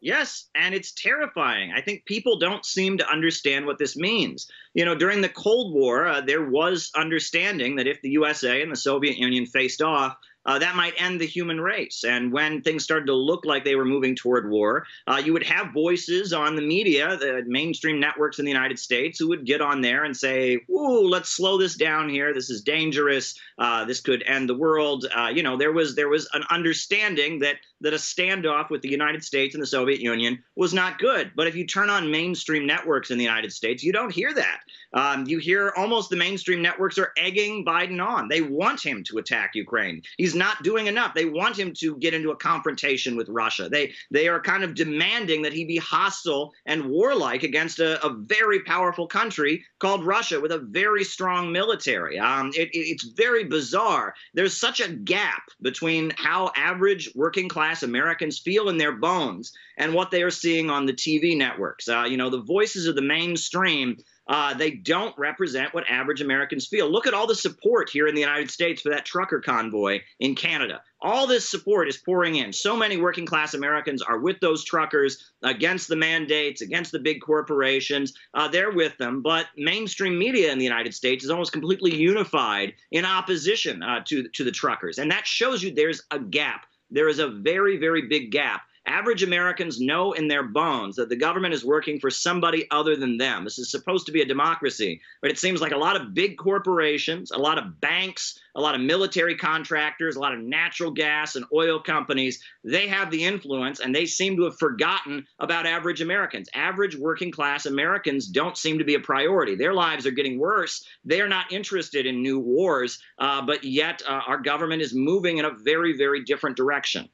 Yes, 0.00 0.46
and 0.54 0.74
it's 0.74 0.92
terrifying. 0.92 1.72
I 1.76 1.80
think 1.80 2.04
people 2.04 2.38
don't 2.38 2.64
seem 2.64 2.98
to 2.98 3.10
understand 3.10 3.66
what 3.66 3.78
this 3.78 3.96
means. 3.96 4.48
You 4.72 4.84
know, 4.84 4.94
during 4.94 5.22
the 5.22 5.28
Cold 5.28 5.74
War, 5.74 6.06
uh, 6.06 6.20
there 6.20 6.48
was 6.48 6.92
understanding 6.94 7.76
that 7.76 7.88
if 7.88 8.00
the 8.00 8.10
USA 8.10 8.62
and 8.62 8.70
the 8.70 8.76
Soviet 8.76 9.18
Union 9.18 9.44
faced 9.44 9.82
off, 9.82 10.16
uh, 10.48 10.58
that 10.58 10.74
might 10.74 10.94
end 10.96 11.20
the 11.20 11.26
human 11.26 11.60
race. 11.60 12.04
And 12.04 12.32
when 12.32 12.62
things 12.62 12.82
started 12.82 13.04
to 13.06 13.14
look 13.14 13.44
like 13.44 13.64
they 13.64 13.76
were 13.76 13.84
moving 13.84 14.16
toward 14.16 14.48
war, 14.48 14.86
uh, 15.06 15.20
you 15.22 15.34
would 15.34 15.42
have 15.42 15.74
voices 15.74 16.32
on 16.32 16.56
the 16.56 16.62
media, 16.62 17.18
the 17.18 17.44
mainstream 17.46 18.00
networks 18.00 18.38
in 18.38 18.46
the 18.46 18.50
United 18.50 18.78
States, 18.78 19.18
who 19.18 19.28
would 19.28 19.44
get 19.44 19.60
on 19.60 19.82
there 19.82 20.04
and 20.04 20.16
say, 20.16 20.58
"Ooh, 20.70 21.06
let's 21.06 21.28
slow 21.28 21.58
this 21.58 21.74
down 21.74 22.08
here. 22.08 22.32
This 22.32 22.48
is 22.48 22.62
dangerous. 22.62 23.38
Uh, 23.58 23.84
this 23.84 24.00
could 24.00 24.24
end 24.26 24.48
the 24.48 24.54
world." 24.54 25.04
Uh, 25.14 25.30
you 25.34 25.42
know, 25.42 25.58
there 25.58 25.72
was 25.72 25.94
there 25.94 26.08
was 26.08 26.26
an 26.32 26.44
understanding 26.48 27.40
that 27.40 27.56
that 27.80 27.94
a 27.94 27.96
standoff 27.96 28.70
with 28.70 28.82
the 28.82 28.90
United 28.90 29.24
States 29.24 29.54
and 29.54 29.62
the 29.62 29.66
Soviet 29.66 30.00
Union 30.00 30.42
was 30.56 30.74
not 30.74 30.98
good. 30.98 31.32
But 31.36 31.46
if 31.46 31.54
you 31.54 31.66
turn 31.66 31.90
on 31.90 32.10
mainstream 32.10 32.66
networks 32.66 33.10
in 33.10 33.18
the 33.18 33.24
United 33.24 33.52
States, 33.52 33.82
you 33.82 33.92
don't 33.92 34.12
hear 34.12 34.34
that. 34.34 34.60
Um, 34.92 35.26
you 35.26 35.38
hear 35.38 35.72
almost 35.76 36.10
the 36.10 36.16
mainstream 36.16 36.62
networks 36.62 36.98
are 36.98 37.12
egging 37.16 37.64
Biden 37.64 38.04
on. 38.04 38.28
They 38.28 38.40
want 38.40 38.84
him 38.84 39.04
to 39.04 39.18
attack 39.18 39.50
Ukraine. 39.54 40.02
He's 40.16 40.34
not 40.34 40.62
doing 40.62 40.86
enough. 40.86 41.14
They 41.14 41.26
want 41.26 41.58
him 41.58 41.72
to 41.78 41.96
get 41.98 42.14
into 42.14 42.30
a 42.30 42.36
confrontation 42.36 43.16
with 43.16 43.28
Russia. 43.28 43.68
They 43.68 43.92
they 44.10 44.28
are 44.28 44.40
kind 44.40 44.64
of 44.64 44.74
demanding 44.74 45.42
that 45.42 45.52
he 45.52 45.64
be 45.64 45.76
hostile 45.76 46.52
and 46.66 46.86
warlike 46.86 47.42
against 47.42 47.80
a, 47.80 48.04
a 48.04 48.14
very 48.14 48.60
powerful 48.60 49.06
country 49.06 49.64
called 49.78 50.04
Russia 50.04 50.40
with 50.40 50.52
a 50.52 50.58
very 50.58 51.04
strong 51.04 51.52
military. 51.52 52.18
Um, 52.18 52.50
it, 52.54 52.70
it, 52.70 52.78
it's 52.78 53.04
very 53.04 53.44
bizarre. 53.44 54.14
There's 54.34 54.56
such 54.56 54.80
a 54.80 54.88
gap 54.88 55.42
between 55.60 56.12
how 56.16 56.50
average 56.56 57.10
working 57.14 57.48
class 57.48 57.67
Americans 57.82 58.38
feel 58.38 58.68
in 58.68 58.78
their 58.78 58.92
bones 58.92 59.52
and 59.76 59.94
what 59.94 60.10
they 60.10 60.22
are 60.22 60.30
seeing 60.30 60.70
on 60.70 60.86
the 60.86 60.92
TV 60.92 61.36
networks. 61.36 61.88
Uh, 61.88 62.04
you 62.08 62.16
know, 62.16 62.30
the 62.30 62.42
voices 62.42 62.86
of 62.86 62.94
the 62.94 63.02
mainstream 63.02 63.96
uh, 64.28 64.52
they 64.52 64.70
don't 64.70 65.16
represent 65.16 65.72
what 65.72 65.88
average 65.88 66.20
Americans 66.20 66.66
feel. 66.66 66.90
Look 66.90 67.06
at 67.06 67.14
all 67.14 67.26
the 67.26 67.34
support 67.34 67.88
here 67.88 68.06
in 68.06 68.14
the 68.14 68.20
United 68.20 68.50
States 68.50 68.82
for 68.82 68.90
that 68.90 69.06
trucker 69.06 69.40
convoy 69.40 70.00
in 70.20 70.34
Canada. 70.34 70.82
All 71.00 71.26
this 71.26 71.48
support 71.48 71.88
is 71.88 71.96
pouring 71.96 72.36
in. 72.36 72.52
So 72.52 72.76
many 72.76 72.98
working 72.98 73.24
class 73.24 73.54
Americans 73.54 74.02
are 74.02 74.18
with 74.18 74.38
those 74.40 74.64
truckers 74.64 75.32
against 75.42 75.88
the 75.88 75.96
mandates, 75.96 76.60
against 76.60 76.92
the 76.92 76.98
big 76.98 77.22
corporations. 77.22 78.12
Uh, 78.34 78.48
they're 78.48 78.72
with 78.72 78.98
them. 78.98 79.22
But 79.22 79.46
mainstream 79.56 80.18
media 80.18 80.52
in 80.52 80.58
the 80.58 80.64
United 80.64 80.94
States 80.94 81.24
is 81.24 81.30
almost 81.30 81.52
completely 81.52 81.94
unified 81.94 82.74
in 82.90 83.04
opposition 83.04 83.82
uh, 83.82 84.02
to, 84.06 84.28
to 84.28 84.44
the 84.44 84.52
truckers. 84.52 84.98
And 84.98 85.10
that 85.10 85.26
shows 85.26 85.62
you 85.62 85.72
there's 85.72 86.02
a 86.10 86.18
gap. 86.18 86.66
There 86.90 87.08
is 87.08 87.18
a 87.18 87.28
very, 87.28 87.76
very 87.76 88.02
big 88.02 88.30
gap 88.30 88.62
Average 88.88 89.22
Americans 89.22 89.80
know 89.80 90.12
in 90.12 90.28
their 90.28 90.42
bones 90.42 90.96
that 90.96 91.10
the 91.10 91.16
government 91.16 91.52
is 91.52 91.64
working 91.64 92.00
for 92.00 92.10
somebody 92.10 92.66
other 92.70 92.96
than 92.96 93.18
them. 93.18 93.44
This 93.44 93.58
is 93.58 93.70
supposed 93.70 94.06
to 94.06 94.12
be 94.12 94.22
a 94.22 94.26
democracy, 94.26 95.00
but 95.20 95.30
it 95.30 95.38
seems 95.38 95.60
like 95.60 95.72
a 95.72 95.76
lot 95.76 95.94
of 95.94 96.14
big 96.14 96.38
corporations, 96.38 97.30
a 97.30 97.38
lot 97.38 97.58
of 97.58 97.80
banks, 97.80 98.40
a 98.56 98.60
lot 98.60 98.74
of 98.74 98.80
military 98.80 99.36
contractors, 99.36 100.16
a 100.16 100.20
lot 100.20 100.32
of 100.32 100.40
natural 100.40 100.90
gas 100.90 101.36
and 101.36 101.44
oil 101.52 101.78
companies, 101.78 102.42
they 102.64 102.88
have 102.88 103.10
the 103.10 103.24
influence 103.24 103.80
and 103.80 103.94
they 103.94 104.06
seem 104.06 104.36
to 104.36 104.44
have 104.44 104.58
forgotten 104.58 105.26
about 105.38 105.66
average 105.66 106.00
Americans. 106.00 106.48
Average 106.54 106.96
working 106.96 107.30
class 107.30 107.66
Americans 107.66 108.26
don't 108.26 108.56
seem 108.56 108.78
to 108.78 108.84
be 108.84 108.94
a 108.94 109.00
priority. 109.00 109.54
Their 109.54 109.74
lives 109.74 110.06
are 110.06 110.12
getting 110.12 110.38
worse. 110.38 110.84
They're 111.04 111.28
not 111.28 111.52
interested 111.52 112.06
in 112.06 112.22
new 112.22 112.38
wars, 112.38 112.98
uh, 113.18 113.42
but 113.42 113.64
yet 113.64 114.02
uh, 114.08 114.22
our 114.26 114.38
government 114.38 114.80
is 114.80 114.94
moving 114.94 115.38
in 115.38 115.44
a 115.44 115.52
very, 115.52 115.96
very 115.96 116.24
different 116.24 116.56
direction. 116.56 117.08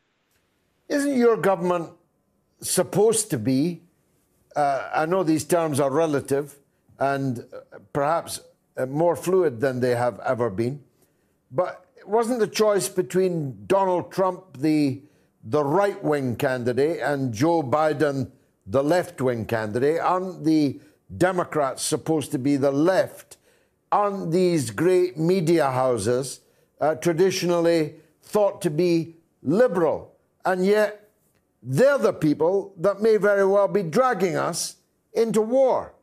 Isn't 0.89 1.17
your 1.17 1.37
government 1.37 1.91
supposed 2.61 3.31
to 3.31 3.39
be? 3.39 3.83
Uh, 4.55 4.91
I 4.95 5.07
know 5.07 5.23
these 5.23 5.45
terms 5.45 5.81
are 5.81 5.91
relative 5.91 6.55
and 6.99 7.45
perhaps 7.93 8.41
uh, 8.77 8.87
more 8.87 9.17
fluid 9.17 9.61
than 9.61 9.81
they 9.81 9.95
have 9.95 10.21
ever 10.21 10.51
been, 10.51 10.83
but 11.51 11.87
wasn't 12.07 12.39
the 12.39 12.47
choice 12.47 12.89
between 12.89 13.67
Donald 13.67 14.13
Trump, 14.13 14.59
the 14.59 15.01
the 15.47 15.63
right 15.63 16.03
wing 16.03 16.37
candidate, 16.37 17.01
and 17.01 17.33
Joe 17.33 17.63
Biden, 17.63 18.31
the 18.67 18.83
left 18.83 19.21
wing 19.21 19.45
candidate? 19.45 20.01
Aren't 20.01 20.45
the 20.45 20.81
Democrats 21.17 21.83
supposed 21.83 22.31
to 22.33 22.39
be 22.39 22.57
the 22.57 22.71
left? 22.71 23.37
Aren't 23.93 24.33
these 24.33 24.71
great 24.71 25.19
media 25.19 25.71
houses 25.71 26.41
uh, 26.81 26.95
traditionally 26.95 27.97
thought 28.23 28.63
to 28.63 28.71
be 28.71 29.17
liberal? 29.43 30.14
And 30.45 30.65
yet, 30.65 31.11
they're 31.63 31.99
the 31.99 32.13
people 32.13 32.75
that 32.79 33.01
may 33.01 33.17
very 33.17 33.47
well 33.47 33.69
be 33.69 33.83
dragging 33.83 34.37
us 34.37 34.77
into 35.13 35.41
war. 35.41 35.95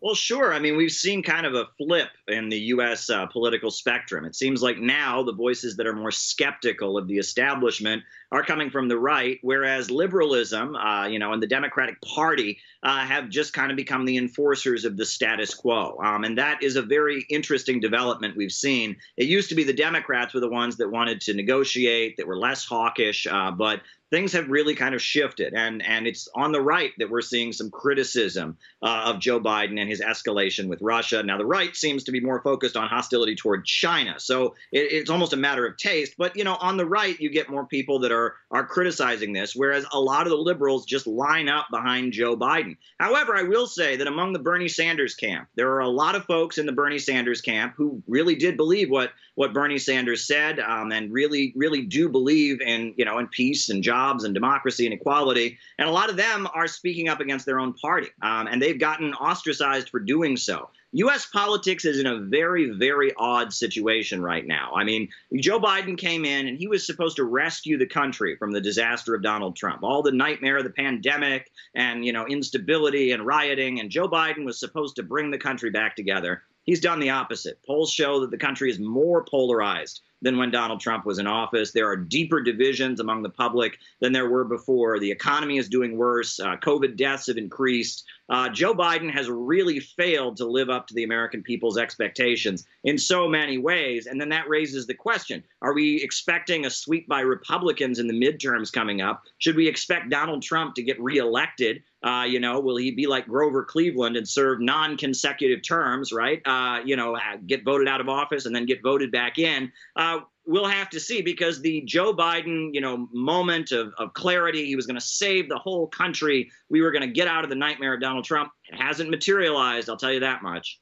Well, 0.00 0.14
sure. 0.14 0.54
I 0.54 0.60
mean, 0.60 0.76
we've 0.76 0.92
seen 0.92 1.24
kind 1.24 1.44
of 1.44 1.54
a 1.54 1.66
flip 1.76 2.10
in 2.28 2.48
the 2.48 2.58
U.S. 2.58 3.10
Uh, 3.10 3.26
political 3.26 3.70
spectrum. 3.70 4.24
It 4.24 4.36
seems 4.36 4.62
like 4.62 4.78
now 4.78 5.24
the 5.24 5.32
voices 5.32 5.76
that 5.76 5.88
are 5.88 5.92
more 5.92 6.12
skeptical 6.12 6.96
of 6.96 7.08
the 7.08 7.18
establishment 7.18 8.04
are 8.30 8.44
coming 8.44 8.70
from 8.70 8.86
the 8.86 8.98
right, 8.98 9.38
whereas 9.42 9.90
liberalism, 9.90 10.76
uh, 10.76 11.08
you 11.08 11.18
know, 11.18 11.32
and 11.32 11.42
the 11.42 11.48
Democratic 11.48 12.00
Party 12.00 12.58
uh, 12.84 13.00
have 13.00 13.28
just 13.28 13.52
kind 13.52 13.72
of 13.72 13.76
become 13.76 14.04
the 14.04 14.18
enforcers 14.18 14.84
of 14.84 14.96
the 14.96 15.04
status 15.04 15.52
quo. 15.52 15.98
Um, 16.00 16.22
and 16.22 16.38
that 16.38 16.62
is 16.62 16.76
a 16.76 16.82
very 16.82 17.26
interesting 17.28 17.80
development 17.80 18.36
we've 18.36 18.52
seen. 18.52 18.96
It 19.16 19.26
used 19.26 19.48
to 19.48 19.56
be 19.56 19.64
the 19.64 19.72
Democrats 19.72 20.32
were 20.32 20.40
the 20.40 20.48
ones 20.48 20.76
that 20.76 20.88
wanted 20.88 21.20
to 21.22 21.34
negotiate, 21.34 22.18
that 22.18 22.26
were 22.26 22.38
less 22.38 22.64
hawkish, 22.64 23.26
uh, 23.26 23.50
but 23.50 23.80
things 24.10 24.32
have 24.32 24.48
really 24.48 24.74
kind 24.74 24.94
of 24.94 25.02
shifted, 25.02 25.54
and 25.54 25.84
and 25.84 26.06
it's 26.06 26.28
on 26.34 26.52
the 26.52 26.60
right 26.60 26.92
that 26.98 27.10
we're 27.10 27.20
seeing 27.20 27.52
some 27.52 27.70
criticism 27.70 28.56
uh, 28.82 29.04
of 29.06 29.20
Joe 29.20 29.40
Biden 29.40 29.80
and 29.80 29.88
his 29.88 30.00
escalation 30.00 30.68
with 30.68 30.80
Russia. 30.82 31.22
Now 31.22 31.38
the 31.38 31.46
right 31.46 31.74
seems 31.74 32.04
to 32.04 32.12
be 32.12 32.20
more 32.20 32.40
focused 32.42 32.76
on 32.76 32.88
hostility 32.88 33.34
toward 33.34 33.64
China, 33.64 34.18
so 34.18 34.54
it, 34.72 34.92
it's 34.92 35.10
almost 35.10 35.32
a 35.32 35.36
matter 35.36 35.66
of 35.66 35.76
taste. 35.76 36.14
But 36.18 36.36
you 36.36 36.44
know, 36.44 36.56
on 36.56 36.76
the 36.76 36.86
right, 36.86 37.18
you 37.20 37.30
get 37.30 37.50
more 37.50 37.66
people 37.66 38.00
that 38.00 38.12
are 38.12 38.36
are 38.50 38.66
criticizing 38.66 39.32
this, 39.32 39.54
whereas 39.54 39.84
a 39.92 40.00
lot 40.00 40.26
of 40.26 40.30
the 40.30 40.36
liberals 40.36 40.86
just 40.86 41.06
line 41.06 41.48
up 41.48 41.66
behind 41.70 42.12
Joe 42.12 42.36
Biden. 42.36 42.76
However, 42.98 43.36
I 43.36 43.42
will 43.42 43.66
say 43.66 43.96
that 43.96 44.06
among 44.06 44.32
the 44.32 44.38
Bernie 44.38 44.68
Sanders 44.68 45.14
camp, 45.14 45.48
there 45.54 45.72
are 45.72 45.80
a 45.80 45.88
lot 45.88 46.14
of 46.14 46.24
folks 46.24 46.58
in 46.58 46.66
the 46.66 46.72
Bernie 46.72 46.98
Sanders 46.98 47.40
camp 47.40 47.74
who 47.76 48.02
really 48.06 48.34
did 48.34 48.56
believe 48.56 48.90
what 48.90 49.12
what 49.38 49.52
Bernie 49.52 49.78
Sanders 49.78 50.26
said, 50.26 50.58
um, 50.58 50.90
and 50.90 51.12
really 51.12 51.52
really 51.54 51.82
do 51.82 52.08
believe 52.08 52.60
in 52.60 52.92
you 52.96 53.04
know 53.04 53.18
in 53.18 53.28
peace 53.28 53.68
and 53.68 53.84
jobs 53.84 54.24
and 54.24 54.34
democracy 54.34 54.84
and 54.84 54.92
equality. 54.92 55.56
And 55.78 55.88
a 55.88 55.92
lot 55.92 56.10
of 56.10 56.16
them 56.16 56.48
are 56.54 56.66
speaking 56.66 57.08
up 57.08 57.20
against 57.20 57.46
their 57.46 57.60
own 57.60 57.72
party. 57.74 58.08
Um, 58.20 58.48
and 58.48 58.60
they've 58.60 58.80
gotten 58.80 59.14
ostracized 59.14 59.90
for 59.90 60.00
doing 60.00 60.36
so. 60.36 60.70
US 60.92 61.26
politics 61.26 61.84
is 61.84 62.00
in 62.00 62.06
a 62.06 62.18
very, 62.18 62.70
very 62.70 63.12
odd 63.16 63.52
situation 63.52 64.22
right 64.22 64.44
now. 64.44 64.72
I 64.74 64.82
mean, 64.82 65.08
Joe 65.38 65.60
Biden 65.60 65.96
came 65.96 66.24
in 66.24 66.48
and 66.48 66.58
he 66.58 66.66
was 66.66 66.84
supposed 66.84 67.16
to 67.16 67.24
rescue 67.24 67.78
the 67.78 67.86
country 67.86 68.36
from 68.36 68.52
the 68.52 68.60
disaster 68.60 69.14
of 69.14 69.22
Donald 69.22 69.54
Trump, 69.54 69.84
all 69.84 70.02
the 70.02 70.10
nightmare 70.10 70.56
of 70.56 70.64
the 70.64 70.70
pandemic 70.70 71.52
and, 71.74 72.04
you 72.04 72.12
know, 72.12 72.26
instability 72.26 73.12
and 73.12 73.24
rioting. 73.24 73.78
And 73.78 73.90
Joe 73.90 74.08
Biden 74.08 74.44
was 74.44 74.58
supposed 74.58 74.96
to 74.96 75.02
bring 75.02 75.30
the 75.30 75.38
country 75.38 75.70
back 75.70 75.94
together. 75.94 76.42
He's 76.68 76.80
done 76.80 77.00
the 77.00 77.08
opposite. 77.08 77.62
Polls 77.66 77.90
show 77.90 78.20
that 78.20 78.30
the 78.30 78.36
country 78.36 78.70
is 78.70 78.78
more 78.78 79.24
polarized 79.24 80.02
than 80.20 80.36
when 80.36 80.50
Donald 80.50 80.80
Trump 80.80 81.06
was 81.06 81.18
in 81.18 81.26
office. 81.26 81.72
There 81.72 81.88
are 81.88 81.96
deeper 81.96 82.42
divisions 82.42 83.00
among 83.00 83.22
the 83.22 83.30
public 83.30 83.78
than 84.00 84.12
there 84.12 84.28
were 84.28 84.44
before. 84.44 84.98
The 84.98 85.10
economy 85.10 85.56
is 85.56 85.70
doing 85.70 85.96
worse. 85.96 86.38
Uh, 86.38 86.56
COVID 86.56 86.98
deaths 86.98 87.28
have 87.28 87.38
increased. 87.38 88.04
Uh, 88.28 88.50
Joe 88.50 88.74
Biden 88.74 89.10
has 89.10 89.30
really 89.30 89.80
failed 89.80 90.36
to 90.36 90.44
live 90.44 90.68
up 90.68 90.86
to 90.88 90.94
the 90.94 91.04
American 91.04 91.42
people's 91.42 91.78
expectations 91.78 92.66
in 92.84 92.98
so 92.98 93.26
many 93.26 93.56
ways. 93.56 94.06
And 94.06 94.20
then 94.20 94.28
that 94.28 94.50
raises 94.50 94.86
the 94.86 94.92
question 94.92 95.42
are 95.62 95.72
we 95.72 96.02
expecting 96.02 96.66
a 96.66 96.70
sweep 96.70 97.08
by 97.08 97.20
Republicans 97.20 97.98
in 97.98 98.08
the 98.08 98.20
midterms 98.20 98.70
coming 98.70 99.00
up? 99.00 99.22
Should 99.38 99.56
we 99.56 99.68
expect 99.68 100.10
Donald 100.10 100.42
Trump 100.42 100.74
to 100.74 100.82
get 100.82 101.00
reelected? 101.00 101.82
Uh, 102.02 102.24
you 102.28 102.38
know, 102.38 102.60
will 102.60 102.76
he 102.76 102.92
be 102.92 103.06
like 103.06 103.26
Grover 103.26 103.64
Cleveland 103.64 104.16
and 104.16 104.28
serve 104.28 104.60
non 104.60 104.96
consecutive 104.96 105.62
terms, 105.62 106.12
right? 106.12 106.40
Uh, 106.46 106.80
you 106.84 106.94
know, 106.94 107.18
get 107.46 107.64
voted 107.64 107.88
out 107.88 108.00
of 108.00 108.08
office 108.08 108.46
and 108.46 108.54
then 108.54 108.66
get 108.66 108.82
voted 108.82 109.10
back 109.10 109.38
in? 109.38 109.72
Uh, 109.96 110.20
we'll 110.46 110.66
have 110.66 110.88
to 110.90 111.00
see 111.00 111.22
because 111.22 111.60
the 111.60 111.82
Joe 111.82 112.14
Biden, 112.14 112.70
you 112.72 112.80
know, 112.80 113.08
moment 113.12 113.72
of, 113.72 113.92
of 113.98 114.14
clarity, 114.14 114.64
he 114.64 114.76
was 114.76 114.86
going 114.86 114.98
to 114.98 115.04
save 115.04 115.48
the 115.48 115.58
whole 115.58 115.88
country. 115.88 116.50
We 116.70 116.80
were 116.82 116.92
going 116.92 117.02
to 117.02 117.12
get 117.12 117.26
out 117.26 117.42
of 117.42 117.50
the 117.50 117.56
nightmare 117.56 117.94
of 117.94 118.00
Donald 118.00 118.24
Trump. 118.24 118.52
It 118.70 118.76
hasn't 118.76 119.10
materialized, 119.10 119.90
I'll 119.90 119.96
tell 119.96 120.12
you 120.12 120.20
that 120.20 120.42
much. 120.42 120.80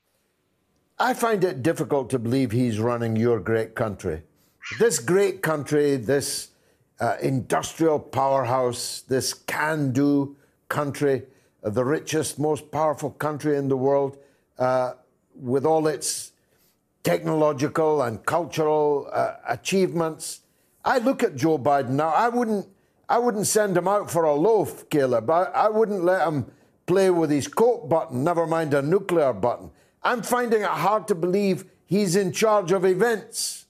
I 0.98 1.14
find 1.14 1.44
it 1.44 1.62
difficult 1.62 2.08
to 2.10 2.18
believe 2.18 2.52
he's 2.52 2.78
running 2.78 3.16
your 3.16 3.40
great 3.40 3.74
country. 3.74 4.22
This 4.78 4.98
great 4.98 5.42
country, 5.42 5.96
this 5.96 6.48
uh, 7.00 7.16
industrial 7.20 7.98
powerhouse, 7.98 9.02
this 9.02 9.34
can 9.34 9.92
do 9.92 10.36
country, 10.68 11.22
uh, 11.64 11.70
the 11.70 11.84
richest, 11.84 12.38
most 12.38 12.70
powerful 12.70 13.10
country 13.10 13.56
in 13.56 13.68
the 13.68 13.76
world, 13.76 14.18
uh, 14.58 14.92
with 15.34 15.64
all 15.64 15.86
its 15.86 16.32
technological 17.02 18.02
and 18.02 18.24
cultural 18.26 19.08
uh, 19.12 19.34
achievements. 19.48 20.40
I 20.84 20.98
look 20.98 21.22
at 21.22 21.36
Joe 21.36 21.58
Biden 21.58 21.90
now. 21.90 22.08
I 22.08 22.28
wouldn't, 22.28 22.66
I 23.08 23.18
wouldn't 23.18 23.46
send 23.46 23.76
him 23.76 23.86
out 23.86 24.10
for 24.10 24.24
a 24.24 24.34
loaf, 24.34 24.88
Caleb. 24.90 25.30
I, 25.30 25.44
I 25.44 25.68
wouldn't 25.68 26.04
let 26.04 26.26
him 26.26 26.50
play 26.86 27.10
with 27.10 27.30
his 27.30 27.48
coat 27.48 27.88
button, 27.88 28.24
never 28.24 28.46
mind 28.46 28.72
a 28.74 28.82
nuclear 28.82 29.32
button. 29.32 29.70
I'm 30.02 30.22
finding 30.22 30.62
it 30.62 30.68
hard 30.68 31.08
to 31.08 31.14
believe 31.14 31.64
he's 31.84 32.16
in 32.16 32.32
charge 32.32 32.72
of 32.72 32.84
events. 32.84 33.65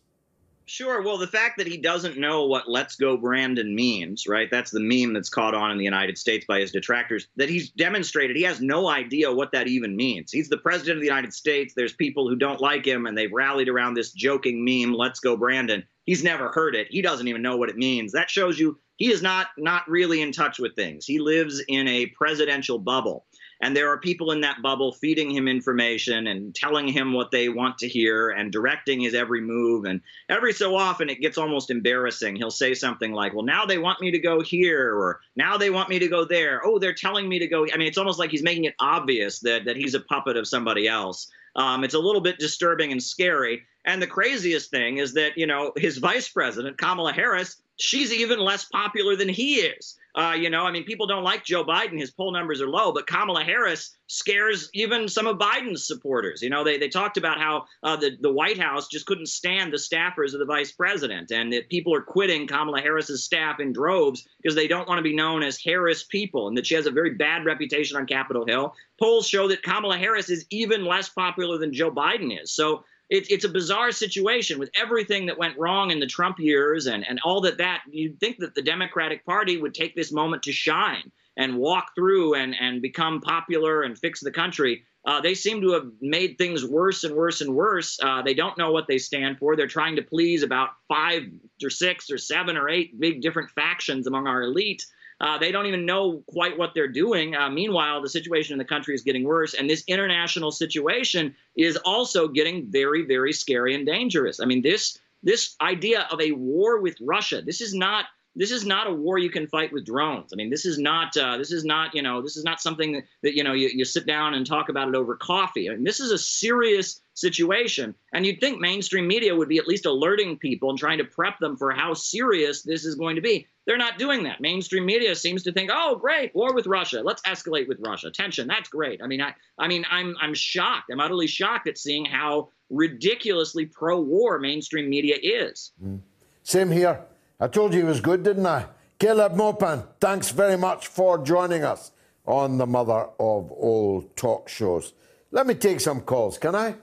Sure. 0.68 1.01
Well, 1.01 1.16
the 1.16 1.28
fact 1.28 1.59
that 1.59 1.68
he 1.68 1.76
doesn't 1.76 2.18
know 2.18 2.44
what 2.47 2.68
"Let's 2.68 2.97
Go 2.97 3.16
Brandon" 3.16 3.72
means, 3.72 4.26
right? 4.26 4.51
That's 4.51 4.72
the 4.72 4.80
meme 4.80 5.12
that's 5.12 5.28
caught 5.28 5.55
on 5.55 5.70
in 5.70 5.78
the 5.78 5.84
United 5.84 6.18
States 6.18 6.44
by 6.44 6.59
his 6.59 6.72
detractors. 6.72 7.28
That 7.36 7.48
he's 7.48 7.70
demonstrated 7.70 8.36
he 8.36 8.43
has 8.43 8.60
no 8.60 8.88
idea 8.88 9.32
what 9.32 9.52
that 9.52 9.68
even 9.68 9.94
means. 9.94 10.32
He's 10.32 10.48
the 10.48 10.59
president 10.59 10.97
of 10.97 11.01
the 11.02 11.06
United 11.06 11.32
States. 11.32 11.72
There's 11.74 11.93
people 11.93 12.28
who 12.28 12.34
don't 12.34 12.60
like 12.60 12.84
him, 12.84 13.06
and 13.06 13.16
they've 13.16 13.32
rallied 13.32 13.68
around 13.68 13.94
this 13.94 14.10
joking 14.10 14.64
meme, 14.64 14.93
"Let's 14.93 15.20
Go 15.20 15.36
Brandon." 15.36 15.84
He's 16.05 16.24
never 16.24 16.48
heard 16.48 16.74
it. 16.74 16.88
He 16.90 17.01
doesn't 17.01 17.28
even 17.28 17.43
know 17.43 17.56
what 17.56 17.70
it 17.70 17.76
means. 17.76 18.10
That 18.10 18.28
shows 18.28 18.59
you 18.59 18.78
he 18.97 19.12
is 19.12 19.22
not 19.22 19.48
not 19.56 19.88
really 19.88 20.20
in 20.20 20.32
touch 20.32 20.59
with 20.59 20.74
things. 20.74 21.06
He 21.06 21.20
lives 21.20 21.62
in 21.68 21.86
a 21.86 22.06
presidential 22.06 22.80
bubble. 22.80 23.26
And 23.61 23.74
there 23.74 23.89
are 23.91 23.99
people 23.99 24.33
in 24.33 24.43
that 24.43 24.62
bubble 24.62 24.93
feeding 24.93 25.31
him 25.31 25.49
information 25.49 26.27
and 26.27 26.55
telling 26.55 26.89
him 26.89 27.12
what 27.12 27.31
they 27.31 27.49
want 27.49 27.78
to 27.78 27.89
hear 27.89 28.31
and 28.31 28.53
directing 28.53 29.01
his 29.01 29.15
every 29.15 29.41
move. 29.41 29.85
And 29.85 30.01
every 30.28 30.53
so 30.53 30.77
often 30.77 31.09
it 31.09 31.20
gets 31.20 31.39
almost 31.39 31.70
embarrassing. 31.70 32.37
He'll 32.37 32.51
say 32.51 32.74
something 32.74 33.12
like, 33.12 33.35
Well, 33.35 33.45
now 33.45 33.65
they 33.65 33.78
want 33.78 34.01
me 34.01 34.11
to 34.11 34.19
go 34.19 34.41
here, 34.41 34.95
or 34.95 35.20
now 35.37 35.57
they 35.57 35.70
want 35.70 35.89
me 35.89 35.99
to 35.99 36.09
go 36.09 36.24
there. 36.24 36.61
Oh, 36.65 36.78
they're 36.78 36.95
telling 36.95 37.28
me 37.28 37.39
to 37.39 37.47
go. 37.47 37.66
I 37.73 37.77
mean, 37.77 37.89
it's 37.89 37.99
almost 37.99 38.19
like 38.19 38.31
he's 38.31 38.43
making 38.43 38.65
it 38.65 38.74
obvious 38.78 39.41
that, 39.41 39.65
that 39.65 39.77
he's 39.77 39.95
a 39.95 40.01
puppet 40.01 40.37
of 40.37 40.47
somebody 40.47 40.89
else. 40.89 41.31
Um, 41.57 41.85
it's 41.85 41.95
a 41.95 41.99
little 41.99 42.20
bit 42.20 42.39
disturbing 42.39 42.93
and 42.93 43.03
scary. 43.03 43.62
And 43.87 44.03
the 44.03 44.07
craziest 44.07 44.70
thing 44.70 44.99
is 44.99 45.15
that, 45.15 45.39
you 45.39 45.47
know, 45.47 45.73
his 45.77 45.99
vice 45.99 46.28
president, 46.28 46.77
Kamala 46.77 47.12
Harris, 47.12 47.57
she's 47.77 48.12
even 48.12 48.39
less 48.39 48.65
popular 48.65 49.16
than 49.16 49.28
he 49.28 49.57
is. 49.57 49.97
Uh, 50.16 50.32
you 50.32 50.48
know, 50.48 50.62
I 50.62 50.73
mean, 50.73 50.85
people 50.85 51.07
don't 51.07 51.24
like 51.24 51.44
Joe 51.44 51.62
Biden. 51.62 52.01
His 52.01 52.11
poll 52.11 52.32
numbers 52.32 52.62
are 52.62 52.69
low, 52.69 52.90
but 52.90 53.07
Kamala 53.07 53.44
Harris 53.44 53.94
scares 54.07 54.70
even 54.73 55.09
some 55.09 55.27
of 55.27 55.36
Biden's 55.36 55.86
supporters. 55.86 56.40
You 56.40 56.48
know, 56.48 56.65
they, 56.65 56.78
they 56.78 56.89
talked 56.89 57.19
about 57.19 57.39
how 57.39 57.66
uh, 57.82 57.97
the, 57.97 58.16
the 58.19 58.32
White 58.32 58.59
House 58.59 58.89
just 58.89 59.05
couldn't 59.05 59.28
stand 59.28 59.74
the 59.74 59.77
staffers 59.77 60.32
of 60.32 60.39
the 60.39 60.47
vice 60.47 60.73
president 60.73 61.31
and 61.32 61.53
that 61.53 61.69
people 61.69 61.94
are 61.94 62.01
quitting 62.01 62.47
Kamala 62.47 62.81
Harris's 62.81 63.24
staff 63.24 63.61
in 63.61 63.74
droves 63.74 64.27
because 64.40 64.55
they 64.55 64.69
don't 64.69 64.89
want 64.89 64.98
to 64.98 65.03
be 65.03 65.15
known 65.15 65.43
as 65.43 65.59
Harris 65.62 66.03
people 66.03 66.48
and 66.48 66.57
that 66.57 66.66
she 66.66 66.77
has 66.77 66.86
a 66.86 66.90
very 66.90 67.11
bad 67.11 67.44
reputation 67.44 67.98
on 67.98 68.07
Capitol 68.07 68.47
Hill. 68.47 68.74
Polls 68.98 69.28
show 69.28 69.48
that 69.48 69.62
Kamala 69.62 69.98
Harris 69.98 70.31
is 70.31 70.47
even 70.48 70.86
less 70.86 71.11
popular 71.11 71.59
than 71.59 71.74
Joe 71.74 71.90
Biden 71.90 72.43
is. 72.43 72.55
So 72.55 72.85
it, 73.09 73.31
it's 73.31 73.45
a 73.45 73.49
bizarre 73.49 73.93
situation 73.93 74.59
with 74.59 74.70
everything 74.74 75.27
that 75.27 75.39
went 75.39 75.59
wrong 75.59 75.91
in 75.91 76.01
the 76.01 76.07
Trump 76.07 76.39
years 76.39 76.87
and, 76.87 77.07
and 77.09 77.20
all 77.24 77.41
that 77.43 77.59
that 77.59 77.83
you'd 77.91 78.19
think 78.19 78.39
that 78.39 78.55
the 78.55 78.62
Democratic 78.62 79.24
Party 79.24 79.57
would 79.57 79.74
take 79.74 79.95
this 79.95 80.12
moment 80.12 80.43
to 80.45 80.53
shine 80.53 81.11
and 81.37 81.57
walk 81.59 81.95
through 81.95 82.35
and, 82.35 82.57
and 82.59 82.83
become 82.83 83.20
popular 83.20 83.83
and 83.83 83.99
fix 83.99 84.20
the 84.20 84.31
country. 84.31 84.83
Uh, 85.05 85.20
they 85.20 85.35
seem 85.35 85.61
to 85.61 85.73
have 85.73 85.87
made 86.01 86.37
things 86.37 86.65
worse 86.65 87.05
and 87.05 87.15
worse 87.15 87.41
and 87.41 87.55
worse. 87.55 87.99
Uh, 88.03 88.23
they 88.23 88.35
don't 88.35 88.59
know 88.59 88.73
what 88.73 88.89
they 88.89 88.99
stand 88.99 89.39
for. 89.39 89.55
They're 89.55 89.69
trying 89.69 89.97
to 89.97 90.03
please 90.03 90.43
about 90.43 90.70
five 90.89 91.23
or 91.62 91.70
six 91.70 92.11
or 92.11 92.19
seven 92.19 92.57
or 92.57 92.69
eight 92.69 92.99
big 92.99 93.20
different 93.20 93.51
factions 93.51 94.07
among 94.07 94.27
our 94.27 94.43
elite. 94.43 94.85
Uh, 95.20 95.38
they 95.38 95.51
don't 95.51 95.66
even 95.66 95.86
know 95.86 96.22
quite 96.26 96.59
what 96.59 96.72
they're 96.74 96.88
doing. 96.88 97.34
Uh, 97.34 97.48
meanwhile, 97.48 98.02
the 98.02 98.09
situation 98.09 98.52
in 98.52 98.59
the 98.59 98.64
country 98.64 98.94
is 98.94 99.02
getting 99.02 99.24
worse, 99.24 99.55
and 99.55 99.68
this 99.68 99.82
international 99.86 100.51
situation 100.51 101.34
is 101.56 101.76
also 101.78 102.28
getting 102.28 102.70
very, 102.70 103.02
very 103.06 103.32
scary 103.32 103.74
and 103.74 103.86
dangerous. 103.86 104.40
I 104.40 104.44
mean, 104.44 104.62
this 104.62 104.98
this 105.22 105.56
idea 105.60 106.06
of 106.10 106.20
a 106.20 106.32
war 106.32 106.80
with 106.80 106.97
Russia. 107.01 107.43
This 107.43 107.60
is 107.60 107.74
not 107.74 108.06
this 108.36 108.51
is 108.51 108.66
not 108.66 108.86
a 108.86 108.93
war 108.93 109.16
you 109.16 109.30
can 109.30 109.47
fight 109.47 109.72
with 109.72 109.86
drones. 109.86 110.30
I 110.32 110.36
mean, 110.36 110.51
this 110.51 110.66
is 110.66 110.78
not 110.78 111.16
uh, 111.16 111.38
this 111.38 111.51
is 111.51 111.64
not 111.64 111.94
you 111.94 112.02
know 112.02 112.20
this 112.20 112.36
is 112.36 112.44
not 112.44 112.60
something 112.60 112.93
that, 112.93 113.05
that 113.22 113.34
you 113.34 113.43
know 113.43 113.55
you, 113.55 113.70
you 113.72 113.84
sit 113.84 114.06
down 114.06 114.34
and 114.34 114.47
talk 114.47 114.68
about 114.68 114.88
it 114.88 114.94
over 114.94 115.16
coffee. 115.16 115.70
I 115.70 115.74
mean, 115.74 115.84
this 115.84 116.01
is 116.01 116.12
a 116.12 116.18
serious 116.18 117.01
situation, 117.16 117.94
and 118.12 118.24
you'd 118.24 118.40
think 118.40 118.60
mainstream 118.60 119.09
media 119.09 119.34
would 119.34 119.48
be 119.48 119.59
at 119.59 119.66
least 119.66 119.86
alerting 119.86 120.38
people 120.38 120.70
and 120.70 120.78
trying 120.78 120.98
to 120.98 121.05
prep 121.05 121.38
them 121.38 121.56
for 121.56 121.72
how 121.72 121.94
serious 121.94 122.62
this 122.62 122.84
is 122.84 122.94
going 122.94 123.16
to 123.16 123.22
be. 123.22 123.47
They're 123.66 123.76
not 123.76 123.98
doing 123.98 124.22
that. 124.24 124.40
Mainstream 124.40 124.86
media 124.86 125.14
seems 125.14 125.43
to 125.44 125.52
think, 125.52 125.70
"Oh, 125.72 125.97
great, 125.97 126.34
war 126.34 126.55
with 126.55 126.66
Russia. 126.66 127.02
Let's 127.02 127.22
escalate 127.22 127.66
with 127.66 127.78
Russia. 127.80 128.10
Tension. 128.10 128.47
That's 128.47 128.68
great." 128.68 129.02
I 129.02 129.06
mean, 129.06 129.20
I 129.20 129.34
I 129.59 129.66
mean, 129.66 129.84
I'm 129.90 130.14
I'm 130.20 130.34
shocked. 130.34 130.90
I'm 130.93 131.01
utterly 131.01 131.26
shocked 131.26 131.66
at 131.66 131.78
seeing 131.78 132.05
how 132.05 132.51
ridiculously 132.70 133.66
pro-war 133.66 134.38
mainstream 134.38 134.88
media 134.90 135.16
is. 135.20 135.72
Mm. 135.82 136.01
Same 136.43 136.70
here. 136.70 137.01
I 137.40 137.48
told 137.48 137.74
you 137.74 137.80
he 137.80 137.86
was 137.86 138.01
good, 138.01 138.22
didn't 138.22 138.47
I? 138.47 138.66
Caleb 138.98 139.34
Maupin, 139.34 139.82
thanks 140.01 140.30
very 140.30 140.56
much 140.56 140.86
for 140.86 141.18
joining 141.18 141.62
us 141.62 141.93
on 142.24 142.59
the 142.59 142.66
mother 142.66 143.09
of 143.18 143.52
all 143.52 144.02
talk 144.16 144.48
shows. 144.48 144.94
Let 145.30 145.47
me 145.47 145.55
take 145.55 145.80
some 145.80 146.01
calls, 146.01 146.38
can 146.38 146.55
I? 146.55 146.76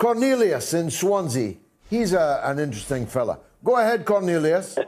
Cornelius 0.00 0.72
in 0.72 0.90
Swansea. 0.90 1.56
He's 1.90 2.14
a, 2.14 2.40
an 2.44 2.58
interesting 2.58 3.06
fella. 3.06 3.38
Go 3.62 3.76
ahead, 3.76 4.06
Cornelius. 4.06 4.78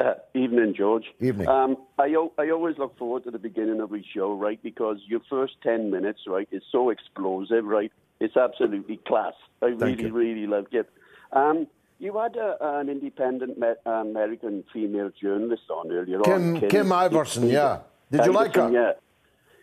Uh, 0.00 0.14
evening, 0.34 0.74
George. 0.76 1.04
Evening. 1.20 1.46
Um, 1.46 1.76
I, 1.96 2.14
I 2.38 2.50
always 2.50 2.76
look 2.76 2.98
forward 2.98 3.22
to 3.24 3.30
the 3.30 3.38
beginning 3.38 3.80
of 3.80 3.94
each 3.94 4.06
show, 4.12 4.34
right? 4.34 4.60
Because 4.60 4.98
your 5.06 5.20
first 5.30 5.54
10 5.62 5.92
minutes, 5.92 6.22
right, 6.26 6.48
is 6.50 6.62
so 6.72 6.90
explosive, 6.90 7.64
right? 7.64 7.92
It's 8.18 8.36
absolutely 8.36 8.96
class. 9.06 9.34
I 9.62 9.76
Thank 9.78 9.80
really, 9.80 10.02
you. 10.02 10.12
really 10.12 10.46
loved 10.48 10.74
it. 10.74 10.90
Um, 11.32 11.68
you 12.00 12.18
had 12.18 12.34
a, 12.34 12.56
an 12.60 12.88
independent 12.88 13.58
me- 13.58 13.74
American 13.86 14.64
female 14.72 15.10
journalist 15.20 15.70
on 15.70 15.92
earlier 15.92 16.20
Kim, 16.20 16.56
on. 16.56 16.68
Kim 16.68 16.86
Iversen, 16.88 17.52
yeah. 17.52 17.80
Did 18.10 18.24
you 18.24 18.32
like 18.32 18.56
her? 18.56 18.70
Yeah. 18.72 18.92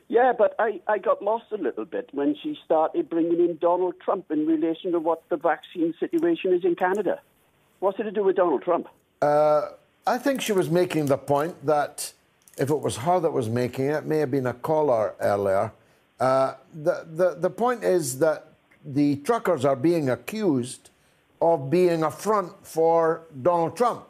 Yeah, 0.08 0.34
but 0.38 0.56
I, 0.60 0.82
I 0.88 1.00
got 1.00 1.24
lost 1.24 1.46
a 1.52 1.58
little 1.58 1.86
bit 1.86 2.10
when 2.14 2.36
she 2.42 2.58
started 2.64 3.10
bringing 3.10 3.40
in 3.40 3.58
Donald 3.58 3.96
Trump 4.00 4.30
in 4.30 4.46
relation 4.46 4.92
to 4.92 5.00
what 5.00 5.28
the 5.30 5.38
vaccine 5.38 5.94
situation 6.00 6.54
is 6.54 6.64
in 6.64 6.76
Canada. 6.76 7.20
What's 7.80 8.00
it 8.00 8.04
to 8.04 8.12
do 8.12 8.24
with 8.24 8.36
Donald 8.36 8.62
Trump? 8.62 8.88
Uh, 9.22 9.70
I 10.06 10.18
think 10.20 10.42
she 10.42 10.52
was 10.52 10.70
making 10.70 11.08
the 11.08 11.18
point 11.18 11.66
that 11.66 12.14
if 12.58 12.70
it 12.70 12.80
was 12.80 12.98
her 12.98 13.20
that 13.20 13.32
was 13.32 13.50
making 13.50 13.86
it, 13.86 13.96
it 13.96 14.06
may 14.06 14.20
have 14.20 14.32
been 14.32 14.46
a 14.48 14.54
caller 14.54 15.16
earlier. 15.20 15.72
Uh, 16.20 16.54
the, 16.74 17.06
the, 17.12 17.36
the 17.40 17.50
point 17.50 17.84
is 17.84 18.20
that 18.20 18.50
the 18.86 19.18
truckers 19.18 19.66
are 19.66 19.76
being 19.76 20.10
accused 20.10 20.92
of 21.42 21.70
being 21.70 22.04
a 22.04 22.12
front 22.12 22.54
for 22.66 23.24
Donald 23.42 23.76
Trump. 23.76 24.06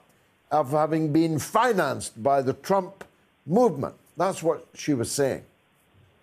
of 0.52 0.72
having 0.72 1.12
been 1.12 1.40
financed 1.40 2.22
by 2.22 2.42
the 2.42 2.54
Trump 2.54 3.04
movement. 3.46 3.96
That's 4.18 4.44
what 4.44 4.68
she 4.74 4.94
was 4.94 5.12
saying. 5.12 5.44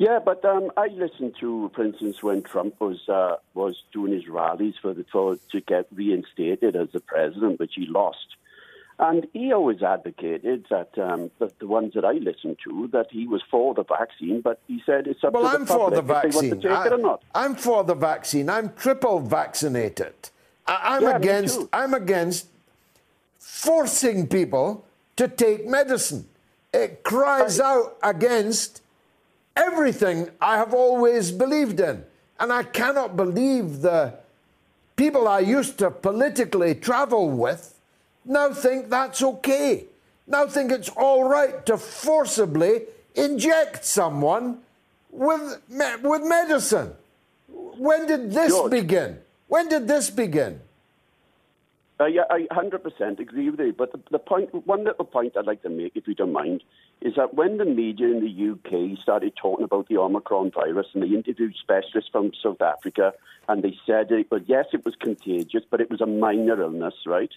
Yeah, 0.02 0.18
but 0.18 0.44
um, 0.44 0.72
I 0.76 0.88
listened 0.88 1.34
to, 1.38 1.70
for 1.76 1.84
instance, 1.84 2.24
when 2.24 2.42
Trump 2.42 2.80
was 2.80 3.08
uh, 3.08 3.36
was 3.54 3.84
doing 3.92 4.12
his 4.12 4.26
rallies 4.26 4.74
for 4.82 4.92
the 4.92 5.04
for, 5.12 5.36
to 5.52 5.60
get 5.60 5.86
reinstated 5.94 6.74
as 6.74 6.88
the 6.90 6.98
president, 6.98 7.60
which 7.60 7.74
he 7.76 7.86
lost. 7.86 8.26
And 8.98 9.28
he 9.32 9.52
always 9.52 9.80
advocated 9.80 10.66
that 10.70 10.98
um, 10.98 11.30
the, 11.38 11.52
the 11.60 11.68
ones 11.68 11.94
that 11.94 12.04
I 12.04 12.14
listened 12.14 12.56
to 12.64 12.88
that 12.92 13.12
he 13.12 13.28
was 13.28 13.42
for 13.48 13.74
the 13.74 13.84
vaccine, 13.84 14.40
but 14.40 14.58
he 14.66 14.82
said 14.84 15.06
it's 15.06 15.22
up 15.22 15.34
well, 15.34 15.44
to 15.44 15.50
I'm 15.50 15.60
the 15.60 15.66
public 15.66 15.88
for 15.88 15.94
the 15.94 16.02
vaccine. 16.02 16.30
if 16.30 16.34
they 16.34 16.48
want 16.48 16.62
to 16.62 16.68
take 16.68 16.78
I, 16.78 16.86
it 16.86 16.92
or 16.94 16.98
not. 16.98 17.22
I'm 17.36 17.54
for 17.54 17.84
the 17.84 17.94
vaccine. 17.94 18.50
I'm 18.50 18.72
triple 18.74 19.20
vaccinated. 19.20 20.14
I, 20.66 20.96
I'm 20.96 21.04
Yeah, 21.04 21.16
against. 21.16 21.60
I'm 21.72 21.94
against 21.94 22.48
forcing 23.38 24.26
people 24.26 24.84
to 25.14 25.28
take 25.28 25.68
medicine. 25.68 26.26
It 26.74 27.04
cries 27.04 27.60
out 27.60 27.98
against 28.02 28.81
everything 29.56 30.30
I 30.40 30.56
have 30.56 30.74
always 30.74 31.30
believed 31.30 31.80
in, 31.80 32.04
and 32.38 32.52
I 32.52 32.62
cannot 32.62 33.16
believe 33.16 33.82
the 33.82 34.14
people 34.96 35.26
I 35.28 35.40
used 35.40 35.78
to 35.78 35.90
politically 35.90 36.74
travel 36.74 37.30
with 37.30 37.72
now 38.24 38.52
think 38.52 38.88
that's 38.88 39.22
okay. 39.22 39.84
Now 40.26 40.46
think 40.46 40.70
it's 40.70 40.88
all 40.90 41.24
right 41.28 41.64
to 41.66 41.76
forcibly 41.76 42.82
inject 43.14 43.84
someone 43.84 44.60
with 45.10 45.60
me- 45.68 45.96
with 46.02 46.22
medicine. 46.22 46.94
When 47.48 48.06
did 48.06 48.32
this 48.32 48.52
George. 48.52 48.70
begin? 48.70 49.18
When 49.48 49.68
did 49.68 49.88
this 49.88 50.08
begin? 50.10 50.60
Uh, 52.02 52.06
yeah, 52.06 52.22
I 52.30 52.48
100% 52.50 53.20
agree 53.20 53.48
with 53.48 53.60
you. 53.60 53.72
But 53.72 53.92
the, 53.92 54.00
the 54.10 54.18
point, 54.18 54.66
one 54.66 54.82
little 54.82 55.04
point 55.04 55.36
I'd 55.36 55.46
like 55.46 55.62
to 55.62 55.68
make, 55.68 55.92
if 55.94 56.08
you 56.08 56.16
don't 56.16 56.32
mind, 56.32 56.64
is 57.00 57.14
that 57.14 57.34
when 57.34 57.58
the 57.58 57.64
media 57.64 58.08
in 58.08 58.20
the 58.20 58.50
UK 58.50 58.98
started 58.98 59.34
talking 59.36 59.64
about 59.64 59.88
the 59.88 59.98
Omicron 59.98 60.50
virus 60.50 60.88
and 60.94 61.04
they 61.04 61.14
interviewed 61.14 61.54
specialists 61.54 62.10
from 62.10 62.32
South 62.42 62.60
Africa 62.60 63.12
and 63.48 63.62
they 63.62 63.78
said, 63.86 64.10
it, 64.10 64.28
well, 64.32 64.40
yes, 64.46 64.66
it 64.72 64.84
was 64.84 64.96
contagious, 64.96 65.62
but 65.70 65.80
it 65.80 65.90
was 65.90 66.00
a 66.00 66.06
minor 66.06 66.60
illness, 66.60 66.94
right? 67.06 67.30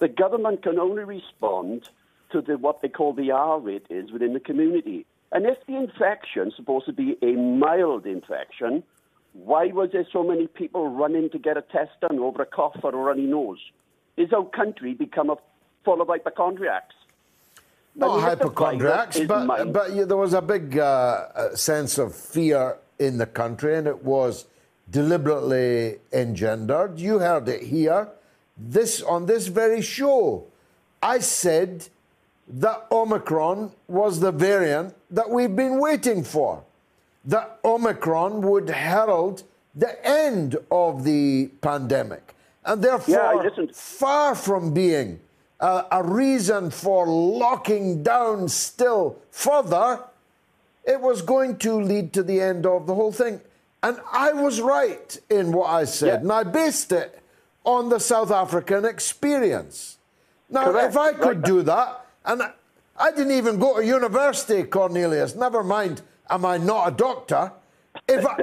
The 0.00 0.08
government 0.08 0.64
can 0.64 0.80
only 0.80 1.04
respond 1.04 1.88
to 2.32 2.40
the, 2.40 2.58
what 2.58 2.82
they 2.82 2.88
call 2.88 3.12
the 3.12 3.30
R 3.30 3.60
rate 3.60 3.86
is 3.88 4.10
within 4.10 4.32
the 4.32 4.40
community. 4.40 5.06
And 5.30 5.46
if 5.46 5.64
the 5.66 5.76
infection 5.76 6.48
is 6.48 6.56
supposed 6.56 6.86
to 6.86 6.92
be 6.92 7.16
a 7.22 7.34
mild 7.34 8.04
infection, 8.04 8.82
why 9.44 9.66
was 9.66 9.90
there 9.92 10.06
so 10.12 10.22
many 10.22 10.46
people 10.46 10.88
running 10.88 11.30
to 11.30 11.38
get 11.38 11.56
a 11.56 11.62
test 11.62 11.92
done 12.00 12.18
over 12.18 12.42
a 12.42 12.46
cough 12.46 12.76
or 12.82 12.92
a 12.92 12.96
runny 12.96 13.26
nose? 13.26 13.58
Is 14.16 14.32
our 14.32 14.44
country 14.44 14.94
become 14.94 15.30
a, 15.30 15.36
full 15.84 16.00
of 16.00 16.08
hypochondriacs? 16.08 16.94
Not 17.94 18.06
I 18.06 18.08
mean, 18.08 18.18
if 18.18 18.38
the 18.38 18.44
hypochondriacs, 18.44 19.20
but, 19.20 19.72
but 19.72 19.94
yeah, 19.94 20.04
there 20.04 20.16
was 20.16 20.34
a 20.34 20.42
big 20.42 20.78
uh, 20.78 20.82
uh, 21.34 21.56
sense 21.56 21.98
of 21.98 22.14
fear 22.14 22.78
in 22.98 23.18
the 23.18 23.26
country, 23.26 23.76
and 23.76 23.86
it 23.86 24.02
was 24.04 24.46
deliberately 24.90 25.98
engendered. 26.12 26.98
You 26.98 27.18
heard 27.18 27.48
it 27.48 27.62
here, 27.62 28.08
this 28.56 29.02
on 29.02 29.26
this 29.26 29.48
very 29.48 29.82
show. 29.82 30.46
I 31.02 31.18
said 31.18 31.88
that 32.48 32.86
Omicron 32.90 33.72
was 33.88 34.20
the 34.20 34.32
variant 34.32 34.94
that 35.10 35.28
we've 35.28 35.54
been 35.54 35.78
waiting 35.78 36.22
for. 36.22 36.62
That 37.26 37.58
Omicron 37.64 38.40
would 38.42 38.70
herald 38.70 39.42
the 39.74 40.06
end 40.06 40.56
of 40.70 41.04
the 41.04 41.48
pandemic, 41.60 42.34
and 42.64 42.82
therefore, 42.82 43.14
Yeah, 43.14 43.66
far 43.72 44.34
from 44.34 44.72
being 44.72 45.20
uh, 45.60 45.82
a 45.90 46.02
reason 46.02 46.70
for 46.70 47.06
locking 47.06 48.02
down 48.02 48.48
still 48.48 49.18
further, 49.30 50.04
it 50.84 51.00
was 51.00 51.20
going 51.20 51.58
to 51.58 51.74
lead 51.74 52.12
to 52.14 52.22
the 52.22 52.40
end 52.40 52.64
of 52.64 52.86
the 52.86 52.94
whole 52.94 53.12
thing. 53.12 53.40
And 53.82 53.98
I 54.12 54.32
was 54.32 54.60
right 54.60 55.16
in 55.28 55.52
what 55.52 55.68
I 55.68 55.84
said, 55.84 56.22
and 56.22 56.32
I 56.32 56.42
based 56.42 56.92
it 56.92 57.20
on 57.64 57.88
the 57.88 57.98
South 57.98 58.30
African 58.30 58.84
experience. 58.84 59.98
Now, 60.48 60.70
Correct. 60.70 60.90
if 60.90 60.96
I 60.96 61.12
could 61.12 61.42
do 61.42 61.62
that, 61.62 62.06
and 62.24 62.42
I 62.98 63.10
didn't 63.10 63.32
even 63.32 63.58
go 63.58 63.78
to 63.78 63.84
university, 63.84 64.62
Cornelius, 64.62 65.34
never 65.34 65.62
mind, 65.62 66.02
am 66.30 66.44
I 66.44 66.58
not 66.58 66.88
a 66.88 66.90
doctor? 66.90 67.52
If 68.08 68.26
I, 68.26 68.36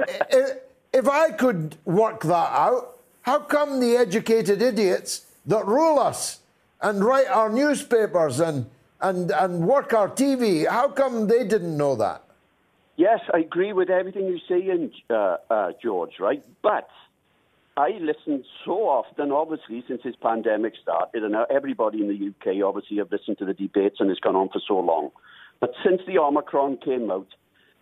if, 0.92 1.08
I 1.08 1.30
could 1.30 1.76
work 1.84 2.22
that 2.22 2.52
out, 2.52 2.98
how 3.22 3.40
come 3.40 3.80
the 3.80 3.96
educated 3.96 4.60
idiots 4.60 5.26
that 5.46 5.66
rule 5.66 5.98
us 5.98 6.40
and 6.82 7.04
write 7.04 7.28
our 7.28 7.48
newspapers 7.48 8.40
and, 8.40 8.66
and, 9.00 9.30
and 9.30 9.66
work 9.66 9.92
our 9.94 10.08
TV, 10.08 10.68
how 10.68 10.88
come 10.88 11.26
they 11.26 11.44
didn't 11.44 11.76
know 11.76 11.94
that? 11.96 12.22
Yes, 12.96 13.20
I 13.32 13.38
agree 13.38 13.72
with 13.72 13.90
everything 13.90 14.26
you're 14.26 14.38
saying, 14.48 14.92
uh, 15.10 15.36
uh, 15.50 15.72
George, 15.82 16.12
right? 16.20 16.44
But 16.62 16.88
I 17.76 17.98
listen 18.00 18.44
so 18.64 18.88
often, 18.88 19.32
obviously, 19.32 19.82
since 19.88 20.02
this 20.04 20.14
pandemic 20.22 20.74
started, 20.80 21.24
and 21.24 21.34
everybody 21.50 22.00
in 22.00 22.08
the 22.08 22.28
UK 22.28 22.62
obviously 22.64 22.98
have 22.98 23.10
listened 23.10 23.38
to 23.38 23.44
the 23.44 23.54
debates 23.54 23.96
and 23.98 24.10
it's 24.10 24.20
gone 24.20 24.36
on 24.36 24.48
for 24.50 24.60
so 24.66 24.78
long. 24.78 25.10
But 25.58 25.72
since 25.84 26.02
the 26.06 26.18
Omicron 26.18 26.78
came 26.84 27.10
out, 27.10 27.26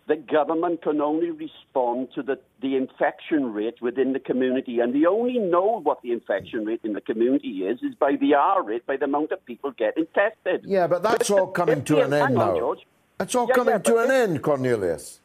the 0.07 0.15
government 0.17 0.81
can 0.81 0.99
only 0.99 1.31
respond 1.31 2.09
to 2.15 2.21
the, 2.21 2.37
the 2.61 2.75
infection 2.75 3.53
rate 3.53 3.81
within 3.81 4.13
the 4.13 4.19
community. 4.19 4.79
And 4.79 4.93
they 4.93 5.05
only 5.05 5.39
know 5.39 5.79
what 5.81 6.01
the 6.01 6.11
infection 6.11 6.65
rate 6.65 6.81
in 6.83 6.93
the 6.93 7.01
community 7.01 7.63
is, 7.65 7.81
is 7.81 7.95
by 7.95 8.17
the 8.19 8.33
R 8.33 8.63
rate, 8.63 8.85
by 8.85 8.97
the 8.97 9.05
amount 9.05 9.31
of 9.31 9.45
people 9.45 9.71
getting 9.71 10.05
tested. 10.13 10.65
Yeah, 10.65 10.87
but 10.87 11.03
that's 11.03 11.29
all 11.29 11.47
coming 11.47 11.83
to 11.85 12.01
an 12.03 12.13
end 12.13 12.35
now. 12.35 12.57
George. 12.57 12.79
It's 13.19 13.35
all 13.35 13.47
Yeah, 13.47 13.55
coming 13.55 13.75
yeah, 13.75 13.79
to 13.79 13.97
an 13.99 14.11
end, 14.11 14.41
Cornelius. 14.41 15.21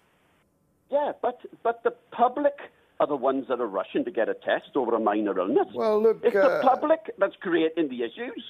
Yeah, 0.91 1.13
but 1.21 1.41
but 1.63 1.83
the 1.83 1.91
public 2.13 2.55
are 3.01 3.07
the 3.07 3.17
ones 3.17 3.47
that 3.49 3.61
are 3.61 3.67
rushing 3.67 4.05
to 4.05 4.11
get 4.11 4.29
a 4.29 4.35
test 4.35 4.71
over 4.77 4.95
a 4.95 5.01
minor 5.01 5.39
illness. 5.39 5.69
Well, 5.75 6.01
look, 6.01 6.21
it's 6.23 6.35
uh, 6.35 6.49
the 6.49 6.69
public 6.69 7.15
that's 7.19 7.37
creating 7.41 7.89
the 7.89 8.03
issues. 8.03 8.45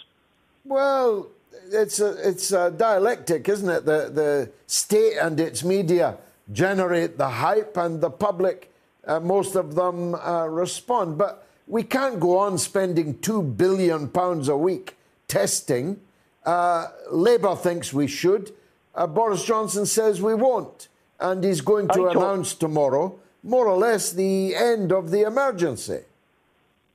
Well, 0.64 1.28
it's 1.70 2.00
a, 2.00 2.28
it's 2.28 2.52
a 2.52 2.70
dialectic, 2.70 3.48
isn't 3.48 3.68
it? 3.68 3.84
The, 3.84 4.10
the 4.12 4.50
state 4.66 5.16
and 5.16 5.38
its 5.38 5.62
media 5.64 6.16
generate 6.52 7.18
the 7.18 7.28
hype, 7.28 7.76
and 7.76 8.00
the 8.00 8.10
public, 8.10 8.72
uh, 9.06 9.20
most 9.20 9.54
of 9.54 9.74
them, 9.74 10.14
uh, 10.14 10.46
respond. 10.46 11.18
But 11.18 11.46
we 11.66 11.82
can't 11.82 12.18
go 12.18 12.38
on 12.38 12.56
spending 12.58 13.14
£2 13.16 13.56
billion 13.56 14.10
a 14.14 14.56
week 14.56 14.96
testing. 15.28 16.00
Uh, 16.46 16.86
Labour 17.10 17.54
thinks 17.54 17.92
we 17.92 18.06
should. 18.06 18.52
Uh, 18.94 19.06
Boris 19.06 19.44
Johnson 19.44 19.84
says 19.84 20.22
we 20.22 20.34
won't. 20.34 20.88
And 21.20 21.44
he's 21.44 21.60
going 21.60 21.88
to 21.88 22.08
I 22.08 22.12
don't- 22.14 22.16
announce 22.16 22.54
tomorrow, 22.54 23.18
more 23.42 23.68
or 23.68 23.76
less, 23.76 24.12
the 24.12 24.54
end 24.56 24.90
of 24.92 25.10
the 25.10 25.22
emergency. 25.26 26.00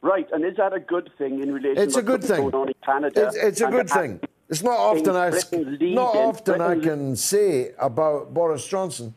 Right, 0.01 0.27
and 0.33 0.43
is 0.43 0.57
that 0.57 0.73
a 0.73 0.79
good 0.79 1.09
thing 1.17 1.41
in 1.41 1.53
relation 1.53 1.81
It's 1.81 1.93
to 1.93 1.99
a 1.99 2.03
good 2.03 2.21
what's 2.21 2.27
thing. 2.27 2.41
going 2.49 2.55
on 2.55 2.67
in 2.69 2.73
Canada? 2.83 3.27
It's, 3.27 3.35
it's 3.37 3.61
a 3.61 3.69
good 3.69 3.89
thing. 3.89 4.19
It's 4.53 4.61
not 4.61 4.77
often 4.77 5.15
I, 5.15 5.31
not 5.81 6.15
often 6.15 6.61
I 6.61 6.79
can 6.79 7.15
say 7.15 7.71
about 7.79 8.35
Boris 8.35 8.67
Johnson, 8.67 9.15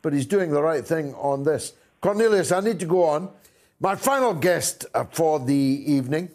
but 0.00 0.14
he's 0.14 0.24
doing 0.24 0.50
the 0.50 0.62
right 0.62 0.82
thing 0.82 1.12
on 1.16 1.44
this. 1.44 1.74
Cornelius, 2.00 2.52
I 2.52 2.60
need 2.60 2.80
to 2.80 2.86
go 2.86 3.04
on. 3.04 3.28
My 3.80 3.96
final 3.96 4.32
guest 4.32 4.86
uh, 4.94 5.04
for 5.04 5.40
the 5.40 5.54
evening 5.54 6.30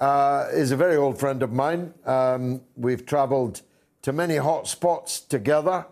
uh, 0.00 0.48
is 0.52 0.72
a 0.72 0.76
very 0.76 0.96
old 0.96 1.20
friend 1.20 1.44
of 1.44 1.52
mine. 1.52 1.94
Um, 2.04 2.62
we've 2.76 3.06
travelled 3.06 3.62
to 4.02 4.12
many 4.12 4.34
hot 4.34 4.66
spots 4.66 5.20
together, 5.20 5.86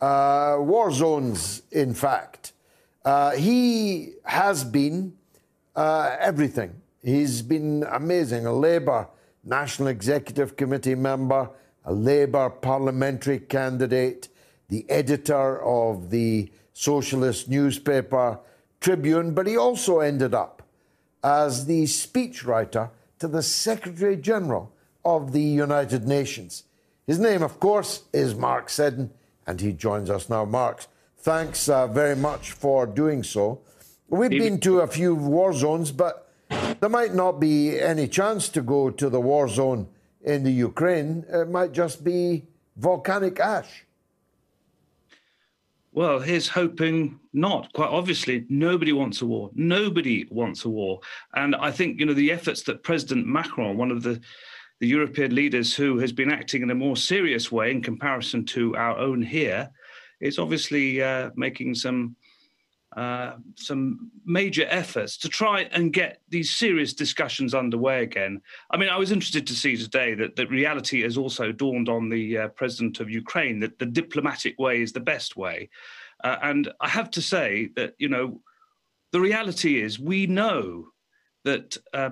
uh, 0.00 0.58
war 0.60 0.92
zones, 0.92 1.62
in 1.72 1.94
fact. 1.94 2.52
Uh, 3.04 3.32
he 3.32 4.12
has 4.22 4.62
been 4.62 5.14
uh, 5.74 6.14
everything. 6.20 6.80
He's 7.02 7.42
been 7.42 7.84
amazing. 7.90 8.46
A 8.46 8.52
Labour 8.52 9.08
National 9.46 9.88
Executive 9.88 10.56
Committee 10.56 10.96
member, 10.96 11.48
a 11.84 11.92
Labour 11.92 12.50
parliamentary 12.50 13.38
candidate, 13.38 14.28
the 14.68 14.84
editor 14.90 15.62
of 15.62 16.10
the 16.10 16.50
socialist 16.72 17.48
newspaper 17.48 18.40
Tribune, 18.80 19.32
but 19.32 19.46
he 19.46 19.56
also 19.56 20.00
ended 20.00 20.34
up 20.34 20.62
as 21.22 21.66
the 21.66 21.84
speechwriter 21.84 22.90
to 23.18 23.28
the 23.28 23.42
Secretary 23.42 24.16
General 24.16 24.72
of 25.04 25.32
the 25.32 25.42
United 25.42 26.06
Nations. 26.06 26.64
His 27.06 27.18
name, 27.18 27.42
of 27.42 27.60
course, 27.60 28.02
is 28.12 28.34
Mark 28.34 28.68
Seddon, 28.68 29.12
and 29.46 29.60
he 29.60 29.72
joins 29.72 30.10
us 30.10 30.28
now. 30.28 30.44
Mark, 30.44 30.86
thanks 31.18 31.68
uh, 31.68 31.86
very 31.86 32.16
much 32.16 32.50
for 32.52 32.84
doing 32.84 33.22
so. 33.22 33.60
We've 34.08 34.30
been 34.30 34.60
to 34.60 34.80
a 34.80 34.86
few 34.86 35.14
war 35.14 35.52
zones, 35.52 35.92
but 35.92 36.25
there 36.80 36.88
might 36.88 37.14
not 37.14 37.40
be 37.40 37.78
any 37.78 38.08
chance 38.08 38.48
to 38.50 38.62
go 38.62 38.90
to 38.90 39.08
the 39.08 39.20
war 39.20 39.48
zone 39.48 39.88
in 40.22 40.42
the 40.42 40.52
Ukraine. 40.52 41.24
It 41.28 41.48
might 41.48 41.72
just 41.72 42.04
be 42.04 42.46
volcanic 42.76 43.40
ash. 43.40 43.84
Well, 45.92 46.20
here's 46.20 46.48
hoping 46.48 47.18
not. 47.32 47.72
Quite 47.72 47.88
obviously, 47.88 48.44
nobody 48.50 48.92
wants 48.92 49.22
a 49.22 49.26
war. 49.26 49.50
Nobody 49.54 50.26
wants 50.30 50.66
a 50.66 50.68
war. 50.68 51.00
And 51.34 51.56
I 51.56 51.70
think, 51.70 51.98
you 51.98 52.04
know, 52.04 52.12
the 52.12 52.32
efforts 52.32 52.62
that 52.64 52.82
President 52.82 53.26
Macron, 53.26 53.78
one 53.78 53.90
of 53.90 54.02
the 54.02 54.20
the 54.80 54.86
European 54.86 55.34
leaders 55.34 55.74
who 55.74 55.98
has 55.98 56.12
been 56.12 56.30
acting 56.30 56.62
in 56.62 56.70
a 56.70 56.74
more 56.74 56.96
serious 56.96 57.50
way 57.50 57.70
in 57.70 57.80
comparison 57.82 58.44
to 58.44 58.76
our 58.76 58.98
own 58.98 59.22
here 59.22 59.70
is 60.20 60.38
obviously 60.38 61.02
uh, 61.02 61.30
making 61.34 61.74
some 61.74 62.14
uh, 62.96 63.34
some 63.56 64.10
major 64.24 64.66
efforts 64.70 65.18
to 65.18 65.28
try 65.28 65.68
and 65.72 65.92
get 65.92 66.22
these 66.30 66.54
serious 66.54 66.94
discussions 66.94 67.54
underway 67.54 68.02
again. 68.02 68.40
I 68.70 68.78
mean, 68.78 68.88
I 68.88 68.96
was 68.96 69.12
interested 69.12 69.46
to 69.46 69.54
see 69.54 69.76
today 69.76 70.14
that, 70.14 70.36
that 70.36 70.48
reality 70.48 71.02
has 71.02 71.18
also 71.18 71.52
dawned 71.52 71.90
on 71.90 72.08
the 72.08 72.38
uh, 72.38 72.48
president 72.48 73.00
of 73.00 73.10
Ukraine 73.10 73.60
that 73.60 73.78
the 73.78 73.84
diplomatic 73.84 74.58
way 74.58 74.80
is 74.80 74.92
the 74.92 75.00
best 75.00 75.36
way. 75.36 75.68
Uh, 76.24 76.36
and 76.42 76.72
I 76.80 76.88
have 76.88 77.10
to 77.12 77.22
say 77.22 77.68
that, 77.76 77.94
you 77.98 78.08
know, 78.08 78.40
the 79.12 79.20
reality 79.20 79.82
is 79.82 79.98
we 80.00 80.26
know 80.26 80.88
that 81.44 81.76
uh, 81.92 82.10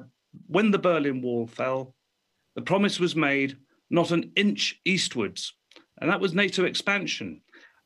when 0.48 0.70
the 0.70 0.78
Berlin 0.78 1.22
Wall 1.22 1.46
fell, 1.46 1.94
the 2.56 2.62
promise 2.62 3.00
was 3.00 3.16
made 3.16 3.56
not 3.88 4.10
an 4.10 4.32
inch 4.36 4.80
eastwards, 4.84 5.54
and 6.00 6.10
that 6.10 6.20
was 6.20 6.34
NATO 6.34 6.64
expansion. 6.64 7.40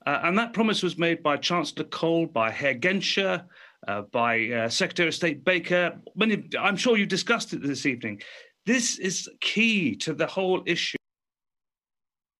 Uh, 0.08 0.20
and 0.24 0.38
that 0.38 0.54
promise 0.54 0.82
was 0.82 0.96
made 0.96 1.22
by 1.22 1.36
Chancellor 1.36 1.84
Kohl, 1.84 2.24
by 2.24 2.50
Herr 2.50 2.74
Genscher, 2.74 3.44
uh, 3.86 4.00
by 4.10 4.48
uh, 4.48 4.68
Secretary 4.70 5.06
of 5.06 5.14
State 5.14 5.44
Baker. 5.44 6.00
Many, 6.16 6.48
I'm 6.58 6.78
sure 6.78 6.96
you 6.96 7.04
discussed 7.04 7.52
it 7.52 7.62
this 7.62 7.84
evening. 7.84 8.22
This 8.64 8.98
is 8.98 9.28
key 9.42 9.94
to 9.96 10.14
the 10.14 10.26
whole 10.26 10.62
issue. 10.64 10.96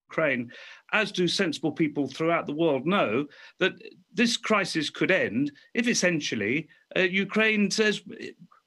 Ukraine, 0.09 0.51
as 0.93 1.11
do 1.11 1.27
sensible 1.27 1.71
people 1.71 2.07
throughout 2.07 2.47
the 2.47 2.55
world, 2.55 2.87
know 2.87 3.27
that 3.59 3.73
this 4.11 4.35
crisis 4.35 4.89
could 4.89 5.11
end 5.11 5.51
if 5.75 5.87
essentially 5.87 6.67
uh, 6.97 7.01
Ukraine 7.01 7.69
says 7.69 8.01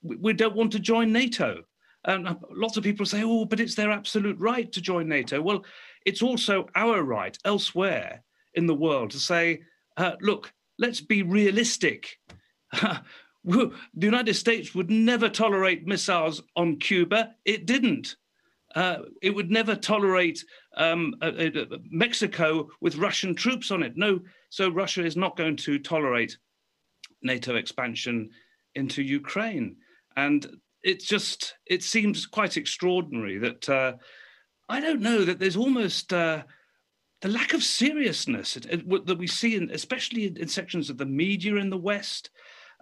we 0.04 0.32
don't 0.32 0.54
want 0.54 0.70
to 0.72 0.78
join 0.78 1.10
NATO. 1.10 1.64
And 2.04 2.36
lots 2.52 2.76
of 2.76 2.84
people 2.84 3.06
say, 3.06 3.24
oh, 3.24 3.46
but 3.46 3.58
it's 3.58 3.74
their 3.74 3.90
absolute 3.90 4.38
right 4.38 4.70
to 4.70 4.80
join 4.80 5.08
NATO. 5.08 5.42
Well, 5.42 5.64
it's 6.06 6.22
also 6.22 6.68
our 6.76 7.02
right 7.02 7.36
elsewhere 7.44 8.22
in 8.54 8.66
the 8.66 8.74
world 8.74 9.10
to 9.10 9.18
say, 9.18 9.62
uh, 9.96 10.12
look, 10.20 10.52
let's 10.78 11.00
be 11.00 11.22
realistic. 11.22 12.18
the 13.44 13.72
United 13.94 14.34
States 14.34 14.74
would 14.74 14.90
never 14.90 15.28
tolerate 15.28 15.86
missiles 15.86 16.42
on 16.56 16.78
Cuba. 16.78 17.34
It 17.44 17.66
didn't. 17.66 18.16
Uh, 18.74 18.98
it 19.20 19.30
would 19.30 19.50
never 19.50 19.74
tolerate 19.74 20.42
um, 20.76 21.14
uh, 21.20 21.26
uh, 21.26 21.76
Mexico 21.90 22.68
with 22.80 22.96
Russian 22.96 23.34
troops 23.34 23.70
on 23.70 23.82
it. 23.82 23.92
No, 23.96 24.20
so 24.48 24.70
Russia 24.70 25.04
is 25.04 25.16
not 25.16 25.36
going 25.36 25.56
to 25.56 25.78
tolerate 25.78 26.38
NATO 27.22 27.56
expansion 27.56 28.30
into 28.74 29.02
Ukraine. 29.02 29.76
And 30.16 30.46
it's 30.82 31.04
just, 31.04 31.54
it 31.66 31.82
seems 31.82 32.26
quite 32.26 32.56
extraordinary 32.56 33.38
that 33.38 33.68
uh, 33.68 33.92
I 34.68 34.80
don't 34.80 35.02
know 35.02 35.24
that 35.24 35.38
there's 35.38 35.56
almost 35.56 36.12
uh, 36.12 36.42
the 37.22 37.28
lack 37.28 37.54
of 37.54 37.62
seriousness 37.62 38.54
that 38.54 39.16
we 39.18 39.28
see, 39.28 39.54
in, 39.54 39.70
especially 39.70 40.26
in, 40.26 40.48
sections 40.48 40.90
of 40.90 40.98
the 40.98 41.06
media 41.06 41.54
in 41.56 41.70
the 41.70 41.76
West, 41.76 42.30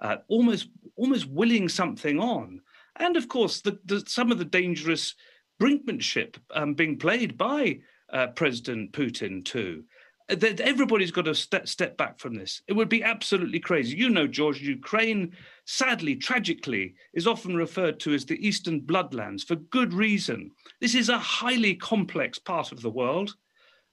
uh, 0.01 0.17
almost 0.29 0.69
almost 0.97 1.29
willing 1.29 1.69
something 1.69 2.19
on, 2.19 2.61
and 2.97 3.17
of 3.17 3.29
course 3.29 3.61
the, 3.61 3.79
the, 3.85 4.03
some 4.07 4.33
of 4.33 4.39
the 4.39 4.45
dangerous 4.45 5.15
brinkmanship 5.61 6.37
um, 6.55 6.73
being 6.73 6.99
played 6.99 7.37
by 7.37 7.79
uh, 8.12 8.29
President 8.29 8.93
Putin 8.93 9.45
too. 9.45 9.85
Uh, 10.31 10.37
that 10.37 10.61
everybody's 10.61 11.11
got 11.11 11.27
to 11.27 11.35
step, 11.35 11.69
step 11.69 11.99
back 11.99 12.19
from 12.19 12.35
this. 12.35 12.62
It 12.67 12.73
would 12.73 12.89
be 12.89 13.03
absolutely 13.03 13.61
crazy. 13.61 13.95
You 13.95 14.09
know, 14.09 14.27
George, 14.27 14.62
Ukraine, 14.62 15.33
sadly, 15.67 16.17
tragically, 16.17 16.95
is 17.12 17.27
often 17.27 17.57
referred 17.57 18.01
to 18.01 18.15
as 18.15 18.25
the 18.25 18.47
Eastern 18.47 18.81
Bloodlands 18.81 19.45
for 19.45 19.57
good 19.57 19.93
reason. 19.93 20.51
This 20.81 20.95
is 20.95 21.11
a 21.11 21.19
highly 21.19 21.75
complex 21.75 22.39
part 22.39 22.73
of 22.73 22.81
the 22.81 22.91
world. 22.91 23.35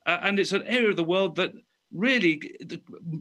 Uh, 0.08 0.20
and 0.24 0.40
it's 0.40 0.54
an 0.54 0.64
area 0.64 0.90
of 0.90 0.96
the 0.96 1.04
world 1.04 1.36
that 1.36 1.52
really 1.94 2.42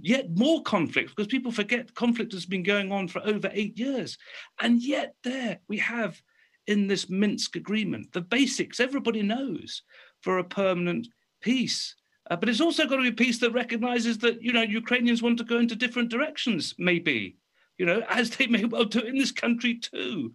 yet 0.00 0.36
more 0.36 0.62
conflict 0.62 1.10
because 1.10 1.26
people 1.26 1.52
forget 1.52 1.94
conflict 1.94 2.32
has 2.32 2.46
been 2.46 2.62
going 2.62 2.90
on 2.90 3.08
for 3.08 3.20
over 3.26 3.50
eight 3.52 3.78
years. 3.78 4.16
And 4.60 4.82
yet 4.82 5.14
there 5.22 5.58
we 5.68 5.78
have 5.78 6.20
in 6.66 6.86
this 6.86 7.10
minsk 7.10 7.56
agreement 7.56 8.12
the 8.12 8.20
basics. 8.20 8.80
Everybody 8.80 9.22
knows 9.22 9.82
for 10.22 10.38
a 10.38 10.44
permanent 10.44 11.08
peace. 11.40 11.94
Uh, 12.30 12.36
but 12.36 12.48
it's 12.48 12.60
also 12.60 12.86
got 12.86 12.96
to 12.96 13.02
be 13.02 13.08
a 13.08 13.12
peace 13.12 13.38
that 13.38 13.52
recognizes 13.52 14.18
that 14.18 14.42
you 14.42 14.52
know 14.52 14.62
ukrainians 14.62 15.22
want 15.22 15.38
to 15.38 15.44
go 15.44 15.58
into 15.58 15.76
different 15.76 16.10
directions 16.10 16.74
maybe 16.76 17.36
you 17.78 17.86
know 17.86 18.02
as 18.08 18.30
they 18.30 18.48
may 18.48 18.64
well 18.64 18.84
do 18.84 18.98
in 18.98 19.16
this 19.16 19.30
country 19.30 19.78
too 19.78 20.32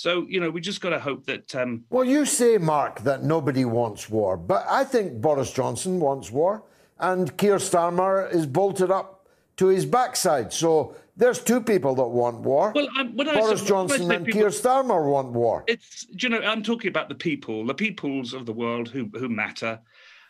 so, 0.00 0.24
you 0.30 0.40
know, 0.40 0.48
we 0.48 0.62
just 0.62 0.80
got 0.80 0.90
to 0.90 0.98
hope 0.98 1.26
that. 1.26 1.54
Um... 1.54 1.84
Well, 1.90 2.06
you 2.06 2.24
say, 2.24 2.56
Mark, 2.56 3.00
that 3.00 3.22
nobody 3.22 3.66
wants 3.66 4.08
war, 4.08 4.38
but 4.38 4.64
I 4.66 4.82
think 4.82 5.20
Boris 5.20 5.52
Johnson 5.52 6.00
wants 6.00 6.30
war, 6.30 6.62
and 7.00 7.36
Keir 7.36 7.56
Starmer 7.56 8.32
is 8.34 8.46
bolted 8.46 8.90
up 8.90 9.28
to 9.58 9.66
his 9.66 9.84
backside. 9.84 10.54
So 10.54 10.96
there's 11.18 11.38
two 11.38 11.60
people 11.60 11.94
that 11.96 12.08
want 12.08 12.38
war. 12.40 12.72
Well, 12.74 12.88
I'm, 12.96 13.14
Boris 13.14 13.62
I, 13.62 13.66
Johnson 13.66 14.10
and 14.10 14.24
people, 14.24 14.40
Keir 14.40 14.48
Starmer 14.48 15.04
want 15.04 15.32
war. 15.32 15.64
It's, 15.66 16.06
you 16.08 16.30
know, 16.30 16.40
I'm 16.40 16.62
talking 16.62 16.88
about 16.88 17.10
the 17.10 17.14
people, 17.14 17.66
the 17.66 17.74
peoples 17.74 18.32
of 18.32 18.46
the 18.46 18.54
world 18.54 18.88
who, 18.88 19.10
who 19.12 19.28
matter. 19.28 19.80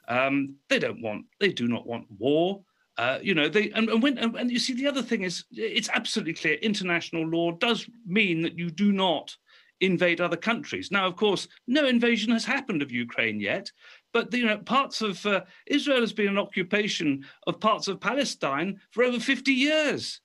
Um, 0.08 0.56
they 0.68 0.80
don't 0.80 1.00
want, 1.00 1.26
they 1.38 1.52
do 1.52 1.68
not 1.68 1.86
want 1.86 2.06
war. 2.18 2.60
Uh, 2.98 3.20
you 3.22 3.34
know, 3.34 3.48
they 3.48 3.70
and, 3.70 3.88
and 3.88 4.02
when 4.02 4.18
and, 4.18 4.34
and, 4.34 4.50
you 4.50 4.58
see 4.58 4.72
the 4.72 4.88
other 4.88 5.00
thing 5.00 5.22
is 5.22 5.44
it's 5.52 5.88
absolutely 5.90 6.34
clear. 6.34 6.54
International 6.54 7.24
law 7.24 7.52
does 7.52 7.88
mean 8.04 8.42
that 8.42 8.58
you 8.58 8.68
do 8.68 8.90
not 8.90 9.36
invade 9.80 10.20
other 10.20 10.36
countries. 10.36 10.90
Now, 10.90 11.06
of 11.06 11.16
course, 11.16 11.48
no 11.66 11.86
invasion 11.86 12.32
has 12.32 12.44
happened 12.44 12.82
of 12.82 12.92
Ukraine 12.92 13.40
yet, 13.40 13.70
but 14.12 14.32
you 14.32 14.46
know, 14.46 14.58
parts 14.58 15.02
of 15.02 15.24
uh, 15.26 15.42
Israel 15.66 16.00
has 16.00 16.12
been 16.12 16.28
an 16.28 16.38
occupation 16.38 17.24
of 17.46 17.60
parts 17.60 17.88
of 17.88 18.00
Palestine 18.00 18.80
for 18.90 19.04
over 19.04 19.18
50 19.20 19.52
years. 19.52 20.20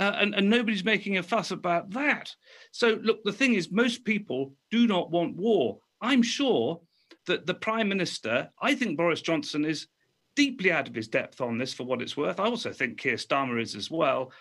Uh, 0.00 0.16
and, 0.18 0.34
and 0.34 0.50
nobody's 0.50 0.84
making 0.84 1.18
a 1.18 1.22
fuss 1.22 1.52
about 1.52 1.90
that. 1.90 2.34
So, 2.72 2.98
look, 3.02 3.22
the 3.22 3.32
thing 3.32 3.54
is, 3.54 3.70
most 3.70 4.04
people 4.04 4.52
do 4.72 4.88
not 4.88 5.12
want 5.12 5.36
war. 5.36 5.78
I'm 6.00 6.22
sure 6.22 6.80
that 7.26 7.46
the 7.46 7.54
Prime 7.54 7.88
Minister, 7.88 8.50
I 8.60 8.74
think 8.74 8.96
Boris 8.96 9.20
Johnson 9.20 9.64
is 9.64 9.86
deeply 10.34 10.72
out 10.72 10.88
of 10.88 10.94
his 10.94 11.06
depth 11.06 11.40
on 11.40 11.58
this 11.58 11.72
for 11.72 11.84
what 11.84 12.02
it's 12.02 12.16
worth. 12.16 12.40
I 12.40 12.44
also 12.44 12.72
think 12.72 12.98
Keir 12.98 13.14
Starmer 13.14 13.60
is 13.60 13.76
as 13.76 13.90
well. 13.90 14.32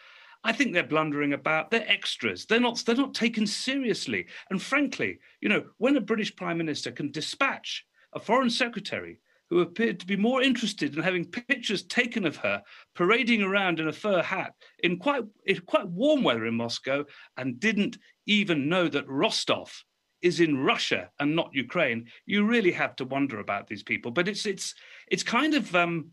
I 0.43 0.51
think 0.51 0.73
they're 0.73 0.83
blundering 0.83 1.33
about. 1.33 1.71
They're 1.71 1.89
extras. 1.89 2.45
They're 2.45 2.59
not. 2.59 2.83
They're 2.85 2.95
not 2.95 3.13
taken 3.13 3.47
seriously. 3.47 4.27
And 4.49 4.61
frankly, 4.61 5.19
you 5.41 5.49
know, 5.49 5.63
when 5.77 5.95
a 5.95 6.01
British 6.01 6.35
prime 6.35 6.57
minister 6.57 6.91
can 6.91 7.11
dispatch 7.11 7.85
a 8.13 8.19
foreign 8.19 8.49
secretary 8.49 9.19
who 9.49 9.61
appeared 9.61 9.99
to 9.99 10.07
be 10.07 10.15
more 10.15 10.41
interested 10.41 10.95
in 10.95 11.03
having 11.03 11.25
pictures 11.25 11.83
taken 11.83 12.25
of 12.25 12.37
her 12.37 12.61
parading 12.95 13.41
around 13.41 13.79
in 13.79 13.87
a 13.87 13.93
fur 13.93 14.21
hat 14.21 14.53
in 14.79 14.97
quite 14.97 15.23
in 15.45 15.59
quite 15.61 15.87
warm 15.87 16.23
weather 16.23 16.45
in 16.45 16.55
Moscow 16.55 17.05
and 17.37 17.59
didn't 17.59 17.97
even 18.25 18.67
know 18.67 18.87
that 18.87 19.07
Rostov 19.07 19.83
is 20.23 20.39
in 20.39 20.57
Russia 20.57 21.09
and 21.19 21.35
not 21.35 21.53
Ukraine, 21.53 22.07
you 22.25 22.45
really 22.45 22.71
have 22.71 22.95
to 22.95 23.05
wonder 23.05 23.39
about 23.39 23.67
these 23.67 23.83
people. 23.83 24.09
But 24.09 24.27
it's 24.27 24.45
it's 24.45 24.73
it's 25.11 25.23
kind 25.23 25.53
of 25.53 25.75
um, 25.75 26.11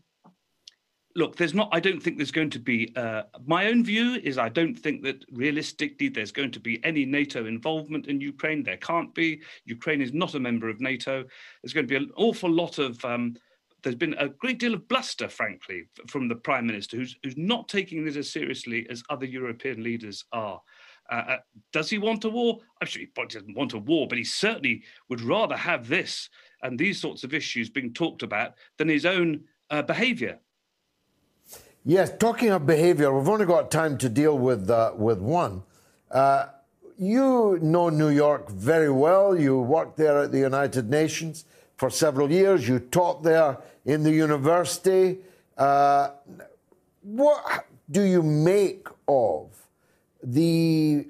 look, 1.15 1.35
there's 1.35 1.53
not, 1.53 1.69
I 1.71 1.79
don't 1.79 2.01
think 2.01 2.17
there's 2.17 2.31
going 2.31 2.49
to 2.51 2.59
be, 2.59 2.93
uh, 2.95 3.23
my 3.45 3.67
own 3.67 3.83
view 3.83 4.19
is 4.23 4.37
I 4.37 4.49
don't 4.49 4.75
think 4.75 5.03
that 5.03 5.23
realistically 5.31 6.09
there's 6.09 6.31
going 6.31 6.51
to 6.51 6.59
be 6.59 6.83
any 6.83 7.05
NATO 7.05 7.45
involvement 7.45 8.07
in 8.07 8.21
Ukraine. 8.21 8.63
There 8.63 8.77
can't 8.77 9.13
be. 9.13 9.41
Ukraine 9.65 10.01
is 10.01 10.13
not 10.13 10.35
a 10.35 10.39
member 10.39 10.69
of 10.69 10.81
NATO. 10.81 11.23
There's 11.61 11.73
going 11.73 11.87
to 11.87 11.91
be 11.99 12.03
an 12.03 12.11
awful 12.15 12.49
lot 12.49 12.77
of, 12.77 13.03
um, 13.05 13.35
there's 13.83 13.95
been 13.95 14.15
a 14.19 14.29
great 14.29 14.59
deal 14.59 14.73
of 14.73 14.87
bluster, 14.87 15.27
frankly, 15.27 15.83
from 16.07 16.27
the 16.27 16.35
prime 16.35 16.67
minister, 16.67 16.97
who's, 16.97 17.15
who's 17.23 17.37
not 17.37 17.67
taking 17.67 18.05
this 18.05 18.17
as 18.17 18.31
seriously 18.31 18.85
as 18.89 19.03
other 19.09 19.25
European 19.25 19.83
leaders 19.83 20.23
are. 20.31 20.61
Uh, 21.11 21.23
uh, 21.27 21.37
does 21.73 21.89
he 21.89 21.97
want 21.97 22.23
a 22.23 22.29
war? 22.29 22.59
I'm 22.79 22.87
sure 22.87 23.01
he 23.01 23.07
probably 23.07 23.39
doesn't 23.39 23.57
want 23.57 23.73
a 23.73 23.79
war, 23.79 24.07
but 24.07 24.17
he 24.17 24.23
certainly 24.23 24.83
would 25.09 25.21
rather 25.21 25.57
have 25.57 25.87
this 25.87 26.29
and 26.61 26.77
these 26.77 27.01
sorts 27.01 27.23
of 27.23 27.33
issues 27.33 27.69
being 27.69 27.93
talked 27.93 28.23
about 28.23 28.53
than 28.77 28.87
his 28.87 29.05
own 29.05 29.41
uh, 29.71 29.81
behaviour. 29.81 30.39
Yes, 31.83 32.11
talking 32.19 32.49
of 32.51 32.67
behavior, 32.67 33.11
we've 33.11 33.27
only 33.27 33.47
got 33.47 33.71
time 33.71 33.97
to 33.99 34.09
deal 34.09 34.37
with, 34.37 34.69
uh, 34.69 34.93
with 34.95 35.19
one. 35.19 35.63
Uh, 36.11 36.45
you 36.99 37.57
know 37.59 37.89
New 37.89 38.09
York 38.09 38.51
very 38.51 38.91
well. 38.91 39.35
You 39.35 39.59
worked 39.59 39.97
there 39.97 40.19
at 40.19 40.31
the 40.31 40.37
United 40.37 40.91
Nations 40.91 41.45
for 41.77 41.89
several 41.89 42.31
years. 42.31 42.67
You 42.67 42.77
taught 42.77 43.23
there 43.23 43.57
in 43.83 44.03
the 44.03 44.11
university. 44.11 45.17
Uh, 45.57 46.11
what 47.01 47.65
do 47.89 48.03
you 48.03 48.21
make 48.21 48.87
of 49.07 49.49
the 50.21 51.07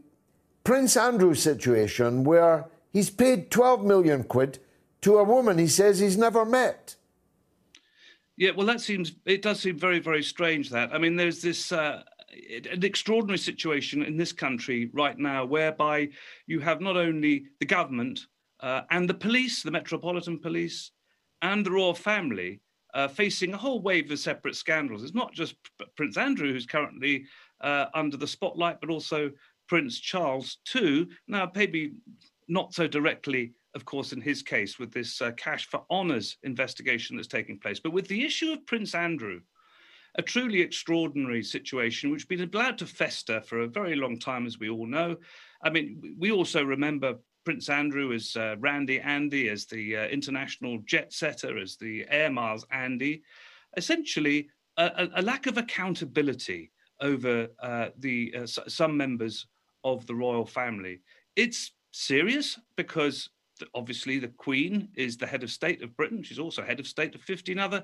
Prince 0.64 0.96
Andrew 0.96 1.34
situation 1.34 2.24
where 2.24 2.68
he's 2.94 3.10
paid 3.10 3.52
12 3.52 3.84
million 3.84 4.24
quid 4.24 4.60
to 5.02 5.18
a 5.18 5.24
woman 5.26 5.58
he 5.58 5.68
says 5.68 6.00
he's 6.00 6.18
never 6.18 6.46
met? 6.46 6.96
Yeah, 8.38 8.52
well, 8.56 8.66
that 8.68 8.82
seems 8.82 9.14
it 9.26 9.42
does 9.42 9.60
seem 9.60 9.78
very 9.78 10.00
very 10.00 10.24
strange. 10.24 10.70
That 10.70 10.94
I 10.94 10.98
mean, 10.98 11.16
there's 11.16 11.42
this. 11.42 11.72
Uh, 11.72 12.04
an 12.72 12.84
extraordinary 12.84 13.38
situation 13.38 14.02
in 14.04 14.16
this 14.16 14.32
country 14.32 14.90
right 14.94 15.18
now 15.18 15.44
whereby 15.44 16.08
you 16.48 16.62
have 16.62 16.80
not 16.80 16.96
only 16.96 17.46
the 17.60 17.66
government 17.66 18.22
uh, 18.62 18.84
and 18.90 19.10
the 19.10 19.14
police, 19.14 19.64
the 19.64 19.72
Metropolitan 19.72 20.40
Police, 20.40 20.92
and 21.42 21.66
the 21.66 21.72
royal 21.72 21.94
family 21.94 22.62
uh, 22.94 23.08
facing 23.08 23.54
a 23.54 23.58
whole 23.58 23.82
wave 23.82 24.10
of 24.12 24.20
separate 24.20 24.56
scandals. 24.56 25.04
It's 25.04 25.14
not 25.14 25.34
just 25.34 25.56
P- 25.78 25.86
Prince 25.98 26.18
Andrew 26.18 26.52
who's 26.54 26.66
currently 26.66 27.26
uh, 27.62 27.86
under 27.94 28.18
the 28.18 28.28
spotlight, 28.28 28.80
but 28.80 28.90
also 28.90 29.32
Prince 29.68 30.00
Charles 30.00 30.58
too. 30.66 31.08
Now, 31.28 31.52
maybe 31.54 31.94
not 32.48 32.74
so 32.74 32.88
directly, 32.88 33.54
of 33.76 33.86
course, 33.86 34.14
in 34.14 34.22
his 34.22 34.42
case 34.42 34.80
with 34.80 34.92
this 34.92 35.22
uh, 35.22 35.32
cash 35.32 35.68
for 35.68 35.84
honours 35.90 36.38
investigation 36.44 37.16
that's 37.16 37.28
taking 37.28 37.58
place, 37.58 37.80
but 37.80 37.94
with 37.94 38.08
the 38.08 38.24
issue 38.26 38.52
of 38.52 38.66
Prince 38.66 38.96
Andrew. 38.96 39.42
A 40.16 40.22
truly 40.22 40.60
extraordinary 40.60 41.42
situation, 41.42 42.12
which 42.12 42.24
has 42.24 42.28
been 42.28 42.50
allowed 42.54 42.78
to 42.80 42.86
fester 42.86 43.40
for 43.40 43.62
a 43.62 43.68
very 43.68 43.96
long 43.96 44.20
time, 44.20 44.46
as 44.46 44.60
we 44.60 44.70
all 44.70 44.86
know. 44.86 45.16
I 45.64 45.70
mean, 45.70 46.18
we 46.20 46.34
also 46.34 46.66
remember 46.66 47.16
Prince 47.46 47.70
Andrew 47.70 48.12
as 48.12 48.36
uh, 48.36 48.56
Randy 48.60 49.00
Andy, 49.00 49.48
as 49.48 49.66
the 49.66 49.96
uh, 49.96 50.08
international 50.08 50.80
jet 50.86 51.14
setter, 51.14 51.58
as 51.58 51.78
the 51.78 52.06
Air 52.10 52.30
Miles 52.30 52.66
Andy. 52.72 53.24
Essentially, 53.78 54.50
a, 54.78 55.08
a 55.16 55.22
lack 55.22 55.48
of 55.48 55.58
accountability 55.58 56.72
over 57.00 57.48
uh, 57.62 57.90
the 57.98 58.34
uh, 58.38 58.46
some 58.46 58.96
members 58.96 59.48
of 59.84 60.06
the 60.08 60.16
royal 60.16 60.46
family. 60.46 61.00
It's 61.36 61.72
serious 61.92 62.60
because 62.76 63.30
obviously 63.74 64.20
the 64.20 64.28
Queen 64.28 64.90
is 64.96 65.18
the 65.18 65.28
head 65.28 65.44
of 65.44 65.52
state 65.52 65.82
of 65.84 65.96
Britain. 65.96 66.24
She's 66.24 66.40
also 66.40 66.64
head 66.64 66.80
of 66.80 66.88
state 66.88 67.16
of 67.16 67.22
15 67.22 67.60
other 67.60 67.84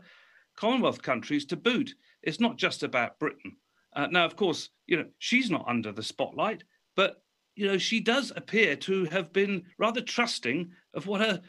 Commonwealth 0.55 1.01
countries 1.01 1.45
to 1.45 1.55
boot. 1.55 1.93
It's 2.23 2.39
not 2.39 2.57
just 2.57 2.83
about 2.83 3.19
Britain. 3.19 3.57
Uh, 3.95 4.07
now, 4.07 4.25
of 4.25 4.35
course, 4.35 4.69
you 4.85 4.97
know 4.97 5.05
she's 5.19 5.49
not 5.49 5.65
under 5.67 5.91
the 5.91 6.03
spotlight, 6.03 6.63
but 6.95 7.21
you 7.57 7.65
know, 7.65 7.77
she 7.79 7.99
does 7.99 8.31
appear 8.35 8.75
to 8.75 9.05
have 9.05 9.33
been 9.33 9.63
rather 9.79 9.99
trusting 9.99 10.71
of 10.93 11.07
what 11.07 11.21
her 11.21 11.41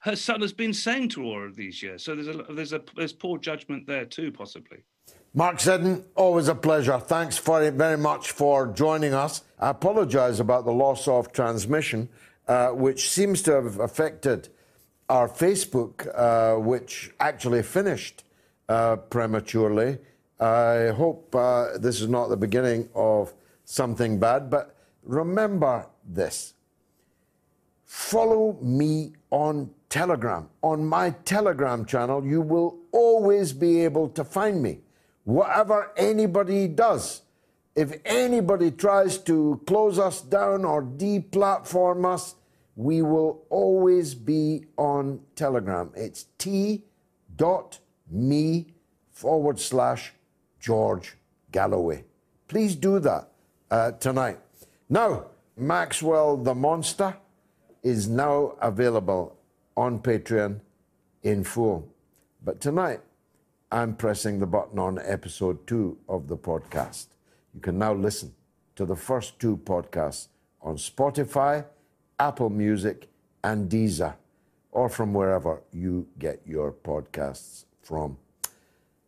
her 0.00 0.16
son 0.16 0.40
has 0.40 0.52
been 0.52 0.72
saying 0.72 1.08
to 1.10 1.22
her 1.22 1.44
all 1.46 1.52
these 1.52 1.82
years. 1.82 2.04
So 2.04 2.14
there's 2.14 2.28
a 2.28 2.44
there's 2.50 2.72
a 2.72 2.82
there's 2.96 3.12
poor 3.12 3.36
judgment 3.36 3.86
there 3.86 4.04
too, 4.04 4.30
possibly. 4.30 4.78
Mark 5.34 5.60
Seddon, 5.60 6.04
always 6.16 6.48
a 6.48 6.54
pleasure. 6.54 6.98
Thanks 6.98 7.38
very, 7.38 7.70
very 7.70 7.98
much 7.98 8.30
for 8.30 8.68
joining 8.68 9.12
us. 9.12 9.42
I 9.58 9.70
apologise 9.70 10.40
about 10.40 10.64
the 10.64 10.72
loss 10.72 11.06
of 11.06 11.32
transmission, 11.32 12.08
uh, 12.48 12.68
which 12.70 13.10
seems 13.10 13.42
to 13.42 13.52
have 13.52 13.78
affected 13.80 14.48
our 15.08 15.28
Facebook, 15.28 16.06
uh, 16.14 16.58
which 16.58 17.12
actually 17.20 17.62
finished 17.62 18.24
uh, 18.68 18.96
prematurely. 18.96 19.98
I 20.38 20.88
hope 20.96 21.34
uh, 21.34 21.78
this 21.78 22.00
is 22.00 22.08
not 22.08 22.28
the 22.28 22.36
beginning 22.36 22.88
of 22.94 23.34
something 23.64 24.18
bad, 24.18 24.48
but 24.48 24.76
remember 25.02 25.86
this. 26.04 26.54
Follow 27.84 28.56
me 28.62 29.12
on 29.30 29.70
Telegram. 29.88 30.48
On 30.62 30.84
my 30.86 31.10
Telegram 31.24 31.84
channel, 31.84 32.24
you 32.24 32.40
will 32.40 32.78
always 32.92 33.52
be 33.52 33.80
able 33.84 34.08
to 34.10 34.24
find 34.24 34.62
me. 34.62 34.80
Whatever 35.24 35.92
anybody 35.96 36.68
does, 36.68 37.22
if 37.80 37.98
anybody 38.04 38.70
tries 38.70 39.16
to 39.16 39.58
close 39.66 39.98
us 39.98 40.20
down 40.20 40.66
or 40.66 40.82
deplatform 40.82 42.04
us, 42.04 42.34
we 42.76 43.00
will 43.00 43.42
always 43.48 44.14
be 44.14 44.66
on 44.76 45.20
Telegram. 45.34 45.90
It's 45.96 46.26
t.me 46.36 46.84
forward 49.10 49.58
slash 49.58 50.12
George 50.60 51.16
Galloway. 51.52 52.04
Please 52.48 52.76
do 52.76 52.98
that 52.98 53.30
uh, 53.70 53.92
tonight. 53.92 54.38
Now, 54.90 55.28
Maxwell 55.56 56.36
the 56.36 56.54
Monster 56.54 57.16
is 57.82 58.08
now 58.10 58.56
available 58.60 59.38
on 59.74 60.00
Patreon 60.00 60.60
in 61.22 61.44
full. 61.44 61.88
But 62.44 62.60
tonight, 62.60 63.00
I'm 63.72 63.96
pressing 63.96 64.38
the 64.38 64.46
button 64.46 64.78
on 64.78 64.98
episode 64.98 65.66
two 65.66 65.96
of 66.10 66.28
the 66.28 66.36
podcast. 66.36 67.06
You 67.60 67.62
can 67.62 67.78
now 67.78 67.92
listen 67.92 68.34
to 68.76 68.86
the 68.86 68.96
first 68.96 69.38
two 69.38 69.58
podcasts 69.58 70.28
on 70.62 70.76
Spotify, 70.76 71.66
Apple 72.18 72.48
Music, 72.48 73.06
and 73.44 73.68
Deezer, 73.68 74.14
or 74.72 74.88
from 74.88 75.12
wherever 75.12 75.60
you 75.70 76.06
get 76.18 76.40
your 76.46 76.72
podcasts 76.72 77.66
from. 77.82 78.16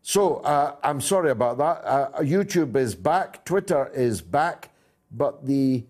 So 0.02 0.36
uh, 0.36 0.76
I'm 0.82 1.00
sorry 1.00 1.30
about 1.30 1.56
that. 1.56 1.82
Uh, 1.82 2.20
YouTube 2.20 2.76
is 2.76 2.94
back, 2.94 3.42
Twitter 3.46 3.90
is 3.94 4.20
back 4.20 4.68
but 5.12 5.46
the 5.46 5.84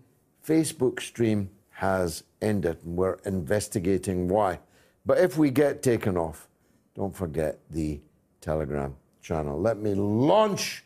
Facebook 0.45 1.01
stream 1.01 1.49
has 1.71 2.23
ended 2.41 2.77
and 2.85 2.95
we're 2.95 3.17
investigating 3.25 4.27
why. 4.27 4.59
But 5.05 5.19
if 5.19 5.37
we 5.37 5.49
get 5.49 5.81
taken 5.81 6.17
off, 6.17 6.47
don't 6.95 7.13
forget 7.15 7.59
the 7.69 7.99
Telegram 8.41 8.95
channel. 9.21 9.59
Let 9.59 9.79
me 9.79 9.95
launch 9.95 10.83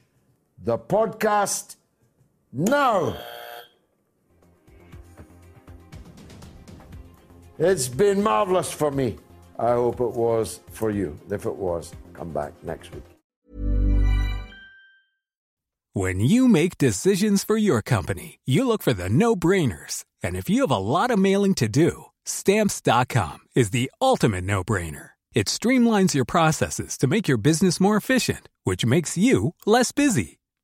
the 0.64 0.78
podcast 0.78 1.76
now. 2.52 3.18
It's 7.60 7.88
been 7.88 8.22
marvelous 8.22 8.72
for 8.72 8.92
me. 8.92 9.18
I 9.58 9.72
hope 9.72 10.00
it 10.00 10.12
was 10.12 10.60
for 10.72 10.92
you. 10.92 11.18
If 11.32 11.46
it 11.46 11.56
was, 11.56 11.92
come 12.14 12.32
back 12.32 12.54
next 12.64 12.94
week. 12.94 13.04
When 15.94 16.20
you 16.20 16.48
make 16.48 16.78
decisions 16.78 17.44
for 17.44 17.58
your 17.58 17.82
company, 17.82 18.40
you 18.46 18.68
look 18.68 18.84
for 18.84 18.94
the 18.94 19.10
no 19.10 19.36
brainers. 19.36 20.06
And 20.22 20.36
if 20.36 20.48
you 20.48 20.62
have 20.62 20.72
a 20.72 20.78
lot 20.78 21.10
of 21.10 21.18
mailing 21.18 21.56
to 21.56 21.68
do, 21.68 22.06
stamps.com 22.24 23.40
is 23.56 23.72
the 23.72 23.90
ultimate 24.00 24.44
no 24.44 24.64
brainer. 24.64 25.12
It 25.34 25.48
streamlines 25.48 26.14
your 26.14 26.26
processes 26.26 27.00
to 27.00 27.08
make 27.08 27.28
your 27.28 27.40
business 27.40 27.80
more 27.80 27.98
efficient, 27.98 28.48
which 28.64 28.86
makes 28.86 29.18
you 29.18 29.56
less 29.66 29.92
busy. 29.92 30.38